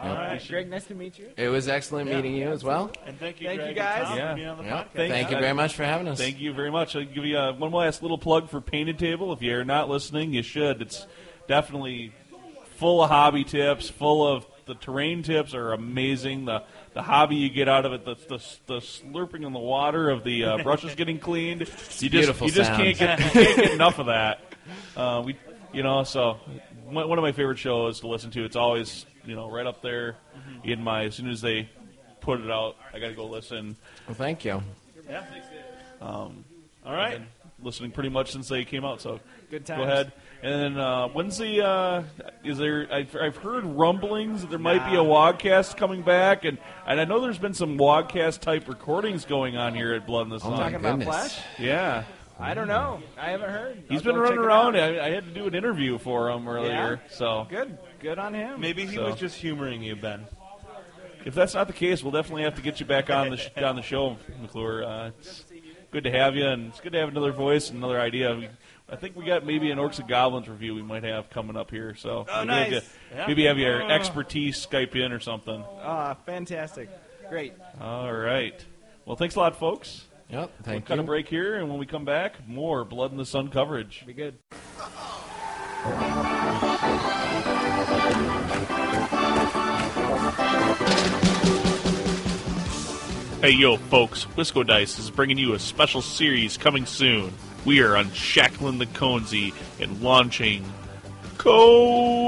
All 0.00 0.14
right, 0.14 0.42
Greg, 0.48 0.68
nice 0.70 0.84
to 0.86 0.94
meet 0.94 1.18
you. 1.18 1.30
It 1.36 1.48
was 1.48 1.68
excellent 1.68 2.10
meeting 2.10 2.34
you 2.34 2.50
as 2.50 2.62
well. 2.64 2.90
And 3.06 3.18
thank 3.18 3.40
you, 3.40 3.48
Thank 3.48 3.60
Greg 3.60 3.76
you, 3.76 3.82
and 3.82 3.90
guys. 3.90 4.08
Tom, 4.08 4.16
Yeah. 4.18 4.30
for 4.30 4.36
being 4.36 4.48
on 4.48 4.58
the 4.58 4.64
Yeah. 4.64 4.84
podcast. 4.84 5.08
Thank 5.08 5.30
you 5.30 5.38
very 5.38 5.52
much 5.54 5.74
for 5.74 5.84
having 5.84 6.08
us. 6.08 6.18
Thank 6.18 6.38
you 6.40 6.52
very 6.52 6.70
much. 6.70 6.94
I'll 6.96 7.04
give 7.04 7.24
you 7.24 7.36
uh, 7.38 7.52
one 7.54 7.72
last 7.72 8.02
little 8.02 8.18
plug 8.18 8.48
for 8.48 8.60
Painted 8.60 8.98
Table. 8.98 9.32
If 9.32 9.42
you're 9.42 9.64
not 9.64 9.88
listening, 9.88 10.32
you 10.32 10.42
should. 10.42 10.80
It's 10.82 11.06
definitely 11.48 12.12
full 12.76 13.02
of 13.02 13.10
hobby 13.10 13.44
tips, 13.44 13.88
full 13.90 14.26
of 14.26 14.46
the 14.66 14.74
terrain 14.74 15.22
tips 15.22 15.54
are 15.54 15.72
amazing. 15.72 16.44
The 16.44 16.62
the 16.92 17.02
hobby 17.02 17.36
you 17.36 17.48
get 17.48 17.68
out 17.68 17.86
of 17.86 17.92
it, 17.92 18.04
the 18.04 18.14
the, 18.14 18.44
the 18.66 18.78
slurping 18.80 19.46
in 19.46 19.52
the 19.52 19.58
water 19.58 20.10
of 20.10 20.24
the 20.24 20.44
uh, 20.44 20.62
brushes 20.62 20.94
getting 20.94 21.18
cleaned. 21.18 21.60
You 22.00 22.08
just 22.08 22.10
beautiful 22.10 22.46
you 22.46 22.52
just 22.52 22.70
can't 22.72 22.96
get 22.98 23.18
you 23.18 23.30
can't 23.30 23.56
get 23.56 23.70
enough 23.72 23.98
of 23.98 24.06
that. 24.06 24.40
Uh, 24.96 25.22
we 25.24 25.36
you 25.72 25.82
know 25.82 26.04
so 26.04 26.38
one 26.84 27.08
one 27.08 27.18
of 27.18 27.22
my 27.22 27.32
favorite 27.32 27.58
shows 27.58 28.00
to 28.00 28.08
listen 28.08 28.30
to. 28.32 28.44
It's 28.44 28.56
always 28.56 29.06
you 29.28 29.36
know 29.36 29.50
right 29.50 29.66
up 29.66 29.82
there 29.82 30.16
in 30.64 30.82
my 30.82 31.04
as 31.04 31.14
soon 31.14 31.28
as 31.28 31.40
they 31.40 31.68
put 32.20 32.40
it 32.40 32.50
out, 32.50 32.76
I 32.92 32.98
got 32.98 33.08
to 33.08 33.14
go 33.14 33.26
listen. 33.26 33.76
Well, 34.06 34.14
thank 34.14 34.44
you. 34.44 34.62
Yeah. 35.08 35.24
Um, 36.00 36.44
All 36.84 36.92
right. 36.92 37.20
Listening 37.60 37.90
pretty 37.90 38.08
much 38.08 38.30
since 38.30 38.48
they 38.48 38.64
came 38.64 38.84
out, 38.84 39.00
so 39.00 39.18
Good 39.50 39.66
time. 39.66 39.78
go 39.78 39.82
ahead. 39.82 40.12
And 40.44 40.62
then 40.76 40.78
uh, 40.78 41.08
when's 41.08 41.36
the? 41.38 41.64
Uh, 41.66 42.02
is 42.44 42.56
there? 42.56 42.86
I've, 42.92 43.16
I've 43.16 43.36
heard 43.36 43.64
rumblings 43.64 44.42
that 44.42 44.50
there 44.50 44.60
might 44.60 44.88
be 44.88 44.94
a 44.94 45.00
Wogcast 45.02 45.76
coming 45.76 46.02
back, 46.02 46.44
and 46.44 46.58
and 46.86 47.00
I 47.00 47.04
know 47.04 47.20
there's 47.20 47.38
been 47.40 47.54
some 47.54 47.76
Wogcast 47.76 48.38
type 48.42 48.68
recordings 48.68 49.24
going 49.24 49.56
on 49.56 49.74
here 49.74 49.92
at 49.94 50.06
Blood 50.06 50.22
in 50.26 50.28
the 50.28 50.38
Sun. 50.38 50.52
my 50.52 50.56
Talking 50.58 50.74
about 50.76 50.98
goodness. 51.00 51.08
Flash? 51.08 51.38
yeah, 51.58 52.04
I 52.38 52.54
don't 52.54 52.68
know. 52.68 53.00
I 53.20 53.30
haven't 53.30 53.50
heard. 53.50 53.82
he's 53.88 53.98
I'll 53.98 54.04
been 54.04 54.14
go 54.14 54.20
running 54.20 54.36
check 54.36 54.44
it 54.44 54.46
around. 54.46 54.76
out. 54.76 54.94
I, 55.00 55.06
I 55.06 55.10
had 55.10 55.24
to 55.24 55.30
do 55.32 55.46
an 55.48 55.56
interview 55.56 55.98
for 55.98 56.30
him 56.30 56.46
earlier, 56.46 57.00
so 57.10 57.48
Good. 57.50 57.76
Good 58.00 58.18
on 58.18 58.34
him. 58.34 58.60
Maybe 58.60 58.86
he 58.86 58.94
So. 58.96 59.04
was 59.06 59.16
just 59.16 59.36
humoring 59.36 59.82
you, 59.82 59.96
Ben. 59.96 60.26
if 61.24 61.34
that's 61.34 61.54
not 61.54 61.66
the 61.66 61.72
case, 61.72 62.02
we'll 62.02 62.12
definitely 62.12 62.42
have 62.44 62.54
to 62.56 62.62
get 62.62 62.80
you 62.80 62.86
back 62.86 63.10
on 63.10 63.30
the 63.30 63.36
sh- 63.36 63.50
on 63.56 63.76
the 63.76 63.82
show, 63.82 64.16
McClure. 64.40 64.84
Uh, 64.84 65.08
it's 65.18 65.44
good 65.90 66.04
to 66.04 66.10
have 66.10 66.36
you, 66.36 66.46
and 66.46 66.68
it's 66.68 66.80
good 66.80 66.92
to 66.92 66.98
have 66.98 67.08
another 67.08 67.32
voice 67.32 67.70
and 67.70 67.78
another 67.78 68.00
idea. 68.00 68.34
We, 68.36 68.48
I 68.90 68.96
think 68.96 69.16
we 69.16 69.24
got 69.24 69.44
maybe 69.44 69.70
an 69.70 69.78
Orcs 69.78 69.98
and 69.98 70.08
Goblins 70.08 70.48
review 70.48 70.74
we 70.74 70.82
might 70.82 71.02
have 71.04 71.28
coming 71.28 71.56
up 71.56 71.70
here. 71.70 71.94
So 71.96 72.24
Oh, 72.28 72.44
maybe 72.44 72.52
have 72.54 72.70
nice. 72.70 72.72
you- 72.72 73.16
Yeah. 73.18 73.26
maybe 73.26 73.44
have 73.46 73.58
your 73.58 73.90
expertise 73.90 74.64
Skype 74.64 74.94
in 74.96 75.12
or 75.12 75.20
something. 75.20 75.64
Ah, 75.82 76.14
fantastic. 76.24 76.88
Great. 77.28 77.52
All 77.80 78.12
right. 78.12 78.64
Well, 79.04 79.16
thanks 79.16 79.34
a 79.34 79.40
lot, 79.40 79.56
folks. 79.56 80.06
Yep, 80.30 80.38
thank 80.38 80.48
We'll 80.58 80.64
thank 80.74 80.86
cut 80.86 80.98
a 80.98 81.02
break 81.02 81.26
here, 81.28 81.56
and 81.56 81.68
when 81.70 81.78
we 81.78 81.86
come 81.86 82.04
back, 82.04 82.46
more 82.46 82.84
Blood 82.84 83.10
in 83.12 83.16
the 83.18 83.24
Sun 83.26 83.48
coverage. 83.48 84.04
Be 84.06 84.12
good. 84.12 84.34
Hey, 93.40 93.52
yo, 93.52 93.76
folks, 93.76 94.24
Wisco 94.36 94.66
Dice 94.66 94.98
is 94.98 95.12
bringing 95.12 95.38
you 95.38 95.54
a 95.54 95.60
special 95.60 96.02
series 96.02 96.56
coming 96.56 96.86
soon. 96.86 97.32
We 97.64 97.82
are 97.82 97.94
unshackling 97.94 98.78
the 98.78 98.86
Conzi 98.86 99.54
and 99.78 100.02
launching 100.02 100.64
Conzi's 101.36 102.18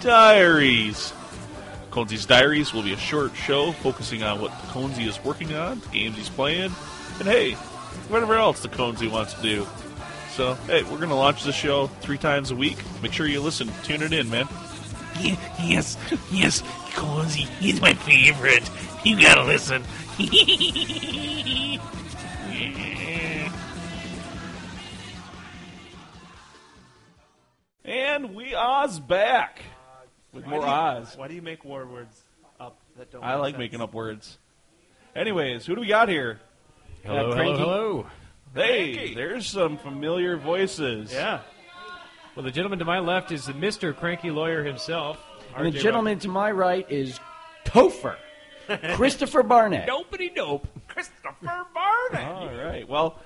Diaries. 0.00 1.12
Conzi's 1.90 2.24
Diaries 2.24 2.72
will 2.72 2.82
be 2.82 2.94
a 2.94 2.96
short 2.96 3.36
show 3.36 3.72
focusing 3.72 4.22
on 4.22 4.40
what 4.40 4.52
the 4.52 4.68
Conzi 4.68 5.06
is 5.06 5.22
working 5.22 5.54
on, 5.54 5.80
the 5.80 5.88
games 5.88 6.16
he's 6.16 6.30
playing, 6.30 6.72
and 7.18 7.28
hey, 7.28 7.52
whatever 8.08 8.36
else 8.36 8.60
the 8.60 8.70
Conzi 8.70 9.10
wants 9.10 9.34
to 9.34 9.42
do. 9.42 9.66
So, 10.30 10.54
hey, 10.66 10.82
we're 10.84 10.96
going 10.96 11.10
to 11.10 11.14
launch 11.14 11.44
the 11.44 11.52
show 11.52 11.88
three 12.00 12.16
times 12.16 12.50
a 12.50 12.56
week. 12.56 12.78
Make 13.02 13.12
sure 13.12 13.26
you 13.26 13.42
listen. 13.42 13.70
Tune 13.82 14.00
it 14.00 14.14
in, 14.14 14.30
man. 14.30 14.48
Yes, 15.20 15.98
yes, 16.30 16.62
Cozy, 16.96 17.42
he's 17.60 17.80
my 17.80 17.94
favorite. 17.94 18.68
You 19.04 19.20
gotta 19.20 19.44
listen. 19.44 19.84
And 27.84 28.34
we 28.34 28.54
Oz 28.54 28.98
back 28.98 29.60
with 30.32 30.46
more 30.46 30.66
Oz. 30.66 31.16
Why 31.16 31.28
do 31.28 31.34
you 31.34 31.42
make 31.42 31.64
war 31.64 31.86
words 31.86 32.20
up 32.58 32.78
that 32.98 33.12
don't? 33.12 33.22
I 33.22 33.34
make 33.34 33.40
like 33.42 33.52
sense? 33.54 33.58
making 33.60 33.80
up 33.80 33.94
words. 33.94 34.38
Anyways, 35.14 35.66
who 35.66 35.74
do 35.74 35.80
we 35.80 35.86
got 35.86 36.08
here? 36.08 36.40
Hello, 37.04 37.30
Uh, 37.30 37.36
hello, 37.36 37.56
hello. 37.56 38.06
Hey, 38.54 39.14
there's 39.14 39.46
some 39.46 39.76
familiar 39.78 40.36
voices. 40.36 41.12
Yeah. 41.12 41.40
Well, 42.34 42.44
the 42.44 42.50
gentleman 42.50 42.78
to 42.80 42.84
my 42.84 42.98
left 42.98 43.30
is 43.32 43.46
the 43.46 43.52
Mr. 43.52 43.96
Cranky 43.96 44.30
Lawyer 44.30 44.64
himself. 44.64 45.22
And 45.56 45.66
the 45.72 45.78
RJ 45.78 45.82
gentleman 45.82 46.18
to 46.20 46.28
my 46.28 46.50
right 46.50 46.86
is 46.90 47.18
Topher, 47.64 48.16
Christopher 48.94 49.42
Barnett. 49.42 49.88
Nopey 49.88 50.34
dope. 50.34 50.66
Christopher 50.88 51.66
Barnett. 51.74 52.28
All 52.28 52.48
right. 52.54 52.86
Well, 52.88 53.18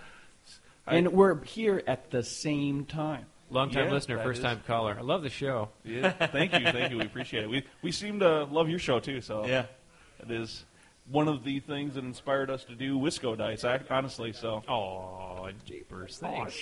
And 0.87 1.13
we're 1.13 1.43
here 1.45 1.83
at 1.87 2.11
the 2.11 2.23
same 2.23 2.85
time. 2.85 3.27
Long 3.51 3.71
time 3.71 3.87
Yeah, 3.87 3.93
listener, 3.93 4.17
that 4.19 4.25
first 4.25 4.43
time 4.43 4.63
caller. 4.67 4.97
I 4.97 5.03
love 5.03 5.23
the 5.23 5.29
show. 5.31 5.71
yeah, 5.85 6.11
thank 6.29 6.53
you, 6.53 6.65
thank 6.71 6.93
you. 6.93 6.99
We 6.99 7.05
appreciate 7.05 7.43
it. 7.45 7.51
We 7.51 7.65
we 7.83 7.91
seem 7.91 8.21
to 8.21 8.45
love 8.45 8.69
your 8.69 8.79
show 8.79 9.01
too. 9.01 9.21
So 9.21 9.45
Yeah. 9.45 9.67
it 10.21 10.31
is 10.31 10.65
one 11.11 11.27
of 11.27 11.43
the 11.43 11.59
things 11.59 11.95
that 11.95 12.05
inspired 12.05 12.49
us 12.49 12.63
to 12.67 12.77
do 12.77 12.97
Wisco 12.97 13.37
Dice. 13.37 13.65
ac- 13.65 13.85
Honestly, 13.91 14.33
so 14.33 14.63
Oh, 14.69 15.49
jeepers. 15.65 16.19
Thanks. 16.19 16.57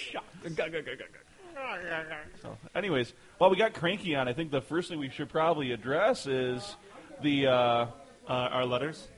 So, 2.42 2.56
anyways, 2.74 3.12
while 3.38 3.50
we 3.50 3.56
got 3.56 3.74
Cranky 3.74 4.14
on, 4.14 4.28
I 4.28 4.32
think 4.32 4.50
the 4.50 4.60
first 4.60 4.88
thing 4.88 4.98
we 4.98 5.10
should 5.10 5.28
probably 5.28 5.72
address 5.72 6.26
is 6.26 6.76
the 7.22 7.46
uh, 7.48 7.52
Uh, 7.52 8.32
our 8.32 8.66
letters. 8.66 9.08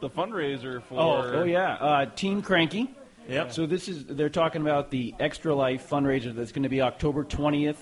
the 0.00 0.08
fundraiser 0.08 0.82
for. 0.84 1.00
Oh, 1.00 1.40
oh 1.40 1.44
yeah, 1.44 1.74
uh, 1.74 2.06
Team 2.06 2.40
Cranky. 2.42 2.94
Yep. 3.28 3.52
So 3.52 3.66
this 3.66 3.88
is 3.88 4.04
they're 4.04 4.28
talking 4.28 4.60
about 4.62 4.90
the 4.90 5.14
Extra 5.18 5.54
Life 5.54 5.88
fundraiser 5.88 6.34
that's 6.34 6.52
going 6.52 6.62
to 6.64 6.68
be 6.68 6.82
October 6.82 7.24
20th 7.24 7.78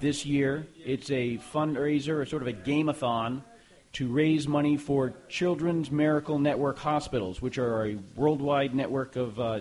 this 0.00 0.26
year. 0.26 0.66
It's 0.84 1.10
a 1.10 1.38
fundraiser, 1.52 2.18
or 2.18 2.26
sort 2.26 2.42
of 2.42 2.48
a 2.48 2.52
game-a-thon, 2.52 3.44
to 3.92 4.08
raise 4.08 4.48
money 4.48 4.76
for 4.76 5.14
Children's 5.28 5.90
Miracle 5.90 6.38
Network 6.40 6.78
hospitals, 6.78 7.40
which 7.40 7.58
are 7.58 7.86
a 7.86 7.98
worldwide 8.16 8.74
network 8.74 9.14
of 9.16 9.38
uh, 9.38 9.60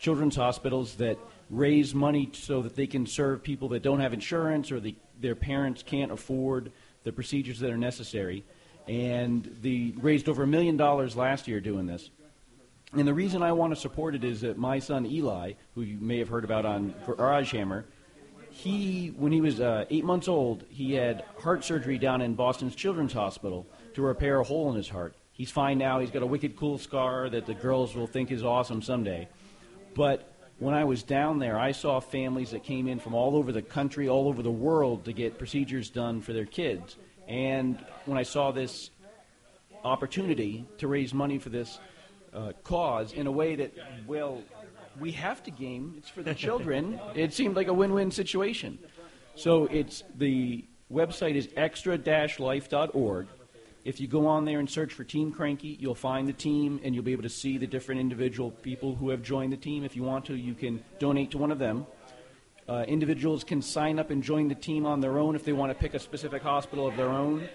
children's 0.00 0.34
hospitals 0.36 0.96
that 0.96 1.18
raise 1.50 1.94
money 1.94 2.30
so 2.32 2.62
that 2.62 2.76
they 2.76 2.86
can 2.86 3.06
serve 3.06 3.42
people 3.42 3.68
that 3.70 3.82
don't 3.82 4.00
have 4.00 4.12
insurance 4.12 4.70
or 4.70 4.80
the, 4.80 4.94
their 5.20 5.34
parents 5.34 5.82
can't 5.82 6.12
afford 6.12 6.72
the 7.04 7.12
procedures 7.12 7.58
that 7.60 7.70
are 7.70 7.78
necessary. 7.78 8.44
And 8.86 9.44
they 9.62 9.92
raised 10.00 10.28
over 10.28 10.42
a 10.42 10.46
million 10.46 10.76
dollars 10.76 11.16
last 11.16 11.48
year 11.48 11.60
doing 11.60 11.86
this. 11.86 12.10
And 12.94 13.06
the 13.06 13.14
reason 13.14 13.42
I 13.42 13.52
want 13.52 13.74
to 13.74 13.80
support 13.80 14.14
it 14.14 14.24
is 14.24 14.40
that 14.40 14.56
my 14.56 14.78
son 14.78 15.04
Eli, 15.04 15.52
who 15.74 15.82
you 15.82 15.98
may 16.00 16.18
have 16.18 16.28
heard 16.28 16.44
about 16.44 16.64
on 16.64 16.94
Garage 17.04 17.52
Hammer, 17.52 17.84
he, 18.50 19.08
when 19.08 19.30
he 19.30 19.42
was 19.42 19.60
uh, 19.60 19.84
eight 19.90 20.04
months 20.04 20.26
old, 20.26 20.64
he 20.70 20.94
had 20.94 21.22
heart 21.38 21.64
surgery 21.64 21.98
down 21.98 22.22
in 22.22 22.34
Boston's 22.34 22.74
Children's 22.74 23.12
Hospital 23.12 23.66
to 23.94 24.02
repair 24.02 24.40
a 24.40 24.44
hole 24.44 24.70
in 24.70 24.76
his 24.76 24.88
heart. 24.88 25.14
He's 25.32 25.50
fine 25.50 25.78
now. 25.78 26.00
He's 26.00 26.10
got 26.10 26.22
a 26.22 26.26
wicked 26.26 26.56
cool 26.56 26.78
scar 26.78 27.28
that 27.28 27.46
the 27.46 27.54
girls 27.54 27.94
will 27.94 28.06
think 28.06 28.32
is 28.32 28.42
awesome 28.42 28.80
someday. 28.80 29.28
But 29.94 30.32
when 30.58 30.74
I 30.74 30.84
was 30.84 31.02
down 31.02 31.38
there, 31.38 31.58
I 31.58 31.72
saw 31.72 32.00
families 32.00 32.50
that 32.50 32.64
came 32.64 32.88
in 32.88 32.98
from 32.98 33.14
all 33.14 33.36
over 33.36 33.52
the 33.52 33.62
country, 33.62 34.08
all 34.08 34.28
over 34.28 34.42
the 34.42 34.50
world 34.50 35.04
to 35.04 35.12
get 35.12 35.38
procedures 35.38 35.88
done 35.90 36.20
for 36.20 36.32
their 36.32 36.46
kids. 36.46 36.96
And 37.28 37.84
when 38.06 38.18
I 38.18 38.24
saw 38.24 38.50
this 38.50 38.90
opportunity 39.84 40.66
to 40.78 40.88
raise 40.88 41.14
money 41.14 41.38
for 41.38 41.50
this 41.50 41.78
uh, 42.34 42.52
cause 42.64 43.12
in 43.12 43.26
a 43.26 43.32
way 43.32 43.54
that, 43.56 43.72
well, 44.06 44.42
we 44.98 45.12
have 45.12 45.42
to 45.44 45.50
game. 45.50 45.94
It's 45.98 46.08
for 46.08 46.22
the 46.22 46.34
children. 46.46 47.00
it 47.14 47.32
seemed 47.32 47.54
like 47.54 47.68
a 47.68 47.72
win-win 47.72 48.10
situation. 48.10 48.78
So 49.36 49.66
it's 49.66 50.02
the 50.16 50.64
website 50.92 51.36
is 51.36 51.48
extra-life.org. 51.56 53.28
If 53.84 54.00
you 54.00 54.08
go 54.08 54.26
on 54.26 54.44
there 54.44 54.58
and 54.58 54.68
search 54.68 54.92
for 54.92 55.04
Team 55.04 55.32
Cranky, 55.32 55.76
you'll 55.80 55.94
find 55.94 56.28
the 56.28 56.32
team 56.32 56.80
and 56.82 56.94
you'll 56.94 57.04
be 57.04 57.12
able 57.12 57.22
to 57.22 57.28
see 57.28 57.58
the 57.58 57.66
different 57.66 58.00
individual 58.00 58.50
people 58.50 58.94
who 58.94 59.10
have 59.10 59.22
joined 59.22 59.52
the 59.52 59.56
team. 59.56 59.84
If 59.84 59.96
you 59.96 60.02
want 60.02 60.26
to, 60.26 60.34
you 60.34 60.54
can 60.54 60.84
donate 60.98 61.30
to 61.30 61.38
one 61.38 61.50
of 61.50 61.58
them. 61.58 61.86
Uh, 62.68 62.84
individuals 62.86 63.44
can 63.44 63.62
sign 63.62 63.98
up 63.98 64.10
and 64.10 64.22
join 64.22 64.48
the 64.48 64.54
team 64.54 64.84
on 64.84 65.00
their 65.00 65.18
own 65.18 65.34
if 65.34 65.44
they 65.44 65.52
want 65.52 65.70
to 65.70 65.74
pick 65.74 65.94
a 65.94 65.98
specific 65.98 66.42
hospital 66.42 66.86
of 66.86 66.96
their 66.96 67.08
own. 67.08 67.48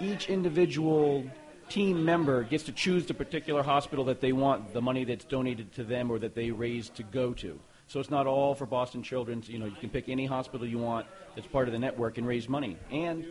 Each 0.00 0.28
individual 0.28 1.24
team 1.70 2.04
member 2.04 2.42
gets 2.42 2.64
to 2.64 2.72
choose 2.72 3.06
the 3.06 3.14
particular 3.14 3.62
hospital 3.62 4.04
that 4.06 4.20
they 4.20 4.32
want 4.32 4.74
the 4.74 4.82
money 4.82 5.04
that's 5.04 5.24
donated 5.24 5.72
to 5.74 5.84
them 5.84 6.10
or 6.10 6.18
that 6.18 6.34
they 6.34 6.50
raise 6.50 6.90
to 6.90 7.02
go 7.04 7.32
to. 7.34 7.58
So 7.86 8.00
it's 8.00 8.10
not 8.10 8.26
all 8.26 8.54
for 8.54 8.66
Boston 8.66 9.02
Children's. 9.02 9.48
You 9.48 9.58
know, 9.58 9.66
you 9.66 9.76
can 9.80 9.88
pick 9.88 10.08
any 10.08 10.26
hospital 10.26 10.66
you 10.66 10.78
want 10.78 11.06
that's 11.34 11.46
part 11.46 11.68
of 11.68 11.72
the 11.72 11.78
network 11.78 12.18
and 12.18 12.26
raise 12.26 12.48
money. 12.48 12.76
And 12.90 13.24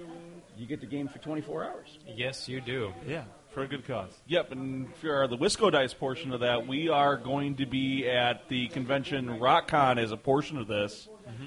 you 0.60 0.68
get 0.68 0.82
the 0.82 0.88
game 0.88 1.08
for 1.08 1.20
24 1.20 1.64
hours. 1.64 1.98
Yes, 2.06 2.50
you 2.50 2.60
do. 2.60 2.94
Yeah. 3.08 3.24
For 3.54 3.64
a 3.64 3.68
good 3.68 3.88
cause. 3.88 4.12
Yep, 4.28 4.52
and 4.52 4.96
for 4.98 5.28
the 5.28 5.38
Wisco 5.38 5.72
Dice 5.72 5.94
portion 5.94 6.34
of 6.34 6.42
that, 6.42 6.68
we 6.68 6.90
are 6.90 7.18
going 7.18 7.56
to 7.56 7.66
be 7.66 8.08
at 8.08 8.48
the 8.50 8.68
convention 8.68 9.40
RockCon 9.40 9.98
as 9.98 10.12
a 10.12 10.18
portion 10.18 10.58
of 10.58 10.68
this. 10.68 11.08
Mm-hmm. 11.28 11.46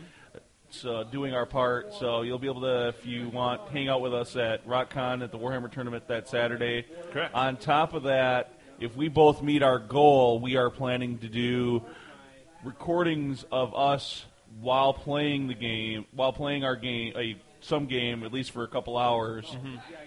So 0.71 1.05
doing 1.05 1.35
our 1.35 1.45
part, 1.45 1.93
so 1.95 2.23
you'll 2.23 2.39
be 2.39 2.49
able 2.49 2.63
to, 2.63 2.89
if 2.89 3.07
you 3.07 3.29
want, 3.29 3.69
hang 3.69 3.89
out 3.89 4.01
with 4.01 4.15
us 4.15 4.35
at 4.35 4.67
RockCon 4.67 5.23
at 5.23 5.31
the 5.31 5.39
Warhammer 5.39 5.71
tournament 5.71 6.09
that 6.09 6.29
Saturday. 6.29 6.87
Correct. 7.13 7.35
On 7.35 7.59
top 7.59 7.93
of 7.93 8.05
that, 8.05 8.59
if 8.81 8.97
we 8.97 9.09
both 9.09 9.43
meet 9.43 9.63
our 9.63 9.79
goal, 9.79 10.41
we 10.41 10.57
are 10.57 10.71
planning 10.71 11.19
to 11.19 11.29
do 11.29 11.83
recordings 12.65 13.45
of 13.53 13.75
us 13.77 14.25
while 14.61 14.95
playing 14.95 15.49
the 15.49 15.55
game, 15.55 16.07
while 16.15 16.33
playing 16.33 16.65
our 16.65 16.77
game, 16.77 17.13
a 17.17 17.37
some 17.63 17.87
game 17.87 18.23
at 18.25 18.33
least 18.33 18.51
for 18.51 18.65
a 18.65 18.69
couple 18.69 18.99
hours, 18.99 19.57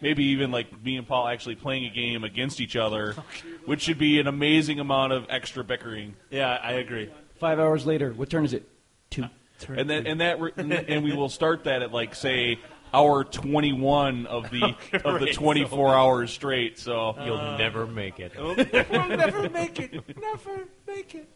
maybe 0.02 0.24
even 0.26 0.52
like 0.52 0.84
me 0.84 0.98
and 0.98 1.08
Paul 1.08 1.28
actually 1.28 1.56
playing 1.56 1.86
a 1.86 1.90
game 1.90 2.24
against 2.24 2.60
each 2.62 2.76
other, 2.76 3.16
which 3.66 3.82
should 3.82 3.98
be 3.98 4.20
an 4.20 4.28
amazing 4.28 4.80
amount 4.80 5.14
of 5.14 5.26
extra 5.30 5.64
bickering. 5.64 6.16
Yeah, 6.30 6.60
I 6.62 6.74
agree. 6.74 7.10
Five 7.40 7.60
hours 7.60 7.86
later, 7.86 8.12
what 8.14 8.30
turn 8.30 8.46
is 8.46 8.54
it? 8.54 8.68
Two. 9.10 9.26
And 9.70 9.90
that 9.90 10.06
and 10.06 10.20
that 10.22 10.40
re- 10.42 10.52
and 10.58 11.04
we 11.04 11.14
will 11.14 11.30
start 11.30 11.64
that 11.64 11.82
at 11.82 11.92
like 11.94 12.14
say 12.14 12.60
hour 12.94 13.24
21 13.24 14.26
of 14.26 14.50
the 14.52 14.64
of 15.06 15.14
the 15.20 15.26
Great. 15.28 15.34
24 15.36 15.96
hours 15.96 16.32
straight. 16.32 16.78
So 16.78 17.16
You'll 17.26 17.58
never 17.58 17.88
make 17.88 18.20
it. 18.20 18.34
we'll 18.38 18.56
never 18.56 19.50
make 19.50 19.80
it. 19.80 19.94
Never 20.18 20.68
make 20.88 21.16
it. 21.16 21.30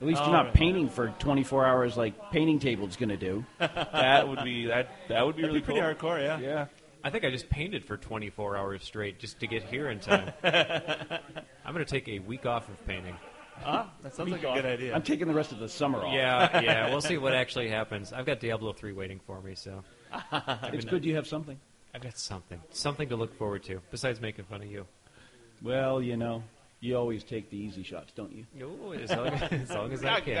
At 0.00 0.06
least 0.06 0.22
you're 0.22 0.32
not 0.32 0.54
painting 0.54 0.88
for 0.88 1.08
24 1.18 1.66
hours 1.66 1.96
like 1.96 2.30
painting 2.30 2.58
table's 2.58 2.96
going 2.96 3.10
to 3.10 3.18
do. 3.18 3.44
that 3.58 4.26
would 4.26 4.42
be 4.42 4.66
that 4.66 4.88
that 5.08 5.26
would 5.26 5.36
be 5.36 5.42
That'd 5.42 5.54
really 5.54 5.60
be 5.60 5.64
pretty 5.64 5.80
cool. 5.80 6.10
hardcore, 6.12 6.22
yeah. 6.22 6.38
Yeah. 6.38 6.66
I 7.02 7.10
think 7.10 7.24
I 7.24 7.30
just 7.30 7.48
painted 7.48 7.84
for 7.84 7.96
24 7.96 8.56
hours 8.56 8.84
straight 8.84 9.18
just 9.18 9.40
to 9.40 9.46
get 9.46 9.62
here 9.62 9.88
in 9.88 10.00
time. 10.00 10.32
I'm 10.42 11.74
going 11.74 11.84
to 11.84 11.90
take 11.90 12.08
a 12.08 12.18
week 12.20 12.46
off 12.46 12.68
of 12.68 12.86
painting. 12.86 13.16
Ah, 13.64 13.90
that 14.02 14.14
sounds 14.14 14.30
like 14.30 14.42
a 14.42 14.54
good 14.54 14.66
idea. 14.66 14.94
I'm 14.94 15.02
taking 15.02 15.26
the 15.26 15.34
rest 15.34 15.52
of 15.52 15.58
the 15.58 15.68
summer 15.68 15.98
off. 15.98 16.14
Yeah, 16.14 16.60
yeah. 16.62 16.90
We'll 16.90 17.02
see 17.02 17.18
what 17.18 17.34
actually 17.34 17.68
happens. 17.68 18.12
I've 18.12 18.26
got 18.26 18.40
Diablo 18.40 18.72
3 18.72 18.92
waiting 18.92 19.20
for 19.26 19.40
me, 19.40 19.54
so 19.54 19.82
It's 20.64 20.84
good 20.84 21.04
you 21.04 21.14
have 21.16 21.26
something. 21.26 21.58
I've 21.94 22.02
got 22.02 22.16
something, 22.18 22.60
something 22.70 23.08
to 23.08 23.16
look 23.16 23.36
forward 23.36 23.64
to 23.64 23.80
besides 23.90 24.20
making 24.20 24.44
fun 24.46 24.62
of 24.62 24.70
you. 24.70 24.86
Well, 25.62 26.00
you 26.00 26.16
know, 26.16 26.42
you 26.80 26.96
always 26.96 27.24
take 27.24 27.50
the 27.50 27.56
easy 27.58 27.82
shots, 27.82 28.12
don't 28.14 28.32
you? 28.32 28.46
No, 28.54 28.92
as 28.92 29.10
long 29.10 29.26
as, 29.28 29.70
long 29.70 29.92
as 29.92 30.02
I 30.04 30.20
can. 30.20 30.34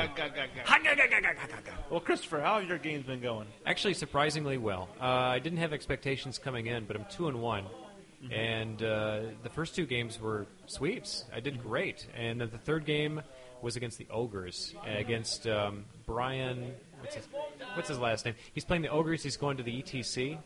Well, 1.90 2.00
Christopher, 2.00 2.40
how 2.40 2.58
have 2.60 2.68
your 2.68 2.78
games 2.78 3.04
been 3.04 3.20
going? 3.20 3.46
Actually, 3.66 3.94
surprisingly 3.94 4.56
well. 4.58 4.88
Uh, 5.00 5.04
I 5.04 5.38
didn't 5.38 5.58
have 5.58 5.72
expectations 5.72 6.38
coming 6.38 6.66
in, 6.66 6.84
but 6.86 6.96
I'm 6.96 7.04
two 7.10 7.28
and 7.28 7.42
one, 7.42 7.64
and 8.32 8.82
uh, 8.82 9.20
the 9.42 9.50
first 9.50 9.74
two 9.74 9.84
games 9.86 10.18
were 10.20 10.46
sweeps. 10.66 11.24
I 11.34 11.40
did 11.40 11.62
great, 11.62 12.06
and 12.16 12.40
then 12.40 12.48
the 12.50 12.58
third 12.58 12.84
game 12.86 13.20
was 13.62 13.76
against 13.76 13.98
the 13.98 14.06
ogres, 14.10 14.74
against 14.86 15.46
um, 15.46 15.84
Brian. 16.06 16.72
What's 17.00 17.14
his, 17.16 17.28
what's 17.74 17.88
his 17.88 17.98
last 17.98 18.24
name? 18.24 18.34
He's 18.54 18.64
playing 18.64 18.82
the 18.82 18.88
ogres. 18.90 19.22
He's 19.22 19.36
going 19.36 19.56
to 19.58 19.62
the 19.62 19.82
ETC. 19.82 20.38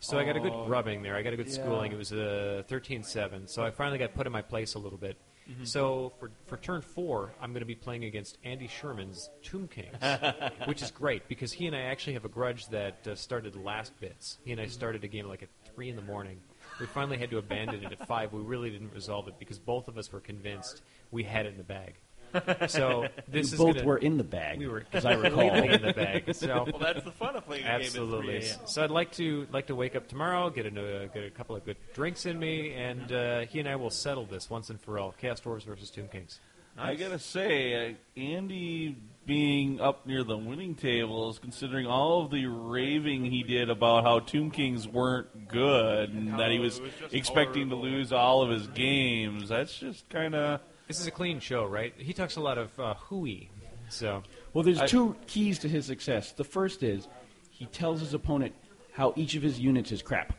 So 0.00 0.18
I 0.18 0.24
got 0.24 0.36
a 0.36 0.40
good 0.40 0.54
grubbing 0.66 1.02
there. 1.02 1.14
I 1.14 1.22
got 1.22 1.32
a 1.34 1.36
good 1.36 1.50
schooling. 1.50 1.92
It 1.92 1.98
was 1.98 2.10
a 2.12 2.64
13-7. 2.68 3.48
So 3.48 3.62
I 3.62 3.70
finally 3.70 3.98
got 3.98 4.14
put 4.14 4.26
in 4.26 4.32
my 4.32 4.42
place 4.42 4.74
a 4.74 4.78
little 4.78 4.98
bit. 4.98 5.16
So 5.64 6.12
for 6.20 6.30
for 6.46 6.56
turn 6.58 6.80
four, 6.80 7.32
I'm 7.40 7.50
going 7.50 7.60
to 7.60 7.66
be 7.66 7.74
playing 7.74 8.04
against 8.04 8.38
Andy 8.44 8.68
Sherman's 8.68 9.30
Tomb 9.42 9.68
Kings, 9.68 9.96
which 10.66 10.80
is 10.80 10.92
great 10.92 11.26
because 11.28 11.52
he 11.52 11.66
and 11.66 11.74
I 11.74 11.80
actually 11.80 12.12
have 12.12 12.24
a 12.24 12.28
grudge 12.28 12.68
that 12.68 13.06
uh, 13.06 13.14
started 13.16 13.56
last 13.56 13.98
bits. 14.00 14.38
He 14.44 14.52
and 14.52 14.60
I 14.60 14.66
started 14.66 15.02
a 15.02 15.08
game 15.08 15.26
like 15.26 15.42
at 15.42 15.48
three 15.74 15.90
in 15.90 15.96
the 15.96 16.02
morning. 16.02 16.40
We 16.78 16.86
finally 16.86 17.18
had 17.18 17.30
to 17.30 17.38
abandon 17.38 17.84
it 17.84 17.90
at 17.92 18.06
five. 18.06 18.32
We 18.32 18.42
really 18.42 18.70
didn't 18.70 18.94
resolve 18.94 19.26
it 19.26 19.40
because 19.40 19.58
both 19.58 19.88
of 19.88 19.98
us 19.98 20.12
were 20.12 20.20
convinced 20.20 20.82
we 21.10 21.24
had 21.24 21.46
it 21.46 21.50
in 21.50 21.58
the 21.58 21.64
bag. 21.64 21.94
So 22.68 23.06
this 23.28 23.50
you 23.50 23.54
is 23.54 23.58
both 23.58 23.74
gonna- 23.76 23.86
were 23.86 23.98
in 23.98 24.16
the 24.16 24.24
bag, 24.24 24.58
We 24.58 24.68
were 24.68 24.84
as 24.92 25.04
I 25.04 25.14
recall. 25.14 25.40
in 25.54 25.82
the 25.82 25.92
bag. 25.92 26.34
So 26.34 26.46
Well, 26.72 26.78
that's 26.80 27.04
the 27.04 27.10
fun 27.12 27.36
of 27.36 27.44
playing 27.46 27.64
a 27.64 27.68
Absolutely. 27.68 28.32
game 28.34 28.42
at 28.42 28.44
3 28.44 28.50
a.m. 28.60 28.66
So 28.66 28.84
I'd 28.84 28.90
like 28.90 29.12
to 29.12 29.46
like 29.52 29.66
to 29.68 29.74
wake 29.74 29.96
up 29.96 30.08
tomorrow, 30.08 30.50
get 30.50 30.66
a 30.66 30.70
get 31.12 31.24
a 31.24 31.30
couple 31.30 31.56
of 31.56 31.64
good 31.64 31.76
drinks 31.94 32.26
in 32.26 32.38
me, 32.38 32.72
and 32.74 33.10
uh, 33.12 33.40
he 33.40 33.60
and 33.60 33.68
I 33.68 33.76
will 33.76 33.90
settle 33.90 34.26
this 34.26 34.48
once 34.50 34.70
and 34.70 34.80
for 34.80 34.98
all. 34.98 35.12
Chaos 35.12 35.40
Dwarves 35.40 35.64
versus 35.64 35.90
Tomb 35.90 36.08
Kings. 36.08 36.40
I 36.78 36.94
gotta 36.94 37.18
say, 37.18 37.90
uh, 37.90 37.94
Andy 38.18 38.96
being 39.26 39.80
up 39.80 40.06
near 40.06 40.24
the 40.24 40.36
winning 40.38 40.74
tables, 40.74 41.38
considering 41.38 41.86
all 41.86 42.24
of 42.24 42.30
the 42.30 42.46
raving 42.46 43.24
he 43.26 43.42
did 43.42 43.68
about 43.68 44.04
how 44.04 44.20
Tomb 44.20 44.50
Kings 44.50 44.88
weren't 44.88 45.48
good 45.48 46.10
and 46.10 46.38
that 46.40 46.50
he 46.50 46.58
was, 46.58 46.80
was 46.80 46.90
expecting 47.12 47.68
horrible. 47.68 47.88
to 47.90 47.96
lose 47.96 48.12
all 48.12 48.42
of 48.42 48.50
his 48.50 48.66
games, 48.68 49.48
that's 49.50 49.76
just 49.78 50.08
kind 50.08 50.34
of. 50.34 50.60
This 50.90 50.98
is 50.98 51.06
a 51.06 51.12
clean 51.12 51.38
show, 51.38 51.66
right? 51.66 51.94
He 51.96 52.12
talks 52.12 52.34
a 52.34 52.40
lot 52.40 52.58
of 52.58 52.80
uh, 52.80 52.94
hooey. 52.94 53.48
So 53.90 54.24
Well, 54.52 54.64
there's 54.64 54.80
I- 54.80 54.88
two 54.88 55.14
keys 55.28 55.60
to 55.60 55.68
his 55.68 55.86
success. 55.86 56.32
The 56.32 56.42
first 56.42 56.82
is 56.82 57.06
he 57.52 57.66
tells 57.66 58.00
his 58.00 58.12
opponent 58.12 58.56
how 58.92 59.12
each 59.14 59.36
of 59.36 59.42
his 59.44 59.60
units 59.60 59.92
is 59.92 60.02
crap 60.02 60.32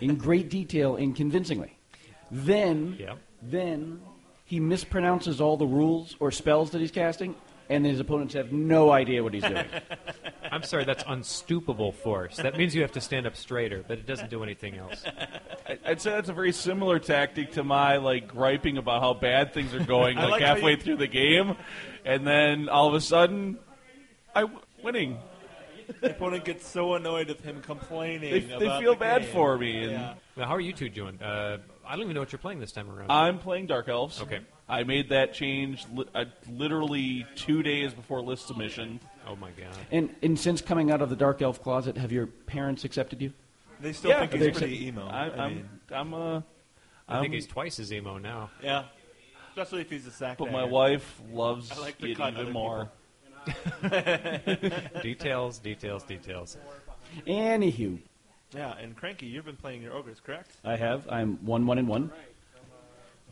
in 0.00 0.16
great 0.26 0.50
detail 0.50 0.96
and 0.96 1.14
convincingly. 1.14 1.78
Then, 2.28 2.96
Yeah. 2.98 3.14
then 3.40 4.00
he 4.46 4.58
mispronounces 4.58 5.40
all 5.40 5.56
the 5.56 5.64
rules 5.66 6.16
or 6.18 6.32
spells 6.32 6.70
that 6.72 6.80
he's 6.80 6.90
casting, 6.90 7.36
and 7.68 7.84
his 7.84 8.00
opponents 8.00 8.34
have 8.34 8.52
no 8.52 8.90
idea 8.90 9.22
what 9.22 9.34
he's 9.34 9.42
doing. 9.42 9.66
I'm 10.52 10.62
sorry, 10.62 10.84
that's 10.84 11.02
unstoopable 11.04 11.92
force. 11.94 12.36
That 12.36 12.56
means 12.56 12.74
you 12.74 12.82
have 12.82 12.92
to 12.92 13.00
stand 13.00 13.26
up 13.26 13.36
straighter, 13.36 13.84
but 13.86 13.98
it 13.98 14.06
doesn't 14.06 14.30
do 14.30 14.42
anything 14.42 14.76
else. 14.76 15.04
I- 15.68 15.78
I'd 15.84 16.00
say 16.00 16.10
that's 16.10 16.28
a 16.28 16.32
very 16.32 16.52
similar 16.52 16.98
tactic 16.98 17.52
to 17.52 17.64
my 17.64 17.96
like 17.96 18.28
griping 18.28 18.78
about 18.78 19.02
how 19.02 19.14
bad 19.14 19.52
things 19.52 19.74
are 19.74 19.82
going 19.84 20.16
like, 20.16 20.30
like 20.30 20.42
halfway 20.42 20.72
you- 20.72 20.76
through 20.76 20.96
the 20.96 21.08
game, 21.08 21.56
and 22.04 22.26
then 22.26 22.68
all 22.68 22.88
of 22.88 22.94
a 22.94 23.00
sudden, 23.00 23.58
I 24.34 24.42
w- 24.42 24.60
winning. 24.82 25.18
The 26.00 26.10
opponent 26.10 26.44
gets 26.44 26.66
so 26.66 26.94
annoyed 26.94 27.28
with 27.28 27.42
him 27.44 27.62
complaining. 27.62 28.32
They, 28.32 28.40
they 28.40 28.66
about 28.66 28.80
feel 28.82 28.94
the 28.94 28.98
bad 29.00 29.22
game. 29.22 29.30
for 29.32 29.56
me, 29.56 29.82
and 29.84 29.92
Yeah. 29.92 30.14
Now, 30.36 30.46
how 30.46 30.54
are 30.56 30.60
you 30.60 30.72
two 30.72 30.88
doing? 30.88 31.20
Uh, 31.22 31.58
I 31.86 31.92
don't 31.92 32.02
even 32.02 32.14
know 32.14 32.20
what 32.20 32.32
you're 32.32 32.40
playing 32.40 32.58
this 32.58 32.72
time 32.72 32.90
around. 32.90 33.10
I'm 33.12 33.38
playing 33.38 33.66
Dark 33.66 33.88
Elves. 33.88 34.20
Okay. 34.20 34.40
I 34.68 34.82
made 34.84 35.10
that 35.10 35.32
change 35.32 35.86
li- 35.94 36.06
uh, 36.14 36.24
literally 36.50 37.24
two 37.36 37.62
days 37.62 37.92
before 37.92 38.20
list 38.20 38.46
submission. 38.48 38.98
oh 39.26 39.36
my 39.36 39.50
god. 39.50 39.76
and, 39.92 40.14
and 40.22 40.38
since 40.38 40.60
coming 40.60 40.90
out 40.90 41.00
of 41.02 41.08
the 41.10 41.16
dark 41.16 41.40
elf 41.42 41.62
closet, 41.62 41.96
have 41.96 42.10
your 42.12 42.26
parents 42.26 42.84
accepted 42.84 43.22
you? 43.22 43.32
They 43.80 43.92
still 43.92 44.10
Yeah, 44.10 44.20
think 44.20 44.32
but 44.32 44.40
he's 44.40 44.46
they- 44.54 44.58
pretty 44.58 44.86
emo. 44.88 45.06
I, 45.06 45.28
I 45.28 45.44
I'm, 45.44 45.54
mean, 45.54 45.68
I'm, 45.92 46.14
uh, 46.14 46.36
I 47.08 47.20
think 47.20 47.24
I'm- 47.26 47.32
he's 47.32 47.46
twice 47.46 47.78
as 47.78 47.92
emo 47.92 48.18
now. 48.18 48.50
yeah. 48.62 48.84
Especially 49.50 49.80
if 49.80 49.88
he's 49.90 50.06
a 50.06 50.10
sack. 50.10 50.36
But 50.36 50.52
my 50.52 50.62
dagger. 50.62 50.72
wife 50.72 51.20
loves 51.32 51.70
I 51.72 51.78
like 51.80 51.96
to 51.98 52.10
it 52.10 52.16
cut 52.18 52.34
even 52.34 52.52
more. 52.52 52.90
details, 55.02 55.58
details, 55.58 56.02
details. 56.02 56.56
Anywho, 57.26 57.98
Yeah, 58.54 58.74
and 58.76 58.94
Cranky, 58.96 59.26
you've 59.26 59.44
been 59.46 59.56
playing 59.56 59.80
your 59.82 59.94
ogres, 59.94 60.20
correct? 60.20 60.50
I 60.64 60.76
have. 60.76 61.06
I'm 61.08 61.36
one, 61.46 61.66
one, 61.66 61.78
and 61.78 61.88
one. 61.88 62.10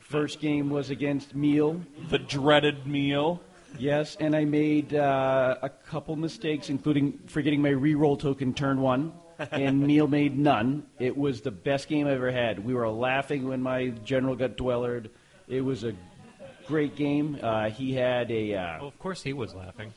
First 0.05 0.39
game 0.41 0.69
was 0.69 0.91
against 0.91 1.35
Meal. 1.35 1.81
The 2.11 2.19
dreaded 2.19 2.87
meal. 2.87 3.41
Yes, 3.79 4.17
and 4.21 4.37
I 4.37 4.45
made 4.45 4.95
uh, 4.95 5.57
a 5.63 5.69
couple 5.69 6.15
mistakes, 6.15 6.69
including 6.69 7.19
forgetting 7.27 7.61
my 7.63 7.71
reroll 7.71 8.19
token 8.21 8.53
turn 8.55 8.81
one, 8.83 9.13
and 9.51 9.81
Meal 9.87 10.07
made 10.07 10.39
none. 10.39 10.87
It 11.01 11.17
was 11.17 11.41
the 11.41 11.51
best 11.51 11.89
game 11.89 12.07
I 12.07 12.13
ever 12.13 12.31
had. 12.31 12.65
We 12.65 12.75
were 12.75 12.89
laughing 12.89 13.49
when 13.49 13.63
my 13.63 13.89
general 14.05 14.37
got 14.37 14.57
dwellered. 14.57 15.09
It 15.49 15.63
was 15.63 15.85
a 15.85 15.95
great 16.69 16.97
game. 16.97 17.39
Uh, 17.43 17.71
he 17.71 17.95
had 17.95 18.31
a. 18.31 18.55
Uh, 18.55 18.79
Well, 18.81 18.89
of 18.89 18.99
course 18.99 19.23
he 19.23 19.33
was 19.33 19.55
laughing. 19.55 19.93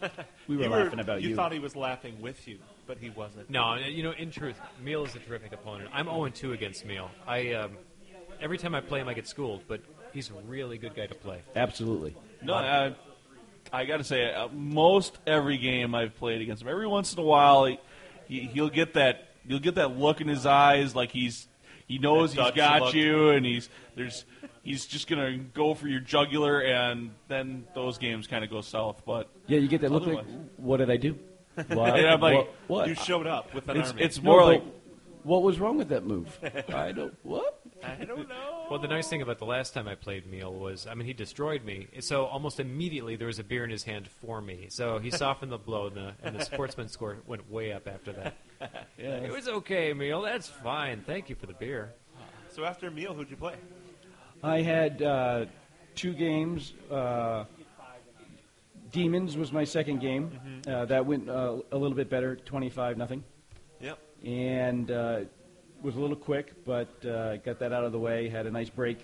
we 0.48 0.56
were 0.56 0.64
you 0.64 0.68
laughing 0.68 0.98
about 1.00 1.22
you. 1.22 1.30
you. 1.30 1.36
thought 1.36 1.52
he 1.52 1.60
was 1.60 1.76
laughing 1.76 2.20
with 2.20 2.46
you, 2.46 2.58
but 2.88 2.98
he 2.98 3.08
wasn't. 3.10 3.48
No, 3.48 3.76
you 3.76 4.02
know, 4.02 4.12
in 4.12 4.30
truth, 4.32 4.60
Meal 4.82 5.04
is 5.04 5.14
a 5.14 5.20
terrific 5.20 5.52
opponent. 5.52 5.88
I'm 5.92 6.06
0-2 6.06 6.52
against 6.52 6.84
Meal. 6.84 7.08
I 7.26 7.52
um, 7.54 7.76
every 8.40 8.58
time 8.58 8.74
I 8.74 8.80
play 8.80 9.00
him, 9.00 9.08
I 9.08 9.14
get 9.14 9.26
schooled, 9.26 9.62
but 9.68 9.80
he's 10.12 10.30
a 10.30 10.34
really 10.46 10.78
good 10.78 10.94
guy 10.94 11.06
to 11.06 11.14
play. 11.14 11.42
Absolutely. 11.54 12.16
No, 12.42 12.54
I, 12.54 12.94
I 13.72 13.84
got 13.84 13.98
to 13.98 14.04
say, 14.04 14.32
uh, 14.32 14.48
most 14.48 15.18
every 15.26 15.58
game 15.58 15.94
I've 15.94 16.16
played 16.16 16.40
against 16.40 16.62
him, 16.62 16.68
every 16.68 16.86
once 16.86 17.12
in 17.12 17.18
a 17.20 17.22
while, 17.22 17.66
he, 17.66 17.78
he 18.26 18.40
he'll 18.46 18.70
get 18.70 18.94
that 18.94 19.28
you'll 19.46 19.60
get 19.60 19.76
that 19.76 19.96
look 19.98 20.20
in 20.20 20.28
his 20.28 20.46
eyes, 20.46 20.94
like 20.94 21.10
he's 21.12 21.46
he 21.86 21.98
knows 21.98 22.32
he's 22.32 22.50
got 22.52 22.82
look. 22.82 22.94
you, 22.94 23.30
and 23.30 23.44
he's 23.44 23.68
there's 23.96 24.24
he's 24.62 24.86
just 24.86 25.08
gonna 25.08 25.38
go 25.38 25.74
for 25.74 25.88
your 25.88 26.00
jugular, 26.00 26.60
and 26.60 27.10
then 27.28 27.66
those 27.74 27.98
games 27.98 28.26
kind 28.26 28.44
of 28.44 28.50
go 28.50 28.60
south. 28.60 29.02
But 29.04 29.28
Yeah, 29.46 29.58
you 29.58 29.68
get 29.68 29.80
that 29.82 29.90
look 29.90 30.06
like, 30.06 30.26
what 30.56 30.78
did 30.78 30.90
I 30.90 30.96
do? 30.96 31.18
What? 31.68 31.98
And 31.98 32.06
I'm 32.06 32.20
like, 32.20 32.36
what? 32.36 32.54
what? 32.68 32.88
You 32.88 32.94
showed 32.94 33.26
up 33.26 33.52
with 33.52 33.68
an 33.68 33.76
it's 33.76 33.90
army. 33.90 34.02
it's 34.02 34.22
more 34.22 34.40
but 34.40 34.46
like 34.46 34.62
What 35.24 35.42
was 35.42 35.58
wrong 35.58 35.76
with 35.76 35.88
that 35.90 36.06
move? 36.06 36.38
I 36.72 36.92
don't. 36.92 37.14
What? 37.22 37.59
I 37.82 38.04
don't 38.04 38.28
know. 38.28 38.66
Well, 38.70 38.78
the 38.78 38.88
nice 38.88 39.08
thing 39.08 39.22
about 39.22 39.38
the 39.38 39.44
last 39.46 39.74
time 39.74 39.88
I 39.88 39.94
played 39.94 40.26
Meal 40.30 40.52
was, 40.52 40.86
I 40.86 40.94
mean, 40.94 41.06
he 41.06 41.12
destroyed 41.12 41.64
me. 41.64 41.86
So 42.00 42.24
almost 42.26 42.60
immediately 42.60 43.16
there 43.16 43.26
was 43.26 43.38
a 43.38 43.44
beer 43.44 43.64
in 43.64 43.70
his 43.70 43.82
hand 43.84 44.08
for 44.08 44.40
me. 44.40 44.66
So 44.68 44.98
he 44.98 45.10
softened 45.22 45.50
the 45.52 45.58
blow, 45.58 45.86
and 45.88 45.96
the, 45.96 46.12
and 46.22 46.36
the 46.36 46.44
sportsman 46.44 46.88
score 46.88 47.16
went 47.26 47.50
way 47.50 47.72
up 47.72 47.88
after 47.88 48.12
that. 48.12 48.34
It 48.98 49.32
was 49.32 49.48
okay, 49.48 49.94
Meal. 49.94 50.20
That's 50.20 50.46
fine. 50.46 51.02
Thank 51.06 51.30
you 51.30 51.34
for 51.34 51.46
the 51.46 51.54
beer. 51.54 51.94
So 52.50 52.64
after 52.64 52.90
meal, 52.90 53.14
who'd 53.14 53.30
you 53.30 53.36
play? 53.36 53.54
I 54.42 54.60
had 54.60 55.00
uh, 55.00 55.46
two 55.94 56.12
games. 56.12 56.74
Uh, 56.90 57.44
Demons 58.92 59.36
was 59.36 59.52
my 59.52 59.64
second 59.64 60.00
game. 60.00 60.38
Uh, 60.66 60.84
that 60.86 61.06
went 61.06 61.28
uh, 61.30 61.56
a 61.72 61.76
little 61.78 61.96
bit 61.96 62.10
better, 62.10 62.36
twenty-five 62.36 62.98
nothing, 62.98 63.22
Yep. 63.80 63.98
and 64.24 64.90
uh, 64.90 65.20
was 65.82 65.96
a 65.96 66.00
little 66.00 66.16
quick, 66.16 66.64
but 66.64 66.88
uh, 67.04 67.36
got 67.38 67.58
that 67.60 67.72
out 67.72 67.84
of 67.84 67.92
the 67.92 67.98
way. 67.98 68.28
Had 68.28 68.46
a 68.46 68.50
nice 68.50 68.68
break 68.70 68.98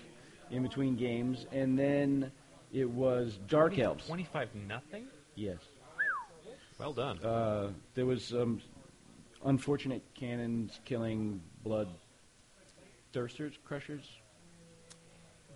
in 0.51 0.63
between 0.63 0.95
games, 0.95 1.45
and 1.51 1.77
then 1.77 2.31
it 2.71 2.89
was 2.89 3.37
Dark 3.47 3.77
Elves. 3.79 4.05
25 4.07 4.49
nothing? 4.67 5.05
Yes, 5.35 5.57
Well 6.79 6.93
done. 6.93 7.19
uh, 7.23 7.69
there 7.93 8.05
was 8.05 8.23
some 8.25 8.61
unfortunate 9.45 10.01
cannons 10.15 10.79
killing 10.85 11.41
blood 11.63 11.87
thirsters, 13.13 13.53
crushers, 13.63 14.03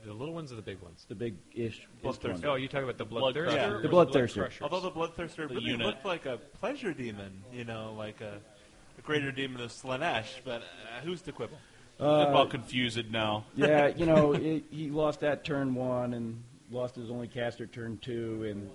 the 0.06 0.14
little 0.14 0.34
ones 0.34 0.52
or 0.52 0.56
the 0.56 0.62
big 0.62 0.80
ones? 0.82 1.06
the 1.10 1.16
big-ish. 1.16 1.88
Bloodthirster. 2.04 2.46
Oh, 2.46 2.56
you 2.56 2.68
talking 2.68 2.84
about 2.86 2.98
the 2.98 3.06
Blood 3.06 3.36
bloodthirster? 3.36 3.50
Crusher. 3.50 3.78
or 3.78 3.82
The 3.82 3.90
Blood 3.90 4.08
Bloodthirster. 4.10 4.34
Crushers? 4.34 4.62
Although 4.62 4.80
the 4.82 4.92
Bloodthirster 4.92 5.48
The 5.48 5.56
really 5.56 5.64
unit. 5.72 5.86
looked 5.88 6.06
like 6.06 6.26
a 6.26 6.38
pleasure 6.60 6.94
demon, 6.94 7.44
you 7.54 7.64
know, 7.66 7.94
like 7.98 8.20
a, 8.22 8.38
a 9.02 9.06
greater 9.06 9.32
demon 9.32 9.62
of 9.62 9.72
Slaanesh, 9.72 10.28
but 10.46 10.62
uh, 10.62 11.02
who's 11.04 11.22
the 11.22 11.32
quibble? 11.32 11.58
I'm 12.00 12.36
all 12.36 12.48
confused 12.48 13.12
now. 13.12 13.46
yeah, 13.56 13.88
you 13.88 14.06
know, 14.06 14.34
it, 14.34 14.64
he 14.70 14.90
lost 14.90 15.20
that 15.22 15.44
turn 15.44 15.76
one 15.76 16.14
and 16.14 16.44
lost 16.72 16.96
his 16.96 17.10
only 17.10 17.28
caster 17.28 17.68
turn 17.68 17.98
two 18.02 18.44
and 18.50 18.70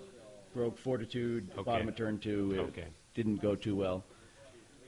broke 0.54 0.78
fortitude 0.78 1.48
Okay. 1.52 1.62
bottom 1.62 1.88
of 1.88 1.96
turn 1.96 2.18
two. 2.18 2.52
It 2.52 2.60
Okay. 2.60 2.86
didn't 3.14 3.40
go 3.40 3.54
too 3.54 3.76
well. 3.76 4.04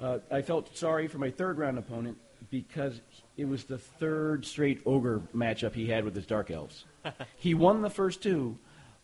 Uh, 0.00 0.18
I 0.30 0.42
felt 0.42 0.76
sorry 0.76 1.08
for 1.08 1.18
my 1.18 1.30
third 1.30 1.58
round 1.58 1.78
opponent 1.78 2.18
because 2.50 3.00
it 3.36 3.46
was 3.46 3.64
the 3.64 3.78
third 3.78 4.44
straight 4.46 4.80
ogre 4.86 5.20
matchup 5.34 5.74
he 5.74 5.88
had 5.88 6.04
with 6.04 6.14
his 6.14 6.26
dark 6.26 6.50
elves. 6.50 6.84
he 7.36 7.54
won 7.54 7.82
the 7.82 7.90
first 7.90 8.22
two, 8.22 8.56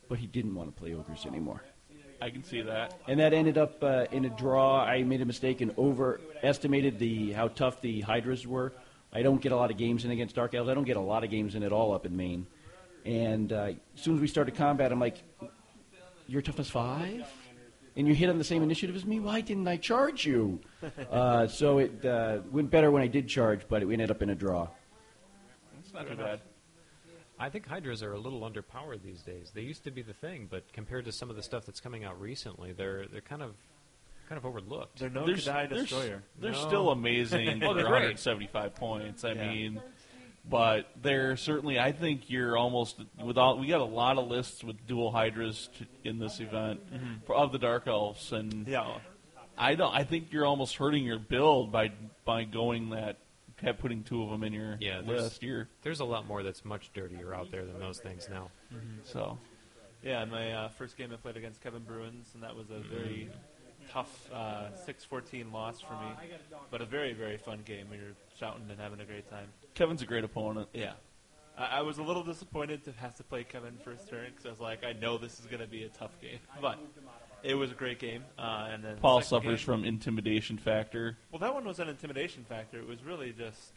but 0.08 0.18
he 0.18 0.26
didn't 0.28 0.54
want 0.54 0.74
to 0.74 0.80
play 0.80 0.94
ogres 0.94 1.26
anymore. 1.26 1.62
I 2.24 2.30
can 2.30 2.42
see 2.42 2.62
that. 2.62 2.94
And 3.06 3.20
that 3.20 3.34
ended 3.34 3.58
up 3.58 3.84
uh, 3.84 4.06
in 4.10 4.24
a 4.24 4.30
draw. 4.30 4.82
I 4.82 5.02
made 5.02 5.20
a 5.20 5.26
mistake 5.26 5.60
and 5.60 5.76
overestimated 5.76 6.98
the 6.98 7.32
how 7.32 7.48
tough 7.48 7.82
the 7.82 8.00
Hydras 8.00 8.46
were. 8.46 8.72
I 9.12 9.20
don't 9.20 9.42
get 9.42 9.52
a 9.52 9.56
lot 9.56 9.70
of 9.70 9.76
games 9.76 10.06
in 10.06 10.10
against 10.10 10.34
Dark 10.34 10.54
Elves. 10.54 10.70
I 10.70 10.74
don't 10.74 10.86
get 10.86 10.96
a 10.96 11.00
lot 11.00 11.22
of 11.22 11.28
games 11.28 11.54
in 11.54 11.62
at 11.62 11.70
all 11.70 11.92
up 11.92 12.06
in 12.06 12.16
Maine. 12.16 12.46
And 13.04 13.52
uh, 13.52 13.72
as 13.94 14.00
soon 14.02 14.14
as 14.14 14.22
we 14.22 14.26
started 14.26 14.54
combat, 14.54 14.90
I'm 14.90 15.00
like, 15.00 15.18
"You're 16.26 16.40
toughness 16.40 16.70
five, 16.70 17.26
and 17.94 18.08
you 18.08 18.14
hit 18.14 18.30
on 18.30 18.38
the 18.38 18.44
same 18.44 18.62
initiative 18.62 18.96
as 18.96 19.04
me. 19.04 19.20
Why 19.20 19.42
didn't 19.42 19.68
I 19.68 19.76
charge 19.76 20.24
you?" 20.24 20.60
uh, 21.10 21.46
so 21.46 21.76
it 21.76 22.06
uh, 22.06 22.38
went 22.50 22.70
better 22.70 22.90
when 22.90 23.02
I 23.02 23.06
did 23.06 23.28
charge, 23.28 23.68
but 23.68 23.82
it 23.82 23.92
ended 23.92 24.10
up 24.10 24.22
in 24.22 24.30
a 24.30 24.34
draw. 24.34 24.68
It's 25.78 25.92
not 25.92 26.08
too 26.08 26.16
bad. 26.16 26.40
I 27.38 27.50
think 27.50 27.66
Hydras 27.66 28.02
are 28.02 28.12
a 28.12 28.18
little 28.18 28.40
underpowered 28.42 29.02
these 29.02 29.22
days. 29.22 29.50
They 29.54 29.62
used 29.62 29.84
to 29.84 29.90
be 29.90 30.02
the 30.02 30.12
thing, 30.12 30.46
but 30.50 30.72
compared 30.72 31.04
to 31.06 31.12
some 31.12 31.30
of 31.30 31.36
the 31.36 31.42
stuff 31.42 31.66
that's 31.66 31.80
coming 31.80 32.04
out 32.04 32.20
recently, 32.20 32.72
they're 32.72 33.06
they're 33.06 33.20
kind 33.20 33.42
of 33.42 33.54
kind 34.28 34.38
of 34.38 34.46
overlooked. 34.46 34.98
They're 35.00 35.10
no 35.10 35.26
They're, 35.26 35.34
K'daai 35.36 35.68
they're, 35.68 35.80
Destroyer. 35.80 36.22
they're 36.40 36.52
No. 36.52 36.66
still 36.66 36.90
amazing 36.90 37.62
Oh, 37.64 37.74
they're 37.74 37.84
175 37.84 38.74
points. 38.74 39.24
I 39.24 39.32
Yeah. 39.32 39.48
mean, 39.50 39.82
but 40.48 40.90
they're 41.02 41.36
certainly. 41.36 41.78
I 41.78 41.92
think 41.92 42.30
you're 42.30 42.56
almost 42.56 42.96
with 43.22 43.36
all. 43.38 43.58
We 43.58 43.66
got 43.66 43.80
a 43.80 43.84
lot 43.84 44.16
of 44.18 44.28
lists 44.28 44.62
with 44.62 44.86
dual 44.86 45.10
hydras 45.10 45.68
to, 45.78 46.08
in 46.08 46.18
this 46.18 46.38
event 46.40 46.80
mm-hmm. 46.92 47.14
for, 47.26 47.34
of 47.34 47.52
the 47.52 47.58
dark 47.58 47.86
elves, 47.86 48.32
and 48.32 48.66
Yeah. 48.68 48.98
I 49.56 49.74
don't. 49.74 49.94
I 49.94 50.04
think 50.04 50.32
you're 50.32 50.46
almost 50.46 50.76
hurting 50.76 51.04
your 51.04 51.18
build 51.18 51.70
by 51.72 51.92
by 52.24 52.44
going 52.44 52.90
that 52.90 53.18
have 53.62 53.78
putting 53.78 54.02
two 54.02 54.22
of 54.22 54.30
them 54.30 54.42
in 54.44 54.52
your 54.52 54.76
Yeah, 54.80 55.00
there's- 55.00 55.22
list. 55.22 55.42
You're 55.42 55.68
There's 55.82 56.00
a 56.00 56.04
lot 56.04 56.26
more 56.26 56.42
that's 56.42 56.64
much 56.64 56.92
dirtier 56.92 57.34
out 57.34 57.50
there 57.50 57.64
than 57.64 57.78
those 57.78 58.00
things 58.00 58.28
now. 58.28 58.50
so. 59.04 59.38
Yeah, 60.02 60.22
in 60.22 60.30
my 60.30 60.52
uh, 60.52 60.68
first 60.68 60.98
game 60.98 61.10
I 61.12 61.16
played 61.16 61.36
against 61.38 61.62
Kevin 61.62 61.82
Bruins, 61.82 62.30
and 62.34 62.42
that 62.42 62.54
was 62.54 62.68
a 62.70 62.78
very 62.80 63.30
tough 63.90 64.28
uh, 64.32 64.68
6-14 64.86 65.50
loss 65.52 65.80
for 65.80 65.94
me, 65.94 66.08
but 66.70 66.82
a 66.82 66.84
very, 66.86 67.12
very 67.14 67.38
fun 67.38 67.60
game 67.64 67.88
where 67.88 67.98
you're 67.98 68.16
shouting 68.38 68.64
and 68.70 68.78
having 68.78 69.00
a 69.00 69.04
great 69.06 69.30
time. 69.30 69.46
Kevin's 69.74 70.02
a 70.02 70.06
great 70.06 70.24
opponent. 70.24 70.68
Yeah. 70.74 70.92
I, 71.56 71.78
I 71.78 71.82
was 71.82 71.96
a 71.98 72.02
little 72.02 72.22
disappointed 72.22 72.84
to 72.84 72.92
have 72.92 73.14
to 73.16 73.22
play 73.24 73.44
Kevin 73.44 73.78
first 73.82 74.08
turn 74.08 74.26
because 74.30 74.44
I 74.44 74.50
was 74.50 74.60
like, 74.60 74.84
I 74.84 74.92
know 74.92 75.16
this 75.16 75.38
is 75.40 75.46
going 75.46 75.60
to 75.62 75.66
be 75.68 75.84
a 75.84 75.88
tough 75.88 76.20
game, 76.20 76.38
but 76.60 76.78
it 77.44 77.54
was 77.54 77.70
a 77.70 77.74
great 77.74 77.98
game. 77.98 78.24
Uh, 78.38 78.68
and 78.72 78.82
then 78.82 78.96
Paul 78.96 79.20
second 79.20 79.28
suffers 79.28 79.60
game- 79.60 79.64
from 79.66 79.84
intimidation 79.84 80.58
factor. 80.58 81.16
Well, 81.30 81.40
that 81.40 81.54
one 81.54 81.64
was 81.64 81.78
an 81.78 81.88
intimidation 81.88 82.44
factor. 82.48 82.78
It 82.78 82.86
was 82.88 83.02
really 83.04 83.32
just 83.32 83.72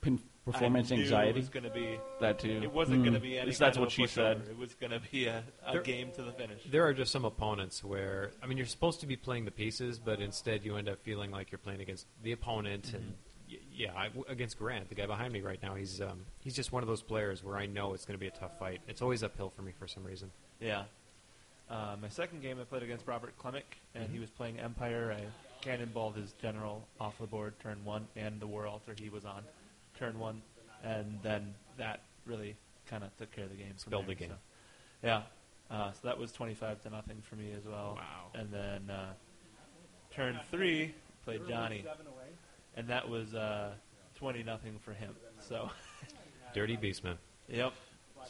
pin- 0.00 0.20
performance 0.44 0.90
I 0.92 0.96
knew 0.96 1.02
anxiety. 1.02 1.30
It 1.30 1.36
was 1.36 1.48
going 1.48 1.64
to 1.64 1.70
be. 1.70 1.98
That 2.20 2.38
too. 2.38 2.60
It 2.62 2.72
wasn't 2.72 3.02
going 3.02 3.14
to 3.14 3.20
be 3.20 3.38
any. 3.38 3.46
That's 3.46 3.58
kind 3.58 3.74
of 3.76 3.80
what 3.80 3.88
a 3.88 3.92
she 3.92 4.06
said. 4.06 4.38
pushover. 4.44 4.50
It 4.50 4.58
was 4.58 4.74
going 4.74 4.90
to 4.92 5.00
be 5.10 5.26
a, 5.26 5.42
a 5.66 5.72
There- 5.72 5.82
game 5.82 6.10
to 6.16 6.22
the 6.22 6.32
finish. 6.32 6.62
There 6.70 6.84
are 6.86 6.92
just 6.94 7.12
some 7.12 7.24
opponents 7.24 7.82
where 7.84 8.32
I 8.42 8.46
mean 8.46 8.56
you're 8.58 8.66
supposed 8.66 9.00
to 9.00 9.06
be 9.06 9.16
playing 9.16 9.44
the 9.44 9.50
pieces, 9.50 9.98
but 9.98 10.20
instead 10.20 10.64
you 10.64 10.76
end 10.76 10.88
up 10.88 11.02
feeling 11.02 11.30
like 11.30 11.50
you're 11.50 11.58
playing 11.58 11.80
against 11.80 12.06
the 12.22 12.32
opponent. 12.32 12.92
And 12.94 13.02
Mm-hmm. 13.02 13.12
y- 13.50 13.58
yeah, 13.74 13.92
I, 13.94 14.08
against 14.30 14.58
Grant, 14.58 14.88
the 14.88 14.94
guy 14.94 15.06
behind 15.06 15.32
me 15.32 15.40
right 15.40 15.62
now, 15.62 15.74
he's 15.74 16.00
um, 16.00 16.24
he's 16.40 16.54
just 16.54 16.72
one 16.72 16.82
of 16.82 16.88
those 16.88 17.02
players 17.02 17.42
where 17.44 17.56
I 17.56 17.66
know 17.66 17.94
it's 17.94 18.04
going 18.04 18.18
to 18.18 18.20
be 18.20 18.26
a 18.28 18.30
tough 18.30 18.58
fight. 18.58 18.80
It's 18.88 19.00
always 19.02 19.22
uphill 19.22 19.50
for 19.50 19.62
me 19.62 19.72
for 19.78 19.86
some 19.86 20.04
reason. 20.04 20.30
Yeah. 20.60 20.84
Uh, 21.72 21.96
my 22.02 22.08
second 22.08 22.42
game, 22.42 22.58
I 22.60 22.64
played 22.64 22.82
against 22.82 23.06
Robert 23.06 23.32
Klemick, 23.42 23.78
and 23.94 24.10
he 24.10 24.18
was 24.18 24.28
playing 24.28 24.60
Empire. 24.60 25.16
I 25.16 25.66
cannonballed 25.66 26.16
his 26.16 26.32
general 26.32 26.86
off 27.00 27.18
the 27.18 27.26
board 27.26 27.54
turn 27.60 27.82
one, 27.82 28.06
and 28.14 28.38
the 28.38 28.46
War 28.46 28.66
Altar 28.66 28.94
he 29.00 29.08
was 29.08 29.24
on 29.24 29.42
turn 29.98 30.18
one, 30.18 30.42
and 30.84 31.18
then 31.22 31.54
that 31.78 32.02
really 32.26 32.56
kind 32.86 33.02
of 33.02 33.16
took 33.16 33.32
care 33.32 33.44
of 33.44 33.50
the 33.50 33.56
game. 33.56 33.72
Spilled 33.76 34.06
the 34.06 34.14
game. 34.14 34.28
So. 34.28 34.34
Yeah. 35.02 35.22
Uh, 35.70 35.92
so 35.92 36.00
that 36.04 36.18
was 36.18 36.30
25 36.32 36.82
to 36.82 36.90
nothing 36.90 37.22
for 37.22 37.36
me 37.36 37.52
as 37.56 37.64
well. 37.64 37.96
Wow. 37.96 38.38
And 38.38 38.52
then 38.52 38.90
uh, 38.90 39.12
turn 40.14 40.38
three, 40.50 40.94
played 41.24 41.48
Johnny, 41.48 41.86
and 42.76 42.86
that 42.88 43.08
was 43.08 43.32
uh, 43.32 43.72
20 44.16 44.42
nothing 44.42 44.78
for 44.84 44.92
him. 44.92 45.14
So, 45.40 45.70
Dirty 46.54 46.76
Beastman. 46.76 47.16
yep. 47.48 47.72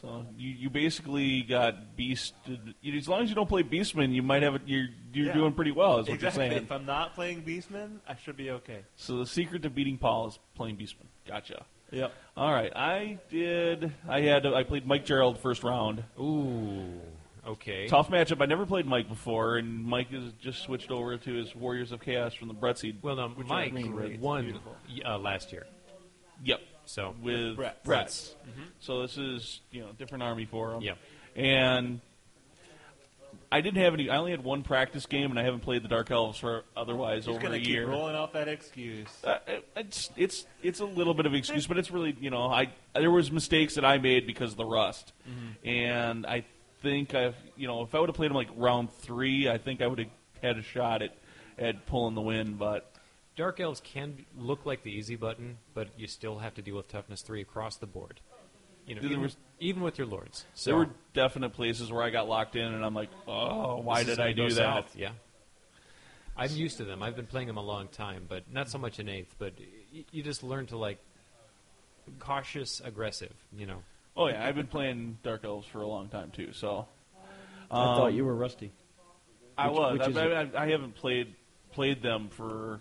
So 0.01 0.25
you, 0.37 0.51
you 0.51 0.71
basically 0.71 1.43
got 1.43 1.97
beast. 1.97 2.35
You, 2.81 2.97
as 2.99 3.09
long 3.09 3.23
as 3.23 3.29
you 3.29 3.35
don't 3.35 3.49
play 3.49 3.63
Beastman, 3.63 4.13
you 4.15 4.23
might 4.23 4.43
have 4.43 4.55
it. 4.57 4.63
You're 4.67 4.89
you're 5.13 5.27
Yeah. 5.27 5.33
doing 5.35 5.53
pretty 5.53 5.71
well. 5.73 5.99
Is 6.01 6.09
what 6.09 6.15
exactly. 6.15 6.45
you're 6.45 6.53
saying. 6.55 6.63
If 6.65 6.73
I'm 6.73 6.87
not 6.87 7.15
playing 7.15 7.43
Beastman, 7.43 7.99
I 8.09 8.17
should 8.17 8.37
be 8.37 8.51
okay. 8.51 8.81
So 8.97 9.19
the 9.19 9.27
secret 9.27 9.63
to 9.63 9.71
beating 9.71 9.99
Paul 9.99 10.29
is 10.29 10.39
playing 10.55 10.77
Beastman. 10.77 11.07
Gotcha. 11.27 11.65
Yep. 11.91 12.13
All 12.37 12.51
right, 12.53 12.73
I 12.75 13.19
did. 13.31 13.93
I 14.09 14.23
had. 14.23 14.47
I 14.47 14.63
played 14.65 14.87
Mike 14.87 15.05
Gerald 15.05 15.39
first 15.39 15.63
round. 15.63 16.03
Ooh, 16.19 16.89
okay. 17.47 17.87
Tough 17.87 18.09
matchup. 18.09 18.41
I 18.41 18.47
never 18.47 18.65
played 18.65 18.87
Mike 18.87 19.09
before, 19.11 19.59
and 19.59 19.85
Mike 19.85 20.11
has 20.11 20.33
just 20.41 20.63
switched 20.63 20.91
over 20.91 21.19
to 21.19 21.33
his 21.35 21.55
Warriors 21.55 21.93
of 21.93 22.01
Chaos 22.01 22.33
from 22.33 22.49
the 22.49 22.55
Brett 22.55 22.79
Seed. 22.79 22.99
Well, 23.03 23.17
no, 23.17 23.29
Mike 23.47 23.75
won 24.21 24.59
uh, 25.05 25.19
last 25.19 25.53
year, 25.53 25.67
Yep, 26.45 26.61
so 26.93 27.15
with 27.23 27.57
Brett. 27.57 27.83
Brett's. 27.85 28.35
So 28.81 29.03
this 29.03 29.17
is 29.17 29.61
you 29.71 29.81
know 29.81 29.89
different 29.99 30.23
army 30.23 30.45
for 30.45 30.75
him. 30.75 30.83
Yep. 30.83 30.99
And 31.37 32.01
I 33.51 33.61
didn't 33.63 33.83
have 33.83 33.95
any. 33.95 34.11
I 34.11 34.19
only 34.19 34.31
had 34.31 34.45
one 34.45 34.63
practice 34.63 35.07
game, 35.07 35.31
and 35.31 35.39
I 35.39 35.43
haven't 35.43 35.61
played 35.61 35.83
the 35.83 35.89
Dark 35.89 36.11
Elves 36.11 36.39
for 36.39 36.65
otherwise 36.77 37.25
He's 37.25 37.35
over 37.35 37.43
gonna 37.43 37.57
a 37.57 37.59
keep 37.59 37.69
year. 37.69 37.87
rolling 37.87 38.15
out 38.15 38.35
that 38.35 38.49
excuse. 38.49 39.09
Uh, 39.25 39.39
it's 39.77 40.11
it's 40.17 40.47
it's 40.63 40.81
a 40.81 40.85
little 40.85 41.15
bit 41.15 41.25
of 41.25 41.33
an 41.33 41.39
excuse, 41.39 41.67
but 41.67 41.79
it's 41.79 41.91
really 41.91 42.15
you 42.21 42.31
know 42.31 42.43
I 42.47 42.69
there 42.95 43.11
was 43.11 43.33
mistakes 43.33 43.77
that 43.77 43.85
I 43.85 43.97
made 43.99 44.27
because 44.27 44.53
of 44.53 44.57
the 44.59 44.67
rust, 44.67 45.13
and 45.65 46.27
I 46.27 46.45
think 46.83 47.15
I've 47.15 47.37
you 47.57 47.67
know 47.67 47.83
if 47.83 47.95
I 47.95 48.01
would 48.01 48.11
have 48.11 48.17
played 48.17 48.31
him 48.31 48.37
like 48.37 48.51
round 48.55 48.93
three, 48.93 49.49
I 49.49 49.57
think 49.57 49.81
I 49.81 49.87
would 49.87 49.99
have 49.99 50.09
had 50.43 50.59
a 50.59 50.63
shot 50.63 51.01
at 51.01 51.17
at 51.59 51.87
pulling 51.87 52.15
the 52.15 52.23
win, 52.23 52.55
but 52.55 52.92
Dark 53.37 53.61
Elves 53.61 53.81
can 53.81 54.13
be- 54.13 54.27
look 54.37 54.67
like 54.67 54.83
the 54.83 54.91
easy 54.91 55.17
button, 55.17 55.59
but 55.75 55.89
you 55.97 56.07
still 56.07 56.39
have 56.39 56.55
to 56.55 56.63
deal 56.63 56.77
with 56.77 56.89
toughness 56.89 57.23
three 57.23 57.41
across 57.41 57.77
the 57.77 57.87
board. 57.87 58.21
You 58.87 58.97
know, 58.97 59.03
even, 59.03 59.21
was- 59.23 59.37
even 59.61 59.83
with 59.83 59.97
your 59.99 60.07
lords. 60.07 60.45
So 60.55 60.71
there 60.71 60.79
were 60.79 60.89
definite 61.15 61.51
places 61.51 61.91
where 61.91 62.03
I 62.03 62.11
got 62.11 62.29
locked 62.29 62.57
in, 62.57 62.75
and 62.75 62.85
I'm 62.85 62.95
like, 62.95 63.11
oh, 63.27 63.81
why 63.81 64.03
did 64.05 64.19
I 64.21 64.33
do 64.33 64.49
that? 64.49 64.55
south, 64.55 64.97
Yeah. 64.97 65.13
I'm 66.37 66.51
used 66.51 66.79
to 66.79 66.85
them. 66.85 67.03
I've 67.03 67.15
been 67.15 67.27
playing 67.27 67.47
them 67.47 67.59
a 67.59 67.63
long 67.63 67.89
time, 67.89 68.25
but 68.27 68.51
not 68.51 68.71
so 68.71 68.79
much 68.79 68.99
in 68.99 69.09
eighth. 69.09 69.35
But 69.39 69.53
y- 69.95 70.05
you 70.11 70.23
just 70.23 70.43
learn 70.43 70.67
to 70.69 70.79
like 70.79 70.99
cautious, 72.19 72.81
aggressive. 72.85 73.33
You 73.57 73.67
know, 73.67 73.83
Oh 74.17 74.29
yeah, 74.29 74.45
I've 74.47 74.55
been 74.55 74.67
playing 74.67 75.19
Dark 75.23 75.45
Elves 75.45 75.67
for 75.67 75.81
a 75.83 75.87
long 75.87 76.09
time 76.09 76.31
too, 76.31 76.53
so 76.53 76.87
I 77.71 77.75
thought 77.75 78.09
um, 78.09 78.15
you 78.15 78.25
were 78.25 78.35
rusty. 78.35 78.73
I 79.57 79.69
was. 79.69 80.01
I, 80.01 80.07
is 80.07 80.17
I, 80.17 80.51
I 80.65 80.71
haven't 80.71 80.95
played 80.95 81.35
played 81.73 82.03
them 82.03 82.29
for. 82.31 82.81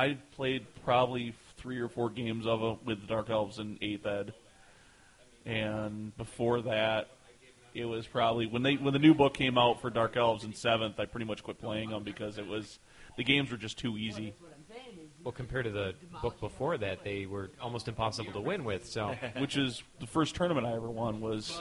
I 0.00 0.16
played 0.34 0.64
probably 0.82 1.34
three 1.58 1.78
or 1.78 1.88
four 1.88 2.08
games 2.08 2.46
of 2.46 2.60
them 2.60 2.78
with 2.86 3.02
the 3.02 3.06
Dark 3.06 3.28
Elves 3.28 3.58
in 3.58 3.76
eighth 3.82 4.06
ed, 4.06 4.32
and 5.44 6.16
before 6.16 6.62
that, 6.62 7.08
it 7.74 7.84
was 7.84 8.06
probably 8.06 8.46
when 8.46 8.62
they 8.62 8.76
when 8.76 8.94
the 8.94 8.98
new 8.98 9.12
book 9.12 9.34
came 9.34 9.58
out 9.58 9.82
for 9.82 9.90
Dark 9.90 10.16
Elves 10.16 10.42
in 10.42 10.54
seventh. 10.54 10.98
I 10.98 11.04
pretty 11.04 11.26
much 11.26 11.42
quit 11.42 11.58
playing 11.58 11.90
them 11.90 12.02
because 12.02 12.38
it 12.38 12.46
was 12.46 12.78
the 13.18 13.24
games 13.24 13.50
were 13.50 13.58
just 13.58 13.78
too 13.78 13.98
easy. 13.98 14.32
well, 15.22 15.32
compared 15.32 15.66
to 15.66 15.70
the 15.70 15.92
book 16.22 16.40
before 16.40 16.78
that, 16.78 17.04
they 17.04 17.26
were 17.26 17.50
almost 17.60 17.86
impossible 17.86 18.32
to 18.32 18.40
win 18.40 18.64
with. 18.64 18.86
So 18.86 19.14
Which 19.36 19.58
is 19.58 19.82
the 20.00 20.06
first 20.06 20.34
tournament 20.34 20.66
I 20.66 20.72
ever 20.72 20.88
won 20.88 21.20
was 21.20 21.60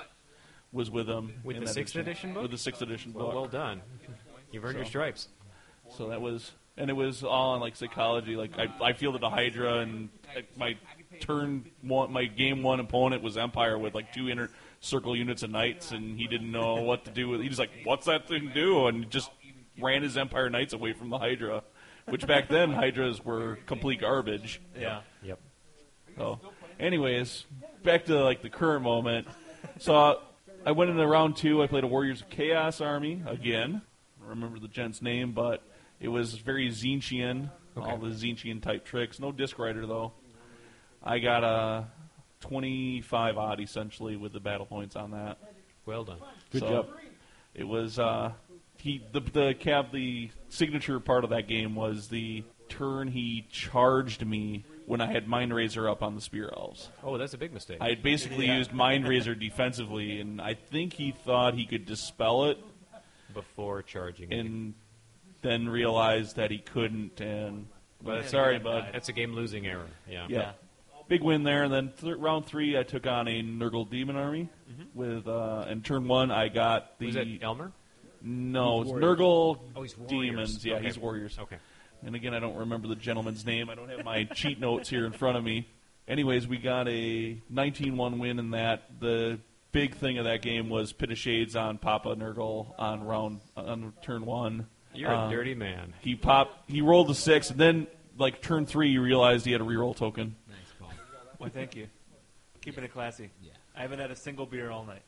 was 0.72 0.90
with 0.90 1.08
them 1.08 1.34
With 1.44 1.60
the 1.60 1.68
sixth 1.68 1.98
edition 1.98 2.34
book? 2.34 2.44
With 2.44 2.52
the 2.52 2.58
sixth 2.58 2.82
edition 2.82 3.12
well, 3.12 3.26
book. 3.26 3.36
well 3.36 3.48
done. 3.48 3.82
You've 4.54 4.64
earned 4.64 4.78
your 4.78 4.86
stripes. 4.86 5.28
So 5.98 6.08
that 6.10 6.22
was, 6.22 6.52
and 6.80 6.90
it 6.90 6.94
was 6.94 7.24
all 7.24 7.52
on 7.52 7.60
like 7.60 7.76
psychology. 7.76 8.36
Like 8.36 8.58
I, 8.58 8.68
I 8.82 8.94
fielded 8.94 9.22
a 9.22 9.30
Hydra, 9.30 9.80
and 9.80 10.10
my 10.58 10.78
turn 11.20 11.70
one, 11.82 12.12
my 12.12 12.26
game 12.26 12.64
one 12.64 12.80
opponent 12.80 13.22
was 13.22 13.38
Empire 13.38 13.78
with 13.78 13.94
like 13.94 14.14
two 14.14 14.30
inner 14.30 14.50
circle 14.80 15.16
units 15.16 15.44
of 15.44 15.52
knights, 15.52 15.92
and 15.92 16.18
he 16.18 16.26
didn't 16.26 16.52
know 16.52 16.76
what 16.76 17.06
to 17.06 17.12
do 17.12 17.28
with. 17.30 17.42
He 17.42 17.50
was 17.50 17.60
like, 17.60 17.72
"What's 17.84 18.06
that 18.06 18.28
thing 18.28 18.52
do?" 18.54 18.88
And 18.88 19.10
just 19.12 19.30
ran 19.80 20.02
his 20.02 20.18
Empire 20.18 20.50
knights 20.50 20.74
away 20.74 20.94
from 20.94 21.10
the 21.10 21.18
Hydra, 21.18 21.64
which 22.08 22.26
back 22.26 22.48
then 22.50 22.72
Hydras 22.72 23.24
were 23.24 23.58
complete 23.66 24.00
garbage. 24.00 24.62
Yeah. 24.80 25.02
Yep. 25.22 25.40
So, 26.18 26.40
anyways, 26.80 27.46
back 27.84 28.06
to 28.06 28.24
like 28.24 28.42
the 28.42 28.50
current 28.50 28.84
moment. 28.84 29.28
So 29.80 29.96
uh, 29.96 30.16
I 30.66 30.72
went 30.72 30.90
into 30.90 31.06
round 31.06 31.36
two. 31.36 31.62
I 31.62 31.68
played 31.68 31.84
a 31.84 31.88
Warriors 31.88 32.22
of 32.22 32.30
Chaos 32.30 32.80
army 32.80 33.22
again. 33.28 33.82
I 34.18 34.22
don't 34.22 34.30
remember 34.30 34.60
the 34.60 34.68
gent's 34.70 35.02
name, 35.02 35.34
but 35.34 35.62
it 36.00 36.08
was 36.08 36.34
very 36.36 36.70
Tzeentchian. 36.70 37.50
All 37.78 37.98
the 37.98 38.10
Tzeentchian 38.10 38.62
type 38.62 38.84
tricks. 38.86 39.20
No 39.20 39.32
disc 39.32 39.58
rider 39.58 39.86
though. 39.86 40.12
I 41.04 41.20
got 41.20 41.44
a 41.46 41.88
25 42.42 43.38
odd 43.38 43.60
essentially 43.62 44.16
with 44.16 44.34
the 44.34 44.40
battle 44.40 44.66
points 44.66 44.96
on 44.96 45.12
that. 45.12 45.38
Well 45.86 46.04
done. 46.04 46.18
Good 46.52 46.62
So, 46.62 46.70
job. 46.70 46.88
It 47.56 47.64
was 47.68 48.00
uh, 48.00 48.32
he 48.78 49.02
the 49.12 49.20
the 49.22 49.54
cap 49.58 49.92
the 49.92 50.30
signature 50.50 51.00
part 51.00 51.24
of 51.24 51.30
that 51.32 51.48
game 51.48 51.76
was 51.76 52.08
the 52.10 52.44
turn 52.70 53.08
he 53.08 53.48
charged 53.50 54.26
me 54.26 54.64
when 54.86 55.02
I 55.02 55.08
had 55.12 55.28
Mind 55.28 55.54
Razor 55.54 55.90
up 55.90 56.04
on 56.04 56.16
the 56.16 56.22
Spear 56.22 56.52
Elves. 56.56 56.90
Oh, 57.04 57.18
that's 57.18 57.34
a 57.34 57.38
big 57.38 57.54
mistake. 57.54 57.78
I 57.82 57.90
had 57.90 58.04
basically 58.04 58.46
Yeah. 58.48 58.58
used 58.58 58.74
Mind 58.74 59.08
Razor 59.08 59.36
defensively, 59.36 60.20
and 60.20 60.40
I 60.42 60.54
think 60.54 60.94
he 60.94 61.12
thought 61.12 61.54
he 61.56 61.66
could 61.66 61.86
dispel 61.86 62.46
it, 62.46 62.60
before 63.34 63.82
charging. 63.84 64.32
it. 64.32 64.40
and 64.40 64.74
then 65.42 65.68
realized 65.70 66.36
that 66.38 66.52
he 66.52 66.58
couldn't. 66.60 67.20
And 67.22 67.68
but 68.02 68.30
sorry, 68.30 68.60
bud. 68.60 68.90
That's 68.94 69.10
a 69.10 69.14
game 69.14 69.34
losing 69.34 69.66
error. 69.68 69.88
Yeah. 70.10 70.26
Yeah. 70.30 70.52
Big 71.08 71.24
win 71.24 71.42
there, 71.44 71.64
and 71.64 71.74
then 71.74 71.92
th- 72.00 72.18
round 72.18 72.46
three, 72.46 72.78
I 72.78 72.84
took 72.84 73.08
on 73.08 73.28
a 73.28 73.42
Nurgle 73.42 73.90
Demon 73.90 74.16
Army 74.16 74.48
with, 74.94 75.28
uh, 75.28 75.66
and 75.68 75.84
turn 75.84 76.08
one, 76.08 76.30
I 76.30 76.50
got 76.50 77.00
the 77.00 77.08
Was 77.08 77.16
that 77.16 77.26
Elmer? 77.42 77.72
no, 78.22 78.84
it's 78.84 78.92
Nurgle 78.92 79.58
Oh, 79.76 79.82
he's 79.82 79.98
warriors. 79.98 80.10
Demons. 80.30 80.66
Yeah, 80.66 80.76
Okay. 80.76 80.86
he's 80.86 81.00
warriors. 81.00 81.40
Okay. 81.40 81.58
And 82.06 82.16
again, 82.16 82.36
I 82.36 82.40
don't 82.40 82.56
remember 82.56 82.88
the 82.88 82.96
gentleman's 82.96 83.44
name. 83.44 83.72
I 83.72 83.76
don't 83.76 83.90
have 83.90 84.06
my 84.06 84.24
cheat 84.36 84.60
notes 84.60 84.88
here 84.88 85.08
in 85.08 85.12
front 85.12 85.36
of 85.36 85.44
me. 85.44 85.68
Anyways, 86.08 86.48
we 86.48 86.58
got 86.58 86.88
a 86.88 87.42
19-1 87.52 88.20
win 88.20 88.38
in 88.38 88.52
that. 88.52 88.84
The 89.00 89.40
big 89.72 89.96
thing 89.96 90.20
of 90.20 90.26
that 90.26 90.44
game 90.44 90.70
was 90.70 90.94
Pit 90.94 91.10
of 91.12 91.18
Shades 91.18 91.56
on 91.56 91.80
Papa 91.80 92.16
Nurgle 92.16 92.68
on 92.78 93.04
round 93.04 93.42
on 93.58 93.94
turn 94.04 94.26
one. 94.28 94.68
You're 94.94 95.12
a 95.12 95.18
Um, 95.18 95.32
dirty 95.32 95.54
man. 95.56 95.94
He 96.02 96.16
popped. 96.16 96.70
He 96.70 96.82
rolled 96.82 97.10
a 97.10 97.16
six, 97.16 97.50
and 97.52 97.60
then 97.60 97.88
like 98.18 98.42
turn 98.42 98.66
three, 98.66 98.90
you 98.90 99.02
realized 99.02 99.46
he 99.46 99.52
had 99.52 99.62
a 99.62 99.64
reroll 99.64 99.96
token. 99.96 100.36
Nice 100.48 100.58
ball. 100.80 100.92
Well, 101.38 101.50
thank 101.50 101.76
you. 101.76 101.88
Keeping 102.62 102.84
it 102.84 102.92
classy. 102.92 103.30
Yeah. 103.42 103.52
I 103.78 103.82
haven't 103.82 104.00
had 104.00 104.12
a 104.12 104.16
single 104.16 104.46
beer 104.46 104.70
all 104.72 104.84
night. 104.86 105.04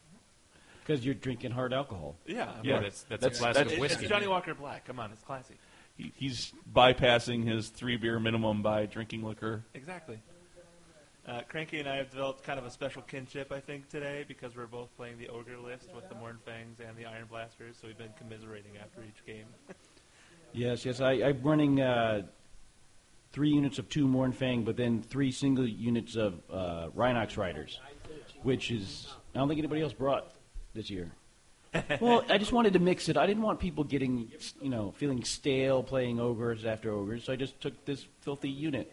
Because 0.79 1.05
you're 1.05 1.13
drinking 1.15 1.51
hard 1.51 1.73
alcohol. 1.73 2.15
Yeah. 2.25 2.51
I'm 2.57 2.63
Yeah. 2.65 2.75
like- 2.75 2.83
that's 2.83 3.03
that's, 3.03 3.21
That's- 3.21 3.39
a 3.39 3.41
glass 3.43 3.55
that's- 3.55 3.73
of 3.73 3.79
whiskey. 3.79 4.03
It's 4.05 4.09
Johnnie 4.09 4.27
Walker 4.27 4.53
Black. 4.55 4.85
Come 4.85 4.99
on, 4.99 5.11
it's 5.11 5.21
classy. 5.23 5.55
He, 5.97 6.13
he's 6.15 6.53
bypassing 6.73 7.45
his 7.45 7.69
three 7.69 7.97
beer 7.97 8.19
minimum 8.19 8.61
by 8.61 8.85
drinking 8.85 9.23
liquor. 9.23 9.63
Exactly. 9.73 10.19
Uh, 11.27 11.41
Cranky 11.47 11.79
and 11.79 11.87
I 11.87 11.97
have 11.97 12.09
developed 12.09 12.43
kind 12.43 12.57
of 12.57 12.65
a 12.65 12.71
special 12.71 13.03
kinship, 13.03 13.51
I 13.51 13.59
think, 13.59 13.89
today 13.89 14.25
because 14.27 14.55
we're 14.55 14.65
both 14.65 14.95
playing 14.97 15.19
the 15.19 15.27
Ogre 15.29 15.57
list 15.57 15.89
with 15.95 16.09
the 16.09 16.15
Mournfangs 16.15 16.79
and 16.79 16.97
the 16.97 17.05
Iron 17.05 17.27
Blasters, 17.29 17.77
so 17.79 17.87
we've 17.87 17.97
been 17.97 18.13
commiserating 18.17 18.71
after 18.81 19.03
each 19.03 19.23
game. 19.25 19.45
Yes, 20.53 20.83
yes. 20.83 20.99
I, 20.99 21.11
I'm 21.11 21.41
running 21.43 21.79
uh, 21.79 22.23
three 23.31 23.49
units 23.49 23.77
of 23.77 23.87
two 23.87 24.07
Mournfang, 24.07 24.65
but 24.65 24.77
then 24.77 25.01
three 25.01 25.31
single 25.31 25.67
units 25.67 26.15
of 26.15 26.41
uh, 26.51 26.87
Rhinox 26.95 27.37
Riders, 27.37 27.79
which 28.41 28.71
is 28.71 29.07
I 29.35 29.39
don't 29.39 29.47
think 29.47 29.59
anybody 29.59 29.81
else 29.81 29.93
brought 29.93 30.33
this 30.73 30.89
year. 30.89 31.11
well, 32.01 32.25
I 32.29 32.37
just 32.37 32.51
wanted 32.51 32.73
to 32.73 32.79
mix 32.79 33.07
it. 33.07 33.15
I 33.15 33.25
didn't 33.25 33.43
want 33.43 33.59
people 33.59 33.85
getting, 33.85 34.29
you 34.61 34.69
know, 34.69 34.91
feeling 34.91 35.23
stale 35.23 35.83
playing 35.83 36.19
ogres 36.19 36.65
after 36.65 36.91
ogres, 36.91 37.23
so 37.23 37.31
I 37.31 37.37
just 37.37 37.61
took 37.61 37.85
this 37.85 38.05
filthy 38.19 38.49
unit. 38.49 38.91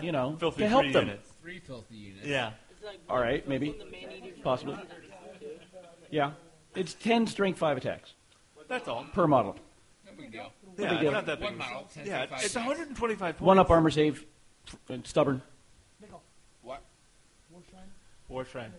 You 0.00 0.12
know, 0.12 0.36
Filthy 0.40 0.62
to 0.62 0.68
help 0.68 0.84
them. 0.92 1.06
units. 1.08 1.28
Three 1.40 1.58
filthy 1.58 1.96
units. 1.96 2.26
Yeah. 2.26 2.50
All 3.08 3.18
right, 3.18 3.46
maybe, 3.48 3.74
possibly. 4.42 4.76
Yeah, 6.10 6.32
it's 6.74 6.94
ten 6.94 7.26
strength 7.26 7.58
five 7.58 7.76
attacks 7.76 8.14
That's 8.68 8.88
all. 8.88 9.04
per 9.12 9.26
model. 9.26 9.56
No 10.06 10.12
big 10.16 10.32
deal. 10.32 10.52
Yeah, 10.76 10.84
big 10.88 10.92
it's 10.92 11.00
deal. 11.02 11.12
not 11.12 11.26
that 11.26 11.38
big. 11.38 11.48
One 11.50 11.58
model, 11.58 11.88
10 11.94 12.06
Yeah, 12.06 12.26
five 12.26 12.40
it's 12.42 12.54
attacks. 12.54 12.54
125 12.66 13.18
points. 13.36 13.40
One 13.40 13.58
up 13.58 13.70
armor 13.70 13.90
save, 13.90 14.24
stubborn. 15.04 15.42
What? 16.62 16.82
War 17.50 17.62
Shrine. 17.70 17.82
War 18.28 18.44
shrine. 18.44 18.72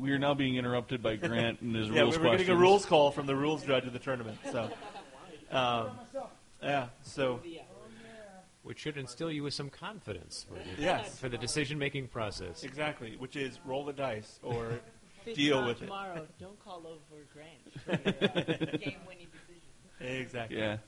We 0.00 0.10
are 0.12 0.18
now 0.18 0.34
being 0.34 0.56
interrupted 0.56 1.02
by 1.02 1.16
Grant 1.16 1.60
and 1.60 1.74
his 1.74 1.88
Yeah, 1.88 2.02
rules 2.02 2.18
we 2.18 2.24
were 2.26 2.36
getting 2.36 2.50
a 2.50 2.56
rules 2.56 2.84
call 2.86 3.10
from 3.10 3.26
the 3.26 3.36
rules 3.36 3.64
judge 3.64 3.86
of 3.86 3.92
the 3.92 3.98
tournament. 3.98 4.38
So, 4.50 4.70
um, 5.50 5.90
yeah. 6.62 6.86
So, 7.02 7.40
Which 8.66 8.80
should 8.80 8.96
instill 8.98 9.30
you 9.30 9.44
with 9.44 9.54
some 9.54 9.70
confidence 9.70 10.44
for 10.48 10.54
the, 10.54 10.82
Yes. 10.82 11.16
for 11.20 11.28
the 11.28 11.38
decision 11.38 11.78
making 11.78 12.08
process. 12.08 12.64
exactly, 12.64 13.14
which 13.16 13.36
is 13.36 13.60
roll 13.64 13.84
the 13.84 13.92
dice 13.92 14.40
or 14.42 14.80
deal 15.34 15.60
not 15.60 15.68
with 15.68 15.76
it. 15.82 15.84
tomorrow, 15.84 16.26
don't 16.40 16.58
call 16.64 16.82
over 16.84 17.22
Grant 17.32 17.72
for 17.84 17.90
your 17.92 18.30
uh, 18.30 18.76
game-winning 18.76 19.28
decision. 19.30 20.20
Exactly. 20.20 20.58
Yeah. 20.58 20.78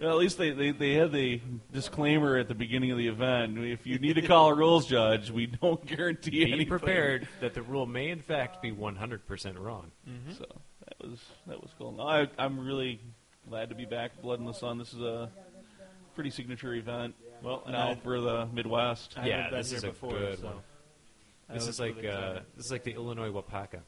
Well, 0.00 0.10
at 0.12 0.16
least 0.18 0.38
they, 0.38 0.50
they, 0.50 0.70
they 0.70 0.94
had 0.94 1.10
the 1.10 1.40
disclaimer 1.72 2.36
at 2.36 2.46
the 2.46 2.54
beginning 2.54 2.92
of 2.92 2.98
the 2.98 3.08
event. 3.08 3.58
If 3.58 3.84
you 3.86 3.98
need 3.98 4.14
to 4.14 4.22
call 4.22 4.50
a 4.50 4.54
rules 4.54 4.86
judge, 4.86 5.30
we 5.32 5.46
don't 5.46 5.84
guarantee 5.96 6.30
Be 6.30 6.42
anything. 6.52 6.68
prepared 6.68 7.26
that 7.40 7.54
the 7.54 7.62
rule 7.62 7.86
may 7.86 8.10
in 8.10 8.20
fact 8.20 8.62
be 8.62 8.70
100% 8.72 9.58
wrong. 9.58 9.90
So 10.38 10.44
that 10.86 11.08
was 11.10 11.18
that 11.48 11.60
was 11.60 11.70
cool. 11.78 11.90
No, 11.92 12.02
I, 12.04 12.28
I'm 12.38 12.58
really 12.60 13.00
glad 13.48 13.68
to 13.70 13.74
be 13.74 13.84
back. 13.84 14.20
Blood 14.22 14.38
in 14.40 14.46
the 14.46 14.52
Sun. 14.54 14.78
This 14.78 14.92
is 14.92 15.00
a 15.00 15.28
pretty 16.14 16.30
signature 16.30 16.74
event. 16.74 17.14
Well, 17.42 17.62
and 17.64 17.72
now 17.72 17.90
I- 17.90 17.94
for 17.96 18.20
the 18.20 18.46
Midwest. 18.52 19.14
I 19.16 19.26
Yeah, 19.26 19.48
been 19.50 19.58
this 19.58 19.70
here 19.70 19.78
is 19.78 19.84
a 19.84 19.88
before, 19.88 20.10
good 20.10 20.38
so 20.38 20.46
one. 20.46 20.56
This 21.52 21.66
is 21.68 21.80
like 21.80 21.96
really 21.96 22.08
uh, 22.08 22.40
this 22.56 22.66
is 22.66 22.72
like 22.72 22.84
the 22.84 22.94
Illinois 22.94 23.30
Wapaka. 23.30 23.80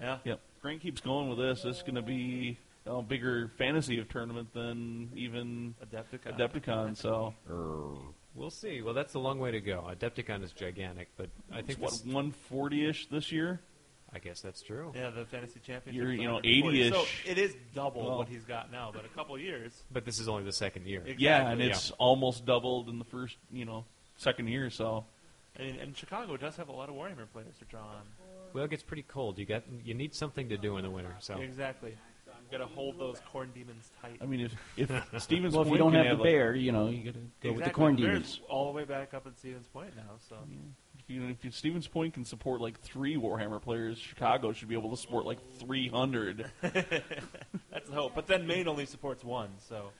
yeah. 0.00 0.18
Yep. 0.24 0.40
Grant 0.62 0.80
keeps 0.80 1.00
going 1.00 1.28
with 1.28 1.38
this. 1.38 1.62
This 1.62 1.76
is 1.78 1.82
going 1.82 1.96
to 1.96 2.02
be 2.02 2.56
a 2.86 3.02
bigger 3.02 3.50
fantasy 3.58 3.98
of 3.98 4.08
tournament 4.08 4.52
than 4.54 5.10
even 5.14 5.74
Adepticon. 5.84 6.36
Adepticon. 6.38 6.96
So 6.96 7.34
We'll 8.34 8.48
see. 8.50 8.80
Well, 8.80 8.94
that's 8.94 9.12
a 9.14 9.18
long 9.18 9.38
way 9.40 9.50
to 9.50 9.60
go. 9.60 9.86
Adepticon 9.90 10.42
is 10.42 10.52
gigantic, 10.52 11.08
but 11.18 11.28
I 11.52 11.58
it's 11.58 11.66
think 11.68 11.80
what 11.80 11.92
140ish 11.92 13.10
this 13.10 13.30
year. 13.30 13.60
I 14.14 14.18
guess 14.18 14.40
that's 14.42 14.62
true. 14.62 14.92
Yeah, 14.94 15.10
the 15.10 15.24
fantasy 15.24 15.58
championship. 15.60 15.94
You're, 16.02 16.12
you 16.12 16.26
know, 16.28 16.34
140. 16.34 16.78
80-ish. 16.80 16.92
So 16.92 17.30
it 17.30 17.38
is 17.38 17.56
double 17.74 18.04
Well- 18.06 18.18
what 18.18 18.28
he's 18.28 18.44
got 18.44 18.70
now, 18.70 18.90
but 18.94 19.04
a 19.04 19.08
couple 19.08 19.38
years. 19.38 19.72
But 19.90 20.04
this 20.04 20.18
is 20.20 20.28
only 20.28 20.44
the 20.44 20.52
second 20.52 20.86
year. 20.86 21.00
Exactly. 21.00 21.24
Yeah, 21.24 21.48
and 21.50 21.62
it's 21.62 21.90
almost 21.92 22.44
doubled 22.44 22.88
in 22.90 22.98
the 22.98 23.04
first, 23.06 23.36
you 23.50 23.64
know, 23.64 23.84
second 24.18 24.48
year. 24.48 24.68
So 24.70 25.04
And, 25.56 25.76
and 25.78 25.96
Chicago 25.96 26.36
does 26.36 26.56
have 26.56 26.68
a 26.68 26.72
lot 26.72 26.88
of 26.88 26.94
Warhammer 26.94 27.26
players 27.32 27.56
to 27.58 27.64
draw 27.66 27.80
on. 27.82 28.02
Well, 28.52 28.64
it 28.64 28.70
gets 28.70 28.82
pretty 28.82 29.02
cold. 29.02 29.38
You 29.38 29.46
got 29.46 29.62
you 29.84 29.94
need 29.94 30.14
something 30.14 30.48
to 30.50 30.58
do 30.58 30.76
in 30.76 30.84
the 30.84 30.90
winter. 30.90 31.14
So 31.20 31.38
Exactly. 31.40 31.96
You've 32.26 32.50
got 32.60 32.68
to 32.68 32.74
hold 32.74 32.98
those 32.98 33.18
corn 33.30 33.50
demons 33.54 33.90
tight. 34.02 34.18
I 34.20 34.26
mean, 34.26 34.40
if 34.40 34.52
if 34.76 35.22
Stevens 35.22 35.54
Well, 35.56 35.62
if 35.62 35.68
you 35.68 35.78
Point 35.78 35.78
don't 35.78 35.92
can 35.92 36.06
have 36.06 36.18
the 36.18 36.22
like- 36.22 36.32
bear, 36.32 36.54
you 36.54 36.70
know, 36.72 36.88
you 36.88 37.02
got 37.04 37.14
to 37.14 37.18
go 37.20 37.24
with 37.24 37.40
the 37.42 37.48
Exactly. 37.50 37.72
corn 37.72 37.96
Bears 37.96 38.12
demons. 38.34 38.40
all 38.50 38.66
the 38.66 38.72
way 38.76 38.84
back 38.84 39.14
up 39.14 39.26
at 39.26 39.38
Stevens 39.38 39.66
Point 39.68 39.96
now. 39.96 40.16
So 40.28 40.36
If, 41.12 41.44
you, 41.44 41.50
if 41.50 41.54
Stevens 41.54 41.86
Point 41.86 42.14
can 42.14 42.24
support 42.24 42.60
like 42.60 42.80
three 42.80 43.16
Warhammer 43.16 43.60
players, 43.60 43.98
Chicago 43.98 44.52
should 44.52 44.68
be 44.68 44.74
able 44.74 44.90
to 44.90 44.96
support 44.96 45.26
like 45.26 45.38
300. 45.58 46.50
that's 46.62 47.88
the 47.88 47.92
hope. 47.94 48.14
But 48.14 48.26
then 48.26 48.46
Maine 48.46 48.66
only 48.68 48.86
supports 48.86 49.22
one. 49.22 49.50
So 49.68 49.90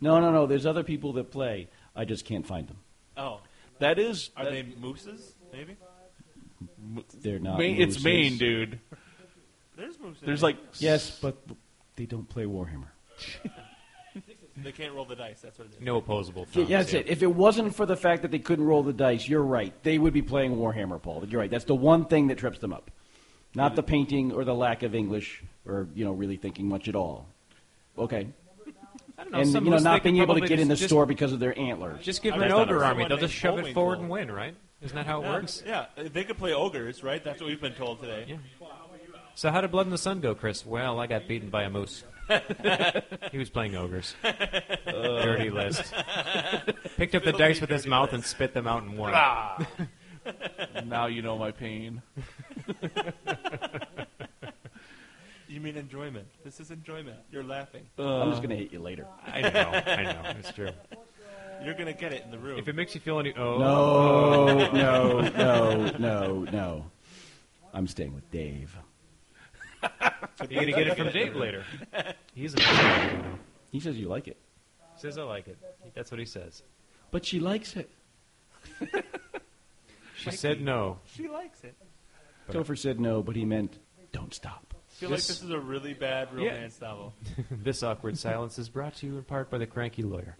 No, 0.00 0.18
no, 0.20 0.32
no. 0.32 0.46
There's 0.46 0.66
other 0.66 0.82
people 0.82 1.12
that 1.14 1.30
play. 1.30 1.68
I 1.94 2.04
just 2.04 2.24
can't 2.24 2.46
find 2.46 2.66
them. 2.68 2.78
oh, 3.16 3.40
That 3.78 3.98
is, 3.98 4.30
are 4.36 4.44
that- 4.44 4.50
they 4.52 4.62
mooses? 4.62 5.34
Maybe 5.52 5.76
They're 7.20 7.38
not. 7.38 7.58
Maine, 7.58 7.80
it's. 7.80 8.02
Maine, 8.02 8.36
dude. 8.36 8.80
there's 9.76 9.98
mooses. 10.00 10.22
There's 10.24 10.42
like 10.42 10.56
Yes, 10.78 11.18
but 11.20 11.36
they 11.94 12.06
don't 12.06 12.28
play 12.28 12.44
Warhammer. 12.44 12.88
they 14.58 14.72
can't 14.72 14.94
roll 14.94 15.04
the 15.04 15.16
dice. 15.16 15.40
That's 15.40 15.58
what 15.58 15.68
it 15.68 15.74
is. 15.74 15.80
no 15.80 15.96
opposable 15.98 16.44
Thumbs, 16.46 16.68
Yeah, 16.68 16.78
that's 16.78 16.92
yeah. 16.92 17.00
it. 17.00 17.08
If 17.08 17.22
it 17.22 17.26
wasn't 17.34 17.74
for 17.74 17.86
the 17.86 17.96
fact 17.96 18.22
that 18.22 18.30
they 18.30 18.38
couldn't 18.38 18.64
roll 18.64 18.82
the 18.82 18.92
dice, 18.92 19.28
you're 19.28 19.42
right. 19.42 19.72
They 19.82 19.98
would 19.98 20.12
be 20.12 20.22
playing 20.22 20.56
Warhammer, 20.56 21.00
Paul. 21.00 21.24
You're 21.28 21.40
right. 21.40 21.50
That's 21.50 21.64
the 21.64 21.74
one 21.74 22.06
thing 22.06 22.28
that 22.28 22.38
trips 22.38 22.58
them 22.58 22.72
up. 22.72 22.90
Not 23.54 23.74
the 23.74 23.82
painting 23.82 24.32
or 24.32 24.44
the 24.44 24.54
lack 24.54 24.82
of 24.82 24.94
English 24.94 25.42
or, 25.66 25.88
you 25.94 26.04
know, 26.04 26.12
really 26.12 26.36
thinking 26.36 26.68
much 26.68 26.88
at 26.88 26.94
all. 26.94 27.26
Okay. 27.98 28.28
I 29.18 29.22
don't 29.22 29.32
know. 29.32 29.38
And, 29.40 29.50
some 29.50 29.64
you 29.64 29.70
know, 29.70 29.78
not 29.78 30.02
being 30.02 30.16
able 30.18 30.34
to 30.34 30.40
probably 30.40 30.48
get 30.48 30.60
in 30.60 30.68
the 30.68 30.74
just- 30.76 30.88
store 30.88 31.06
because 31.06 31.32
of 31.32 31.40
their 31.40 31.58
antlers. 31.58 32.04
Just 32.04 32.22
give 32.22 32.34
them 32.34 32.42
an 32.42 32.52
ogre 32.52 32.84
army. 32.84 33.06
They'll 33.08 33.16
just 33.16 33.34
shove 33.34 33.58
it 33.58 33.72
forward 33.72 33.98
and 33.98 34.10
win, 34.10 34.30
right? 34.30 34.54
Isn't 34.82 34.94
that 34.94 35.06
how 35.06 35.20
it 35.20 35.24
Yeah, 35.24 35.32
works? 35.32 35.62
Yeah, 35.66 35.86
they 35.96 36.24
could 36.24 36.36
play 36.36 36.52
ogres, 36.52 37.02
right? 37.02 37.24
That's 37.24 37.40
what 37.40 37.48
we've 37.48 37.60
been 37.60 37.72
told 37.72 38.00
today. 38.00 38.26
Yeah. 38.28 38.36
So 39.34 39.50
how 39.50 39.62
did 39.62 39.70
Blood 39.70 39.86
in 39.86 39.90
the 39.90 39.98
Sun 39.98 40.20
go, 40.20 40.34
Chris? 40.34 40.66
Well, 40.66 41.00
I 41.00 41.06
got 41.06 41.26
beaten 41.26 41.48
by 41.48 41.62
a 41.64 41.70
moose. 41.70 42.04
He 43.30 43.38
was 43.38 43.50
playing 43.50 43.76
ogres. 43.76 44.14
Dirty 44.86 45.50
list. 45.50 45.92
Picked 46.96 47.14
up 47.14 47.24
the 47.24 47.32
dice 47.32 47.60
with 47.60 47.70
his 47.70 47.82
dirty 47.82 47.90
mouth 47.90 48.12
and 48.12 48.24
spit 48.24 48.54
them 48.54 48.66
out 48.66 48.82
and 48.82 48.98
won. 48.98 49.12
Ah. 49.14 49.66
now 50.84 51.06
you 51.06 51.22
know 51.22 51.38
my 51.38 51.50
pain. 51.50 52.02
You 55.48 55.60
mean 55.60 55.76
enjoyment? 55.76 56.26
This 56.44 56.58
is 56.60 56.72
enjoyment. 56.72 57.16
You're 57.30 57.44
laughing. 57.44 57.86
Uh. 57.98 58.20
I'm 58.20 58.30
just 58.30 58.42
going 58.42 58.50
to 58.50 58.56
hit 58.56 58.72
you 58.72 58.80
later. 58.80 59.06
I 59.26 59.40
know. 59.40 59.48
I 59.86 60.02
know. 60.02 60.32
It's 60.38 60.52
true. 60.52 60.70
You're 61.64 61.74
gonna 61.74 61.92
get 61.92 62.12
it 62.12 62.22
in 62.24 62.30
the 62.30 62.38
room. 62.38 62.58
If 62.58 62.68
it 62.68 62.74
makes 62.74 62.94
you 62.94 63.00
feel 63.00 63.18
any 63.18 63.32
oh 63.34 63.58
No, 63.58 64.68
no, 64.72 65.20
no, 65.20 65.90
no, 65.98 66.44
no. 66.52 66.84
I'm 67.72 67.86
staying 67.86 68.14
with 68.14 68.30
Dave. 68.30 68.76
You're 70.50 70.60
gonna 70.60 70.72
get 70.72 70.86
it 70.88 70.96
from 70.96 71.10
Dave 71.10 71.34
later. 71.36 71.64
He's 72.34 72.54
a 72.54 72.58
nice 72.58 73.12
you 73.12 73.18
know. 73.18 73.24
He 73.70 73.80
says 73.80 73.96
you 73.98 74.08
like 74.08 74.28
it. 74.28 74.36
Says 74.96 75.18
I 75.18 75.22
like 75.22 75.48
it. 75.48 75.58
That's 75.94 76.10
what 76.10 76.20
he 76.20 76.26
says. 76.26 76.62
But 77.10 77.24
she 77.24 77.40
likes 77.40 77.76
it. 77.76 77.90
She 80.16 80.30
said 80.30 80.60
no. 80.60 80.98
she 81.04 81.28
likes 81.28 81.62
it. 81.64 81.74
Topher 82.50 82.76
said 82.78 82.98
no, 83.00 83.22
but 83.22 83.36
he 83.36 83.44
meant 83.44 83.78
don't 84.12 84.32
stop. 84.32 84.74
I 84.74 84.94
feel 84.98 85.10
like 85.10 85.18
This- 85.18 85.28
this 85.28 85.42
is 85.42 85.50
a 85.50 85.58
really 85.58 85.92
bad 85.94 86.28
Yeah. 86.36 86.50
romance 86.52 86.80
novel. 86.80 87.14
this 87.50 87.82
awkward 87.82 88.16
silence 88.18 88.58
is 88.58 88.68
brought 88.68 88.94
to 88.96 89.06
you 89.06 89.18
in 89.18 89.24
part 89.24 89.50
by 89.50 89.58
the 89.58 89.66
cranky 89.66 90.02
lawyer. 90.02 90.36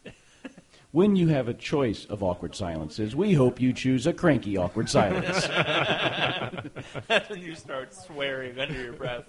When 0.96 1.14
you 1.14 1.28
have 1.28 1.46
a 1.46 1.52
choice 1.52 2.06
of 2.06 2.22
awkward 2.22 2.54
silences, 2.54 3.14
we 3.14 3.34
hope 3.34 3.60
you 3.60 3.74
choose 3.74 4.06
a 4.06 4.14
cranky 4.14 4.56
awkward 4.56 4.88
silence. 4.88 5.46
That's 7.06 7.28
when 7.28 7.42
you 7.42 7.54
start 7.54 7.92
swearing 7.92 8.58
under 8.58 8.82
your 8.82 8.94
breath. 8.94 9.24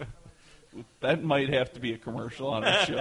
That 1.02 1.26
might 1.26 1.50
have 1.50 1.74
to 1.74 1.82
be 1.82 1.92
a 1.92 1.98
commercial 1.98 2.48
on 2.48 2.64
our 2.64 2.86
show. 2.86 2.96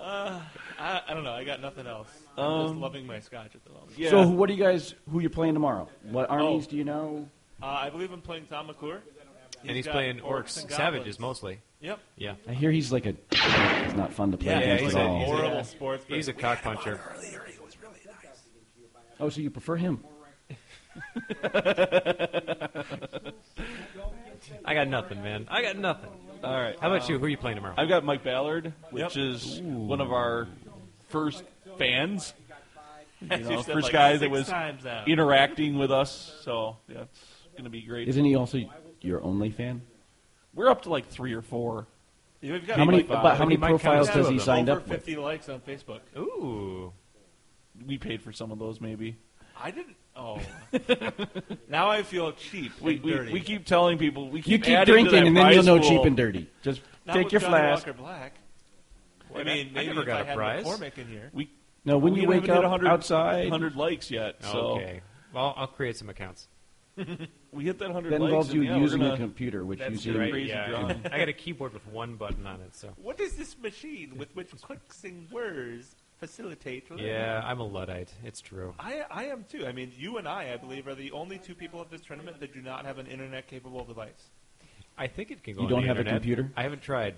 Uh, 0.00 0.40
I, 0.78 1.02
I 1.08 1.12
don't 1.14 1.24
know. 1.24 1.32
I 1.32 1.42
got 1.42 1.60
nothing 1.60 1.88
else. 1.88 2.06
I'm 2.38 2.62
just 2.62 2.74
Um, 2.74 2.80
loving 2.80 3.04
my 3.04 3.18
scotch 3.18 3.56
at 3.56 3.64
the 3.64 3.70
moment. 3.72 3.98
yeah. 3.98 4.10
So, 4.10 4.28
what 4.28 4.46
do 4.46 4.54
you 4.54 4.62
guys? 4.62 4.94
Who 5.10 5.18
you 5.18 5.28
playing 5.28 5.54
tomorrow? 5.54 5.88
What 6.04 6.30
armies 6.30 6.66
Oh. 6.68 6.70
do 6.70 6.76
you 6.76 6.84
know? 6.84 7.28
Uh, 7.60 7.66
I 7.66 7.90
believe 7.90 8.12
I'm 8.12 8.20
playing 8.22 8.46
Tom 8.46 8.68
McClure. 8.68 9.02
and 9.62 9.72
he's 9.76 9.88
playing 9.88 10.18
orcs 10.18 10.24
orcs, 10.56 10.62
and 10.62 10.70
savages 10.70 11.18
mostly. 11.18 11.58
Yep. 11.80 11.98
Yeah. 12.16 12.34
I 12.48 12.52
hear 12.52 12.70
he's 12.70 12.92
like 12.92 13.06
a. 13.06 13.14
He's 13.96 14.02
not 14.02 14.12
fun 14.12 14.30
to 14.32 14.36
play 14.36 14.50
Yeah, 14.52 14.58
against 14.58 14.84
he's 14.84 14.94
at 14.94 15.00
a- 15.00 15.08
all. 15.08 15.18
he's 15.20 15.28
a- 15.28 15.36
horrible 15.36 15.64
sports. 15.64 16.04
He's 16.06 16.28
a 16.28 16.32
cock 16.34 16.60
puncher. 16.62 17.00
oh, 19.18 19.30
so 19.30 19.40
you 19.40 19.48
prefer 19.50 19.76
him? 19.76 20.04
I 24.64 24.74
got 24.74 24.88
nothing, 24.88 25.22
man. 25.22 25.46
I 25.48 25.62
got 25.62 25.78
nothing. 25.78 26.10
All 26.44 26.52
right. 26.60 26.78
How 26.78 26.92
about 26.94 27.08
you? 27.08 27.18
Who 27.18 27.24
are 27.24 27.28
you 27.28 27.38
playing 27.38 27.56
tomorrow? 27.56 27.74
I've 27.78 27.88
got 27.88 28.04
Mike 28.04 28.22
Ballard, 28.22 28.72
which 28.90 29.16
Yep. 29.16 29.16
is 29.16 29.60
one 29.62 30.00
of 30.00 30.12
our 30.12 30.46
first 31.08 31.42
fans. 31.78 32.34
You 33.18 33.28
know, 33.28 33.62
first 33.62 33.84
like 33.84 33.92
guy 33.94 34.16
that 34.18 34.30
was 34.30 34.52
interacting 35.06 35.78
with 35.78 35.90
us. 35.90 36.38
So 36.42 36.76
yeah, 36.86 37.04
it's 37.04 37.52
going 37.52 37.64
to 37.64 37.70
be 37.70 37.80
great. 37.80 38.08
Isn't 38.08 38.26
he 38.26 38.34
also 38.36 38.58
your 39.00 39.22
only 39.24 39.50
fan? 39.50 39.80
We're 40.52 40.68
up 40.68 40.82
to 40.82 40.90
like 40.90 41.08
three 41.08 41.32
or 41.32 41.40
four. 41.40 41.86
You've 42.40 42.66
got 42.66 42.78
How 42.78 42.84
many? 42.84 42.98
like, 42.98 43.06
About 43.08 43.36
how 43.38 43.44
many 43.44 43.56
profiles 43.56 44.08
does 44.10 44.28
he 44.28 44.36
of 44.36 44.42
signed 44.42 44.68
over 44.68 44.80
up 44.80 44.88
with? 44.88 44.98
50 45.04 45.16
likes 45.16 45.48
on 45.48 45.60
Facebook. 45.60 46.00
Ooh. 46.16 46.92
We 47.86 47.98
paid 47.98 48.22
for 48.22 48.32
some 48.32 48.50
of 48.52 48.58
those, 48.58 48.80
maybe. 48.80 49.16
I 49.60 49.70
didn't. 49.70 49.96
Oh. 50.14 50.40
now 51.68 51.90
I 51.90 52.02
feel 52.02 52.32
cheap 52.32 52.72
We, 52.80 52.94
and 52.96 53.02
we, 53.04 53.10
dirty. 53.12 53.32
we 53.32 53.40
keep 53.40 53.66
telling 53.66 53.98
people 53.98 54.30
we 54.30 54.40
keep 54.40 54.50
You 54.52 54.58
keep 54.58 54.74
adding 54.76 54.94
to 54.94 55.02
drinking, 55.10 55.26
and 55.28 55.36
then 55.36 55.52
you'll 55.52 55.62
know 55.62 55.78
cheap 55.78 56.02
and 56.04 56.16
dirty. 56.16 56.48
Just 56.62 56.80
Not 57.06 57.14
take 57.14 57.24
with 57.24 57.32
your 57.34 57.40
Johnny 57.42 57.52
flask. 57.52 57.86
Walker 57.86 57.98
Black. 57.98 58.34
I 59.34 59.40
I 59.40 59.44
mean, 59.44 59.72
maybe 59.74 59.88
never 59.88 60.00
if 60.00 60.06
got 60.06 60.16
I 60.18 60.20
a 60.20 60.24
had 60.24 60.36
prize. 60.36 60.64
McCormick 60.64 60.96
in 60.98 61.08
here. 61.08 61.30
We 61.34 61.50
No, 61.84 61.98
when 61.98 62.14
we 62.14 62.22
you 62.22 62.28
wake 62.28 62.48
up 62.48 62.62
100, 62.62 62.86
outside, 62.88 63.44
100 63.50 63.76
likes 63.76 64.10
yet. 64.10 64.36
So 64.42 64.58
Okay. 64.76 65.00
Well, 65.34 65.52
I'll 65.56 65.66
create 65.66 65.96
some 65.98 66.08
accounts. 66.08 66.48
we 67.56 67.64
hit 67.64 67.78
that 67.78 67.86
100 67.88 68.10
that 68.12 68.22
involves 68.22 68.52
you 68.52 68.62
yeah, 68.62 68.76
using 68.76 69.00
gonna- 69.00 69.14
a 69.14 69.16
computer, 69.16 69.64
which 69.64 69.78
That's 69.78 69.92
usually 70.04 70.18
right. 70.18 70.30
crazy 70.32 70.48
Yeah. 70.50 70.68
drawing. 70.68 71.00
I 71.12 71.18
got 71.18 71.28
a 71.28 71.32
keyboard 71.32 71.72
with 71.72 71.86
one 71.88 72.16
button 72.16 72.46
on 72.46 72.60
it, 72.60 72.74
so 72.74 72.88
What 72.96 73.18
is 73.20 73.36
this 73.36 73.58
machine 73.58 74.16
with 74.18 74.34
which 74.36 74.50
clicks 74.60 75.02
and 75.04 75.28
whirs 75.30 75.96
facilitate. 76.18 76.84
Yeah, 76.96 77.42
I'm 77.44 77.60
a 77.60 77.64
luddite. 77.66 78.12
It's 78.24 78.40
true. 78.40 78.74
I, 78.78 79.04
I 79.10 79.24
am 79.24 79.44
too. 79.44 79.66
I 79.66 79.72
mean, 79.72 79.92
you 79.98 80.16
and 80.18 80.26
I, 80.26 80.52
I 80.52 80.56
believe, 80.56 80.86
are 80.88 80.94
the 80.94 81.12
only 81.12 81.38
two 81.38 81.54
people 81.54 81.80
at 81.80 81.90
this 81.90 82.00
tournament 82.00 82.40
that 82.40 82.54
do 82.54 82.62
not 82.62 82.84
have 82.86 82.98
an 82.98 83.06
internet-capable 83.06 83.84
device. 83.84 84.30
I 84.98 85.08
think 85.08 85.30
it 85.30 85.42
can 85.42 85.54
go. 85.54 85.60
You 85.60 85.66
on 85.66 85.70
don't 85.72 85.82
the 85.82 85.88
have 85.88 85.98
a 85.98 86.04
computer? 86.04 86.50
I 86.56 86.62
haven't 86.62 86.80
tried. 86.82 87.16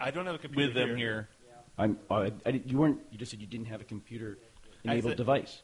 I 0.00 0.10
don't 0.10 0.24
have 0.26 0.34
a 0.34 0.38
computer 0.38 0.68
with 0.68 0.74
them 0.74 0.96
here. 0.96 1.28
I'm. 1.78 1.98
Uh, 2.10 2.30
I, 2.46 2.52
didn't- 2.52 2.68
you 2.70 2.78
weren't. 2.78 3.00
You 3.10 3.18
just 3.18 3.30
said 3.30 3.40
you 3.40 3.46
didn't 3.46 3.66
have 3.66 3.82
a 3.82 3.84
computer-enabled 3.84 5.16
device. 5.16 5.60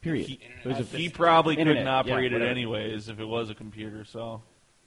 Period. 0.00 0.26
He, 0.28 0.40
It 0.64 0.66
was 0.68 0.78
a 0.80 0.96
he 0.96 1.08
probably 1.10 1.54
internet, 1.54 1.84
couldn't 1.84 1.86
yeah, 2.08 2.14
operate 2.14 2.32
it 2.32 2.42
anyways 2.42 3.08
if 3.08 3.20
it 3.20 3.24
was 3.24 3.50
a 3.50 3.54
computer. 3.54 4.04
So 4.04 4.42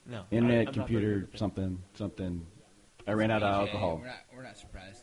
No, 0.06 0.24
Internet, 0.30 0.56
I- 0.56 0.58
I'm 0.60 0.64
not 0.66 0.74
very 0.74 0.74
computer, 0.86 1.14
good 1.14 1.22
with 1.26 1.34
it. 1.34 1.38
something, 1.38 1.78
something. 1.94 2.46
I 3.06 3.12
ran 3.12 3.30
out 3.30 3.42
of 3.42 3.52
alcohol. 3.68 3.98
We're 4.00 4.06
not, 4.08 4.16
we're 4.36 4.42
not 4.42 4.58
surprised. 4.58 5.02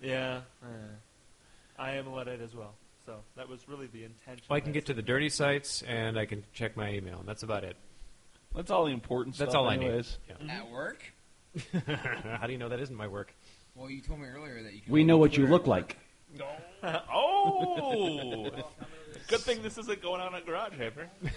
Yeah, 0.00 0.42
uh, 0.62 0.66
I 1.78 1.92
am 1.96 2.06
a 2.06 2.14
luddite 2.14 2.40
as 2.40 2.54
well. 2.54 2.74
So 3.04 3.16
that 3.36 3.48
was 3.48 3.66
really 3.68 3.86
the 3.88 4.04
intention. 4.04 4.44
Well, 4.48 4.56
I 4.58 4.60
can 4.60 4.70
get 4.72 4.86
to 4.86 4.94
the 4.94 5.02
dirty 5.02 5.28
sites 5.30 5.82
and 5.82 6.18
I 6.18 6.26
can 6.26 6.44
check 6.52 6.76
my 6.76 6.92
email. 6.92 7.18
And 7.18 7.26
that's 7.28 7.42
about 7.42 7.64
it. 7.64 7.76
that's 8.54 8.70
all 8.70 8.84
the 8.84 8.92
important 8.92 9.34
That's 9.36 9.50
stuff. 9.50 9.54
That's 9.54 9.54
all 9.56 9.68
I 9.68 9.74
anyways. 9.74 10.18
need. 10.40 10.50
At 10.50 10.70
work? 10.70 11.02
How 12.38 12.46
do 12.46 12.52
you 12.52 12.58
know 12.58 12.68
that 12.68 12.78
isn't 12.80 12.94
my 12.94 13.08
work? 13.08 13.34
Well, 13.74 13.90
you 13.90 14.02
told 14.02 14.20
me 14.20 14.28
earlier 14.28 14.62
that 14.62 14.72
you 14.74 14.82
can 14.82 14.92
We 14.92 15.02
know 15.04 15.16
what 15.18 15.36
you 15.36 15.46
look 15.48 15.62
at 15.62 15.68
work. 15.68 15.96
like. 16.38 16.44
oh, 17.12 18.50
good 19.28 19.40
thing 19.40 19.62
this 19.62 19.78
isn't 19.78 20.02
going 20.02 20.20
on 20.20 20.34
at 20.34 20.44
Garage 20.46 20.74
Hammer. 20.74 21.08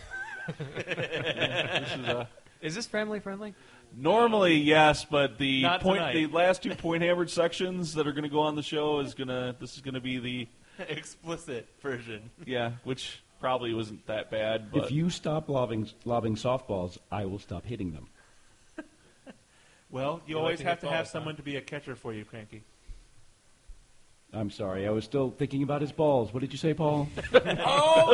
This 0.48 1.92
is 1.94 2.08
a, 2.08 2.28
Is 2.62 2.76
this 2.76 2.88
family 2.88 3.20
friendly? 3.20 3.54
normally 3.96 4.56
yes, 4.56 5.06
but 5.06 5.38
the 5.38 5.62
Not 5.62 5.82
point, 5.82 6.00
tonight. 6.00 6.14
the 6.14 6.28
last 6.28 6.64
two 6.64 6.74
point 6.76 7.04
hammered 7.04 7.30
sections 7.30 7.94
that 7.94 8.08
are 8.08 8.12
going 8.12 8.24
to 8.24 8.30
go 8.30 8.40
on 8.40 8.56
the 8.56 8.64
show 8.64 9.00
is 9.00 9.14
gonna. 9.14 9.56
This 9.60 9.76
is 9.76 9.82
going 9.82 9.94
to 9.94 10.02
be 10.02 10.18
the 10.18 10.48
Explicit 10.90 11.68
version. 11.82 12.32
yeah, 12.46 12.72
which 12.84 13.22
probably 13.40 13.74
wasn't 13.74 14.06
that 14.08 14.32
bad. 14.32 14.72
But 14.72 14.86
If 14.86 14.92
you 14.92 15.10
stop 15.12 15.48
lobbing, 15.48 15.90
lobbing 16.06 16.36
softballs, 16.36 16.98
I 17.12 17.26
will 17.26 17.40
stop 17.40 17.66
hitting 17.66 17.92
them. 17.94 18.08
Well, 19.92 20.22
you 20.26 20.32
You 20.32 20.36
like 20.38 20.42
always 20.44 20.60
to 20.60 20.66
have 20.66 20.80
to 20.80 20.88
have 20.88 20.96
balls, 21.00 21.08
huh? 21.08 21.12
someone 21.12 21.36
to 21.36 21.44
be 21.44 21.58
a 21.58 21.62
catcher 21.62 21.96
for 21.96 22.14
you, 22.14 22.24
Cranky. 22.26 22.64
I'm 24.34 24.50
sorry. 24.50 24.88
I 24.88 24.92
was 24.92 25.04
still 25.04 25.32
thinking 25.32 25.62
about 25.64 25.82
his 25.82 25.92
balls. 25.92 26.34
What 26.34 26.40
did 26.40 26.52
you 26.52 26.58
say, 26.58 26.74
Paul? 26.74 27.10
Oh! 27.34 28.14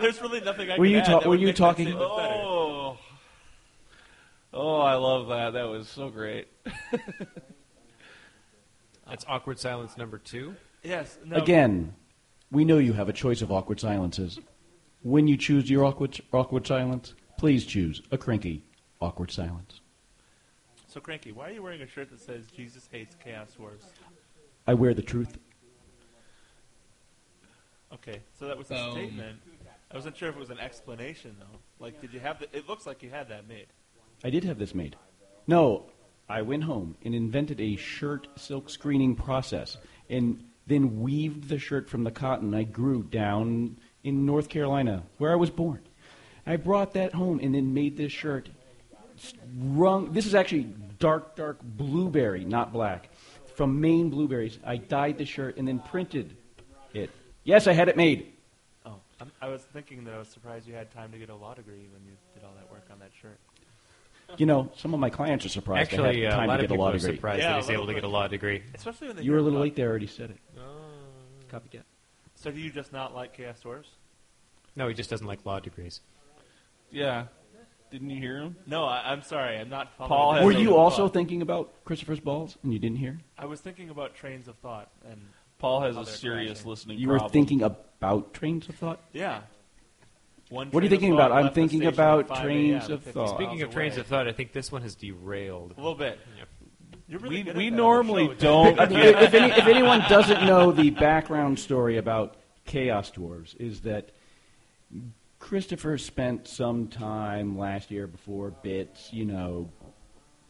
There's 0.00 0.20
really 0.22 0.40
nothing 0.40 0.70
I 0.70 0.78
Were 0.78 0.84
can 0.86 0.92
you 0.92 0.98
add 0.98 1.04
ta- 1.04 1.18
that 1.20 1.28
were 1.28 1.34
you 1.36 1.52
talking- 1.52 1.92
oh, 1.94 2.96
oh, 4.54 4.80
I 4.80 4.94
love 4.94 5.28
that. 5.28 5.50
That 5.52 5.68
was 5.68 5.88
so 5.88 6.08
great. 6.08 6.48
That's 9.06 9.24
awkward 9.28 9.58
silence 9.58 9.98
number 9.98 10.16
two. 10.18 10.54
Yes. 10.82 11.18
No, 11.24 11.36
Again, 11.36 11.94
we 12.50 12.64
know 12.64 12.78
you 12.78 12.94
have 12.94 13.10
a 13.10 13.12
choice 13.12 13.42
of 13.42 13.52
awkward 13.52 13.78
silences. 13.78 14.38
When 15.02 15.28
you 15.28 15.36
choose 15.36 15.68
your 15.68 15.84
awkward, 15.84 16.18
awkward 16.32 16.66
silence, 16.66 17.12
please 17.38 17.66
choose 17.66 18.00
a 18.10 18.16
cranky 18.16 18.64
awkward 19.02 19.30
silence. 19.30 19.80
So, 20.90 20.98
Cranky, 20.98 21.30
why 21.30 21.50
are 21.50 21.52
you 21.52 21.62
wearing 21.62 21.82
a 21.82 21.86
shirt 21.86 22.10
that 22.10 22.20
says 22.20 22.46
Jesus 22.48 22.88
hates 22.90 23.14
Chaos 23.22 23.56
Wars? 23.56 23.82
I 24.66 24.74
wear 24.74 24.92
the 24.92 25.02
truth. 25.02 25.38
Okay, 27.94 28.20
so 28.36 28.48
that 28.48 28.58
was 28.58 28.72
a 28.72 28.74
Boom. 28.74 28.90
statement. 28.90 29.38
I 29.92 29.94
wasn't 29.94 30.16
sure 30.16 30.28
if 30.30 30.34
it 30.34 30.40
was 30.40 30.50
an 30.50 30.58
explanation, 30.58 31.36
though. 31.38 31.58
Like, 31.78 32.00
did 32.00 32.12
you 32.12 32.18
have 32.18 32.40
the? 32.40 32.48
It 32.56 32.68
looks 32.68 32.88
like 32.88 33.04
you 33.04 33.10
had 33.10 33.28
that 33.28 33.46
made. 33.46 33.68
I 34.24 34.30
did 34.30 34.42
have 34.42 34.58
this 34.58 34.74
made. 34.74 34.96
No, 35.46 35.86
I 36.28 36.42
went 36.42 36.64
home 36.64 36.96
and 37.04 37.14
invented 37.14 37.60
a 37.60 37.76
shirt 37.76 38.26
silk 38.34 38.68
screening 38.68 39.14
process 39.14 39.76
and 40.08 40.42
then 40.66 41.00
weaved 41.00 41.48
the 41.48 41.58
shirt 41.60 41.88
from 41.88 42.02
the 42.02 42.10
cotton 42.10 42.52
I 42.52 42.64
grew 42.64 43.04
down 43.04 43.78
in 44.02 44.26
North 44.26 44.48
Carolina, 44.48 45.04
where 45.18 45.30
I 45.30 45.36
was 45.36 45.50
born. 45.50 45.82
I 46.44 46.56
brought 46.56 46.94
that 46.94 47.14
home 47.14 47.38
and 47.40 47.54
then 47.54 47.74
made 47.74 47.96
this 47.96 48.10
shirt. 48.10 48.48
Rung, 49.58 50.12
this 50.12 50.26
is 50.26 50.34
actually 50.34 50.72
dark, 50.98 51.36
dark 51.36 51.58
blueberry, 51.62 52.44
not 52.44 52.72
black, 52.72 53.10
from 53.54 53.80
Maine 53.80 54.10
blueberries. 54.10 54.58
I 54.64 54.76
dyed 54.76 55.18
the 55.18 55.24
shirt 55.24 55.56
and 55.56 55.66
then 55.66 55.78
printed 55.80 56.36
it. 56.94 57.10
Yes, 57.44 57.66
I 57.66 57.72
had 57.72 57.88
it 57.88 57.96
made. 57.96 58.32
Oh, 58.86 58.94
I'm, 59.20 59.30
I 59.40 59.48
was 59.48 59.62
thinking 59.62 60.04
that 60.04 60.14
I 60.14 60.18
was 60.18 60.28
surprised 60.28 60.66
you 60.68 60.74
had 60.74 60.90
time 60.92 61.10
to 61.12 61.18
get 61.18 61.30
a 61.30 61.34
law 61.34 61.54
degree 61.54 61.88
when 61.92 62.02
you 62.04 62.12
did 62.34 62.44
all 62.44 62.52
that 62.56 62.70
work 62.70 62.86
on 62.92 62.98
that 63.00 63.10
shirt. 63.20 63.38
You 64.38 64.46
know, 64.46 64.70
some 64.76 64.94
of 64.94 65.00
my 65.00 65.10
clients 65.10 65.44
are 65.44 65.48
surprised 65.48 65.92
Actually, 65.92 66.24
I 66.24 66.28
uh, 66.28 66.30
had 66.30 66.36
time 66.36 66.44
a 66.44 66.52
lot 66.52 66.56
to 66.58 66.62
of 66.64 66.68
get 66.68 66.70
a 66.70 66.74
people 66.74 66.84
law 66.84 66.90
are 66.90 66.98
degree. 66.98 67.14
surprised 67.16 67.42
Yeah, 67.42 67.52
that 67.54 67.60
he's 67.62 67.70
able 67.70 67.86
to 67.86 67.94
get 67.94 68.04
a 68.04 68.08
law 68.08 68.28
degree. 68.28 68.62
Especially 68.74 69.08
when 69.08 69.22
You 69.24 69.32
were 69.32 69.38
a 69.38 69.42
little 69.42 69.60
late 69.60 69.74
there, 69.74 69.88
I 69.88 69.90
already 69.90 70.06
said 70.06 70.30
it. 70.30 70.38
Copycat. 71.50 71.82
So, 72.36 72.50
do 72.52 72.60
you 72.60 72.70
just 72.70 72.92
not 72.92 73.12
like 73.14 73.32
Chaos 73.32 73.60
Dwarves? 73.62 73.88
No, 74.76 74.86
he 74.86 74.94
just 74.94 75.10
doesn't 75.10 75.26
like 75.26 75.44
law 75.44 75.58
degrees. 75.58 76.00
Yeah, 76.92 77.26
didn't 77.90 78.10
you 78.10 78.20
hear 78.20 78.38
him? 78.38 78.56
No, 78.66 78.84
I, 78.84 79.02
I'm 79.12 79.22
sorry. 79.22 79.56
I'm 79.58 79.68
not 79.68 79.92
following. 79.96 80.08
Paul 80.08 80.32
has 80.34 80.44
Were 80.44 80.52
you 80.52 80.76
also 80.76 81.04
thought. 81.06 81.14
thinking 81.14 81.42
about 81.42 81.72
Christopher's 81.84 82.20
balls 82.20 82.56
and 82.62 82.72
you 82.72 82.78
didn't 82.78 82.98
hear? 82.98 83.18
I 83.38 83.46
was 83.46 83.60
thinking 83.60 83.90
about 83.90 84.14
trains 84.14 84.48
of 84.48 84.56
thought, 84.56 84.90
and 85.10 85.20
Paul 85.58 85.80
has 85.82 85.96
a 85.96 86.04
serious 86.06 86.58
crashing. 86.60 86.70
listening 86.70 86.98
You 86.98 87.08
problem. 87.08 87.26
were 87.26 87.32
thinking 87.32 87.62
about 87.62 88.32
trains 88.34 88.68
of 88.68 88.74
thought? 88.76 89.00
yeah. 89.12 89.40
One 90.48 90.68
What 90.72 90.82
are 90.82 90.86
you 90.86 90.90
thinking 90.90 91.12
about? 91.12 91.30
I'm 91.30 91.52
thinking 91.52 91.86
about 91.86 92.34
trains 92.40 92.88
of 92.88 93.04
thought. 93.04 93.28
Speaking 93.36 93.46
miles 93.58 93.62
of 93.62 93.70
trains 93.70 93.94
away. 93.94 94.00
of 94.00 94.06
thought, 94.08 94.26
I 94.26 94.32
think 94.32 94.52
this 94.52 94.72
one 94.72 94.82
has 94.82 94.96
derailed. 94.96 95.74
a 95.76 95.80
little 95.80 95.94
bit. 95.94 96.18
Yeah. 96.36 96.44
You're 97.06 97.20
really 97.20 97.36
we 97.36 97.42
we 97.42 97.44
that 97.44 97.56
on 97.56 97.56
the 97.56 97.70
normally 97.70 98.26
show. 98.26 98.34
don't. 98.34 98.80
I 98.80 98.86
mean, 98.86 98.98
if, 98.98 99.32
any, 99.32 99.52
if 99.52 99.66
anyone 99.68 100.00
doesn't 100.08 100.44
know 100.44 100.72
the 100.72 100.90
background 100.90 101.60
story 101.60 101.98
about 101.98 102.34
Chaos 102.66 103.12
Dwarves, 103.12 103.54
is 103.60 103.82
that 103.82 104.10
Christopher 105.40 105.98
spent 105.98 106.46
some 106.46 106.86
time 106.86 107.58
last 107.58 107.90
year 107.90 108.06
before 108.06 108.50
bits, 108.62 109.12
you 109.12 109.24
know, 109.24 109.68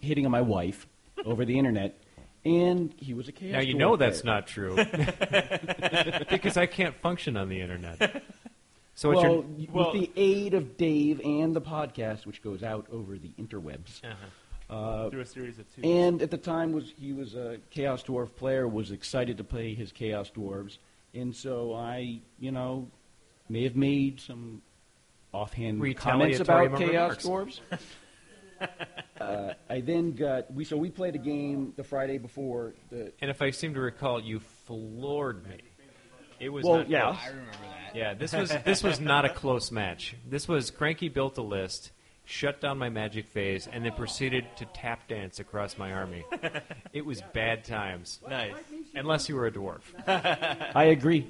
hitting 0.01 0.27
on 0.27 0.33
my 0.33 0.41
wife 0.43 0.87
over 1.25 1.45
the 1.47 1.59
internet, 1.59 1.99
and 2.45 2.93
he 2.99 3.15
was 3.15 3.29
a 3.29 3.33
Chaos 3.33 3.53
Now 3.55 3.61
you 3.61 3.75
know 3.75 3.97
that's 3.97 4.21
player. 4.23 4.35
not 4.35 4.47
true 4.47 4.77
because 6.31 6.57
I 6.57 6.67
can't 6.67 6.95
function 6.97 7.37
on 7.37 7.49
the 7.49 7.61
internet. 7.61 8.23
So 8.95 9.11
well, 9.11 9.23
your 9.57 9.71
well- 9.73 9.93
with 9.93 10.01
the 10.01 10.11
aid 10.21 10.55
of 10.55 10.77
Dave 10.77 11.21
and 11.25 11.55
the 11.55 11.61
podcast, 11.63 12.27
which 12.27 12.43
goes 12.43 12.63
out 12.63 12.87
over 12.93 13.17
the 13.17 13.31
interwebs, 13.39 14.03
Uh-huh. 14.05 14.75
uh, 14.75 15.11
through 15.11 15.21
a 15.21 15.27
series 15.27 15.59
of 15.59 15.73
two. 15.75 15.83
and 15.89 16.21
at 16.21 16.31
the 16.31 16.37
time 16.39 16.73
was 16.73 16.93
he 16.99 17.13
was 17.13 17.35
a 17.35 17.59
Chaos 17.71 18.03
Dwarf 18.03 18.35
player, 18.35 18.67
was 18.69 18.91
excited 18.91 19.39
to 19.39 19.45
play 19.45 19.73
his 19.75 19.93
Chaos 19.93 20.31
Dwarves, 20.31 20.79
and 21.15 21.35
so 21.35 21.75
I, 21.75 22.21
you 22.39 22.51
know, 22.53 22.89
may 23.49 23.63
have 23.65 23.77
made 23.77 24.21
some 24.21 24.63
offhand 25.33 25.97
comments 25.97 26.41
about 26.41 26.77
Chaos 26.77 27.25
remarks. 27.25 27.25
Dwarves. 27.27 27.61
uh, 29.21 29.55
I 29.69 29.81
then 29.81 30.13
got 30.13 30.53
we 30.53 30.65
so 30.65 30.77
we 30.77 30.91
played 30.91 31.15
a 31.15 31.19
game 31.19 31.73
the 31.77 31.85
Friday 31.85 32.19
before 32.19 32.75
the 32.91 33.13
and 33.21 33.31
if 33.31 33.41
I 33.43 33.51
seem 33.51 33.75
to 33.75 33.81
recall, 33.81 34.21
you 34.21 34.41
floored 34.67 35.45
me. 35.47 35.59
It 36.39 36.49
was 36.49 36.65
Well, 36.65 36.79
not 36.79 36.89
yeah. 36.91 37.03
close. 37.03 37.17
I 37.23 37.29
remember 37.29 37.53
that. 37.53 37.97
Yeah, 37.97 38.15
this 38.15 38.33
was 38.33 38.53
this 38.65 38.83
was 38.83 39.01
not 39.01 39.25
a 39.25 39.29
close 39.31 39.71
match. 39.71 40.15
This 40.29 40.47
was 40.49 40.71
Cranky 40.71 41.09
built 41.09 41.37
a 41.39 41.43
list, 41.43 41.91
shut 42.25 42.61
down 42.61 42.79
my 42.79 42.89
magic 42.89 43.27
phase, 43.27 43.67
and 43.71 43.85
then 43.85 43.93
proceeded 43.93 44.47
to 44.57 44.65
tap 44.67 45.09
dance 45.09 45.39
across 45.39 45.77
my 45.79 45.93
army. 45.93 46.25
It 46.93 47.07
was 47.07 47.23
bad 47.33 47.63
times, 47.65 48.19
nice. 48.29 48.53
unless 48.97 49.29
you 49.29 49.37
were 49.37 49.47
a 49.47 49.53
dwarf. 49.53 49.83
I 50.75 50.87
agree. 50.87 51.29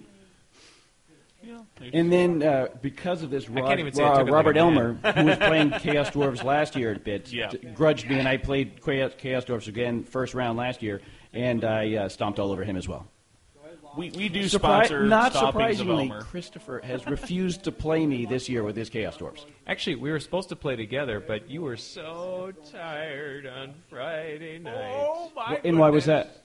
Yeah, 1.42 1.58
And 1.92 2.12
then, 2.12 2.42
uh, 2.42 2.68
because 2.82 3.22
of 3.22 3.30
this, 3.30 3.48
Rod- 3.48 3.78
even 3.78 3.92
Ro- 3.96 4.24
Robert 4.24 4.56
Elmer, 4.56 4.94
who 4.94 5.24
was 5.24 5.36
playing 5.38 5.70
Chaos 5.70 6.10
Dwarves 6.10 6.44
last 6.44 6.76
year 6.76 6.92
at 6.92 7.02
Bits, 7.02 7.32
Yeah. 7.32 7.50
grudged 7.74 8.08
me, 8.10 8.18
and 8.18 8.28
I 8.28 8.36
played 8.36 8.82
Chaos, 8.84 9.12
Chaos 9.16 9.44
Dwarves 9.46 9.66
again 9.68 10.04
first 10.04 10.34
round 10.34 10.58
last 10.58 10.82
year, 10.82 11.00
and 11.32 11.64
I 11.64 11.94
uh, 11.96 12.08
stomped 12.10 12.38
all 12.38 12.52
over 12.52 12.62
him 12.64 12.76
as 12.76 12.86
well. 12.86 13.06
we 13.96 14.10
we 14.10 14.28
do 14.28 14.44
Surpri- 14.44 14.50
sponsor 14.50 15.06
not 15.06 15.32
stoppings 15.32 15.40
of 15.40 15.48
surprisingly, 15.86 16.08
Elmer. 16.10 16.22
Christopher 16.22 16.80
has 16.84 17.06
refused 17.06 17.64
to 17.64 17.72
play 17.72 18.06
me 18.06 18.26
this 18.26 18.48
year 18.48 18.62
with 18.62 18.76
his 18.76 18.88
Chaos 18.90 19.16
Dwarves. 19.16 19.44
Actually, 19.66 19.96
we 19.96 20.10
were 20.12 20.20
supposed 20.20 20.50
to 20.50 20.56
play 20.56 20.76
together, 20.76 21.18
but 21.20 21.50
you 21.50 21.62
were 21.62 21.76
so 21.76 22.52
tired 22.70 23.46
on 23.46 23.74
Friday 23.88 24.58
night. 24.58 24.92
Oh 24.94 25.32
my! 25.34 25.54
Wh- 25.56 25.64
and 25.66 25.78
why 25.78 25.88
was 25.90 26.04
that? 26.04 26.36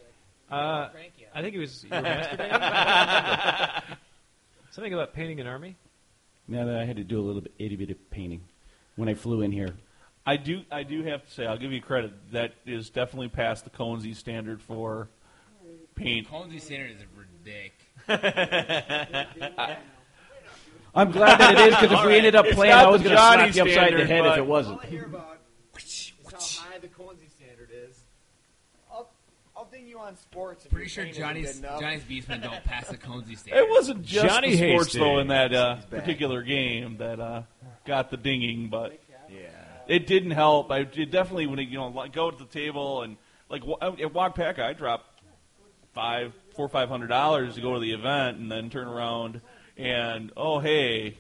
Uh, 0.50 0.88
I 1.36 1.42
think 1.42 1.54
it 1.56 1.60
was 1.60 1.84
your 1.92 2.02
Something 4.76 4.94
about 4.94 5.14
painting 5.14 5.40
an 5.40 5.48
army. 5.48 5.78
Now 6.50 6.66
that 6.66 6.76
I 6.76 6.84
had 6.84 6.98
to 6.98 7.06
do 7.06 7.18
a 7.18 7.24
little 7.24 7.40
bit, 7.40 7.54
itty 7.58 7.78
bitty 7.78 7.94
painting 7.94 8.42
when 8.98 9.08
I 9.08 9.14
flew 9.14 9.42
in 9.42 9.54
here. 9.54 9.74
I 10.26 10.36
do 10.36 10.64
I 10.70 10.84
do 10.84 11.02
have 11.04 11.26
to 11.26 11.32
say 11.32 11.46
I'll 11.46 11.58
give 11.58 11.72
you 11.72 11.82
credit. 11.82 12.12
That 12.34 12.56
is 12.66 12.90
definitely 12.90 13.30
past 13.30 13.64
the 13.64 13.70
Conesy 13.70 14.14
standard 14.14 14.62
for 14.62 15.08
paint. 15.96 16.30
Colsey 16.30 16.60
Standard 16.60 16.92
is 16.92 17.06
ridiculous. 17.16 17.78
I'm 20.94 21.12
glad 21.12 21.40
that 21.40 21.54
it 21.54 21.70
is 21.70 21.76
because 21.80 21.98
if 21.98 22.06
we 22.06 22.18
ended 22.18 22.36
up 22.36 22.46
playing, 22.48 22.74
I 22.74 22.90
was 22.90 23.02
going 23.02 23.16
to 23.16 23.18
slap 23.18 23.40
Johnny 23.40 23.54
you 23.54 23.62
upside 23.62 23.94
the 23.98 24.06
head 24.06 24.26
if 24.26 24.38
it 24.40 24.46
wasn't. 24.46 24.84
hear 24.84 25.06
about 25.06 25.38
how 26.30 26.38
high 26.38 26.80
the 26.80 26.90
Coensy 26.90 27.32
standard 27.34 27.70
is. 27.72 28.02
I'll, 28.92 29.10
I'll 29.56 29.70
ding 29.72 29.84
you 29.96 30.02
on 30.02 30.16
sports. 30.18 30.66
If 30.66 30.72
Pretty 30.72 30.90
sure 30.90 31.06
Johnny's. 31.06 31.60
Johnny's 31.60 32.04
Beastmen 32.04 32.44
don't 32.44 32.64
pass 32.66 32.88
the 32.90 32.98
Conesy 32.98 33.38
standard. 33.38 33.64
It 33.64 33.70
wasn't 33.70 34.04
just 34.04 34.26
Johnny 34.28 34.52
the 34.52 34.58
sports 34.58 34.86
Hastings. 34.88 35.04
though 35.04 35.20
in 35.20 35.28
that 35.28 35.54
uh, 35.54 35.76
particular 35.90 36.44
game 36.44 36.98
that 36.98 37.20
uh, 37.20 37.44
got 37.86 38.10
the 38.12 38.18
dinging, 38.18 38.70
but 38.70 39.00
Yeah. 39.30 39.38
it 39.88 40.08
didn't 40.08 40.32
help. 40.32 40.72
I 40.72 40.80
it 40.80 41.12
definitely 41.12 41.48
when 41.48 41.60
it, 41.60 41.70
you 41.70 41.78
know 41.78 42.06
go 42.12 42.30
to 42.32 42.38
the 42.38 42.46
table 42.50 43.02
and 43.04 43.18
like 43.50 43.66
wa- 43.66 43.78
at 43.82 43.98
Wagpaka, 44.14 44.60
I 44.60 44.74
dropped 44.74 45.06
five, 45.94 46.34
four, 46.56 46.68
five 46.68 46.90
hundred 46.90 47.08
dollars 47.08 47.56
to 47.56 47.62
go 47.62 47.74
to 47.76 47.80
the 47.80 47.92
event, 47.94 48.38
and 48.38 48.52
then 48.52 48.70
turn 48.70 48.88
around 48.88 49.42
and 49.78 50.32
oh 50.36 50.60
hey, 50.60 51.18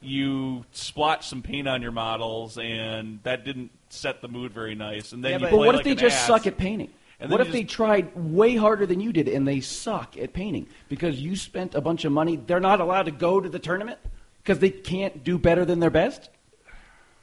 you 0.00 0.64
splotched 0.72 1.24
some 1.24 1.42
paint 1.42 1.68
on 1.68 1.82
your 1.82 1.92
models, 1.92 2.56
and 2.58 3.20
that 3.24 3.44
didn't 3.44 3.70
set 3.90 4.20
the 4.22 4.28
mood 4.28 4.52
very 4.52 4.74
nice. 4.74 5.12
And 5.12 5.22
then 5.24 5.32
Yeah, 5.32 5.36
you 5.38 5.40
but- 5.44 5.50
But 5.50 5.56
play 5.56 5.66
what 5.66 5.74
like 5.76 5.86
if 5.86 5.98
they 5.98 6.02
just 6.02 6.16
ass. 6.16 6.26
suck 6.26 6.46
at 6.46 6.56
painting? 6.56 6.90
And 7.20 7.30
What 7.30 7.40
if 7.40 7.46
you 7.48 7.52
they 7.52 7.64
tried 7.64 8.14
way 8.16 8.56
harder 8.56 8.86
than 8.86 9.00
you 9.00 9.12
did 9.12 9.28
and 9.28 9.46
they 9.46 9.60
suck 9.60 10.16
at 10.18 10.32
painting 10.32 10.66
because 10.88 11.20
you 11.20 11.36
spent 11.36 11.74
a 11.74 11.80
bunch 11.80 12.04
of 12.04 12.12
money? 12.12 12.36
They're 12.36 12.60
not 12.60 12.80
allowed 12.80 13.04
to 13.04 13.12
go 13.12 13.40
to 13.40 13.48
the 13.48 13.58
tournament 13.60 13.98
because 14.42 14.58
they 14.58 14.70
can't 14.70 15.22
do 15.24 15.38
better 15.38 15.64
than 15.64 15.78
their 15.80 15.90
best. 15.90 16.30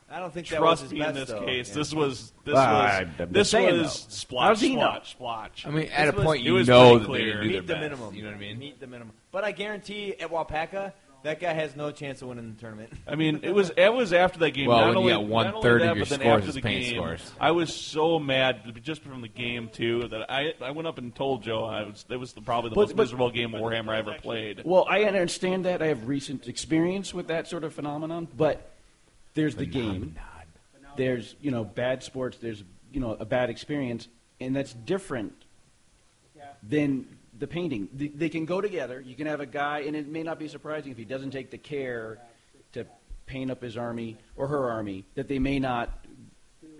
I 0.10 0.20
don't 0.20 0.34
think 0.34 0.48
that 0.50 0.60
was 0.62 0.80
Trust 0.80 0.84
his 0.84 0.92
me 0.94 1.00
best, 1.00 1.10
in 1.10 1.16
this 1.16 1.30
though. 1.30 1.46
case. 1.46 1.70
Yeah. 1.70 1.76
This 1.76 1.94
was 1.94 2.34
this 2.44 2.54
Well, 2.54 2.74
was 2.74 3.08
I'm 3.20 3.32
this 3.32 3.50
saying, 3.50 3.78
was 3.82 4.06
though. 4.06 4.10
splotch, 4.12 4.48
How's 4.48 4.62
he 4.62 4.76
know? 4.76 4.82
splotch, 4.82 5.12
splotch. 5.12 5.66
I 5.68 5.70
mean, 5.70 5.88
at 5.88 6.10
a 6.10 6.12
was- 6.12 6.26
point, 6.26 6.42
you 6.44 6.54
was 6.56 6.68
know 6.68 7.00
pretty 7.00 7.00
that 7.00 7.04
they 7.04 7.08
clear. 7.08 7.26
didn't 7.26 7.42
do 7.42 7.48
Meet 7.48 7.52
their 7.54 7.62
the 7.62 7.68
best. 7.68 7.82
minimum. 7.82 8.16
You 8.16 8.22
know 8.24 8.28
what 8.30 8.36
I 8.36 8.40
mean? 8.40 8.60
Meet 8.60 8.80
the 8.82 8.88
minimum. 8.88 9.14
But 9.32 9.44
I 9.46 9.52
guarantee 9.54 10.16
at 10.20 10.30
Wapaka, 10.30 10.92
that 11.24 11.40
guy 11.40 11.54
has 11.54 11.76
no 11.76 11.92
chance 11.92 12.22
of 12.22 12.30
winning 12.30 12.54
the 12.54 12.60
tournament. 12.60 12.92
I 13.08 13.16
mean, 13.16 13.42
it 13.44 13.52
was 13.54 13.72
it 13.78 13.94
was 13.94 14.12
after 14.14 14.40
that 14.40 14.52
game. 14.52 14.68
Well, 14.68 14.80
not 14.80 14.96
when 14.96 15.04
you 15.06 15.10
got 15.12 15.22
not 15.22 15.30
one 15.30 15.48
only 15.48 15.62
third 15.62 15.82
of 15.82 15.98
your 15.98 16.06
but 16.06 16.10
then 16.10 16.20
scores 16.20 16.38
after 16.40 16.50
as 16.50 16.56
the 16.56 16.62
paint 16.62 16.84
game, 16.86 16.96
scores. 16.96 17.32
I 17.40 17.52
was 17.52 17.74
so 17.74 18.20
mad 18.20 18.62
just 18.84 19.04
from 19.04 19.22
the 19.22 19.28
game 19.28 19.70
too 19.70 20.08
that 20.10 20.32
I 20.32 20.54
I 20.62 20.72
went 20.72 20.88
up 20.88 20.98
and 20.98 21.14
told 21.14 21.44
Joe 21.44 21.64
I 21.66 21.84
was 21.84 22.06
it 22.10 22.18
was 22.18 22.34
the, 22.34 22.42
probably 22.42 22.70
the 22.70 22.76
But- 22.76 22.82
most 22.82 22.96
but- 22.96 23.04
miserable 23.04 23.30
game 23.32 23.54
of 23.54 23.62
Warhammer 23.62 23.90
I 23.90 24.00
ever 24.00 24.14
played. 24.16 24.62
Well, 24.66 24.86
I 24.90 25.04
understand 25.04 25.66
that. 25.66 25.82
I 25.82 25.88
have 25.88 26.08
recent 26.08 26.48
experience 26.48 27.14
with 27.14 27.28
that 27.28 27.48
sort 27.48 27.64
of 27.64 27.74
phenomenon, 27.74 28.28
but 28.36 28.72
there's 29.34 29.56
the 29.56 29.66
game. 29.66 30.16
There's, 30.98 31.36
you 31.40 31.52
know, 31.52 31.64
bad 31.64 32.04
sports, 32.04 32.38
there's, 32.38 32.64
you 32.92 33.00
know, 33.00 33.16
a 33.18 33.24
bad 33.24 33.50
experience, 33.50 34.10
and 34.42 34.54
that's 34.54 34.74
different 34.74 35.34
than 36.64 37.08
the 37.42 37.48
painting. 37.48 37.90
They, 37.92 38.08
they 38.08 38.30
can 38.30 38.46
go 38.46 38.62
together. 38.62 39.02
You 39.02 39.16
can 39.16 39.26
have 39.26 39.42
a 39.42 39.48
guy, 39.48 39.80
and 39.80 39.96
it 39.96 40.08
may 40.08 40.22
not 40.22 40.38
be 40.38 40.48
surprising 40.48 40.92
if 40.92 40.98
he 40.98 41.06
doesn't 41.06 41.32
take 41.32 41.50
the 41.50 41.58
care 41.58 42.20
to 42.74 42.86
paint 43.26 43.50
up 43.50 43.64
his 43.64 43.76
army 43.76 44.16
or 44.38 44.48
her 44.48 44.70
army, 44.70 45.06
that 45.16 45.28
they 45.28 45.40
may 45.40 45.58
not 45.58 45.90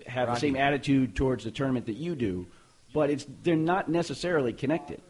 have 0.06 0.28
the 0.28 0.36
same 0.36 0.56
attitude 0.56 1.16
towards 1.16 1.42
the 1.42 1.50
tournament 1.50 1.86
that 1.86 1.96
you 1.96 2.14
do, 2.14 2.46
but 2.94 3.10
it's 3.10 3.26
they're 3.42 3.56
not 3.56 3.88
necessarily 3.88 4.52
connected. 4.52 5.02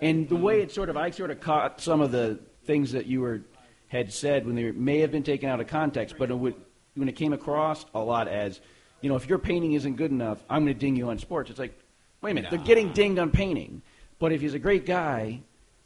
And 0.00 0.28
the 0.28 0.36
way 0.36 0.60
it 0.60 0.70
sort 0.70 0.88
of, 0.88 0.96
I 0.96 1.10
sort 1.10 1.32
of 1.32 1.40
caught 1.40 1.80
some 1.80 2.00
of 2.00 2.12
the 2.12 2.38
things 2.64 2.92
that 2.92 3.06
you 3.06 3.20
were 3.20 3.42
had 3.88 4.12
said 4.12 4.46
when 4.46 4.54
they 4.54 4.70
may 4.70 5.00
have 5.00 5.10
been 5.10 5.22
taken 5.24 5.48
out 5.48 5.60
of 5.60 5.66
context, 5.66 6.14
but 6.18 6.30
it 6.30 6.34
would, 6.34 6.54
when 6.94 7.08
it 7.08 7.16
came 7.16 7.32
across 7.32 7.84
a 7.94 8.00
lot 8.00 8.28
as, 8.28 8.60
you 9.00 9.08
know, 9.08 9.16
if 9.16 9.28
your 9.28 9.38
painting 9.38 9.72
isn't 9.72 9.96
good 9.96 10.12
enough, 10.12 10.38
I'm 10.48 10.64
going 10.64 10.74
to 10.74 10.78
ding 10.78 10.94
you 10.94 11.08
on 11.10 11.18
sports. 11.18 11.50
It's 11.50 11.58
like, 11.58 11.76
wait 12.20 12.30
a 12.30 12.34
minute, 12.34 12.50
they're 12.50 12.60
getting 12.60 12.92
dinged 12.92 13.18
on 13.18 13.30
painting, 13.30 13.82
but 14.18 14.32
if 14.32 14.40
he's 14.40 14.54
a 14.54 14.58
great 14.58 14.86
guy, 14.86 15.40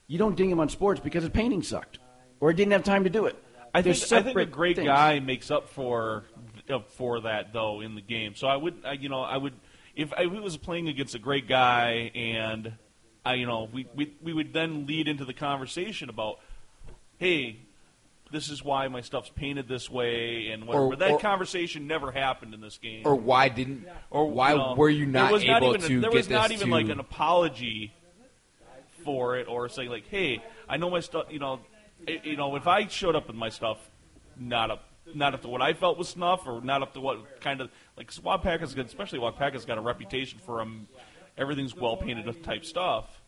you 0.07 0.19
don't 0.19 0.37
ding 0.37 0.51
him 0.51 0.61
on 0.61 0.69
sports 0.69 1.01
because 1.01 1.23
his 1.23 1.31
painting 1.31 1.63
sucked 1.63 1.99
or 2.41 2.51
he 2.51 2.57
didn't 2.57 2.73
have 2.73 2.85
time 2.85 3.05
to 3.05 3.11
do 3.11 3.27
it. 3.27 3.37
I 3.75 3.83
think, 3.83 3.97
I 4.13 4.23
think 4.23 4.37
a 4.37 4.47
great 4.47 4.77
things. 4.77 4.87
guy 4.87 5.21
makes 5.21 5.51
up 5.51 5.69
for 5.69 6.25
uh, 6.71 6.81
for 6.89 7.21
that 7.21 7.53
though 7.53 7.81
in 7.81 7.95
the 7.95 8.01
game. 8.01 8.35
So 8.35 8.47
I 8.47 8.57
would, 8.57 8.77
I, 8.85 8.93
you 8.93 9.09
know, 9.09 9.21
I 9.21 9.37
would 9.37 9.55
if 9.95 10.13
I 10.15 10.27
was 10.27 10.57
playing 10.57 10.89
against 10.89 11.15
a 11.15 11.19
great 11.19 11.49
guy 11.49 12.11
and 12.15 12.73
I, 13.25 13.35
you 13.35 13.47
know, 13.47 13.69
we, 13.73 13.87
we 13.95 14.15
we 14.23 14.33
would 14.33 14.53
then 14.53 14.87
lead 14.87 15.07
into 15.09 15.25
the 15.25 15.35
conversation 15.35 16.09
about, 16.09 16.39
hey, 17.19 17.59
this 18.33 18.49
is 18.49 18.65
why 18.65 18.89
my 18.89 19.01
stuff's 19.01 19.31
painted 19.31 19.69
this 19.69 19.91
way 19.91 20.49
and 20.49 20.67
whatever. 20.67 20.85
Or- 20.85 20.91
but 20.91 20.99
that 21.01 21.11
or- 21.13 21.19
conversation 21.19 21.87
never 21.87 22.11
happened 22.11 22.55
in 22.55 22.61
this 22.61 22.79
game. 22.79 23.03
Or 23.05 23.15
why 23.17 23.49
didn't? 23.49 23.87
or 24.11 24.31
why 24.31 24.53
you 24.53 24.59
know, 24.59 24.75
were 24.77 24.89
you 24.89 25.05
not 25.05 25.33
was 25.33 25.45
not 25.45 25.63
able 25.63 25.75
even 25.75 25.85
a- 25.85 25.89
to 25.89 26.01
there 26.01 26.11
get 26.11 26.17
was 26.17 26.31
not 26.31 26.49
this 26.49 26.59
even 26.59 26.69
to? 26.69 26.75
like 26.75 26.89
an 26.89 27.01
apology 27.01 27.93
for 29.09 29.39
it 29.39 29.49
or 29.49 29.71
saying 29.71 29.89
like 29.89 30.07
hey 30.09 30.43
i 30.69 30.77
know 30.77 30.91
my 30.91 31.01
stuff 31.01 31.25
you 31.31 31.39
know 31.39 31.61
it, 32.07 32.27
you 32.27 32.37
know 32.37 32.55
if 32.57 32.67
i 32.67 32.87
showed 32.87 33.17
up 33.17 33.27
with 33.27 33.37
my 33.37 33.49
stuff 33.49 33.79
not 34.37 34.71
up 34.71 34.85
not 35.15 35.33
up 35.33 35.41
to 35.41 35.49
what 35.49 35.63
i 35.63 35.73
felt 35.73 35.97
was 35.97 36.11
snuff 36.11 36.47
or 36.47 36.61
not 36.61 36.83
up 36.83 36.93
to 36.93 37.01
what 37.01 37.41
kind 37.41 37.63
of 37.63 37.71
like 37.97 38.13
swab 38.13 38.43
pack 38.43 38.61
has 38.61 38.75
got 38.75 38.85
especially 38.85 39.19
swab 39.19 39.35
pack 39.39 39.55
has 39.55 39.65
got 39.65 39.79
a 39.79 39.81
reputation 39.81 40.39
for 40.45 40.61
um, 40.61 40.87
everything's 41.39 41.75
well 41.75 41.97
painted 41.97 42.27
type 42.43 42.67
stuff 42.67 43.23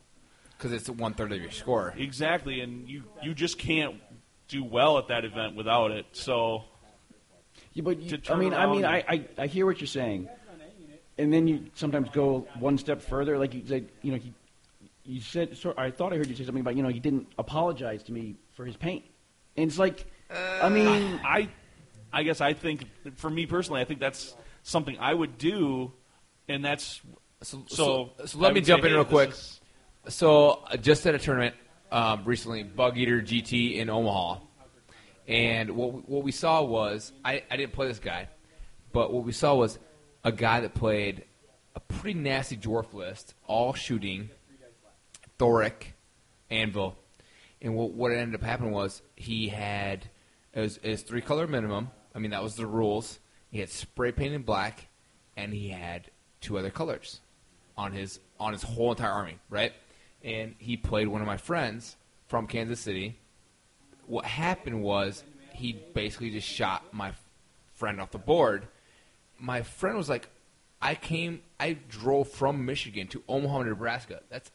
because 0.58 0.70
it's 0.70 0.90
one 0.90 1.14
third 1.14 1.32
of 1.32 1.40
your 1.40 1.50
score. 1.50 1.94
exactly 1.96 2.60
and 2.60 2.86
you 2.86 3.02
you 3.22 3.32
just 3.32 3.58
can't 3.58 3.94
do 4.48 4.62
well 4.62 4.98
at 4.98 5.08
that 5.08 5.24
event 5.24 5.56
without 5.56 5.90
it 5.90 6.04
so 6.12 6.62
Yeah, 7.72 7.84
but 7.84 8.00
you, 8.00 8.18
I 8.28 8.34
mean, 8.34 8.52
I 8.52 8.66
mean, 8.66 8.84
I, 8.84 9.04
I, 9.08 9.24
I 9.38 9.46
hear 9.46 9.64
what 9.64 9.80
you're 9.80 9.86
saying, 9.86 10.28
and 11.18 11.32
then 11.32 11.46
you 11.46 11.66
sometimes 11.74 12.08
go 12.10 12.46
one 12.58 12.78
step 12.78 13.00
further. 13.02 13.38
Like 13.38 13.54
you 13.54 13.62
said, 13.66 13.88
you 14.02 14.12
know, 14.12 14.18
he, 14.18 14.34
you 15.04 15.20
said. 15.20 15.56
So 15.56 15.74
I 15.76 15.90
thought 15.90 16.12
I 16.12 16.16
heard 16.16 16.26
you 16.28 16.34
say 16.36 16.44
something 16.44 16.60
about, 16.60 16.76
you 16.76 16.82
know, 16.82 16.88
he 16.88 17.00
didn't 17.00 17.28
apologize 17.38 18.02
to 18.04 18.12
me 18.12 18.36
for 18.54 18.64
his 18.64 18.76
paint, 18.76 19.04
and 19.56 19.68
it's 19.68 19.78
like, 19.78 20.06
I 20.30 20.68
mean, 20.68 21.20
I, 21.24 21.48
I 22.12 22.22
guess 22.22 22.40
I 22.40 22.52
think 22.52 22.84
for 23.16 23.30
me 23.30 23.46
personally, 23.46 23.80
I 23.80 23.84
think 23.84 24.00
that's 24.00 24.34
something 24.62 24.96
I 24.98 25.12
would 25.14 25.38
do, 25.38 25.92
and 26.48 26.64
that's 26.64 27.00
So, 27.42 27.64
so. 27.66 28.10
so, 28.18 28.26
so 28.26 28.38
let 28.38 28.50
I 28.50 28.54
me 28.54 28.60
jump 28.60 28.82
say, 28.82 28.88
in 28.88 28.92
hey, 28.92 28.96
real 28.96 29.04
quick. 29.06 29.30
is- 29.30 29.60
So 30.08 30.62
uh, 30.70 30.76
just 30.76 31.06
at 31.06 31.14
a 31.14 31.18
tournament 31.18 31.54
um, 31.92 32.22
recently, 32.24 32.62
Bug 32.62 32.96
Eater 32.98 33.20
GT 33.20 33.76
in 33.76 33.90
Omaha, 33.90 34.38
and 35.28 35.70
what 35.76 36.08
what 36.08 36.22
we 36.22 36.32
saw 36.32 36.62
was 36.62 37.12
I, 37.24 37.42
I 37.50 37.56
didn't 37.56 37.72
play 37.72 37.88
this 37.88 37.98
guy, 37.98 38.28
but 38.92 39.12
what 39.12 39.24
we 39.24 39.32
saw 39.32 39.54
was 39.54 39.78
a 40.24 40.32
guy 40.32 40.60
that 40.60 40.74
played 40.74 41.24
a 41.74 41.80
pretty 41.80 42.18
nasty 42.18 42.56
dwarf 42.56 42.92
list, 42.92 43.34
all 43.46 43.72
shooting, 43.74 44.30
Thorek, 45.40 45.94
Anvil, 46.50 46.96
and 47.62 47.74
what 47.74 47.92
what 47.92 48.12
ended 48.12 48.34
up 48.34 48.46
happening 48.46 48.72
was 48.72 49.00
he 49.16 49.48
had 49.48 50.10
it 50.52 50.60
was, 50.60 50.76
it 50.82 50.90
was 50.90 51.02
three 51.02 51.22
color 51.22 51.46
minimum. 51.46 51.90
I 52.14 52.18
mean 52.18 52.32
that 52.32 52.42
was 52.42 52.56
the 52.56 52.66
rules. 52.66 53.18
He 53.50 53.60
had 53.60 53.70
spray 53.70 54.12
painted 54.12 54.44
black, 54.44 54.88
and 55.38 55.54
he 55.54 55.70
had 55.70 56.10
two 56.42 56.58
other 56.58 56.70
colors 56.70 57.20
on 57.74 57.92
his 57.92 58.20
on 58.38 58.52
his 58.52 58.62
whole 58.62 58.90
entire 58.90 59.10
army, 59.10 59.38
right? 59.48 59.72
And 60.22 60.56
he 60.58 60.76
played 60.76 61.08
one 61.08 61.22
of 61.22 61.26
my 61.26 61.38
friends 61.38 61.96
from 62.28 62.46
Kansas 62.46 62.78
City. 62.78 63.18
What 64.06 64.26
happened 64.26 64.82
was 64.82 65.24
he 65.54 65.72
basically 65.94 66.30
just 66.30 66.46
shot 66.46 66.92
my 66.92 67.12
friend 67.74 67.98
off 67.98 68.10
the 68.10 68.18
board. 68.18 68.68
My 69.38 69.62
friend 69.62 69.96
was 69.96 70.10
like, 70.10 70.28
"I 70.82 70.94
came, 70.94 71.40
I 71.58 71.78
drove 71.88 72.28
from 72.28 72.66
Michigan 72.66 73.06
to 73.08 73.22
Omaha, 73.26 73.62
Nebraska. 73.62 74.20
That's 74.28 74.50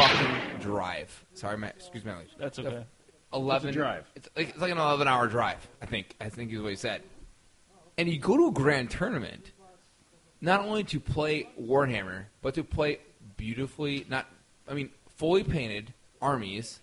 fucking 0.00 0.60
drive. 0.60 1.24
Sorry, 1.34 1.56
Matt. 1.58 1.76
Excuse 1.76 2.04
me. 2.04 2.12
language. 2.12 2.30
That's 2.38 2.58
okay. 2.58 2.84
Eleven 3.32 3.68
It's 3.68 3.76
a 3.76 3.80
drive. 3.80 4.06
It's 4.16 4.28
like, 4.36 4.48
it's 4.50 4.58
like 4.58 4.72
an 4.72 4.78
eleven-hour 4.78 5.28
drive. 5.28 5.66
I 5.80 5.86
think. 5.86 6.14
I 6.20 6.28
think 6.28 6.52
is 6.52 6.60
what 6.60 6.70
he 6.70 6.76
said. 6.76 7.02
And 7.96 8.08
you 8.08 8.18
go 8.18 8.36
to 8.36 8.48
a 8.48 8.52
grand 8.52 8.90
tournament, 8.90 9.52
not 10.40 10.60
only 10.60 10.84
to 10.84 11.00
play 11.00 11.48
Warhammer, 11.60 12.24
but 12.40 12.54
to 12.54 12.64
play 12.64 12.98
beautifully, 13.36 14.06
not, 14.08 14.26
I 14.66 14.74
mean, 14.74 14.90
fully 15.16 15.44
painted 15.44 15.92
armies, 16.22 16.80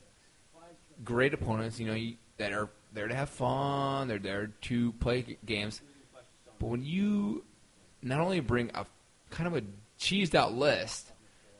great 1.04 1.34
opponents, 1.34 1.80
you 1.80 1.88
know, 1.88 1.94
you, 1.94 2.16
that 2.38 2.54
are 2.54 2.70
there 2.94 3.08
to 3.08 3.16
have 3.16 3.30
fun, 3.30 4.08
they're 4.08 4.20
there 4.20 4.52
to 4.62 4.92
play 4.94 5.24
g- 5.24 5.38
games. 5.46 5.82
But 6.60 6.68
when 6.68 6.86
you 6.86 7.44
not 8.02 8.20
only 8.20 8.40
bring 8.40 8.72
a 8.76 8.86
kind 9.32 9.48
of 9.48 9.56
a 9.56 9.64
cheesed 10.00 10.36
out 10.36 10.54
list, 10.54 11.12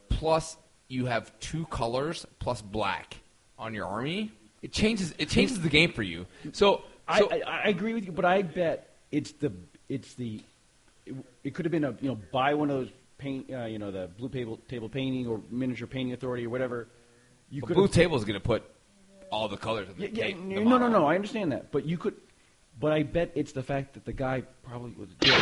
plus 0.10 0.56
you 0.88 1.06
have 1.06 1.38
two 1.40 1.66
colors 1.66 2.26
plus 2.40 2.62
black 2.62 3.18
on 3.60 3.74
your 3.74 3.86
army, 3.86 4.32
it 4.62 4.72
changes 4.72 5.14
it 5.18 5.30
changes 5.30 5.60
the 5.62 5.70
game 5.70 5.92
for 5.92 6.04
you. 6.04 6.26
So, 6.54 6.84
I, 7.08 7.20
so 7.20 7.30
I, 7.32 7.40
I 7.66 7.68
agree 7.70 7.94
with 7.94 8.06
you, 8.06 8.12
but 8.12 8.26
I 8.26 8.42
bet 8.42 8.90
it's 9.12 9.32
the 9.34 9.52
it's 9.90 10.14
the 10.16 10.42
it, 11.06 11.16
it 11.44 11.54
could 11.54 11.66
have 11.66 11.72
been 11.72 11.84
a 11.84 11.96
you 12.02 12.10
know 12.10 12.18
buy 12.32 12.54
one 12.54 12.70
of 12.70 12.78
those 12.78 12.90
paint 13.18 13.52
uh, 13.52 13.66
you 13.66 13.80
know 13.80 13.92
the 13.92 14.10
blue 14.18 14.30
table 14.30 14.60
table 14.68 14.90
painting 14.90 15.28
or 15.28 15.42
miniature 15.50 15.88
painting 15.88 16.14
authority 16.14 16.46
or 16.46 16.50
whatever. 16.50 16.88
You 17.50 17.62
could 17.62 17.76
blue 17.76 17.88
table 17.88 18.18
is 18.18 18.26
going 18.26 18.40
to 18.40 18.46
put 18.46 18.64
all 19.32 19.48
the 19.48 19.58
colors 19.58 19.90
of 19.90 19.98
the, 19.98 20.10
Yeah, 20.10 20.28
yeah, 20.28 20.36
no, 20.36 20.64
no, 20.64 20.70
model. 20.70 20.90
no. 20.90 21.06
I 21.06 21.16
understand 21.16 21.52
that, 21.52 21.72
but 21.72 21.86
you 21.86 21.98
could. 21.98 22.16
But 22.80 22.92
I 22.92 23.02
bet 23.04 23.32
it's 23.34 23.54
the 23.54 23.64
fact 23.64 23.96
that 23.96 24.06
the 24.06 24.14
guy 24.14 24.44
probably 24.64 24.92
was 24.92 25.10
dick 25.20 25.34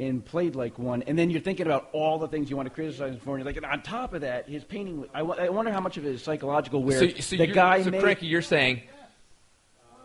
and 0.00 0.24
played 0.24 0.56
like 0.56 0.78
one, 0.78 1.02
and 1.02 1.18
then 1.18 1.28
you're 1.28 1.42
thinking 1.42 1.66
about 1.66 1.90
all 1.92 2.18
the 2.18 2.26
things 2.26 2.48
you 2.48 2.56
want 2.56 2.66
to 2.66 2.74
criticize 2.74 3.12
him 3.12 3.20
for, 3.20 3.36
and 3.36 3.44
you're 3.44 3.52
like, 3.52 3.70
on 3.70 3.82
top 3.82 4.14
of 4.14 4.22
that, 4.22 4.48
his 4.48 4.64
painting. 4.64 5.06
I, 5.12 5.20
I 5.20 5.48
wonder 5.50 5.70
how 5.70 5.80
much 5.80 5.98
of 5.98 6.06
it 6.06 6.14
is 6.14 6.22
psychological. 6.22 6.82
Where 6.82 6.98
So, 6.98 7.20
so 7.20 7.36
the 7.36 7.46
you're, 7.46 7.54
guy 7.54 7.82
so 7.82 7.90
made, 7.90 8.00
Cranky, 8.00 8.26
you're 8.26 8.40
saying, 8.40 8.80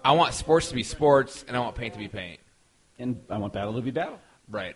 I 0.03 0.11
want 0.11 0.34
sports 0.34 0.67
to 0.69 0.76
be 0.76 0.84
sports, 0.84 1.45
and 1.47 1.55
I 1.55 1.61
want 1.61 1.76
paint 1.76 1.93
to 1.93 1.99
be 1.99 2.09
paint. 2.09 2.41
and 2.99 3.22
I 3.30 3.38
want 3.38 3.53
battle 3.53 3.73
to 3.73 3.81
be 3.81 3.91
battle. 3.91 4.19
Right. 4.49 4.76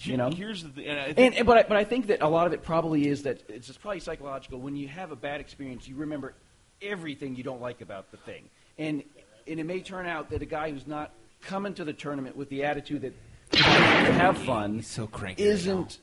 You 0.00 0.16
know, 0.16 0.30
Here's 0.30 0.62
the 0.62 0.68
thing, 0.70 0.86
and 0.88 0.98
I 0.98 1.04
think, 1.06 1.18
and, 1.18 1.34
and 1.36 1.46
but 1.46 1.58
I, 1.58 1.62
but 1.62 1.76
I 1.76 1.84
think 1.84 2.08
that 2.08 2.20
a 2.20 2.28
lot 2.28 2.46
of 2.46 2.52
it 2.52 2.62
probably 2.62 3.08
is 3.08 3.22
that 3.22 3.44
it's 3.48 3.68
just 3.68 3.80
probably 3.80 4.00
psychological. 4.00 4.60
When 4.60 4.76
you 4.76 4.88
have 4.88 5.10
a 5.12 5.16
bad 5.16 5.40
experience, 5.40 5.88
you 5.88 5.94
remember 5.96 6.34
everything 6.82 7.36
you 7.36 7.42
don't 7.42 7.62
like 7.62 7.80
about 7.80 8.10
the 8.10 8.18
thing, 8.18 8.50
and 8.76 9.02
and 9.46 9.58
it 9.58 9.64
may 9.64 9.80
turn 9.80 10.06
out 10.06 10.28
that 10.30 10.42
a 10.42 10.46
guy 10.46 10.70
who's 10.70 10.86
not 10.86 11.12
coming 11.40 11.72
to 11.74 11.84
the 11.84 11.94
tournament 11.94 12.36
with 12.36 12.50
the 12.50 12.64
attitude 12.64 13.02
that 13.02 13.14
to 14.06 14.12
have 14.12 14.38
fun 14.38 14.82
so 14.82 15.06
cranky 15.06 15.42
isn't 15.42 15.98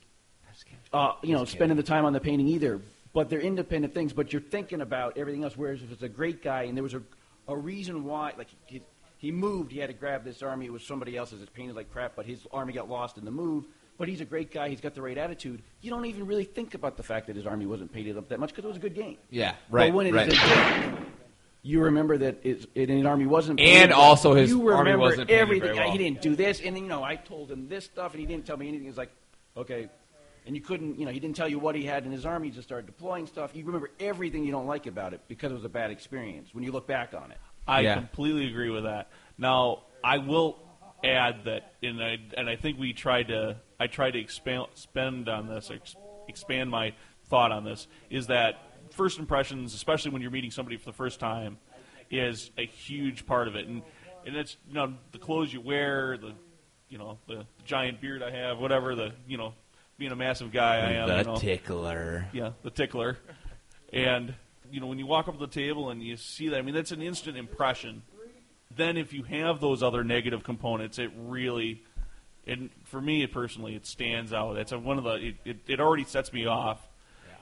uh, 0.92 1.12
you 1.22 1.34
know 1.34 1.44
spending 1.44 1.76
the 1.76 1.82
time 1.82 2.04
on 2.04 2.12
the 2.12 2.20
painting 2.20 2.48
either. 2.48 2.80
But 3.12 3.30
they're 3.30 3.40
independent 3.40 3.94
things. 3.94 4.12
But 4.12 4.32
you're 4.32 4.42
thinking 4.42 4.80
about 4.80 5.16
everything 5.16 5.44
else. 5.44 5.56
Whereas 5.56 5.82
if 5.82 5.92
it's 5.92 6.02
a 6.02 6.08
great 6.08 6.42
guy 6.42 6.64
and 6.64 6.76
there 6.76 6.82
was 6.82 6.94
a 6.94 7.02
a 7.46 7.56
reason 7.56 8.04
why, 8.04 8.32
like 8.36 8.48
he, 8.66 8.82
he 9.18 9.30
moved, 9.30 9.70
he 9.72 9.78
had 9.78 9.88
to 9.88 9.92
grab 9.94 10.24
this 10.24 10.42
army. 10.42 10.66
It 10.66 10.72
was 10.72 10.82
somebody 10.84 11.16
else's. 11.16 11.40
It's 11.42 11.50
painted 11.50 11.76
like 11.76 11.92
crap, 11.92 12.16
but 12.16 12.26
his 12.26 12.46
army 12.52 12.72
got 12.72 12.88
lost 12.88 13.18
in 13.18 13.24
the 13.24 13.30
move. 13.30 13.64
But 13.96 14.08
he's 14.08 14.20
a 14.20 14.24
great 14.24 14.50
guy. 14.50 14.68
He's 14.70 14.80
got 14.80 14.94
the 14.94 15.02
right 15.02 15.16
attitude. 15.16 15.62
You 15.80 15.90
don't 15.90 16.04
even 16.06 16.26
really 16.26 16.44
think 16.44 16.74
about 16.74 16.96
the 16.96 17.04
fact 17.04 17.28
that 17.28 17.36
his 17.36 17.46
army 17.46 17.64
wasn't 17.64 17.92
painted 17.92 18.18
up 18.18 18.28
that 18.28 18.40
much 18.40 18.50
because 18.50 18.64
it 18.64 18.68
was 18.68 18.76
a 18.76 18.80
good 18.80 18.94
game. 18.94 19.18
Yeah, 19.30 19.54
right, 19.70 19.90
But 19.90 19.94
when 19.94 20.06
it 20.08 20.14
is 20.14 20.14
right. 20.14 20.32
a 20.32 20.90
game, 20.90 21.06
you 21.66 21.80
remember 21.80 22.18
that 22.18 22.40
it's, 22.42 22.66
it, 22.74 22.90
in 22.90 22.98
an 22.98 23.06
army 23.06 23.26
wasn't. 23.26 23.58
And 23.58 23.90
also 23.92 24.34
his 24.34 24.50
you 24.50 24.60
army 24.68 24.90
remember 24.90 24.98
wasn't 24.98 25.30
everything. 25.30 25.74
very 25.74 25.78
well. 25.78 25.90
He 25.90 25.98
didn't 25.98 26.20
do 26.20 26.36
this, 26.36 26.60
and 26.60 26.76
then, 26.76 26.84
you 26.84 26.88
know 26.88 27.02
I 27.02 27.16
told 27.16 27.50
him 27.50 27.68
this 27.68 27.86
stuff, 27.86 28.12
and 28.12 28.20
he 28.20 28.26
didn't 28.26 28.46
tell 28.46 28.56
me 28.58 28.68
anything. 28.68 28.86
He's 28.86 28.98
like, 28.98 29.10
okay, 29.56 29.88
and 30.46 30.54
you 30.54 30.60
couldn't, 30.60 30.98
you 30.98 31.06
know, 31.06 31.10
he 31.10 31.18
didn't 31.18 31.36
tell 31.36 31.48
you 31.48 31.58
what 31.58 31.74
he 31.74 31.82
had 31.84 32.04
in 32.04 32.12
his 32.12 32.26
army. 32.26 32.48
He 32.48 32.54
just 32.54 32.68
started 32.68 32.84
deploying 32.86 33.26
stuff. 33.26 33.52
You 33.54 33.64
remember 33.64 33.90
everything 33.98 34.44
you 34.44 34.52
don't 34.52 34.66
like 34.66 34.86
about 34.86 35.14
it 35.14 35.22
because 35.26 35.50
it 35.50 35.54
was 35.54 35.64
a 35.64 35.70
bad 35.70 35.90
experience 35.90 36.50
when 36.52 36.62
you 36.64 36.70
look 36.70 36.86
back 36.86 37.14
on 37.14 37.30
it. 37.30 37.38
I 37.66 37.80
Yeah. 37.80 37.94
completely 37.94 38.46
agree 38.48 38.68
with 38.68 38.84
that. 38.84 39.08
Now, 39.38 39.84
I 40.04 40.18
will 40.18 40.58
add 41.02 41.44
that, 41.46 41.72
and 41.82 42.02
I 42.02 42.18
and 42.36 42.48
I 42.48 42.56
think 42.56 42.78
we 42.78 42.92
tried 42.92 43.28
to, 43.28 43.56
I 43.80 43.86
tried 43.86 44.10
to 44.12 44.20
expand 44.20 44.66
spend 44.74 45.30
on 45.30 45.48
this, 45.48 45.70
ex, 45.70 45.96
expand 46.28 46.70
my 46.70 46.92
thought 47.30 47.50
on 47.52 47.64
this. 47.64 47.88
Is 48.10 48.26
that 48.26 48.56
first 48.94 49.18
impressions, 49.18 49.74
especially 49.74 50.10
when 50.12 50.22
you're 50.22 50.30
meeting 50.30 50.50
somebody 50.50 50.76
for 50.76 50.86
the 50.86 50.92
first 50.92 51.20
time, 51.20 51.58
is 52.10 52.50
a 52.58 52.64
huge 52.66 53.26
part 53.26 53.48
of 53.48 53.56
it, 53.56 53.66
and 53.66 53.82
and 54.26 54.36
it's 54.36 54.56
you 54.68 54.74
know 54.74 54.94
the 55.12 55.18
clothes 55.18 55.52
you 55.52 55.60
wear, 55.60 56.16
the 56.16 56.32
you 56.88 56.98
know 56.98 57.18
the 57.28 57.44
giant 57.64 58.00
beard 58.00 58.22
I 58.22 58.30
have, 58.30 58.58
whatever 58.58 58.94
the 58.94 59.12
you 59.26 59.36
know 59.36 59.54
being 59.98 60.12
a 60.12 60.16
massive 60.16 60.50
guy 60.52 60.76
I 60.78 60.92
am, 60.94 61.08
The 61.08 61.18
you 61.18 61.24
know. 61.24 61.36
tickler. 61.36 62.26
Yeah, 62.32 62.50
the 62.62 62.70
tickler. 62.70 63.18
And 63.92 64.34
you 64.70 64.80
know, 64.80 64.86
when 64.86 64.98
you 64.98 65.06
walk 65.06 65.28
up 65.28 65.34
to 65.34 65.40
the 65.40 65.46
table 65.52 65.90
and 65.90 66.02
you 66.02 66.16
see 66.16 66.48
that, 66.48 66.58
I 66.58 66.62
mean, 66.62 66.74
that's 66.74 66.90
an 66.90 67.02
instant 67.02 67.36
impression. 67.36 68.02
Then, 68.76 68.96
if 68.96 69.12
you 69.12 69.22
have 69.24 69.60
those 69.60 69.82
other 69.84 70.02
negative 70.02 70.42
components, 70.42 70.98
it 70.98 71.12
really, 71.16 71.84
and 72.46 72.70
for 72.84 73.00
me 73.00 73.24
personally, 73.28 73.76
it 73.76 73.86
stands 73.86 74.32
out. 74.32 74.56
It's 74.56 74.72
a, 74.72 74.78
one 74.78 74.98
of 74.98 75.04
the. 75.04 75.14
It, 75.14 75.34
it, 75.44 75.56
it 75.68 75.80
already 75.80 76.04
sets 76.04 76.32
me 76.32 76.46
off 76.46 76.80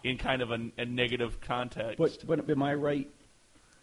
in 0.04 0.18
kind 0.18 0.42
of 0.42 0.50
a, 0.50 0.58
a 0.78 0.84
negative 0.84 1.40
context. 1.40 1.98
But, 1.98 2.26
but 2.26 2.50
am 2.50 2.62
I 2.62 2.74
right? 2.74 3.10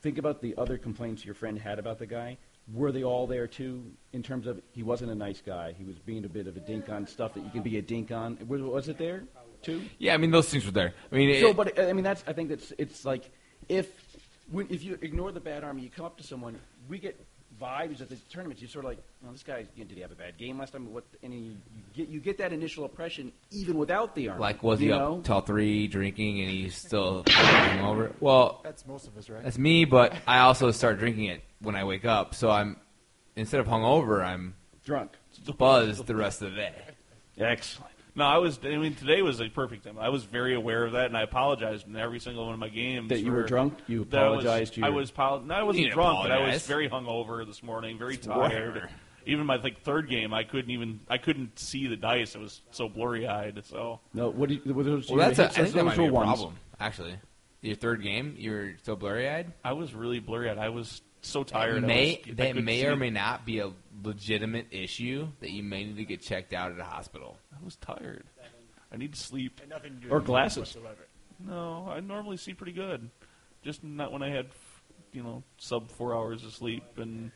Think 0.02 0.18
about 0.18 0.42
the 0.42 0.56
other 0.58 0.78
complaints 0.78 1.26
your 1.26 1.36
friend 1.36 1.58
had 1.60 1.80
about 1.80 2.00
the 2.00 2.06
guy. 2.06 2.38
Were 2.74 2.92
they 2.92 3.04
all 3.04 3.28
there 3.28 3.48
too? 3.48 3.84
In 4.14 4.24
terms 4.24 4.48
of 4.48 4.62
he 4.72 4.84
wasn't 4.84 5.12
a 5.12 5.16
nice 5.16 5.42
guy, 5.42 5.74
he 5.78 5.84
was 5.84 5.98
being 5.98 6.24
a 6.26 6.30
bit 6.30 6.48
of 6.48 6.56
a 6.56 6.60
dink 6.60 6.88
on 6.90 7.08
stuff 7.08 7.34
that 7.34 7.44
you 7.44 7.50
can 7.50 7.64
be 7.64 7.78
a 7.78 7.82
dink 7.82 8.12
on. 8.12 8.38
Was, 8.48 8.62
was 8.62 8.90
it 8.90 8.98
there 8.98 9.24
too? 9.64 9.82
Yeah, 9.98 10.14
I 10.14 10.18
mean 10.18 10.32
those 10.32 10.50
things 10.50 10.66
were 10.66 10.72
there. 10.72 10.94
I 11.12 11.16
mean, 11.16 11.30
it, 11.30 11.56
but 11.56 11.80
I 11.80 11.94
mean, 11.94 12.04
that's 12.04 12.24
I 12.28 12.34
think 12.34 12.50
that's 12.50 12.72
it's 12.78 13.06
like 13.06 13.32
if 13.68 13.90
when, 14.52 14.68
if 14.70 14.84
you 14.84 15.00
ignore 15.02 15.32
the 15.32 15.40
bad 15.40 15.64
army, 15.64 15.82
you 15.82 15.90
come 15.90 16.06
up 16.06 16.18
to 16.18 16.24
someone. 16.24 16.60
We 16.88 17.00
get 17.00 17.20
vibes 17.60 18.02
at 18.02 18.10
the 18.10 18.16
tournaments. 18.16 18.62
You're 18.62 18.70
sort 18.70 18.86
of 18.86 18.90
like, 18.90 19.00
oh, 19.28 19.32
this 19.32 19.44
guy 19.44 19.66
did 19.76 19.92
he 19.92 20.02
have 20.02 20.12
a 20.12 20.16
bad 20.16 20.38
game 20.38 20.58
last 20.60 20.74
time? 20.74 20.92
What? 20.94 21.04
And 21.22 21.34
you, 21.34 21.40
you 21.76 21.84
get 21.94 22.08
you 22.10 22.20
get 22.20 22.38
that 22.38 22.54
initial 22.54 22.86
impression 22.86 23.32
even 23.52 23.78
without 23.78 24.16
the 24.16 24.30
army. 24.30 24.42
like 24.42 24.64
was 24.64 24.80
he 24.80 24.88
you 24.88 24.94
up 24.94 25.24
till 25.24 25.42
three 25.42 25.88
drinking 25.88 26.42
and 26.42 26.50
he's 26.50 26.76
still 26.76 27.24
over? 27.82 28.14
Well, 28.20 28.62
That's 28.64 28.86
most 28.86 29.08
of 29.08 29.18
us, 29.18 29.30
right? 29.30 29.44
That's 29.44 29.58
me, 29.58 29.86
but 29.86 30.14
I 30.28 30.40
also 30.40 30.72
start 30.72 31.00
drinking 31.00 31.26
it 31.26 31.44
when 31.62 31.76
I 31.76 31.84
wake 31.84 32.06
up. 32.06 32.36
So 32.36 32.50
I'm 32.50 32.78
instead 33.36 33.60
of 33.60 33.68
hungover, 33.68 34.24
I'm 34.24 34.56
drunk, 34.84 35.12
buzzed 35.58 36.06
the 36.08 36.16
rest 36.16 36.42
of 36.42 36.52
the 36.52 36.58
day. 36.58 36.74
Excellent. 37.38 37.89
No, 38.16 38.26
I 38.26 38.38
was. 38.38 38.60
I 38.64 38.76
mean, 38.78 38.96
today 38.96 39.22
was 39.22 39.40
a 39.42 39.50
perfect 39.50 39.86
time. 39.86 39.98
I 40.00 40.10
was 40.10 40.24
very 40.24 40.56
aware 40.56 40.86
of 40.86 40.94
that, 40.94 41.06
and 41.06 41.18
I 41.18 41.22
apologized 41.24 41.88
in 41.88 41.96
every 41.96 42.20
single 42.20 42.46
one 42.46 42.54
of 42.54 42.60
my 42.60 42.70
games. 42.70 43.10
That 43.10 43.20
you 43.20 43.32
were 43.32 43.44
drunk? 43.44 43.76
You 43.88 44.06
that 44.06 44.20
I 44.24 44.30
was- 44.30 44.44
apologized 44.46 44.74
to 44.76 44.84
I 44.86 44.90
was. 44.90 45.12
Pol- 45.12 45.42
no, 45.42 45.54
I 45.54 45.64
wasn't 45.64 45.86
didn't 45.86 45.96
drunk, 45.96 46.20
but 46.24 46.32
I 46.32 46.48
was 46.52 46.66
very 46.66 46.90
hungover 46.90 47.46
this 47.46 47.62
morning, 47.64 47.98
very 47.98 48.18
Whatever. 48.18 48.50
tired. 48.50 48.90
Even 49.26 49.46
my 49.46 49.58
like 49.58 49.82
third 49.82 50.10
game, 50.10 50.34
I 50.34 50.44
couldn't 50.44 50.72
even. 50.72 51.02
I 51.10 51.18
couldn't 51.18 51.60
see 51.60 51.88
the 51.88 51.96
dice. 51.98 52.36
It 52.36 52.40
was 52.42 52.62
so 52.72 52.90
blurry 52.90 53.28
eyed. 53.28 53.62
So 53.66 54.00
No, 54.14 54.30
what 54.30 54.50
do 54.50 54.56
you, 54.56 54.74
what 54.74 54.86
those, 54.86 55.10
Well, 55.10 55.20
that's 55.20 55.40
a, 55.40 55.46
I 55.46 55.48
think 55.50 55.74
that 55.76 55.86
might 55.86 55.98
be 55.98 56.06
a 56.08 56.12
ones. 56.12 56.26
problem. 56.26 56.56
Actually, 56.80 57.16
your 57.62 57.76
third 57.76 58.02
game, 58.02 58.36
you 58.38 58.52
were 58.52 58.74
so 58.84 58.96
blurry 58.96 59.30
eyed. 59.30 59.52
I 59.64 59.74
was 59.74 59.94
really 59.94 60.20
blurry 60.20 60.50
eyed. 60.50 60.58
I 60.58 60.70
was 60.70 61.02
so 61.22 61.44
tired. 61.44 61.84
That 61.84 61.88
may 61.88 62.16
I 62.16 62.20
was, 62.22 62.30
I 62.30 62.34
that 62.36 62.48
couldn't 62.48 62.66
may 62.66 62.80
see 62.80 62.88
or 62.88 62.92
it. 62.92 62.96
may 62.96 63.10
not 63.10 63.46
be 63.46 63.60
a 63.60 63.70
legitimate 64.04 64.68
issue 64.72 65.28
that 65.40 65.52
you 65.52 65.64
may 65.64 65.84
need 65.84 65.98
to 65.98 66.06
get 66.06 66.22
checked 66.22 66.54
out 66.54 66.72
at 66.72 66.80
a 66.80 66.84
hospital. 66.84 67.38
I 67.54 67.64
was 67.64 67.76
tired. 67.78 68.24
I 68.92 68.98
need 68.98 69.14
to 69.14 69.20
sleep. 69.20 69.60
And 69.62 69.70
nothing 69.70 69.96
to 69.96 70.08
do 70.08 70.10
Or 70.14 70.18
with 70.18 70.26
glasses. 70.28 70.60
whatsoever. 70.76 71.08
No, 71.40 71.88
I 71.90 72.00
normally 72.00 72.38
see 72.38 72.54
pretty 72.54 72.72
good. 72.74 73.10
Just 73.64 73.84
not 73.84 74.12
when 74.12 74.24
I 74.24 74.30
had, 74.30 74.48
you 75.14 75.24
know, 75.24 75.44
sub 75.58 75.90
four 75.92 76.16
hours 76.16 76.44
of 76.44 76.54
sleep 76.54 76.84
and 76.98 77.32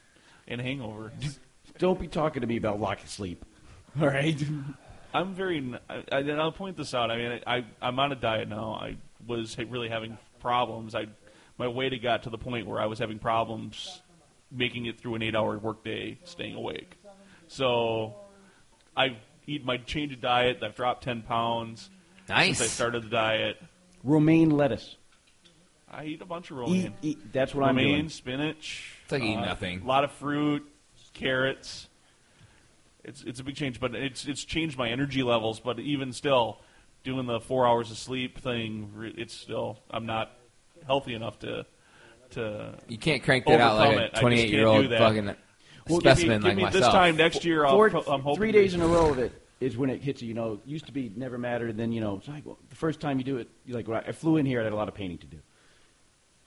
and 0.48 0.60
hangover. 0.60 1.11
Don't 1.77 1.99
be 1.99 2.07
talking 2.07 2.41
to 2.41 2.48
me 2.48 2.57
about 2.57 2.80
lack 2.81 3.02
of 3.03 3.10
sleep. 3.10 3.45
All 4.02 4.07
right. 4.07 4.41
I'm 5.14 5.34
very. 5.34 5.57
n- 5.57 5.80
I, 5.90 6.03
I, 6.11 6.19
and 6.19 6.41
I'll 6.41 6.52
point 6.52 6.76
this 6.76 6.94
out. 6.94 7.11
I 7.11 7.18
mean, 7.18 7.40
I, 7.48 7.65
I'm 7.81 7.99
on 7.99 8.11
a 8.11 8.15
diet 8.15 8.49
now. 8.49 8.73
I 8.73 8.98
was 9.27 9.56
ha- 9.56 9.64
really 9.69 9.88
having 9.90 10.18
problems. 10.40 10.95
I 10.95 11.06
my 11.57 11.68
weight 11.68 11.94
had 11.94 12.02
got 12.02 12.23
to 12.23 12.30
the 12.30 12.38
point 12.38 12.68
where 12.68 12.81
I 12.81 12.88
was 12.88 12.99
having 12.99 13.19
problems 13.19 14.02
making 14.53 14.85
it 14.85 14.99
through 14.99 15.15
an 15.15 15.23
eight-hour 15.23 15.57
workday, 15.57 16.19
staying 16.23 16.55
awake. 16.55 16.95
So 17.47 18.15
I 18.95 19.17
eat 19.47 19.65
my 19.65 19.77
change 19.77 20.13
of 20.13 20.21
diet. 20.21 20.59
I've 20.61 20.75
dropped 20.75 21.03
ten 21.03 21.21
pounds 21.23 21.89
Nice. 22.30 22.57
since 22.59 22.69
I 22.69 22.73
started 22.73 23.03
the 23.03 23.09
diet. 23.09 23.57
Romaine 24.03 24.49
lettuce. 24.51 24.95
I 25.91 26.05
eat 26.05 26.21
a 26.21 26.25
bunch 26.25 26.49
of 26.51 26.57
romaine. 26.57 26.93
eat, 27.01 27.31
that's 27.31 27.53
what 27.53 27.63
I'm 27.63 27.75
romaine, 27.75 27.95
doing. 27.97 28.09
spinach. 28.09 28.97
It's 29.03 29.11
like 29.11 29.21
eating 29.21 29.38
uh, 29.39 29.45
nothing. 29.45 29.81
A 29.81 29.85
lot 29.85 30.03
of 30.03 30.11
fruit, 30.13 30.65
carrots. 31.13 31.88
It's 33.03 33.21
it's 33.23 33.39
a 33.39 33.43
big 33.43 33.55
change, 33.55 33.80
but 33.80 33.93
it's 33.93 34.25
it's 34.25 34.43
changed 34.43 34.77
my 34.77 34.89
energy 34.89 35.23
levels. 35.23 35.59
But 35.59 35.80
even 35.80 36.11
still, 36.13 36.61
doing 37.03 37.27
the 37.27 37.39
four 37.39 37.67
hours 37.67 37.91
of 37.91 37.97
sleep 37.97 38.39
thing, 38.39 39.13
it's 39.17 39.34
still 39.34 39.80
I'm 39.91 40.05
not 40.05 40.31
healthy 40.88 41.13
enough 41.13 41.38
to 41.39 41.65
to. 42.34 42.76
You 42.88 42.97
can't 42.97 43.23
crank 43.23 43.45
that 43.45 43.60
out 43.61 43.77
like 43.77 43.91
it. 43.93 43.97
a 43.97 44.03
I 44.03 44.07
just 44.10 44.22
28 44.22 44.41
can't 44.41 44.51
year 44.53 44.65
old 44.68 44.81
do 44.84 44.88
that. 44.89 44.99
fucking 44.99 45.26
Well, 45.26 45.35
give 45.35 45.89
me- 45.89 45.99
specimen 45.99 46.38
give 46.41 46.43
like 46.47 46.55
me 46.57 46.64
myself. 46.64 46.84
This 46.84 46.91
time 46.93 47.15
next 47.18 47.45
year, 47.45 47.65
I'll 47.65 47.72
Four- 47.73 47.89
pro- 47.89 48.01
I'm 48.03 48.22
hoping 48.22 48.35
three 48.38 48.51
days 48.51 48.73
in 48.73 48.81
a 48.81 48.88
row 48.88 49.10
of 49.11 49.19
it 49.19 49.31
is 49.60 49.77
when 49.77 49.89
it 49.89 50.01
hits 50.01 50.22
you. 50.22 50.27
You 50.30 50.34
know, 50.34 50.53
it 50.53 50.60
used 50.65 50.85
to 50.88 50.91
be 50.91 51.11
never 51.15 51.38
mattered, 51.38 51.77
then 51.77 51.91
you 51.91 52.01
know, 52.01 52.18
it's 52.18 52.27
like 52.27 52.45
well, 52.45 52.57
the 52.69 52.76
first 52.76 52.99
time 52.99 53.18
you 53.18 53.23
do 53.23 53.38
it, 53.38 53.49
you're 53.65 53.76
like, 53.77 53.88
well, 53.88 54.01
I 54.05 54.11
flew 54.11 54.38
in 54.38 54.45
here, 54.45 54.60
I 54.61 54.64
had 54.64 54.73
a 54.73 54.76
lot 54.76 54.88
of 54.88 54.93
painting 54.93 55.18
to 55.19 55.27
do. 55.27 55.38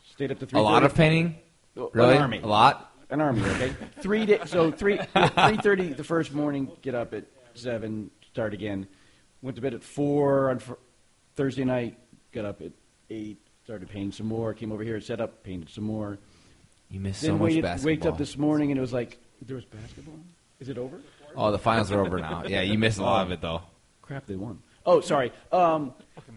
Stayed 0.05 0.31
up 0.33 0.39
to 0.41 0.47
three. 0.47 0.59
a 0.59 0.63
lot 0.63 0.85
of 0.85 0.95
painting. 0.95 1.37
Really? 1.75 2.17
An 2.17 2.23
army. 2.23 2.41
A 2.43 2.47
lot. 2.47 2.93
An 3.11 3.21
army. 3.21 3.43
Okay. 3.43 3.73
three 4.01 4.25
days. 4.27 4.41
So 4.47 4.71
three 4.71 4.99
three 4.99 5.57
thirty 5.59 5.93
the 5.93 6.05
first 6.05 6.33
morning. 6.33 6.71
Get 6.83 6.95
up 6.95 7.13
at 7.15 7.25
seven. 7.55 8.11
Start 8.33 8.55
again. 8.55 8.87
Went 9.43 9.57
to 9.57 9.63
bed 9.63 9.75
at 9.75 9.83
four 9.83 10.51
on 10.51 10.59
fr- 10.59 10.73
Thursday 11.37 11.65
night. 11.65 11.99
Got 12.33 12.47
up 12.47 12.63
at 12.63 12.73
eight. 13.11 13.39
Started 13.67 13.91
painting 13.91 14.13
some 14.13 14.29
more. 14.29 14.55
Came 14.55 14.71
over 14.71 14.85
here, 14.85 15.01
set 15.01 15.21
up, 15.21 15.43
painted 15.43 15.69
some 15.69 15.83
more. 15.83 16.19
You 16.89 17.01
missed 17.01 17.23
then 17.23 17.31
so 17.31 17.33
much 17.33 17.43
waited, 17.43 17.63
basketball. 17.63 17.91
Waked 17.91 18.07
up 18.07 18.17
this 18.17 18.39
morning 18.39 18.71
and 18.71 18.79
it 18.79 18.81
was 18.81 18.93
like 18.93 19.19
there 19.43 19.57
was 19.57 19.65
basketball. 19.65 20.15
Is 20.61 20.69
it 20.69 20.79
over? 20.79 21.01
Oh, 21.35 21.51
the 21.51 21.59
finals 21.59 21.91
are 21.91 22.01
over 22.01 22.21
now. 22.21 22.45
Yeah, 22.47 22.61
you 22.61 22.79
missed 22.79 22.99
a 22.99 23.03
lot 23.03 23.27
of 23.27 23.33
it 23.33 23.41
though. 23.41 23.63
Crap, 24.03 24.25
they 24.27 24.37
won. 24.37 24.63
Oh, 24.87 25.01
sorry. 25.01 25.33
Um, 25.51 25.95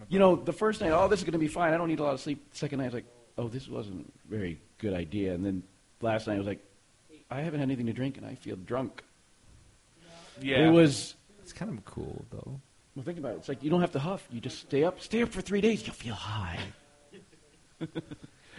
you 0.08 0.18
know, 0.18 0.34
the 0.34 0.52
first 0.52 0.80
night, 0.80 0.90
oh, 0.90 1.06
this 1.06 1.20
is 1.20 1.24
going 1.24 1.34
to 1.34 1.38
be 1.38 1.46
fine. 1.46 1.72
I 1.72 1.76
don't 1.76 1.86
need 1.86 2.00
a 2.00 2.02
lot 2.02 2.14
of 2.14 2.20
sleep. 2.20 2.44
Second 2.50 2.78
night, 2.78 2.86
I 2.86 2.88
was 2.88 2.94
like, 2.94 3.04
oh, 3.38 3.46
this 3.46 3.68
wasn't 3.68 4.12
a 4.26 4.28
very 4.28 4.60
good 4.78 4.92
idea. 4.92 5.32
And 5.32 5.46
then 5.46 5.62
last 6.00 6.26
night, 6.26 6.34
I 6.34 6.38
was 6.38 6.48
like, 6.48 6.64
I 7.30 7.42
haven't 7.42 7.60
had 7.60 7.68
anything 7.68 7.86
to 7.86 7.92
drink, 7.92 8.16
and 8.16 8.26
I 8.26 8.34
feel 8.34 8.56
drunk. 8.56 9.04
Yeah. 10.40 10.66
It 10.66 10.70
was. 10.70 11.14
It's 11.44 11.52
kind 11.52 11.70
of 11.70 11.84
cool 11.84 12.24
though. 12.32 12.60
Well, 12.96 13.04
think 13.04 13.18
about 13.18 13.34
it. 13.34 13.36
It's 13.36 13.48
like 13.48 13.62
you 13.62 13.70
don't 13.70 13.82
have 13.82 13.92
to 13.92 14.00
huff. 14.00 14.26
You 14.32 14.40
just 14.40 14.58
stay 14.58 14.82
up. 14.82 15.00
Stay 15.00 15.22
up 15.22 15.28
for 15.28 15.40
three 15.40 15.60
days. 15.60 15.86
You'll 15.86 15.94
feel 15.94 16.14
high. 16.14 16.58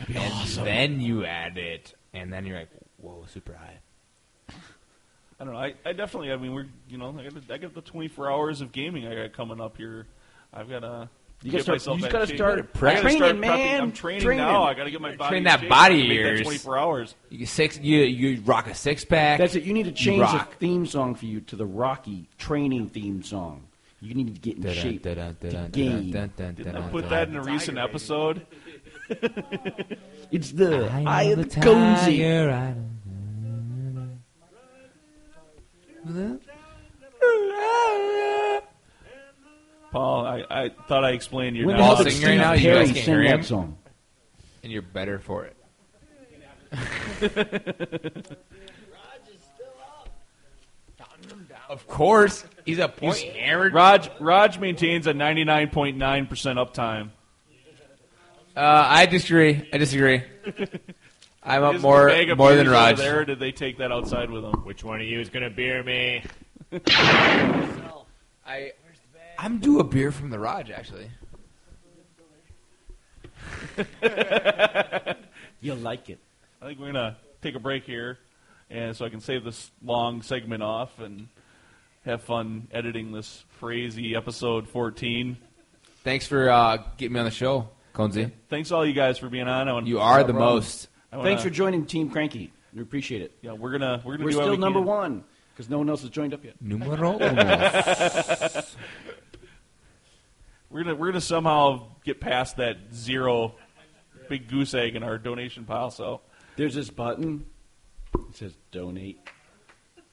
And 0.08 0.48
then 0.66 1.00
you 1.00 1.26
add 1.26 1.58
it, 1.58 1.94
and 2.14 2.32
then 2.34 2.46
you're 2.46 2.58
like, 2.58 2.70
whoa, 2.98 3.26
super 3.28 3.54
high. 3.54 3.78
I 5.40 5.44
don't 5.44 5.54
know. 5.54 5.60
I, 5.60 5.74
I 5.86 5.94
definitely. 5.94 6.32
I 6.32 6.38
mean, 6.38 6.54
we're 6.54 6.68
you 6.88 6.98
know, 6.98 7.16
I 7.18 7.24
got 7.24 7.48
the, 7.48 7.54
I 7.54 7.58
got 7.58 7.74
the 7.74 7.82
24 7.82 8.32
hours 8.32 8.62
of 8.62 8.72
gaming 8.72 9.08
I 9.08 9.16
got 9.16 9.34
coming 9.34 9.60
up 9.60 9.78
here. 9.78 10.08
I've 10.54 10.70
got 10.70 10.80
to. 10.80 11.10
You 11.44 11.52
gotta 11.52 11.80
start- 11.80 11.98
you 11.98 12.02
just 12.02 12.12
gotta 12.12 12.28
start 12.28 12.72
prep. 12.74 13.02
training, 13.02 13.40
man. 13.40 13.82
I'm 13.82 13.92
training, 13.92 14.22
Training. 14.22 14.46
now. 14.46 14.62
I 14.64 14.76
got 14.76 14.84
to 14.84 14.92
get 14.92 15.02
my 15.02 15.16
body 15.16 15.30
Train 15.30 15.38
in 15.40 15.44
that 15.46 15.68
body 15.68 16.04
to 16.04 16.08
make 16.08 16.38
that 16.38 16.44
24 16.44 16.78
hours. 16.78 17.16
You 17.30 17.48
six. 17.48 17.80
You 17.80 18.02
you 18.02 18.42
rock 18.42 18.68
a 18.68 18.76
six 18.76 19.04
pack. 19.04 19.40
That's 19.40 19.56
it. 19.56 19.64
You 19.64 19.74
need 19.74 19.86
to 19.86 19.92
change 19.92 20.22
the 20.22 20.48
theme 20.60 20.86
song 20.86 21.16
for 21.16 21.26
you 21.26 21.42
to 21.42 21.56
the 21.56 21.66
Rocky 21.66 22.30
training 22.38 22.90
theme 22.90 23.24
song. 23.24 23.64
You 24.02 24.16
need 24.16 24.34
to 24.34 24.42
get 24.42 24.64
in 24.64 24.74
shape. 24.74 25.04
dun, 25.04 25.16
dun, 25.16 25.36
to 25.42 25.50
dun, 25.52 25.70
gain. 25.72 26.12
dun, 26.12 26.34
dun, 26.36 26.56
Didn't 26.56 26.76
I 26.76 26.90
put 26.90 27.10
that 27.10 27.30
in 27.30 27.36
a 27.36 27.44
recent 27.44 27.78
episode? 27.78 28.46
It's 30.32 30.52
the 30.52 30.90
I 30.90 31.04
eye 31.04 31.24
of 31.24 31.40
the 31.40 31.44
the 31.44 31.62
cozy. 31.62 32.24
Paul, 39.92 40.26
I, 40.26 40.44
I 40.50 40.70
thought 40.88 41.04
I 41.04 41.12
explained 41.12 41.58
your 41.58 41.68
When 41.68 41.76
Paul's 41.78 42.00
now. 42.00 42.06
did 42.06 42.14
singing 42.14 42.40
right 42.40 42.46
now, 42.46 42.54
you 42.54 42.74
guys 42.74 42.92
can't 42.92 42.98
hear 43.06 43.22
him. 43.24 43.44
song? 43.44 43.78
and 44.64 44.72
you're 44.72 44.82
better 44.82 45.20
for 45.20 45.46
it. 45.46 45.58
Of 51.70 51.88
course, 51.88 52.44
he's 52.66 52.80
a 52.80 52.90
point 52.90 53.24
average. 53.40 53.72
Raj 53.72 54.12
Raj 54.20 54.60
maintains 54.60 55.08
a 55.08 55.14
99.9% 55.14 55.96
uptime. 55.98 57.12
Uh, 58.56 58.86
I 58.88 59.06
disagree. 59.06 59.68
I 59.72 59.78
disagree. 59.78 60.24
I'm 61.44 61.64
up 61.64 61.76
Is 61.76 61.82
more 61.82 62.12
the 62.12 62.36
more 62.36 62.50
than 62.56 62.66
beers 62.66 62.68
over 62.68 62.72
Raj. 62.72 62.98
There, 62.98 63.20
or 63.22 63.26
did 63.26 63.40
they 63.40 63.52
take 63.52 63.78
that 63.80 63.92
outside 63.92 64.30
with 64.30 64.44
them? 64.44 64.64
Which 64.64 64.84
one 64.84 65.02
of 65.02 65.08
you 65.08 65.20
is 65.20 65.30
going 65.30 65.44
to 65.44 65.50
beer 65.50 65.82
me? 65.84 66.24
I 68.46 68.74
I'm 69.38 69.58
due 69.60 69.80
a 69.80 69.84
beer 69.84 70.12
from 70.12 70.30
the 70.30 70.38
Raj 70.38 70.70
actually. 70.70 71.10
You'll 75.62 75.78
like 75.78 76.10
it. 76.10 76.20
I 76.62 76.68
think 76.68 76.80
we're 76.80 76.92
gonna 76.92 77.18
take 77.42 77.56
a 77.56 77.60
break 77.60 77.84
here, 77.84 78.20
and 78.70 78.96
so 78.96 79.06
I 79.06 79.10
can 79.10 79.20
save 79.20 79.44
this 79.44 79.72
long 79.84 80.22
segment 80.22 80.62
off 80.62 81.00
and 81.00 81.28
have 82.06 82.22
fun 82.24 82.68
editing 82.72 83.12
this 83.12 83.44
crazy 83.60 84.16
episode 84.16 84.68
14. 84.68 85.38
Thanks 86.04 86.28
for 86.28 86.50
uh, 86.50 86.78
getting 86.98 87.14
me 87.14 87.20
on 87.20 87.26
the 87.26 87.32
show, 87.32 87.70
Conzi. 87.94 88.32
Thanks 88.50 88.72
all 88.72 88.86
you 88.86 88.94
guys 88.94 89.18
for 89.18 89.30
being 89.30 89.48
on. 89.48 89.68
I 89.68 89.74
want 89.74 89.88
You 89.88 90.00
are 90.00 90.24
the 90.24 90.34
No 90.34 90.40
problem. 90.40 90.56
most. 90.58 90.88
Wanna- 91.12 91.24
Thanks 91.24 91.44
for 91.44 91.50
joining 91.50 91.86
Team 91.86 92.10
Cranky. 92.10 92.52
We 92.74 92.82
appreciate 92.82 93.22
it. 93.22 93.34
Yeah, 93.42 93.52
we're 93.54 93.72
gonna 93.72 94.02
we're 94.06 94.14
gonna 94.14 94.26
We're 94.26 94.32
do 94.32 94.38
still 94.38 94.52
we 94.52 94.58
number 94.58 94.80
can. 94.80 94.88
one 94.88 95.24
because 95.54 95.70
no 95.70 95.78
one 95.78 95.90
else 95.90 96.02
has 96.02 96.10
joined 96.10 96.34
up 96.34 96.44
yet. 96.46 96.56
Numero 96.62 97.16
uno. 97.20 98.62
We're 100.70 100.84
gonna 100.84 100.96
we're 100.96 101.08
gonna 101.08 101.20
somehow 101.22 101.88
get 102.06 102.22
past 102.22 102.58
that 102.58 102.78
zero 102.94 103.56
big 104.30 104.48
goose 104.48 104.74
egg 104.74 104.96
in 104.96 105.04
our 105.04 105.18
donation 105.18 105.66
pile. 105.66 105.92
So 105.92 106.22
There's 106.56 106.76
this 106.76 106.90
button. 106.90 107.46
It 108.30 108.36
says 108.38 108.54
donate. 108.72 109.20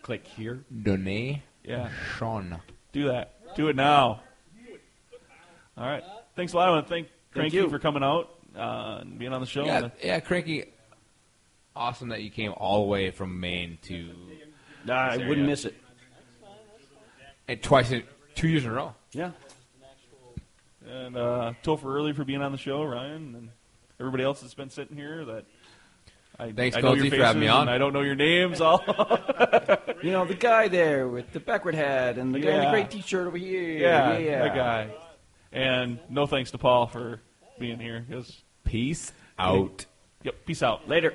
Click 0.02 0.26
here. 0.26 0.64
Donate. 0.82 1.38
yeah, 1.62 1.90
Sean. 2.16 2.60
do 2.92 3.06
that. 3.08 3.54
Do 3.54 3.68
it 3.68 3.76
now. 3.76 4.22
All 5.76 5.86
right. 5.86 6.02
Thanks 6.34 6.52
a 6.54 6.56
lot. 6.56 6.68
I 6.68 6.70
want 6.72 6.86
to 6.86 6.90
thank 6.92 7.08
Cranky 7.38 7.56
you. 7.56 7.68
for 7.68 7.78
coming 7.78 8.02
out 8.02 8.30
uh, 8.56 8.98
and 9.00 9.18
being 9.18 9.32
on 9.32 9.40
the 9.40 9.46
show. 9.46 9.64
Yeah, 9.64 9.88
yeah, 10.02 10.20
Cranky. 10.20 10.64
Awesome 11.76 12.08
that 12.08 12.22
you 12.22 12.30
came 12.30 12.52
all 12.56 12.82
the 12.82 12.88
way 12.88 13.10
from 13.10 13.38
Maine 13.40 13.78
to 13.82 14.10
Nah, 14.84 15.10
I 15.12 15.16
This 15.18 15.28
wouldn't 15.28 15.46
miss 15.46 15.64
it. 15.64 15.74
and 17.46 17.62
twice 17.62 17.90
in 17.92 18.02
two 18.34 18.48
years 18.48 18.64
in 18.64 18.70
a 18.70 18.74
row. 18.74 18.94
Yeah. 19.12 19.30
And 20.88 21.16
uh, 21.16 21.52
Topher 21.62 21.84
early 21.84 22.12
for 22.14 22.24
being 22.24 22.40
on 22.42 22.50
the 22.52 22.58
show, 22.58 22.82
Ryan, 22.82 23.34
and 23.36 23.48
everybody 24.00 24.24
else 24.24 24.40
that's 24.40 24.54
been 24.54 24.70
sitting 24.70 24.96
here. 24.96 25.24
That 25.24 25.44
I, 26.38 26.50
Thanks, 26.52 26.76
I 26.76 26.80
know 26.80 26.94
Cozy, 26.94 27.08
your 27.08 27.16
for 27.18 27.24
having 27.24 27.40
me 27.40 27.48
on. 27.48 27.62
and 27.62 27.70
I 27.70 27.78
don't 27.78 27.92
know 27.92 28.00
your 28.00 28.14
names. 28.14 28.60
All 28.60 28.82
You 30.02 30.12
know, 30.12 30.24
the 30.24 30.36
guy 30.38 30.68
there 30.68 31.08
with 31.08 31.32
the 31.32 31.40
backward 31.40 31.74
hat 31.74 32.16
and 32.18 32.34
the 32.34 32.40
guy 32.40 32.50
in 32.50 32.56
the 32.58 32.62
Yeah. 32.64 32.70
gray 32.70 32.84
t-shirt 32.84 33.26
over 33.26 33.36
here. 33.36 33.78
yeah, 33.78 34.16
yeah. 34.18 34.42
that 34.44 34.54
guy. 34.54 34.90
And 35.52 35.98
no 36.08 36.26
thanks 36.26 36.50
to 36.52 36.58
Paul 36.58 36.86
for 36.86 37.20
being 37.58 37.78
here. 37.78 38.06
Peace 38.64 39.12
out. 39.38 39.86
yep. 40.22 40.34
Peace 40.46 40.62
out. 40.62 40.88
Later. 40.88 41.14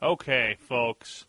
Okay, 0.00 0.56
folks. 0.60 1.26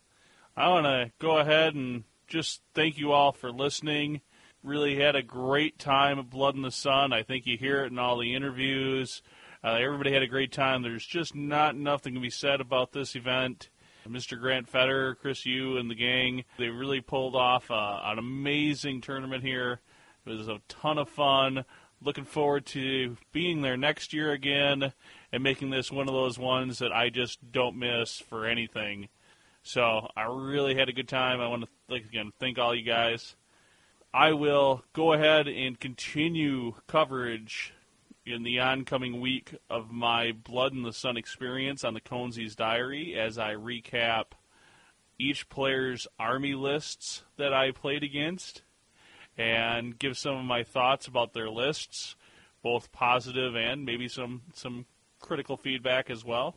I 0.55 0.67
want 0.67 0.85
to 0.85 1.11
go 1.17 1.39
ahead 1.39 1.73
and 1.73 2.03
just 2.27 2.61
thank 2.75 2.99
you 2.99 3.13
all 3.13 3.31
for 3.31 3.51
listening. 3.51 4.21
Really 4.61 4.95
had 4.95 5.15
a 5.15 5.23
great 5.23 5.79
time 5.79 6.19
at 6.19 6.29
Blood 6.29 6.53
in 6.53 6.61
the 6.61 6.69
Sun. 6.69 7.11
I 7.11 7.23
think 7.23 7.47
you 7.47 7.57
hear 7.57 7.83
it 7.83 7.91
in 7.91 7.97
all 7.97 8.19
the 8.19 8.35
interviews. 8.35 9.23
Uh, 9.63 9.79
everybody 9.81 10.13
had 10.13 10.21
a 10.21 10.27
great 10.27 10.51
time. 10.51 10.83
There's 10.83 11.03
just 11.03 11.33
not 11.33 11.73
enough 11.73 12.03
that 12.03 12.11
can 12.11 12.21
be 12.21 12.29
said 12.29 12.61
about 12.61 12.91
this 12.91 13.15
event. 13.15 13.69
Mr. 14.07 14.39
Grant 14.39 14.69
Fetter, 14.69 15.15
Chris 15.15 15.47
Yu, 15.47 15.77
and 15.77 15.89
the 15.89 15.95
gang, 15.95 16.43
they 16.59 16.69
really 16.69 17.01
pulled 17.01 17.35
off 17.35 17.71
uh, 17.71 18.01
an 18.03 18.19
amazing 18.19 19.01
tournament 19.01 19.43
here. 19.43 19.79
It 20.27 20.29
was 20.29 20.47
a 20.47 20.61
ton 20.67 20.99
of 20.99 21.09
fun. 21.09 21.65
Looking 22.01 22.23
forward 22.23 22.67
to 22.67 23.17
being 23.31 23.63
there 23.63 23.77
next 23.77 24.13
year 24.13 24.31
again 24.31 24.93
and 25.31 25.43
making 25.43 25.69
this 25.69 25.91
one 25.91 26.07
of 26.07 26.13
those 26.13 26.39
ones 26.39 26.79
that 26.79 26.91
I 26.91 27.09
just 27.09 27.51
don't 27.51 27.77
miss 27.77 28.19
for 28.19 28.45
anything. 28.45 29.09
So 29.63 30.07
I 30.15 30.23
really 30.23 30.75
had 30.75 30.89
a 30.89 30.93
good 30.93 31.07
time. 31.07 31.41
I 31.41 31.47
want 31.47 31.63
to 31.63 31.69
like, 31.87 32.05
again 32.05 32.31
thank 32.39 32.57
all 32.57 32.73
you 32.73 32.83
guys. 32.83 33.35
I 34.13 34.33
will 34.33 34.83
go 34.93 35.13
ahead 35.13 35.47
and 35.47 35.79
continue 35.79 36.73
coverage 36.87 37.73
in 38.25 38.43
the 38.43 38.59
oncoming 38.59 39.21
week 39.21 39.55
of 39.69 39.91
my 39.91 40.31
Blood 40.31 40.73
in 40.73 40.83
the 40.83 40.93
Sun 40.93 41.17
experience 41.17 41.83
on 41.83 41.93
the 41.93 42.01
Conesies 42.01 42.55
Diary 42.55 43.15
as 43.19 43.37
I 43.37 43.53
recap 43.53 44.33
each 45.19 45.49
player's 45.49 46.07
army 46.19 46.53
lists 46.53 47.23
that 47.37 47.53
I 47.53 47.71
played 47.71 48.03
against 48.03 48.63
and 49.37 49.97
give 49.97 50.17
some 50.17 50.37
of 50.37 50.45
my 50.45 50.63
thoughts 50.63 51.07
about 51.07 51.33
their 51.33 51.49
lists, 51.49 52.15
both 52.63 52.91
positive 52.91 53.55
and 53.55 53.85
maybe 53.85 54.07
some 54.07 54.41
some 54.53 54.85
critical 55.29 55.57
feedback 55.57 56.09
as 56.09 56.25
well. 56.25 56.55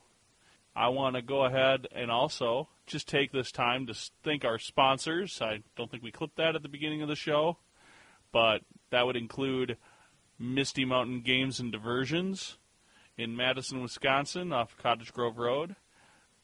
I 0.75 0.89
want 0.89 1.17
to 1.17 1.21
go 1.21 1.45
ahead 1.45 1.89
and 1.95 2.11
also 2.11 2.71
just 2.87 3.07
take 3.07 3.31
this 3.31 3.53
time 3.53 3.87
to 3.87 3.95
thank 4.25 4.47
our 4.47 4.59
sponsors. 4.59 5.43
I 5.43 5.59
don't 5.77 5.91
think 5.91 6.03
we 6.03 6.11
clipped 6.11 6.37
that 6.37 6.57
at 6.57 6.63
the 6.63 6.71
beginning 6.71 7.03
of 7.03 7.09
the 7.09 7.15
show, 7.15 7.59
but 8.33 8.63
that 8.89 9.05
would 9.05 9.15
include 9.15 9.77
Misty 10.39 10.87
Mountain 10.87 11.21
Games 11.21 11.61
and 11.61 11.71
Diversions 11.71 12.57
in 13.19 13.37
Madison, 13.37 13.83
Wisconsin, 13.83 14.55
off 14.55 14.75
Cottage 14.79 15.13
Grove 15.13 15.37
Road, 15.37 15.77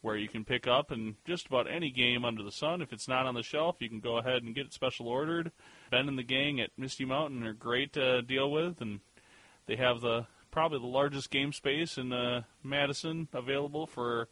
where 0.03 0.19
you 0.19 0.29
can 0.29 0.45
pick 0.45 0.67
up 0.67 0.91
and 0.91 1.15
just 1.27 1.47
about 1.47 1.67
any 1.67 1.91
game 1.91 2.27
under 2.27 2.43
the 2.43 2.53
sun. 2.53 2.83
If 2.83 2.93
it's 2.93 3.09
not 3.09 3.25
on 3.25 3.37
the 3.37 3.43
shelf, 3.43 3.77
you 3.81 3.89
can 3.89 4.01
go 4.01 4.19
ahead 4.19 4.43
and 4.43 4.55
get 4.55 4.67
it 4.67 4.75
special 4.75 5.09
ordered. 5.09 5.51
Ben 5.91 6.11
and 6.11 6.19
the 6.19 6.23
gang 6.23 6.61
at 6.61 6.73
Misty 6.77 7.07
Mountain 7.07 7.43
are 7.47 7.55
great 7.55 7.95
to 7.95 8.21
deal 8.21 8.51
with, 8.51 8.83
and 8.83 9.01
they 9.67 9.77
have 9.77 10.03
the 10.03 10.27
probably 10.59 10.81
the 10.81 10.87
largest 10.87 11.31
game 11.31 11.53
space 11.53 11.99
in 11.99 12.13
uh, 12.13 12.43
Madison 12.65 13.29
available 13.33 13.87
for 13.87 14.27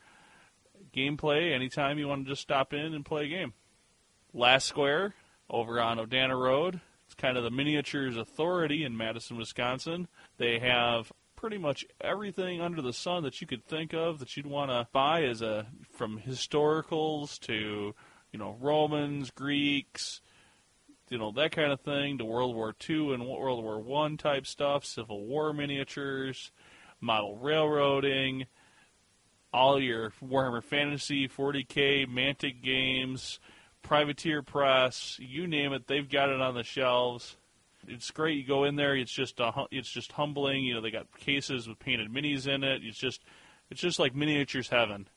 gameplay 0.92 1.54
anytime 1.54 2.00
you 2.00 2.08
want 2.08 2.24
to 2.24 2.32
just 2.32 2.42
stop 2.42 2.72
in 2.72 2.94
and 2.94 3.04
play 3.04 3.26
a 3.26 3.28
game. 3.28 3.52
Last 4.34 4.66
Square 4.66 5.14
over 5.48 5.80
on 5.80 5.98
Odana 5.98 6.36
Road. 6.36 6.80
It's 7.04 7.14
kind 7.14 7.36
of 7.36 7.44
the 7.44 7.52
miniatures 7.52 8.16
authority 8.16 8.82
in 8.82 8.96
Madison, 8.96 9.36
Wisconsin. 9.36 10.08
They 10.36 10.58
have 10.58 11.12
pretty 11.36 11.58
much 11.58 11.86
everything 12.00 12.60
under 12.60 12.82
the 12.82 12.92
sun 12.92 13.22
that 13.22 13.40
you 13.40 13.46
could 13.46 13.64
think 13.64 13.94
of 13.94 14.18
that 14.18 14.36
you'd 14.36 14.48
want 14.48 14.72
to 14.72 14.88
buy 14.92 15.22
as 15.22 15.42
a 15.42 15.68
from 15.92 16.18
historicals 16.18 17.38
to 17.42 17.94
you 18.32 18.38
know 18.40 18.56
Romans, 18.60 19.30
Greeks, 19.30 20.20
you 21.08 21.18
know 21.18 21.32
that 21.32 21.52
kind 21.52 21.72
of 21.72 21.80
thing 21.80 22.18
to 22.18 22.24
World 22.24 22.54
War 22.54 22.74
II 22.88 23.14
and 23.14 23.26
World 23.26 23.62
War 23.62 23.80
One 23.80 24.16
type 24.16 24.46
stuff, 24.46 24.84
Civil 24.84 25.24
War 25.24 25.52
miniatures, 25.52 26.50
model 27.00 27.36
railroading, 27.36 28.46
all 29.52 29.80
your 29.80 30.12
Warhammer 30.22 30.62
Fantasy, 30.62 31.28
40k, 31.28 32.06
Mantic 32.06 32.62
games, 32.62 33.40
Privateer 33.82 34.42
Press, 34.42 35.16
you 35.20 35.46
name 35.46 35.72
it, 35.72 35.86
they've 35.86 36.08
got 36.08 36.28
it 36.28 36.40
on 36.40 36.54
the 36.54 36.62
shelves. 36.62 37.36
It's 37.88 38.10
great. 38.10 38.36
You 38.38 38.44
go 38.44 38.64
in 38.64 38.74
there, 38.76 38.96
it's 38.96 39.12
just 39.12 39.38
a, 39.38 39.52
it's 39.70 39.88
just 39.88 40.12
humbling. 40.12 40.64
You 40.64 40.74
know, 40.74 40.80
they 40.80 40.90
got 40.90 41.06
cases 41.20 41.68
with 41.68 41.78
painted 41.78 42.12
minis 42.12 42.48
in 42.48 42.64
it. 42.64 42.82
It's 42.84 42.98
just 42.98 43.22
it's 43.70 43.80
just 43.80 43.98
like 43.98 44.14
miniatures 44.14 44.68
heaven. 44.68 45.08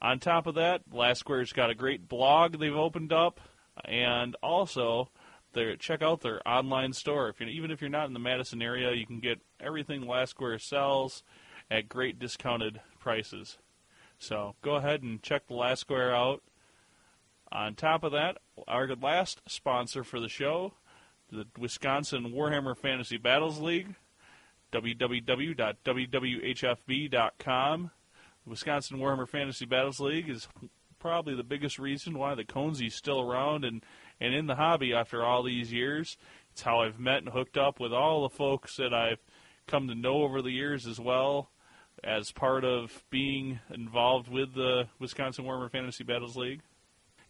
On 0.00 0.20
top 0.20 0.46
of 0.46 0.54
that, 0.54 0.82
Last 0.92 1.18
Square's 1.18 1.52
got 1.52 1.70
a 1.70 1.74
great 1.74 2.08
blog 2.08 2.58
they've 2.58 2.74
opened 2.74 3.12
up, 3.12 3.40
and 3.84 4.36
also 4.42 5.10
they 5.52 5.76
check 5.76 6.02
out 6.02 6.20
their 6.20 6.46
online 6.46 6.92
store. 6.92 7.28
If 7.28 7.40
even 7.40 7.70
if 7.70 7.80
you're 7.80 7.90
not 7.90 8.06
in 8.06 8.12
the 8.12 8.18
Madison 8.18 8.62
area, 8.62 8.92
you 8.92 9.06
can 9.06 9.20
get 9.20 9.40
everything 9.60 10.06
Last 10.06 10.30
Square 10.30 10.58
sells 10.60 11.22
at 11.70 11.88
great 11.88 12.18
discounted 12.18 12.80
prices. 12.98 13.58
So 14.18 14.54
go 14.62 14.74
ahead 14.76 15.02
and 15.02 15.22
check 15.22 15.46
the 15.46 15.54
Last 15.54 15.80
Square 15.80 16.14
out. 16.14 16.42
On 17.50 17.74
top 17.74 18.04
of 18.04 18.12
that, 18.12 18.36
our 18.66 18.86
last 18.94 19.40
sponsor 19.46 20.04
for 20.04 20.20
the 20.20 20.28
show, 20.28 20.74
the 21.32 21.46
Wisconsin 21.58 22.32
Warhammer 22.32 22.76
Fantasy 22.76 23.16
Battles 23.16 23.58
League, 23.58 23.94
www.wwhfb.com. 24.70 25.50
The 28.44 28.50
Wisconsin 28.50 28.98
Warhammer 28.98 29.26
Fantasy 29.28 29.64
Battles 29.64 29.98
League 29.98 30.28
is 30.28 30.46
probably 30.98 31.34
the 31.34 31.42
biggest 31.42 31.78
reason 31.78 32.18
why 32.18 32.34
the 32.34 32.44
Conesi's 32.44 32.94
still 32.94 33.20
around 33.20 33.64
and, 33.64 33.84
and 34.20 34.34
in 34.34 34.46
the 34.46 34.56
hobby 34.56 34.92
after 34.92 35.24
all 35.24 35.42
these 35.42 35.72
years. 35.72 36.16
It's 36.52 36.62
how 36.62 36.80
I've 36.80 36.98
met 36.98 37.18
and 37.18 37.28
hooked 37.28 37.56
up 37.56 37.80
with 37.80 37.92
all 37.92 38.22
the 38.22 38.34
folks 38.34 38.76
that 38.76 38.92
I've 38.92 39.20
come 39.66 39.88
to 39.88 39.94
know 39.94 40.22
over 40.22 40.42
the 40.42 40.50
years 40.50 40.86
as 40.86 40.98
well 40.98 41.50
as 42.02 42.32
part 42.32 42.64
of 42.64 43.04
being 43.10 43.60
involved 43.70 44.28
with 44.28 44.54
the 44.54 44.88
Wisconsin 44.98 45.44
Warhammer 45.44 45.70
Fantasy 45.70 46.04
Battles 46.04 46.36
League. 46.36 46.62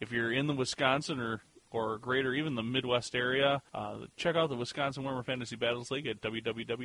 If 0.01 0.13
you're 0.13 0.33
in 0.33 0.47
the 0.47 0.55
Wisconsin 0.55 1.21
or 1.21 1.43
or 1.71 1.99
greater, 1.99 2.33
even 2.33 2.55
the 2.55 2.63
Midwest 2.63 3.15
area, 3.15 3.61
uh, 3.75 3.99
check 4.17 4.37
out 4.37 4.49
the 4.49 4.57
Wisconsin 4.57 5.05
Warhammer 5.05 5.27
Fantasy 5.27 5.55
Battles 5.55 5.91
League 5.91 6.07
at 6.07 6.23
www.wwhfb.com. 6.23 6.79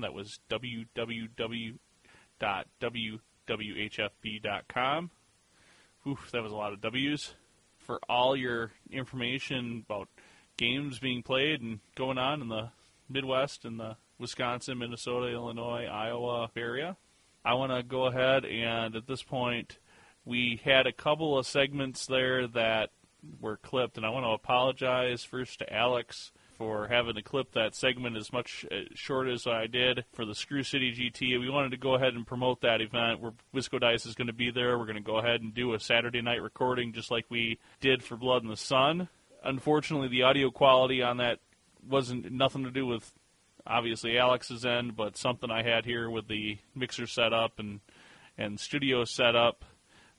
That 0.00 0.12
was 0.12 0.40
www.wwhfb.com. 3.50 5.10
Oof, 6.06 6.30
that 6.32 6.42
was 6.42 6.52
a 6.52 6.56
lot 6.56 6.72
of 6.72 6.80
W's. 6.80 7.34
For 7.78 8.00
all 8.08 8.36
your 8.36 8.70
information 8.90 9.84
about 9.88 10.08
games 10.56 10.98
being 10.98 11.22
played 11.22 11.60
and 11.60 11.80
going 11.94 12.18
on 12.18 12.40
in 12.40 12.48
the 12.48 12.70
Midwest 13.08 13.64
and 13.64 13.80
the 13.80 13.96
Wisconsin, 14.18 14.78
Minnesota, 14.78 15.28
Illinois, 15.32 15.86
Iowa 15.86 16.50
area, 16.56 16.96
I 17.44 17.54
want 17.54 17.72
to 17.72 17.82
go 17.82 18.06
ahead 18.06 18.44
and 18.44 18.94
at 18.94 19.06
this 19.06 19.22
point 19.22 19.78
we 20.24 20.60
had 20.64 20.86
a 20.86 20.92
couple 20.92 21.38
of 21.38 21.46
segments 21.46 22.06
there 22.06 22.46
that 22.48 22.90
were 23.40 23.56
clipped, 23.56 23.96
and 23.96 24.06
I 24.06 24.10
want 24.10 24.24
to 24.24 24.30
apologize 24.30 25.24
first 25.24 25.58
to 25.58 25.72
Alex 25.72 26.32
for 26.60 26.88
having 26.88 27.14
to 27.14 27.22
clip 27.22 27.52
that 27.52 27.74
segment 27.74 28.18
as 28.18 28.34
much 28.34 28.66
uh, 28.70 28.80
short 28.94 29.28
as 29.28 29.46
I 29.46 29.66
did 29.66 30.04
for 30.12 30.26
the 30.26 30.34
Screw 30.34 30.62
City 30.62 30.92
GT. 30.92 31.40
We 31.40 31.48
wanted 31.48 31.70
to 31.70 31.78
go 31.78 31.94
ahead 31.94 32.12
and 32.12 32.26
promote 32.26 32.60
that 32.60 32.82
event. 32.82 33.18
Where 33.22 33.32
Wisco 33.54 33.80
Dice 33.80 34.04
is 34.04 34.14
going 34.14 34.26
to 34.26 34.34
be 34.34 34.50
there. 34.50 34.78
We're 34.78 34.84
going 34.84 34.96
to 34.96 35.00
go 35.00 35.16
ahead 35.16 35.40
and 35.40 35.54
do 35.54 35.72
a 35.72 35.80
Saturday 35.80 36.20
night 36.20 36.42
recording 36.42 36.92
just 36.92 37.10
like 37.10 37.24
we 37.30 37.58
did 37.80 38.04
for 38.04 38.18
Blood 38.18 38.42
in 38.42 38.50
the 38.50 38.58
Sun. 38.58 39.08
Unfortunately, 39.42 40.08
the 40.08 40.24
audio 40.24 40.50
quality 40.50 41.00
on 41.00 41.16
that 41.16 41.38
wasn't 41.88 42.30
nothing 42.30 42.64
to 42.64 42.70
do 42.70 42.84
with 42.84 43.10
obviously 43.66 44.18
Alex's 44.18 44.66
end, 44.66 44.94
but 44.96 45.16
something 45.16 45.50
I 45.50 45.62
had 45.62 45.86
here 45.86 46.10
with 46.10 46.28
the 46.28 46.58
mixer 46.74 47.06
setup 47.06 47.58
and 47.58 47.80
and 48.36 48.60
studio 48.60 49.04
setup 49.04 49.64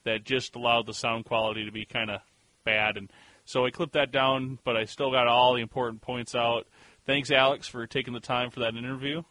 that 0.05 0.23
just 0.23 0.55
allowed 0.55 0.88
the 0.88 0.95
sound 0.95 1.26
quality 1.26 1.65
to 1.65 1.72
be 1.72 1.85
kind 1.85 2.09
of 2.09 2.22
bad. 2.65 2.97
And 2.97 3.11
so 3.51 3.65
I 3.65 3.69
clipped 3.69 3.93
that 3.93 4.13
down, 4.13 4.59
but 4.63 4.77
I 4.77 4.85
still 4.85 5.11
got 5.11 5.27
all 5.27 5.55
the 5.55 5.61
important 5.61 6.01
points 6.01 6.35
out. 6.35 6.67
Thanks, 7.05 7.29
Alex, 7.31 7.67
for 7.67 7.85
taking 7.85 8.13
the 8.13 8.21
time 8.21 8.49
for 8.49 8.61
that 8.61 8.75
interview. 8.75 9.23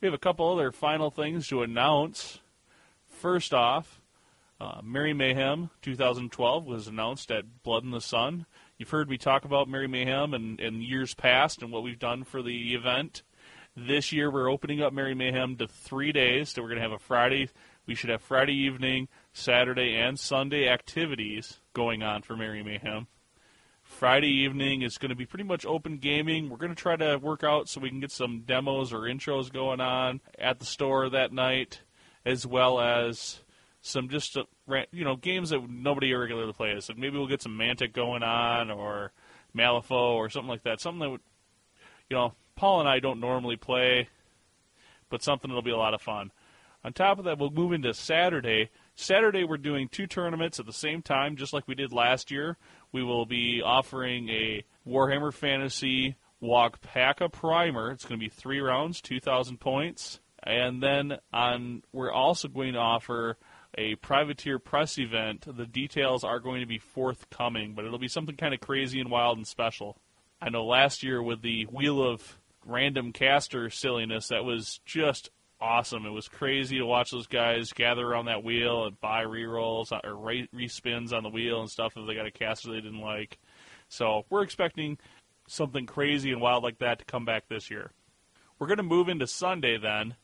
We 0.00 0.06
have 0.06 0.14
a 0.14 0.18
couple 0.18 0.50
other 0.52 0.72
final 0.72 1.12
things 1.12 1.46
to 1.48 1.62
announce. 1.62 2.40
First 3.06 3.54
off, 3.54 4.00
uh, 4.60 4.80
Merry 4.82 5.12
Mayhem 5.12 5.70
2012 5.82 6.66
was 6.66 6.88
announced 6.88 7.30
at 7.30 7.62
Blood 7.62 7.84
in 7.84 7.92
the 7.92 8.00
Sun. 8.00 8.44
You've 8.76 8.90
heard 8.90 9.08
me 9.08 9.16
talk 9.16 9.44
about 9.44 9.68
Mary 9.68 9.86
Mayhem 9.86 10.34
and, 10.34 10.58
and 10.58 10.82
years 10.82 11.14
past 11.14 11.62
and 11.62 11.70
what 11.70 11.84
we've 11.84 11.98
done 11.98 12.24
for 12.24 12.42
the 12.42 12.74
event. 12.74 13.22
This 13.76 14.10
year, 14.10 14.32
we're 14.32 14.50
opening 14.50 14.82
up 14.82 14.92
Mary 14.92 15.14
Mayhem 15.14 15.54
to 15.58 15.68
three 15.68 16.10
days. 16.10 16.48
So 16.48 16.62
we're 16.62 16.70
going 16.70 16.82
to 16.82 16.88
have 16.88 16.90
a 16.90 16.98
Friday. 16.98 17.48
We 17.86 17.94
should 17.94 18.10
have 18.10 18.20
Friday 18.20 18.54
evening, 18.54 19.06
Saturday, 19.32 19.94
and 19.94 20.18
Sunday 20.18 20.68
activities 20.68 21.60
going 21.72 22.02
on 22.02 22.22
for 22.22 22.36
Mary 22.36 22.64
Mayhem. 22.64 23.06
Friday 24.00 24.44
evening 24.44 24.80
is 24.80 24.96
going 24.96 25.10
to 25.10 25.14
be 25.14 25.26
pretty 25.26 25.44
much 25.44 25.66
open 25.66 25.98
gaming. 25.98 26.48
We're 26.48 26.56
going 26.56 26.74
to 26.74 26.82
try 26.82 26.96
to 26.96 27.18
work 27.18 27.44
out 27.44 27.68
so 27.68 27.82
we 27.82 27.90
can 27.90 28.00
get 28.00 28.10
some 28.10 28.44
demos 28.46 28.94
or 28.94 29.00
intros 29.00 29.52
going 29.52 29.82
on 29.82 30.22
at 30.38 30.58
the 30.58 30.64
store 30.64 31.10
that 31.10 31.34
night, 31.34 31.82
as 32.24 32.46
well 32.46 32.80
as 32.80 33.40
some 33.82 34.08
just 34.08 34.38
uh, 34.38 34.44
you 34.90 35.04
know 35.04 35.16
games 35.16 35.50
that 35.50 35.68
nobody 35.68 36.14
regularly 36.14 36.54
plays. 36.54 36.86
So 36.86 36.94
maybe 36.96 37.18
we'll 37.18 37.26
get 37.26 37.42
some 37.42 37.58
Mantic 37.58 37.92
going 37.92 38.22
on 38.22 38.70
or 38.70 39.12
Malifaux 39.54 40.14
or 40.14 40.30
something 40.30 40.48
like 40.48 40.62
that. 40.62 40.80
Something 40.80 41.00
that 41.00 41.10
would, 41.10 41.20
you 42.08 42.16
know, 42.16 42.32
Paul 42.56 42.80
and 42.80 42.88
I 42.88 43.00
don't 43.00 43.20
normally 43.20 43.56
play, 43.56 44.08
but 45.10 45.22
something 45.22 45.50
that'll 45.50 45.60
be 45.60 45.72
a 45.72 45.76
lot 45.76 45.92
of 45.92 46.00
fun. 46.00 46.30
On 46.82 46.94
top 46.94 47.18
of 47.18 47.26
that, 47.26 47.38
we'll 47.38 47.50
move 47.50 47.74
into 47.74 47.92
Saturday. 47.92 48.70
Saturday, 48.94 49.44
we're 49.44 49.58
doing 49.58 49.88
two 49.88 50.06
tournaments 50.06 50.58
at 50.58 50.64
the 50.64 50.72
same 50.72 51.02
time, 51.02 51.36
just 51.36 51.52
like 51.52 51.68
we 51.68 51.74
did 51.74 51.92
last 51.92 52.30
year. 52.30 52.56
We 52.92 53.02
will 53.02 53.26
be 53.26 53.62
offering 53.64 54.28
a 54.28 54.64
Warhammer 54.86 55.32
Fantasy 55.32 56.16
Walk 56.40 56.80
Pack 56.80 57.20
a 57.20 57.28
Primer. 57.28 57.90
It's 57.90 58.04
going 58.04 58.18
to 58.18 58.24
be 58.24 58.30
three 58.30 58.60
rounds, 58.60 59.00
2,000 59.00 59.58
points. 59.58 60.20
And 60.42 60.82
then 60.82 61.18
on, 61.32 61.82
we're 61.92 62.12
also 62.12 62.48
going 62.48 62.72
to 62.72 62.78
offer 62.78 63.36
a 63.76 63.94
privateer 63.96 64.58
press 64.58 64.98
event. 64.98 65.46
The 65.46 65.66
details 65.66 66.24
are 66.24 66.40
going 66.40 66.60
to 66.60 66.66
be 66.66 66.78
forthcoming, 66.78 67.74
but 67.74 67.84
it'll 67.84 67.98
be 67.98 68.08
something 68.08 68.36
kind 68.36 68.54
of 68.54 68.60
crazy 68.60 69.00
and 69.00 69.10
wild 69.10 69.36
and 69.36 69.46
special. 69.46 69.98
I 70.40 70.48
know 70.48 70.64
last 70.64 71.02
year 71.02 71.22
with 71.22 71.42
the 71.42 71.64
Wheel 71.64 72.02
of 72.02 72.38
Random 72.64 73.12
Caster 73.12 73.70
silliness, 73.70 74.28
that 74.28 74.44
was 74.44 74.80
just 74.84 75.30
awesome. 75.60 76.06
It 76.06 76.10
was 76.10 76.28
crazy 76.28 76.78
to 76.78 76.86
watch 76.86 77.10
those 77.10 77.26
guys 77.26 77.72
gather 77.72 78.06
around 78.06 78.26
that 78.26 78.44
wheel 78.44 78.86
and 78.86 79.00
buy 79.00 79.22
re-rolls 79.22 79.92
or 79.92 80.14
re- 80.16 80.48
respins 80.54 81.12
on 81.12 81.22
the 81.22 81.28
wheel 81.28 81.60
and 81.60 81.70
stuff 81.70 81.92
if 81.96 82.06
they 82.06 82.14
got 82.14 82.26
a 82.26 82.30
caster 82.30 82.70
they 82.70 82.80
didn't 82.80 83.00
like. 83.00 83.38
So 83.88 84.24
we're 84.30 84.42
expecting 84.42 84.98
something 85.46 85.86
crazy 85.86 86.30
and 86.30 86.40
wild 86.40 86.62
like 86.62 86.78
that 86.78 87.00
to 87.00 87.04
come 87.04 87.24
back 87.24 87.48
this 87.48 87.70
year. 87.70 87.90
We're 88.58 88.68
going 88.68 88.78
to 88.78 88.82
move 88.82 89.08
into 89.08 89.26
Sunday 89.26 89.78
then. 89.78 90.14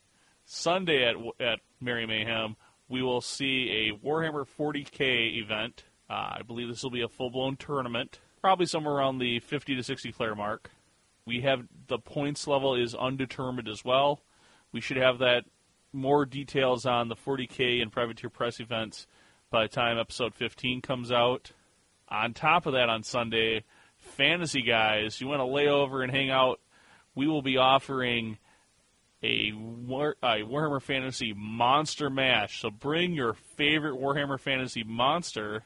Sunday 0.45 1.03
at 1.03 1.15
at 1.45 1.59
Merry 1.81 2.05
Mayhem, 2.05 2.55
we 2.87 3.01
will 3.01 3.21
see 3.21 3.89
a 3.89 4.05
Warhammer 4.05 4.45
40k 4.57 5.37
event. 5.41 5.83
Uh, 6.09 6.37
I 6.37 6.41
believe 6.47 6.69
this 6.69 6.83
will 6.83 6.91
be 6.91 7.01
a 7.01 7.09
full-blown 7.09 7.57
tournament, 7.57 8.19
probably 8.41 8.65
somewhere 8.65 8.93
around 8.93 9.17
the 9.17 9.39
50 9.39 9.75
to 9.75 9.83
60 9.83 10.13
player 10.13 10.35
mark. 10.35 10.71
We 11.25 11.41
have 11.41 11.63
the 11.87 11.99
points 11.99 12.47
level 12.47 12.75
is 12.75 12.95
undetermined 12.95 13.67
as 13.67 13.83
well. 13.83 14.21
We 14.71 14.81
should 14.81 14.97
have 14.97 15.19
that 15.19 15.43
more 15.93 16.25
details 16.25 16.85
on 16.85 17.07
the 17.07 17.15
40k 17.15 17.81
and 17.81 17.91
privateer 17.91 18.29
press 18.29 18.59
events 18.59 19.07
by 19.49 19.63
the 19.63 19.69
time 19.69 19.97
episode 19.97 20.33
15 20.35 20.81
comes 20.81 21.11
out. 21.11 21.51
On 22.09 22.33
top 22.33 22.65
of 22.65 22.73
that, 22.73 22.89
on 22.89 23.03
Sunday, 23.03 23.63
fantasy 23.97 24.61
guys, 24.61 25.19
you 25.19 25.27
want 25.27 25.39
to 25.39 25.45
lay 25.45 25.67
over 25.67 26.03
and 26.03 26.11
hang 26.11 26.29
out. 26.29 26.59
We 27.15 27.27
will 27.27 27.41
be 27.41 27.57
offering 27.57 28.37
a, 29.23 29.51
War, 29.53 30.15
a 30.21 30.41
Warhammer 30.43 30.81
Fantasy 30.81 31.33
Monster 31.35 32.09
Mash. 32.09 32.61
So 32.61 32.69
bring 32.69 33.13
your 33.13 33.33
favorite 33.33 33.99
Warhammer 33.99 34.39
Fantasy 34.39 34.83
monster 34.83 35.63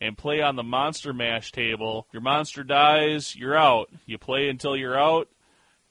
and 0.00 0.16
play 0.16 0.40
on 0.40 0.56
the 0.56 0.62
Monster 0.62 1.12
Mash 1.12 1.52
table. 1.52 2.06
Your 2.12 2.22
monster 2.22 2.64
dies, 2.64 3.36
you're 3.36 3.56
out. 3.56 3.88
You 4.06 4.18
play 4.18 4.48
until 4.48 4.76
you're 4.76 4.98
out. 4.98 5.28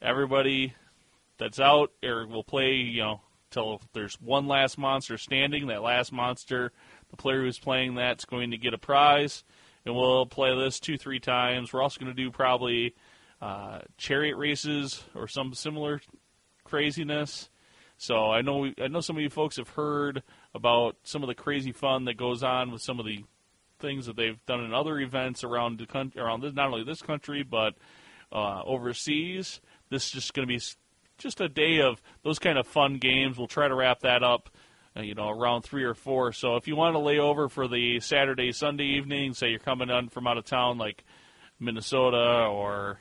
Everybody 0.01 0.73
that's 1.41 1.59
out 1.59 1.91
or 2.03 2.27
will 2.27 2.43
play, 2.43 2.73
you 2.73 3.01
know, 3.01 3.21
till 3.49 3.81
there's 3.93 4.13
one 4.21 4.47
last 4.47 4.77
monster 4.77 5.17
standing. 5.17 5.67
That 5.67 5.81
last 5.81 6.13
monster, 6.13 6.71
the 7.09 7.17
player 7.17 7.41
who's 7.41 7.57
playing 7.57 7.95
that's 7.95 8.25
going 8.25 8.51
to 8.51 8.57
get 8.57 8.75
a 8.75 8.77
prize. 8.77 9.43
And 9.83 9.95
we'll 9.95 10.27
play 10.27 10.55
this 10.55 10.79
two, 10.79 10.99
three 10.99 11.19
times. 11.19 11.73
We're 11.73 11.81
also 11.81 11.99
going 11.99 12.15
to 12.15 12.23
do 12.23 12.29
probably 12.29 12.93
uh, 13.41 13.79
chariot 13.97 14.37
races 14.37 15.03
or 15.15 15.27
some 15.27 15.55
similar 15.55 15.99
craziness. 16.63 17.49
So 17.97 18.29
I 18.29 18.41
know 18.41 18.59
we, 18.59 18.75
I 18.79 18.87
know 18.87 19.01
some 19.01 19.17
of 19.17 19.23
you 19.23 19.31
folks 19.31 19.57
have 19.57 19.69
heard 19.69 20.21
about 20.53 20.95
some 21.03 21.23
of 21.23 21.27
the 21.27 21.33
crazy 21.33 21.71
fun 21.71 22.05
that 22.05 22.17
goes 22.17 22.43
on 22.43 22.71
with 22.71 22.83
some 22.83 22.99
of 22.99 23.07
the 23.07 23.23
things 23.79 24.05
that 24.05 24.15
they've 24.15 24.43
done 24.45 24.63
in 24.63 24.75
other 24.75 24.99
events 24.99 25.43
around 25.43 25.79
the 25.79 25.87
country, 25.87 26.21
around 26.21 26.41
this, 26.41 26.53
not 26.53 26.67
only 26.67 26.83
this 26.83 27.01
country 27.01 27.41
but 27.41 27.73
uh, 28.31 28.61
overseas. 28.63 29.59
This 29.89 30.05
is 30.05 30.11
just 30.11 30.33
going 30.35 30.47
to 30.47 30.53
be 30.53 30.61
just 31.21 31.41
a 31.41 31.49
day 31.49 31.81
of 31.81 32.01
those 32.23 32.39
kind 32.39 32.57
of 32.57 32.67
fun 32.67 32.97
games. 32.97 33.37
We'll 33.37 33.47
try 33.47 33.67
to 33.67 33.75
wrap 33.75 34.01
that 34.01 34.23
up, 34.23 34.49
uh, 34.95 35.01
you 35.01 35.15
know, 35.15 35.29
around 35.29 35.61
three 35.61 35.83
or 35.83 35.93
four. 35.93 36.33
So 36.33 36.55
if 36.55 36.67
you 36.67 36.75
want 36.75 36.95
to 36.95 36.99
lay 36.99 37.19
over 37.19 37.49
for 37.49 37.67
the 37.67 37.99
Saturday, 37.99 38.51
Sunday 38.51 38.85
evening, 38.85 39.33
say 39.33 39.49
you're 39.49 39.59
coming 39.59 39.89
on 39.89 40.09
from 40.09 40.27
out 40.27 40.37
of 40.37 40.45
town, 40.45 40.77
like 40.77 41.03
Minnesota 41.59 42.47
or 42.47 42.99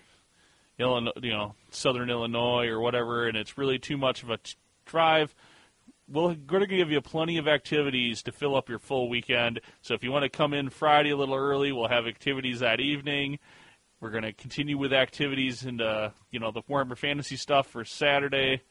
Illinois, 0.78 1.12
you 1.22 1.32
know, 1.32 1.54
Southern 1.70 2.10
Illinois 2.10 2.66
or 2.66 2.80
whatever, 2.80 3.26
and 3.26 3.36
it's 3.36 3.58
really 3.58 3.78
too 3.78 3.96
much 3.96 4.22
of 4.22 4.30
a 4.30 4.38
t- 4.38 4.54
drive. 4.86 5.34
We're 6.08 6.34
going 6.34 6.62
to 6.62 6.66
give 6.66 6.90
you 6.90 7.00
plenty 7.00 7.38
of 7.38 7.46
activities 7.46 8.22
to 8.24 8.32
fill 8.32 8.56
up 8.56 8.68
your 8.68 8.80
full 8.80 9.08
weekend. 9.08 9.60
So 9.80 9.94
if 9.94 10.02
you 10.02 10.10
want 10.10 10.24
to 10.24 10.28
come 10.28 10.52
in 10.52 10.68
Friday 10.70 11.10
a 11.10 11.16
little 11.16 11.36
early, 11.36 11.70
we'll 11.70 11.88
have 11.88 12.06
activities 12.06 12.60
that 12.60 12.80
evening. 12.80 13.38
We're 14.00 14.10
going 14.10 14.24
to 14.24 14.32
continue 14.32 14.78
with 14.78 14.94
activities 14.94 15.66
into 15.66 16.14
you 16.30 16.40
know 16.40 16.52
the 16.52 16.62
Warhammer 16.62 16.96
Fantasy 16.96 17.36
stuff 17.36 17.66
for 17.66 17.84
Saturday. 17.84 18.62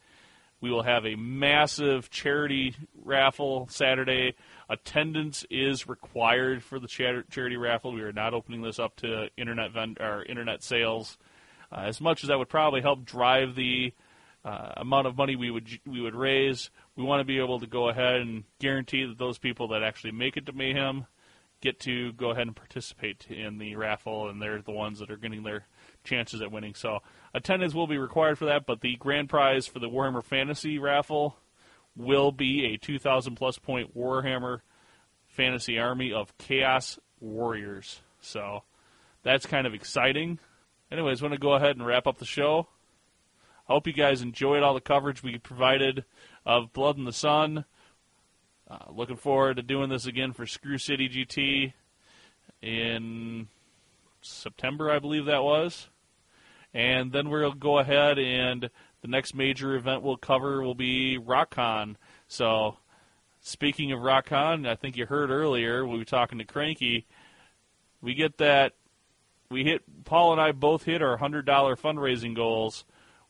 We 0.60 0.72
will 0.72 0.82
have 0.82 1.06
a 1.06 1.14
massive 1.14 2.10
charity 2.10 2.74
raffle 3.04 3.68
Saturday. 3.70 4.34
Attendance 4.68 5.46
is 5.48 5.88
required 5.88 6.64
for 6.64 6.80
the 6.80 6.88
charity 6.88 7.56
raffle. 7.56 7.92
We 7.92 8.02
are 8.02 8.12
not 8.12 8.34
opening 8.34 8.62
this 8.62 8.80
up 8.80 8.96
to 8.96 9.28
internet 9.36 9.70
vend- 9.70 10.00
or 10.00 10.24
internet 10.24 10.64
sales. 10.64 11.16
Uh, 11.70 11.82
as 11.82 12.00
much 12.00 12.24
as 12.24 12.28
that 12.28 12.38
would 12.38 12.48
probably 12.48 12.80
help 12.80 13.04
drive 13.04 13.54
the 13.54 13.94
uh, 14.44 14.72
amount 14.78 15.06
of 15.06 15.16
money 15.16 15.36
we 15.36 15.52
would 15.52 15.68
we 15.86 16.00
would 16.00 16.16
raise, 16.16 16.70
we 16.96 17.04
want 17.04 17.20
to 17.20 17.24
be 17.24 17.38
able 17.38 17.60
to 17.60 17.68
go 17.68 17.88
ahead 17.88 18.16
and 18.16 18.42
guarantee 18.58 19.04
that 19.06 19.18
those 19.18 19.38
people 19.38 19.68
that 19.68 19.84
actually 19.84 20.10
make 20.10 20.36
it 20.36 20.46
to 20.46 20.52
Mayhem 20.52 21.06
get 21.60 21.80
to 21.80 22.12
go 22.12 22.30
ahead 22.30 22.46
and 22.46 22.56
participate 22.56 23.26
in 23.28 23.58
the 23.58 23.76
raffle, 23.76 24.28
and 24.28 24.40
they're 24.40 24.62
the 24.62 24.70
ones 24.70 24.98
that 24.98 25.10
are 25.10 25.16
getting 25.16 25.42
their 25.42 25.66
chances 26.04 26.40
at 26.40 26.50
winning. 26.50 26.74
So 26.74 27.00
attendance 27.34 27.74
will 27.74 27.86
be 27.86 27.98
required 27.98 28.38
for 28.38 28.46
that, 28.46 28.66
but 28.66 28.80
the 28.80 28.96
grand 28.96 29.28
prize 29.28 29.66
for 29.66 29.78
the 29.78 29.88
Warhammer 29.88 30.24
Fantasy 30.24 30.78
raffle 30.78 31.36
will 31.96 32.32
be 32.32 32.64
a 32.66 32.78
2,000 32.78 33.36
plus 33.36 33.58
point 33.58 33.96
Warhammer 33.96 34.60
Fantasy 35.26 35.78
Army 35.78 36.12
of 36.12 36.36
Chaos 36.38 36.98
Warriors. 37.20 38.00
So 38.20 38.62
that's 39.22 39.46
kind 39.46 39.66
of 39.66 39.74
exciting. 39.74 40.38
Anyways, 40.90 41.22
want 41.22 41.34
to 41.34 41.40
go 41.40 41.54
ahead 41.54 41.76
and 41.76 41.86
wrap 41.86 42.06
up 42.06 42.18
the 42.18 42.24
show. 42.24 42.68
I 43.68 43.74
hope 43.74 43.86
you 43.86 43.92
guys 43.92 44.22
enjoyed 44.22 44.62
all 44.62 44.74
the 44.74 44.80
coverage 44.80 45.22
we 45.22 45.38
provided 45.38 46.04
of 46.44 46.72
Blood 46.72 46.98
in 46.98 47.04
the 47.04 47.12
Sun. 47.12 47.64
Uh, 48.70 48.78
looking 48.94 49.16
forward 49.16 49.56
to 49.56 49.62
doing 49.62 49.90
this 49.90 50.06
again 50.06 50.32
for 50.32 50.46
Screw 50.46 50.78
City 50.78 51.08
GT 51.08 51.72
in 52.62 53.48
September, 54.22 54.88
I 54.90 55.00
believe 55.00 55.24
that 55.24 55.42
was. 55.42 55.88
And 56.72 57.10
then 57.10 57.30
we'll 57.30 57.50
go 57.52 57.80
ahead 57.80 58.20
and 58.20 58.70
the 59.02 59.08
next 59.08 59.34
major 59.34 59.74
event 59.74 60.02
we'll 60.02 60.16
cover 60.16 60.62
will 60.62 60.76
be 60.76 61.18
RockCon. 61.18 61.96
So, 62.28 62.76
speaking 63.40 63.90
of 63.90 63.98
RockCon, 64.00 64.68
I 64.68 64.76
think 64.76 64.96
you 64.96 65.06
heard 65.06 65.30
earlier 65.30 65.84
we 65.84 65.98
were 65.98 66.04
talking 66.04 66.38
to 66.38 66.44
Cranky. 66.44 67.06
We 68.00 68.14
get 68.14 68.38
that 68.38 68.74
we 69.50 69.64
hit 69.64 69.82
Paul 70.04 70.30
and 70.30 70.40
I 70.40 70.52
both 70.52 70.84
hit 70.84 71.02
our 71.02 71.16
hundred 71.16 71.44
dollar 71.44 71.74
fundraising 71.74 72.36
goals. 72.36 72.84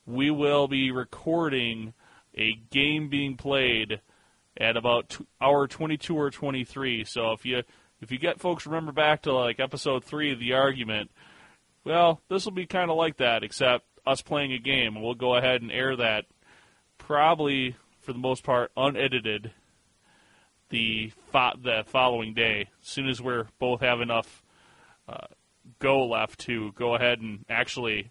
We 0.04 0.30
will 0.30 0.68
be 0.68 0.90
recording 0.90 1.94
a 2.36 2.56
game 2.70 3.08
being 3.08 3.38
played 3.38 4.02
at 4.60 4.76
about 4.76 5.08
t- 5.08 5.26
hour 5.40 5.66
22 5.66 6.14
or 6.16 6.30
23. 6.30 7.04
So 7.04 7.32
if 7.32 7.44
you 7.44 7.62
if 8.00 8.12
you 8.12 8.18
get 8.18 8.40
folks 8.40 8.66
remember 8.66 8.92
back 8.92 9.22
to 9.22 9.32
like 9.32 9.58
episode 9.58 10.04
3 10.04 10.32
of 10.32 10.38
the 10.38 10.52
argument, 10.52 11.10
well, 11.84 12.20
this 12.28 12.44
will 12.44 12.52
be 12.52 12.66
kind 12.66 12.90
of 12.90 12.96
like 12.96 13.16
that 13.16 13.42
except 13.42 13.84
us 14.06 14.22
playing 14.22 14.52
a 14.52 14.58
game 14.58 14.96
and 14.96 15.04
we'll 15.04 15.14
go 15.14 15.34
ahead 15.34 15.62
and 15.62 15.72
air 15.72 15.96
that 15.96 16.26
probably 16.98 17.76
for 18.00 18.12
the 18.12 18.18
most 18.18 18.44
part 18.44 18.70
unedited 18.76 19.52
the 20.68 21.10
fo- 21.32 21.56
the 21.62 21.82
following 21.86 22.32
day 22.32 22.68
as 22.80 22.88
soon 22.88 23.08
as 23.08 23.20
we're 23.20 23.46
both 23.58 23.80
have 23.80 24.00
enough 24.00 24.42
uh, 25.08 25.26
go 25.78 26.06
left 26.06 26.38
to 26.40 26.72
go 26.72 26.94
ahead 26.94 27.20
and 27.20 27.44
actually 27.48 28.10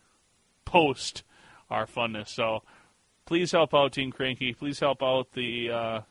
post 0.65 1.23
our 1.69 1.85
funness. 1.85 2.29
So 2.29 2.63
please 3.25 3.51
help 3.51 3.73
out 3.73 3.93
Team 3.93 4.11
Cranky. 4.11 4.53
Please 4.53 4.79
help 4.79 5.01
out 5.01 5.31
the 5.33 5.71
uh, 5.71 6.01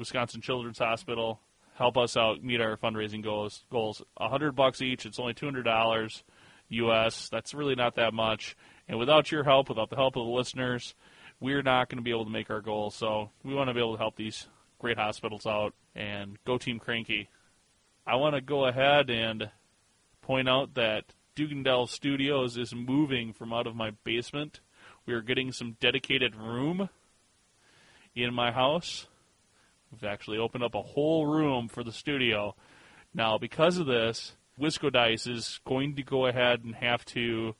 Wisconsin 0.00 0.40
Children's 0.40 0.78
Hospital. 0.78 1.38
Help 1.74 1.96
us 1.96 2.16
out 2.16 2.42
meet 2.42 2.60
our 2.60 2.76
fundraising 2.76 3.22
goals. 3.22 3.64
Goals 3.70 4.02
a 4.16 4.28
hundred 4.28 4.56
bucks 4.56 4.82
each. 4.82 5.06
It's 5.06 5.20
only 5.20 5.34
two 5.34 5.46
hundred 5.46 5.62
dollars 5.62 6.24
U.S. 6.70 7.28
That's 7.28 7.54
really 7.54 7.74
not 7.74 7.94
that 7.96 8.12
much. 8.12 8.56
And 8.88 8.98
without 8.98 9.30
your 9.30 9.44
help, 9.44 9.68
without 9.68 9.90
the 9.90 9.96
help 9.96 10.16
of 10.16 10.24
the 10.24 10.32
listeners, 10.32 10.94
we're 11.38 11.62
not 11.62 11.88
going 11.88 11.98
to 11.98 12.02
be 12.02 12.10
able 12.10 12.24
to 12.24 12.30
make 12.30 12.50
our 12.50 12.60
goals. 12.60 12.96
So 12.96 13.30
we 13.44 13.54
want 13.54 13.68
to 13.68 13.74
be 13.74 13.80
able 13.80 13.92
to 13.92 13.98
help 13.98 14.16
these 14.16 14.48
great 14.78 14.98
hospitals 14.98 15.46
out 15.46 15.74
and 15.94 16.38
go 16.44 16.58
Team 16.58 16.78
Cranky. 16.78 17.28
I 18.06 18.16
want 18.16 18.34
to 18.34 18.40
go 18.40 18.66
ahead 18.66 19.10
and 19.10 19.50
point 20.22 20.48
out 20.48 20.74
that 20.74 21.04
Dugendel 21.36 21.88
Studios 21.88 22.56
is 22.56 22.74
moving 22.74 23.32
from 23.32 23.52
out 23.52 23.66
of 23.66 23.76
my 23.76 23.92
basement. 24.04 24.60
We 25.06 25.14
are 25.14 25.22
getting 25.22 25.52
some 25.52 25.76
dedicated 25.80 26.34
room 26.34 26.88
in 28.14 28.34
my 28.34 28.50
house. 28.50 29.06
We've 29.90 30.04
actually 30.04 30.38
opened 30.38 30.64
up 30.64 30.74
a 30.74 30.82
whole 30.82 31.26
room 31.26 31.68
for 31.68 31.82
the 31.82 31.92
studio. 31.92 32.54
Now, 33.12 33.38
because 33.38 33.78
of 33.78 33.86
this, 33.86 34.36
Wisco 34.58 34.92
Dice 34.92 35.26
is 35.26 35.60
going 35.66 35.96
to 35.96 36.02
go 36.02 36.26
ahead 36.26 36.62
and 36.64 36.74
have 36.76 37.04
to 37.06 37.54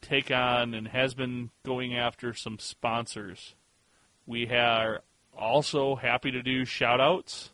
take 0.00 0.30
on 0.30 0.74
and 0.74 0.88
has 0.88 1.14
been 1.14 1.50
going 1.64 1.96
after 1.96 2.34
some 2.34 2.58
sponsors. 2.58 3.54
We 4.26 4.48
are 4.50 5.02
also 5.36 5.96
happy 5.96 6.30
to 6.30 6.42
do 6.42 6.64
shout 6.64 7.00
outs. 7.00 7.50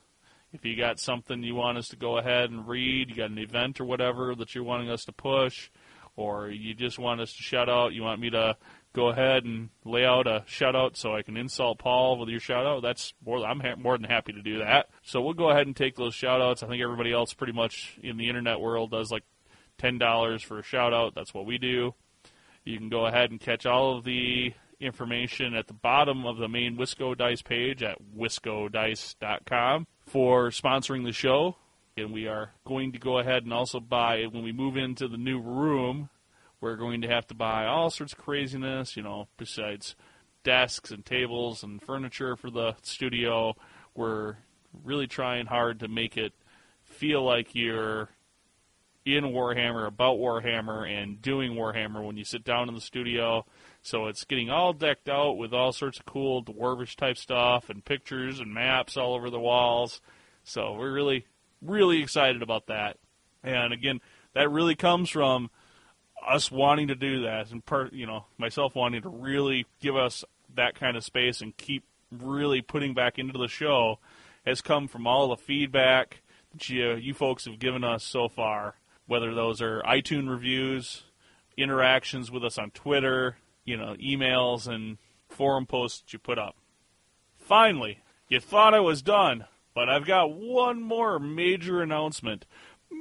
If 0.52 0.64
you 0.64 0.76
got 0.76 0.98
something 0.98 1.42
you 1.42 1.54
want 1.54 1.78
us 1.78 1.88
to 1.88 1.96
go 1.96 2.18
ahead 2.18 2.50
and 2.50 2.66
read, 2.66 3.08
you 3.08 3.16
got 3.16 3.30
an 3.30 3.38
event 3.38 3.80
or 3.80 3.84
whatever 3.84 4.34
that 4.34 4.54
you're 4.54 4.64
wanting 4.64 4.90
us 4.90 5.04
to 5.04 5.12
push, 5.12 5.70
or 6.16 6.50
you 6.50 6.74
just 6.74 6.98
want 6.98 7.20
us 7.20 7.32
to 7.34 7.42
shout 7.42 7.68
out, 7.68 7.92
you 7.92 8.02
want 8.02 8.20
me 8.20 8.30
to 8.30 8.56
go 8.92 9.08
ahead 9.08 9.44
and 9.44 9.70
lay 9.84 10.04
out 10.04 10.26
a 10.26 10.42
shout 10.46 10.74
out 10.74 10.96
so 10.96 11.14
I 11.14 11.22
can 11.22 11.36
insult 11.36 11.78
Paul 11.78 12.18
with 12.18 12.28
your 12.28 12.40
shout 12.40 12.66
out, 12.66 12.82
that's 12.82 13.14
more 13.24 13.44
I'm 13.44 13.60
ha- 13.60 13.76
more 13.76 13.96
than 13.96 14.08
happy 14.08 14.32
to 14.32 14.42
do 14.42 14.58
that. 14.58 14.88
So 15.02 15.20
we'll 15.20 15.34
go 15.34 15.50
ahead 15.50 15.66
and 15.66 15.76
take 15.76 15.96
those 15.96 16.14
shout 16.14 16.40
outs. 16.40 16.62
I 16.62 16.66
think 16.66 16.82
everybody 16.82 17.12
else 17.12 17.32
pretty 17.32 17.52
much 17.52 17.98
in 18.02 18.16
the 18.16 18.28
internet 18.28 18.60
world 18.60 18.90
does 18.90 19.10
like 19.10 19.24
$10 19.78 20.42
for 20.42 20.58
a 20.58 20.62
shout 20.62 20.92
out. 20.92 21.14
That's 21.14 21.32
what 21.32 21.46
we 21.46 21.58
do. 21.58 21.94
You 22.64 22.78
can 22.78 22.88
go 22.88 23.06
ahead 23.06 23.30
and 23.30 23.40
catch 23.40 23.64
all 23.64 23.96
of 23.96 24.04
the 24.04 24.52
information 24.80 25.54
at 25.54 25.66
the 25.66 25.74
bottom 25.74 26.26
of 26.26 26.38
the 26.38 26.48
main 26.48 26.76
Wisco 26.76 27.16
Dice 27.16 27.42
page 27.42 27.82
at 27.82 27.98
wiscodice.com 28.16 29.86
for 30.06 30.50
sponsoring 30.50 31.04
the 31.04 31.12
show. 31.12 31.56
And 31.96 32.12
we 32.12 32.26
are 32.26 32.52
going 32.64 32.92
to 32.92 32.98
go 32.98 33.18
ahead 33.18 33.44
and 33.44 33.52
also 33.52 33.80
buy, 33.80 34.24
when 34.30 34.42
we 34.42 34.52
move 34.52 34.76
into 34.76 35.06
the 35.08 35.16
new 35.16 35.40
room, 35.40 36.08
we're 36.60 36.76
going 36.76 37.00
to 37.02 37.08
have 37.08 37.26
to 37.28 37.34
buy 37.34 37.66
all 37.66 37.90
sorts 37.90 38.12
of 38.12 38.18
craziness, 38.18 38.96
you 38.96 39.02
know, 39.02 39.28
besides 39.36 39.94
desks 40.42 40.90
and 40.90 41.04
tables 41.04 41.62
and 41.62 41.82
furniture 41.82 42.36
for 42.36 42.50
the 42.50 42.74
studio. 42.82 43.54
We're 43.94 44.36
really 44.84 45.06
trying 45.06 45.46
hard 45.46 45.80
to 45.80 45.88
make 45.88 46.16
it 46.16 46.32
feel 46.84 47.22
like 47.22 47.54
you're 47.54 48.10
in 49.06 49.24
Warhammer, 49.24 49.86
about 49.86 50.18
Warhammer, 50.18 50.88
and 50.88 51.20
doing 51.22 51.52
Warhammer 51.52 52.04
when 52.04 52.16
you 52.16 52.24
sit 52.24 52.44
down 52.44 52.68
in 52.68 52.74
the 52.74 52.80
studio. 52.80 53.46
So 53.82 54.06
it's 54.06 54.24
getting 54.24 54.50
all 54.50 54.72
decked 54.72 55.08
out 55.08 55.38
with 55.38 55.54
all 55.54 55.72
sorts 55.72 55.98
of 55.98 56.04
cool 56.04 56.44
dwarvish 56.44 56.96
type 56.96 57.16
stuff 57.16 57.70
and 57.70 57.84
pictures 57.84 58.40
and 58.40 58.52
maps 58.52 58.96
all 58.96 59.14
over 59.14 59.30
the 59.30 59.40
walls. 59.40 60.00
So 60.44 60.74
we're 60.74 60.92
really, 60.92 61.26
really 61.62 62.02
excited 62.02 62.42
about 62.42 62.66
that. 62.66 62.98
And 63.42 63.72
again, 63.72 64.00
that 64.34 64.50
really 64.50 64.74
comes 64.74 65.08
from 65.08 65.50
us 66.26 66.50
wanting 66.50 66.88
to 66.88 66.94
do 66.94 67.22
that, 67.22 67.50
and 67.50 67.64
per, 67.64 67.88
you 67.92 68.06
know, 68.06 68.26
myself 68.38 68.74
wanting 68.74 69.02
to 69.02 69.08
really 69.08 69.66
give 69.80 69.96
us 69.96 70.24
that 70.54 70.74
kind 70.74 70.96
of 70.96 71.04
space 71.04 71.40
and 71.40 71.56
keep 71.56 71.84
really 72.10 72.60
putting 72.60 72.94
back 72.94 73.18
into 73.18 73.38
the 73.38 73.48
show 73.48 73.98
has 74.44 74.60
come 74.60 74.88
from 74.88 75.06
all 75.06 75.28
the 75.28 75.36
feedback 75.36 76.22
that 76.52 76.68
you, 76.68 76.94
you 76.94 77.14
folks 77.14 77.44
have 77.44 77.58
given 77.58 77.84
us 77.84 78.02
so 78.04 78.28
far. 78.28 78.74
Whether 79.06 79.34
those 79.34 79.60
are 79.60 79.82
iTunes 79.82 80.28
reviews, 80.28 81.02
interactions 81.56 82.30
with 82.30 82.44
us 82.44 82.58
on 82.58 82.70
Twitter, 82.70 83.36
you 83.64 83.76
know, 83.76 83.94
emails 84.00 84.68
and 84.68 84.98
forum 85.28 85.66
posts 85.66 86.12
you 86.12 86.18
put 86.18 86.38
up. 86.38 86.56
Finally, 87.36 87.98
you 88.28 88.40
thought 88.40 88.74
I 88.74 88.80
was 88.80 89.02
done, 89.02 89.46
but 89.74 89.88
I've 89.88 90.06
got 90.06 90.32
one 90.32 90.80
more 90.82 91.18
major 91.18 91.82
announcement. 91.82 92.46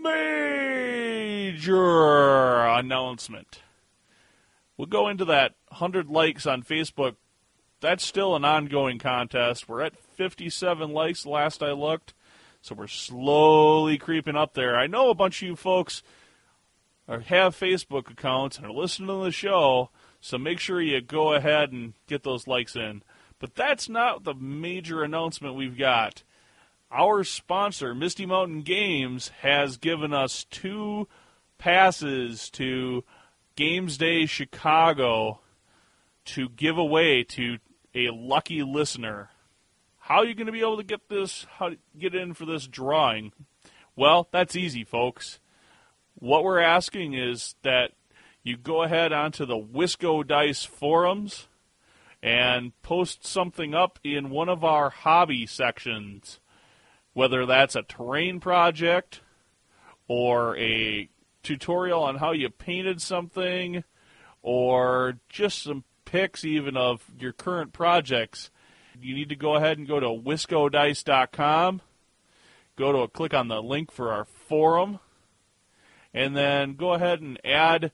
Major 0.02 1.90
announcement. 2.66 3.62
We'll 4.78 4.88
go 4.88 5.10
into 5.10 5.26
that 5.26 5.56
100 5.70 6.10
likes 6.10 6.46
on 6.46 6.64
Facebook. 6.64 7.16
That's 7.82 8.06
still 8.06 8.36
an 8.36 8.46
ongoing 8.46 8.98
contest. 9.00 9.68
We're 9.68 9.82
at 9.82 9.98
57 9.98 10.92
likes 10.92 11.26
last 11.26 11.62
I 11.62 11.72
looked. 11.72 12.14
So 12.62 12.76
we're 12.76 12.88
slowly 12.88 13.98
creeping 13.98 14.36
up 14.36 14.54
there. 14.54 14.78
I 14.78 14.88
know 14.88 15.10
a 15.10 15.16
bunch 15.16 15.42
of 15.42 15.48
you 15.48 15.56
folks 15.56 16.04
are, 17.08 17.22
have 17.22 17.58
Facebook 17.58 18.10
accounts 18.10 18.58
and 18.58 18.66
are 18.66 18.72
listening 18.72 19.08
to 19.08 19.24
the 19.24 19.32
show, 19.32 19.90
so 20.20 20.38
make 20.38 20.60
sure 20.60 20.82
you 20.82 21.02
go 21.02 21.34
ahead 21.34 21.72
and 21.72 21.94
get 22.08 22.24
those 22.24 22.48
likes 22.48 22.76
in. 22.76 23.04
But 23.40 23.56
that's 23.56 23.88
not 23.88 24.26
the 24.26 24.34
major 24.34 25.04
announcement 25.04 25.56
we've 25.56 25.78
got. 25.78 26.24
Our 26.92 27.24
sponsor, 27.24 27.94
Misty 27.94 28.26
Mountain 28.26 28.62
Games, 28.62 29.30
has 29.42 29.78
given 29.78 30.12
us 30.12 30.44
two 30.46 31.08
passes 31.60 32.50
to 32.52 33.04
Games 33.56 33.98
Day 33.98 34.26
Chicago 34.26 35.42
to 36.26 36.50
give 36.50 36.80
away 36.80 37.24
to 37.26 37.60
a 37.94 38.10
lucky 38.10 38.64
listener. 38.64 39.30
How 40.00 40.18
are 40.18 40.26
you 40.26 40.34
going 40.34 40.48
to 40.48 40.52
be 40.52 40.62
able 40.62 40.78
to 40.78 40.84
get 40.84 41.10
this? 41.10 41.46
How 41.58 41.72
get 41.98 42.16
in 42.16 42.34
for 42.34 42.46
this 42.46 42.66
drawing? 42.66 43.34
Well, 43.96 44.28
that's 44.32 44.56
easy, 44.56 44.84
folks. 44.84 45.40
What 46.16 46.44
we're 46.44 46.60
asking 46.60 47.14
is 47.14 47.54
that 47.62 47.92
you 48.42 48.58
go 48.58 48.82
ahead 48.82 49.14
onto 49.14 49.46
the 49.46 49.60
Wisco 49.60 50.26
Dice 50.26 50.66
forums 50.66 51.48
and 52.24 52.72
post 52.82 53.28
something 53.28 53.76
up 53.76 54.00
in 54.04 54.32
one 54.32 54.50
of 54.50 54.64
our 54.64 54.90
hobby 54.90 55.46
sections, 55.46 56.40
whether 57.14 57.46
that's 57.46 57.76
a 57.76 57.84
terrain 57.84 58.40
project 58.40 59.22
or 60.08 60.58
a 60.58 61.10
tutorial 61.44 62.04
on 62.04 62.18
how 62.18 62.32
you 62.32 62.50
painted 62.50 63.02
something 63.02 63.84
or 64.42 65.20
just 65.30 65.64
some 65.64 65.84
pics 66.06 66.44
even 66.44 66.76
of 66.76 67.04
your 67.20 67.34
current 67.34 67.74
projects. 67.74 68.50
You 69.02 69.16
need 69.16 69.30
to 69.30 69.36
go 69.36 69.56
ahead 69.56 69.78
and 69.78 69.88
go 69.88 70.00
to 70.00 70.08
wiscodice.com, 70.08 71.82
go 72.76 72.92
to 72.92 73.08
click 73.08 73.34
on 73.34 73.48
the 73.48 73.62
link 73.62 73.92
for 73.92 74.12
our 74.12 74.26
forum, 74.26 75.00
and 76.14 76.36
then 76.36 76.74
go 76.74 76.94
ahead 76.94 77.22
and 77.22 77.40
add 77.46 77.92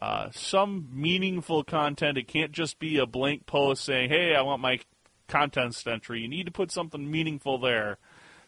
uh, 0.00 0.28
some 0.32 0.88
meaningful 0.92 1.64
content. 1.64 2.18
It 2.18 2.28
can't 2.28 2.52
just 2.52 2.78
be 2.78 2.98
a 2.98 3.06
blank 3.06 3.46
post 3.46 3.84
saying, 3.84 4.10
hey, 4.10 4.34
I 4.34 4.42
want 4.42 4.60
my 4.60 4.80
contents 5.28 5.86
entry. 5.86 6.20
You 6.20 6.28
need 6.28 6.46
to 6.46 6.52
put 6.52 6.70
something 6.70 7.10
meaningful 7.10 7.58
there, 7.58 7.98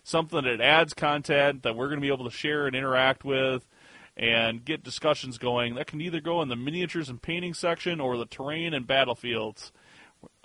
something 0.06 0.44
that 0.44 0.60
adds 0.60 0.94
content 0.94 1.64
that 1.64 1.74
we're 1.74 1.88
going 1.88 1.98
to 1.98 2.00
be 2.00 2.12
able 2.12 2.30
to 2.30 2.36
share 2.36 2.68
and 2.68 2.76
interact 2.76 3.24
with 3.24 3.66
and 4.16 4.64
get 4.64 4.84
discussions 4.84 5.36
going. 5.36 5.74
That 5.74 5.88
can 5.88 6.00
either 6.00 6.20
go 6.20 6.40
in 6.42 6.48
the 6.48 6.54
miniatures 6.54 7.08
and 7.08 7.20
painting 7.20 7.54
section 7.54 8.00
or 8.00 8.16
the 8.16 8.24
terrain 8.24 8.72
and 8.72 8.86
battlefields. 8.86 9.72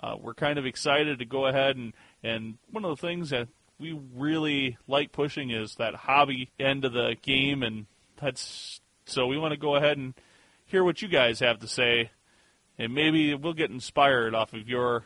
Uh, 0.00 0.16
we're 0.20 0.34
kind 0.34 0.58
of 0.58 0.66
excited 0.66 1.20
to 1.20 1.24
go 1.24 1.46
ahead 1.46 1.76
and, 1.76 1.92
and 2.24 2.58
one 2.72 2.84
of 2.84 2.90
the 2.90 3.00
things 3.00 3.30
that 3.30 3.46
we 3.78 3.96
really 4.14 4.78
like 4.88 5.12
pushing 5.12 5.50
is 5.50 5.76
that 5.76 5.94
hobby 5.94 6.50
end 6.58 6.84
of 6.84 6.92
the 6.92 7.14
game, 7.22 7.62
and 7.62 7.86
that's 8.20 8.80
so 9.04 9.28
we 9.28 9.38
want 9.38 9.52
to 9.52 9.58
go 9.58 9.76
ahead 9.76 9.96
and 9.96 10.14
hear 10.66 10.82
what 10.82 11.02
you 11.02 11.08
guys 11.08 11.38
have 11.38 11.60
to 11.60 11.68
say, 11.68 12.10
and 12.78 12.92
maybe 12.92 13.32
we'll 13.34 13.52
get 13.52 13.70
inspired 13.70 14.34
off 14.34 14.52
of 14.52 14.68
your 14.68 15.04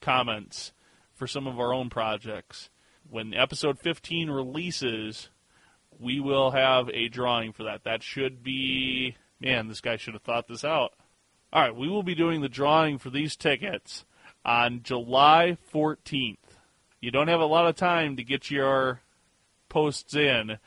comments 0.00 0.72
for 1.12 1.26
some 1.26 1.48
of 1.48 1.58
our 1.58 1.74
own 1.74 1.90
projects. 1.90 2.70
When 3.10 3.34
episode 3.34 3.80
15 3.80 4.30
releases, 4.30 5.30
we 5.98 6.20
will 6.20 6.52
have 6.52 6.88
a 6.90 7.08
drawing 7.08 7.52
for 7.52 7.64
that. 7.64 7.82
That 7.82 8.04
should 8.04 8.44
be, 8.44 9.16
man, 9.40 9.66
this 9.66 9.80
guy 9.80 9.96
should 9.96 10.14
have 10.14 10.22
thought 10.22 10.46
this 10.46 10.64
out. 10.64 10.92
All 11.52 11.60
right, 11.60 11.74
we 11.74 11.88
will 11.88 12.04
be 12.04 12.14
doing 12.14 12.40
the 12.40 12.48
drawing 12.48 12.98
for 12.98 13.10
these 13.10 13.34
tickets 13.34 14.04
on 14.44 14.84
July 14.84 15.58
14th. 15.74 16.36
You 17.00 17.10
don't 17.10 17.26
have 17.26 17.40
a 17.40 17.46
lot 17.46 17.66
of 17.66 17.74
time 17.74 18.16
to 18.16 18.22
get 18.22 18.48
your 18.48 19.00
posts 19.68 20.14
in. 20.14 20.58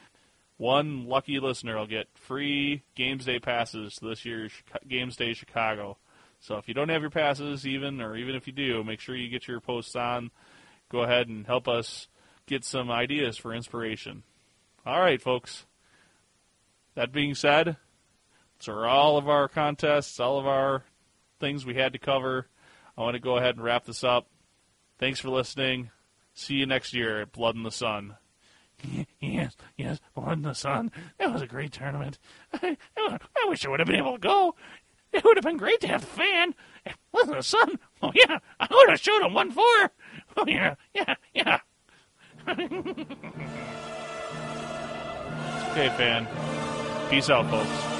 One 0.58 1.06
lucky 1.08 1.40
listener 1.40 1.78
will 1.78 1.88
get 1.88 2.08
free 2.14 2.84
Games 2.94 3.24
Day 3.24 3.40
passes 3.40 3.96
to 3.96 4.10
this 4.10 4.26
year's 4.26 4.52
Games 4.86 5.16
Day 5.16 5.32
Chicago. 5.34 5.98
So 6.42 6.58
if 6.58 6.68
you 6.68 6.74
don't 6.74 6.90
have 6.90 7.02
your 7.02 7.10
passes, 7.10 7.66
even 7.66 8.02
or 8.02 8.18
even 8.18 8.36
if 8.36 8.48
you 8.48 8.54
do, 8.54 8.84
make 8.84 9.00
sure 9.00 9.16
you 9.16 9.30
get 9.30 9.48
your 9.48 9.62
posts 9.62 9.96
on. 9.96 10.30
Go 10.92 11.04
ahead 11.04 11.30
and 11.30 11.48
help 11.48 11.70
us 11.70 12.10
get 12.46 12.66
some 12.66 12.92
ideas 12.92 13.38
for 13.38 13.54
inspiration. 13.54 14.24
All 14.86 15.00
right, 15.00 15.22
folks. 15.22 15.66
That 16.96 17.12
being 17.12 17.34
said, 17.34 17.78
are 18.68 18.88
all 18.88 19.18
of 19.18 19.28
our 19.28 19.48
contests, 19.48 20.20
all 20.20 20.40
of 20.40 20.48
our 20.48 20.84
things 21.40 21.66
we 21.66 21.76
had 21.76 21.94
to 21.94 22.00
cover. 22.00 22.48
I 22.98 23.02
want 23.02 23.16
to 23.16 23.20
go 23.20 23.38
ahead 23.38 23.56
and 23.56 23.64
wrap 23.64 23.86
this 23.86 24.04
up. 24.04 24.28
Thanks 25.00 25.20
for 25.20 25.30
listening. 25.30 25.90
See 26.34 26.56
you 26.56 26.66
next 26.66 26.94
year 26.94 27.22
at 27.22 27.32
Blood 27.32 27.56
in 27.56 27.64
the 27.64 27.72
Sun. 27.72 28.16
Yes, 29.22 29.56
yes, 29.78 30.00
Blood 30.14 30.34
in 30.34 30.42
the 30.42 30.54
Sun. 30.54 30.92
That 31.18 31.32
was 31.32 31.42
a 31.42 31.48
great 31.48 31.72
tournament. 31.72 32.20
I, 32.62 32.78
I 32.98 33.46
wish 33.48 33.66
I 33.66 33.70
would 33.70 33.80
have 33.80 33.88
been 33.88 33.96
able 33.96 34.14
to 34.14 34.20
go. 34.20 34.56
It 35.14 35.24
would 35.24 35.38
have 35.38 35.44
been 35.46 35.58
great 35.58 35.80
to 35.82 35.88
have 35.88 36.02
the 36.02 36.08
fan. 36.08 36.54
Blood 37.14 37.30
in 37.30 37.38
the 37.38 37.44
Sun. 37.44 37.80
Oh, 38.02 38.12
yeah. 38.14 38.40
I 38.60 38.68
would 38.70 38.90
have 38.90 39.00
showed 39.00 39.22
him 39.22 39.34
1 39.34 39.52
4. 39.52 39.64
Oh, 39.64 39.92
yeah, 40.46 40.76
yeah, 40.94 41.16
yeah. 41.34 41.60
Okay, 45.74 45.90
fan. 45.98 46.28
Peace 47.10 47.32
out, 47.32 47.50
folks. 47.50 47.93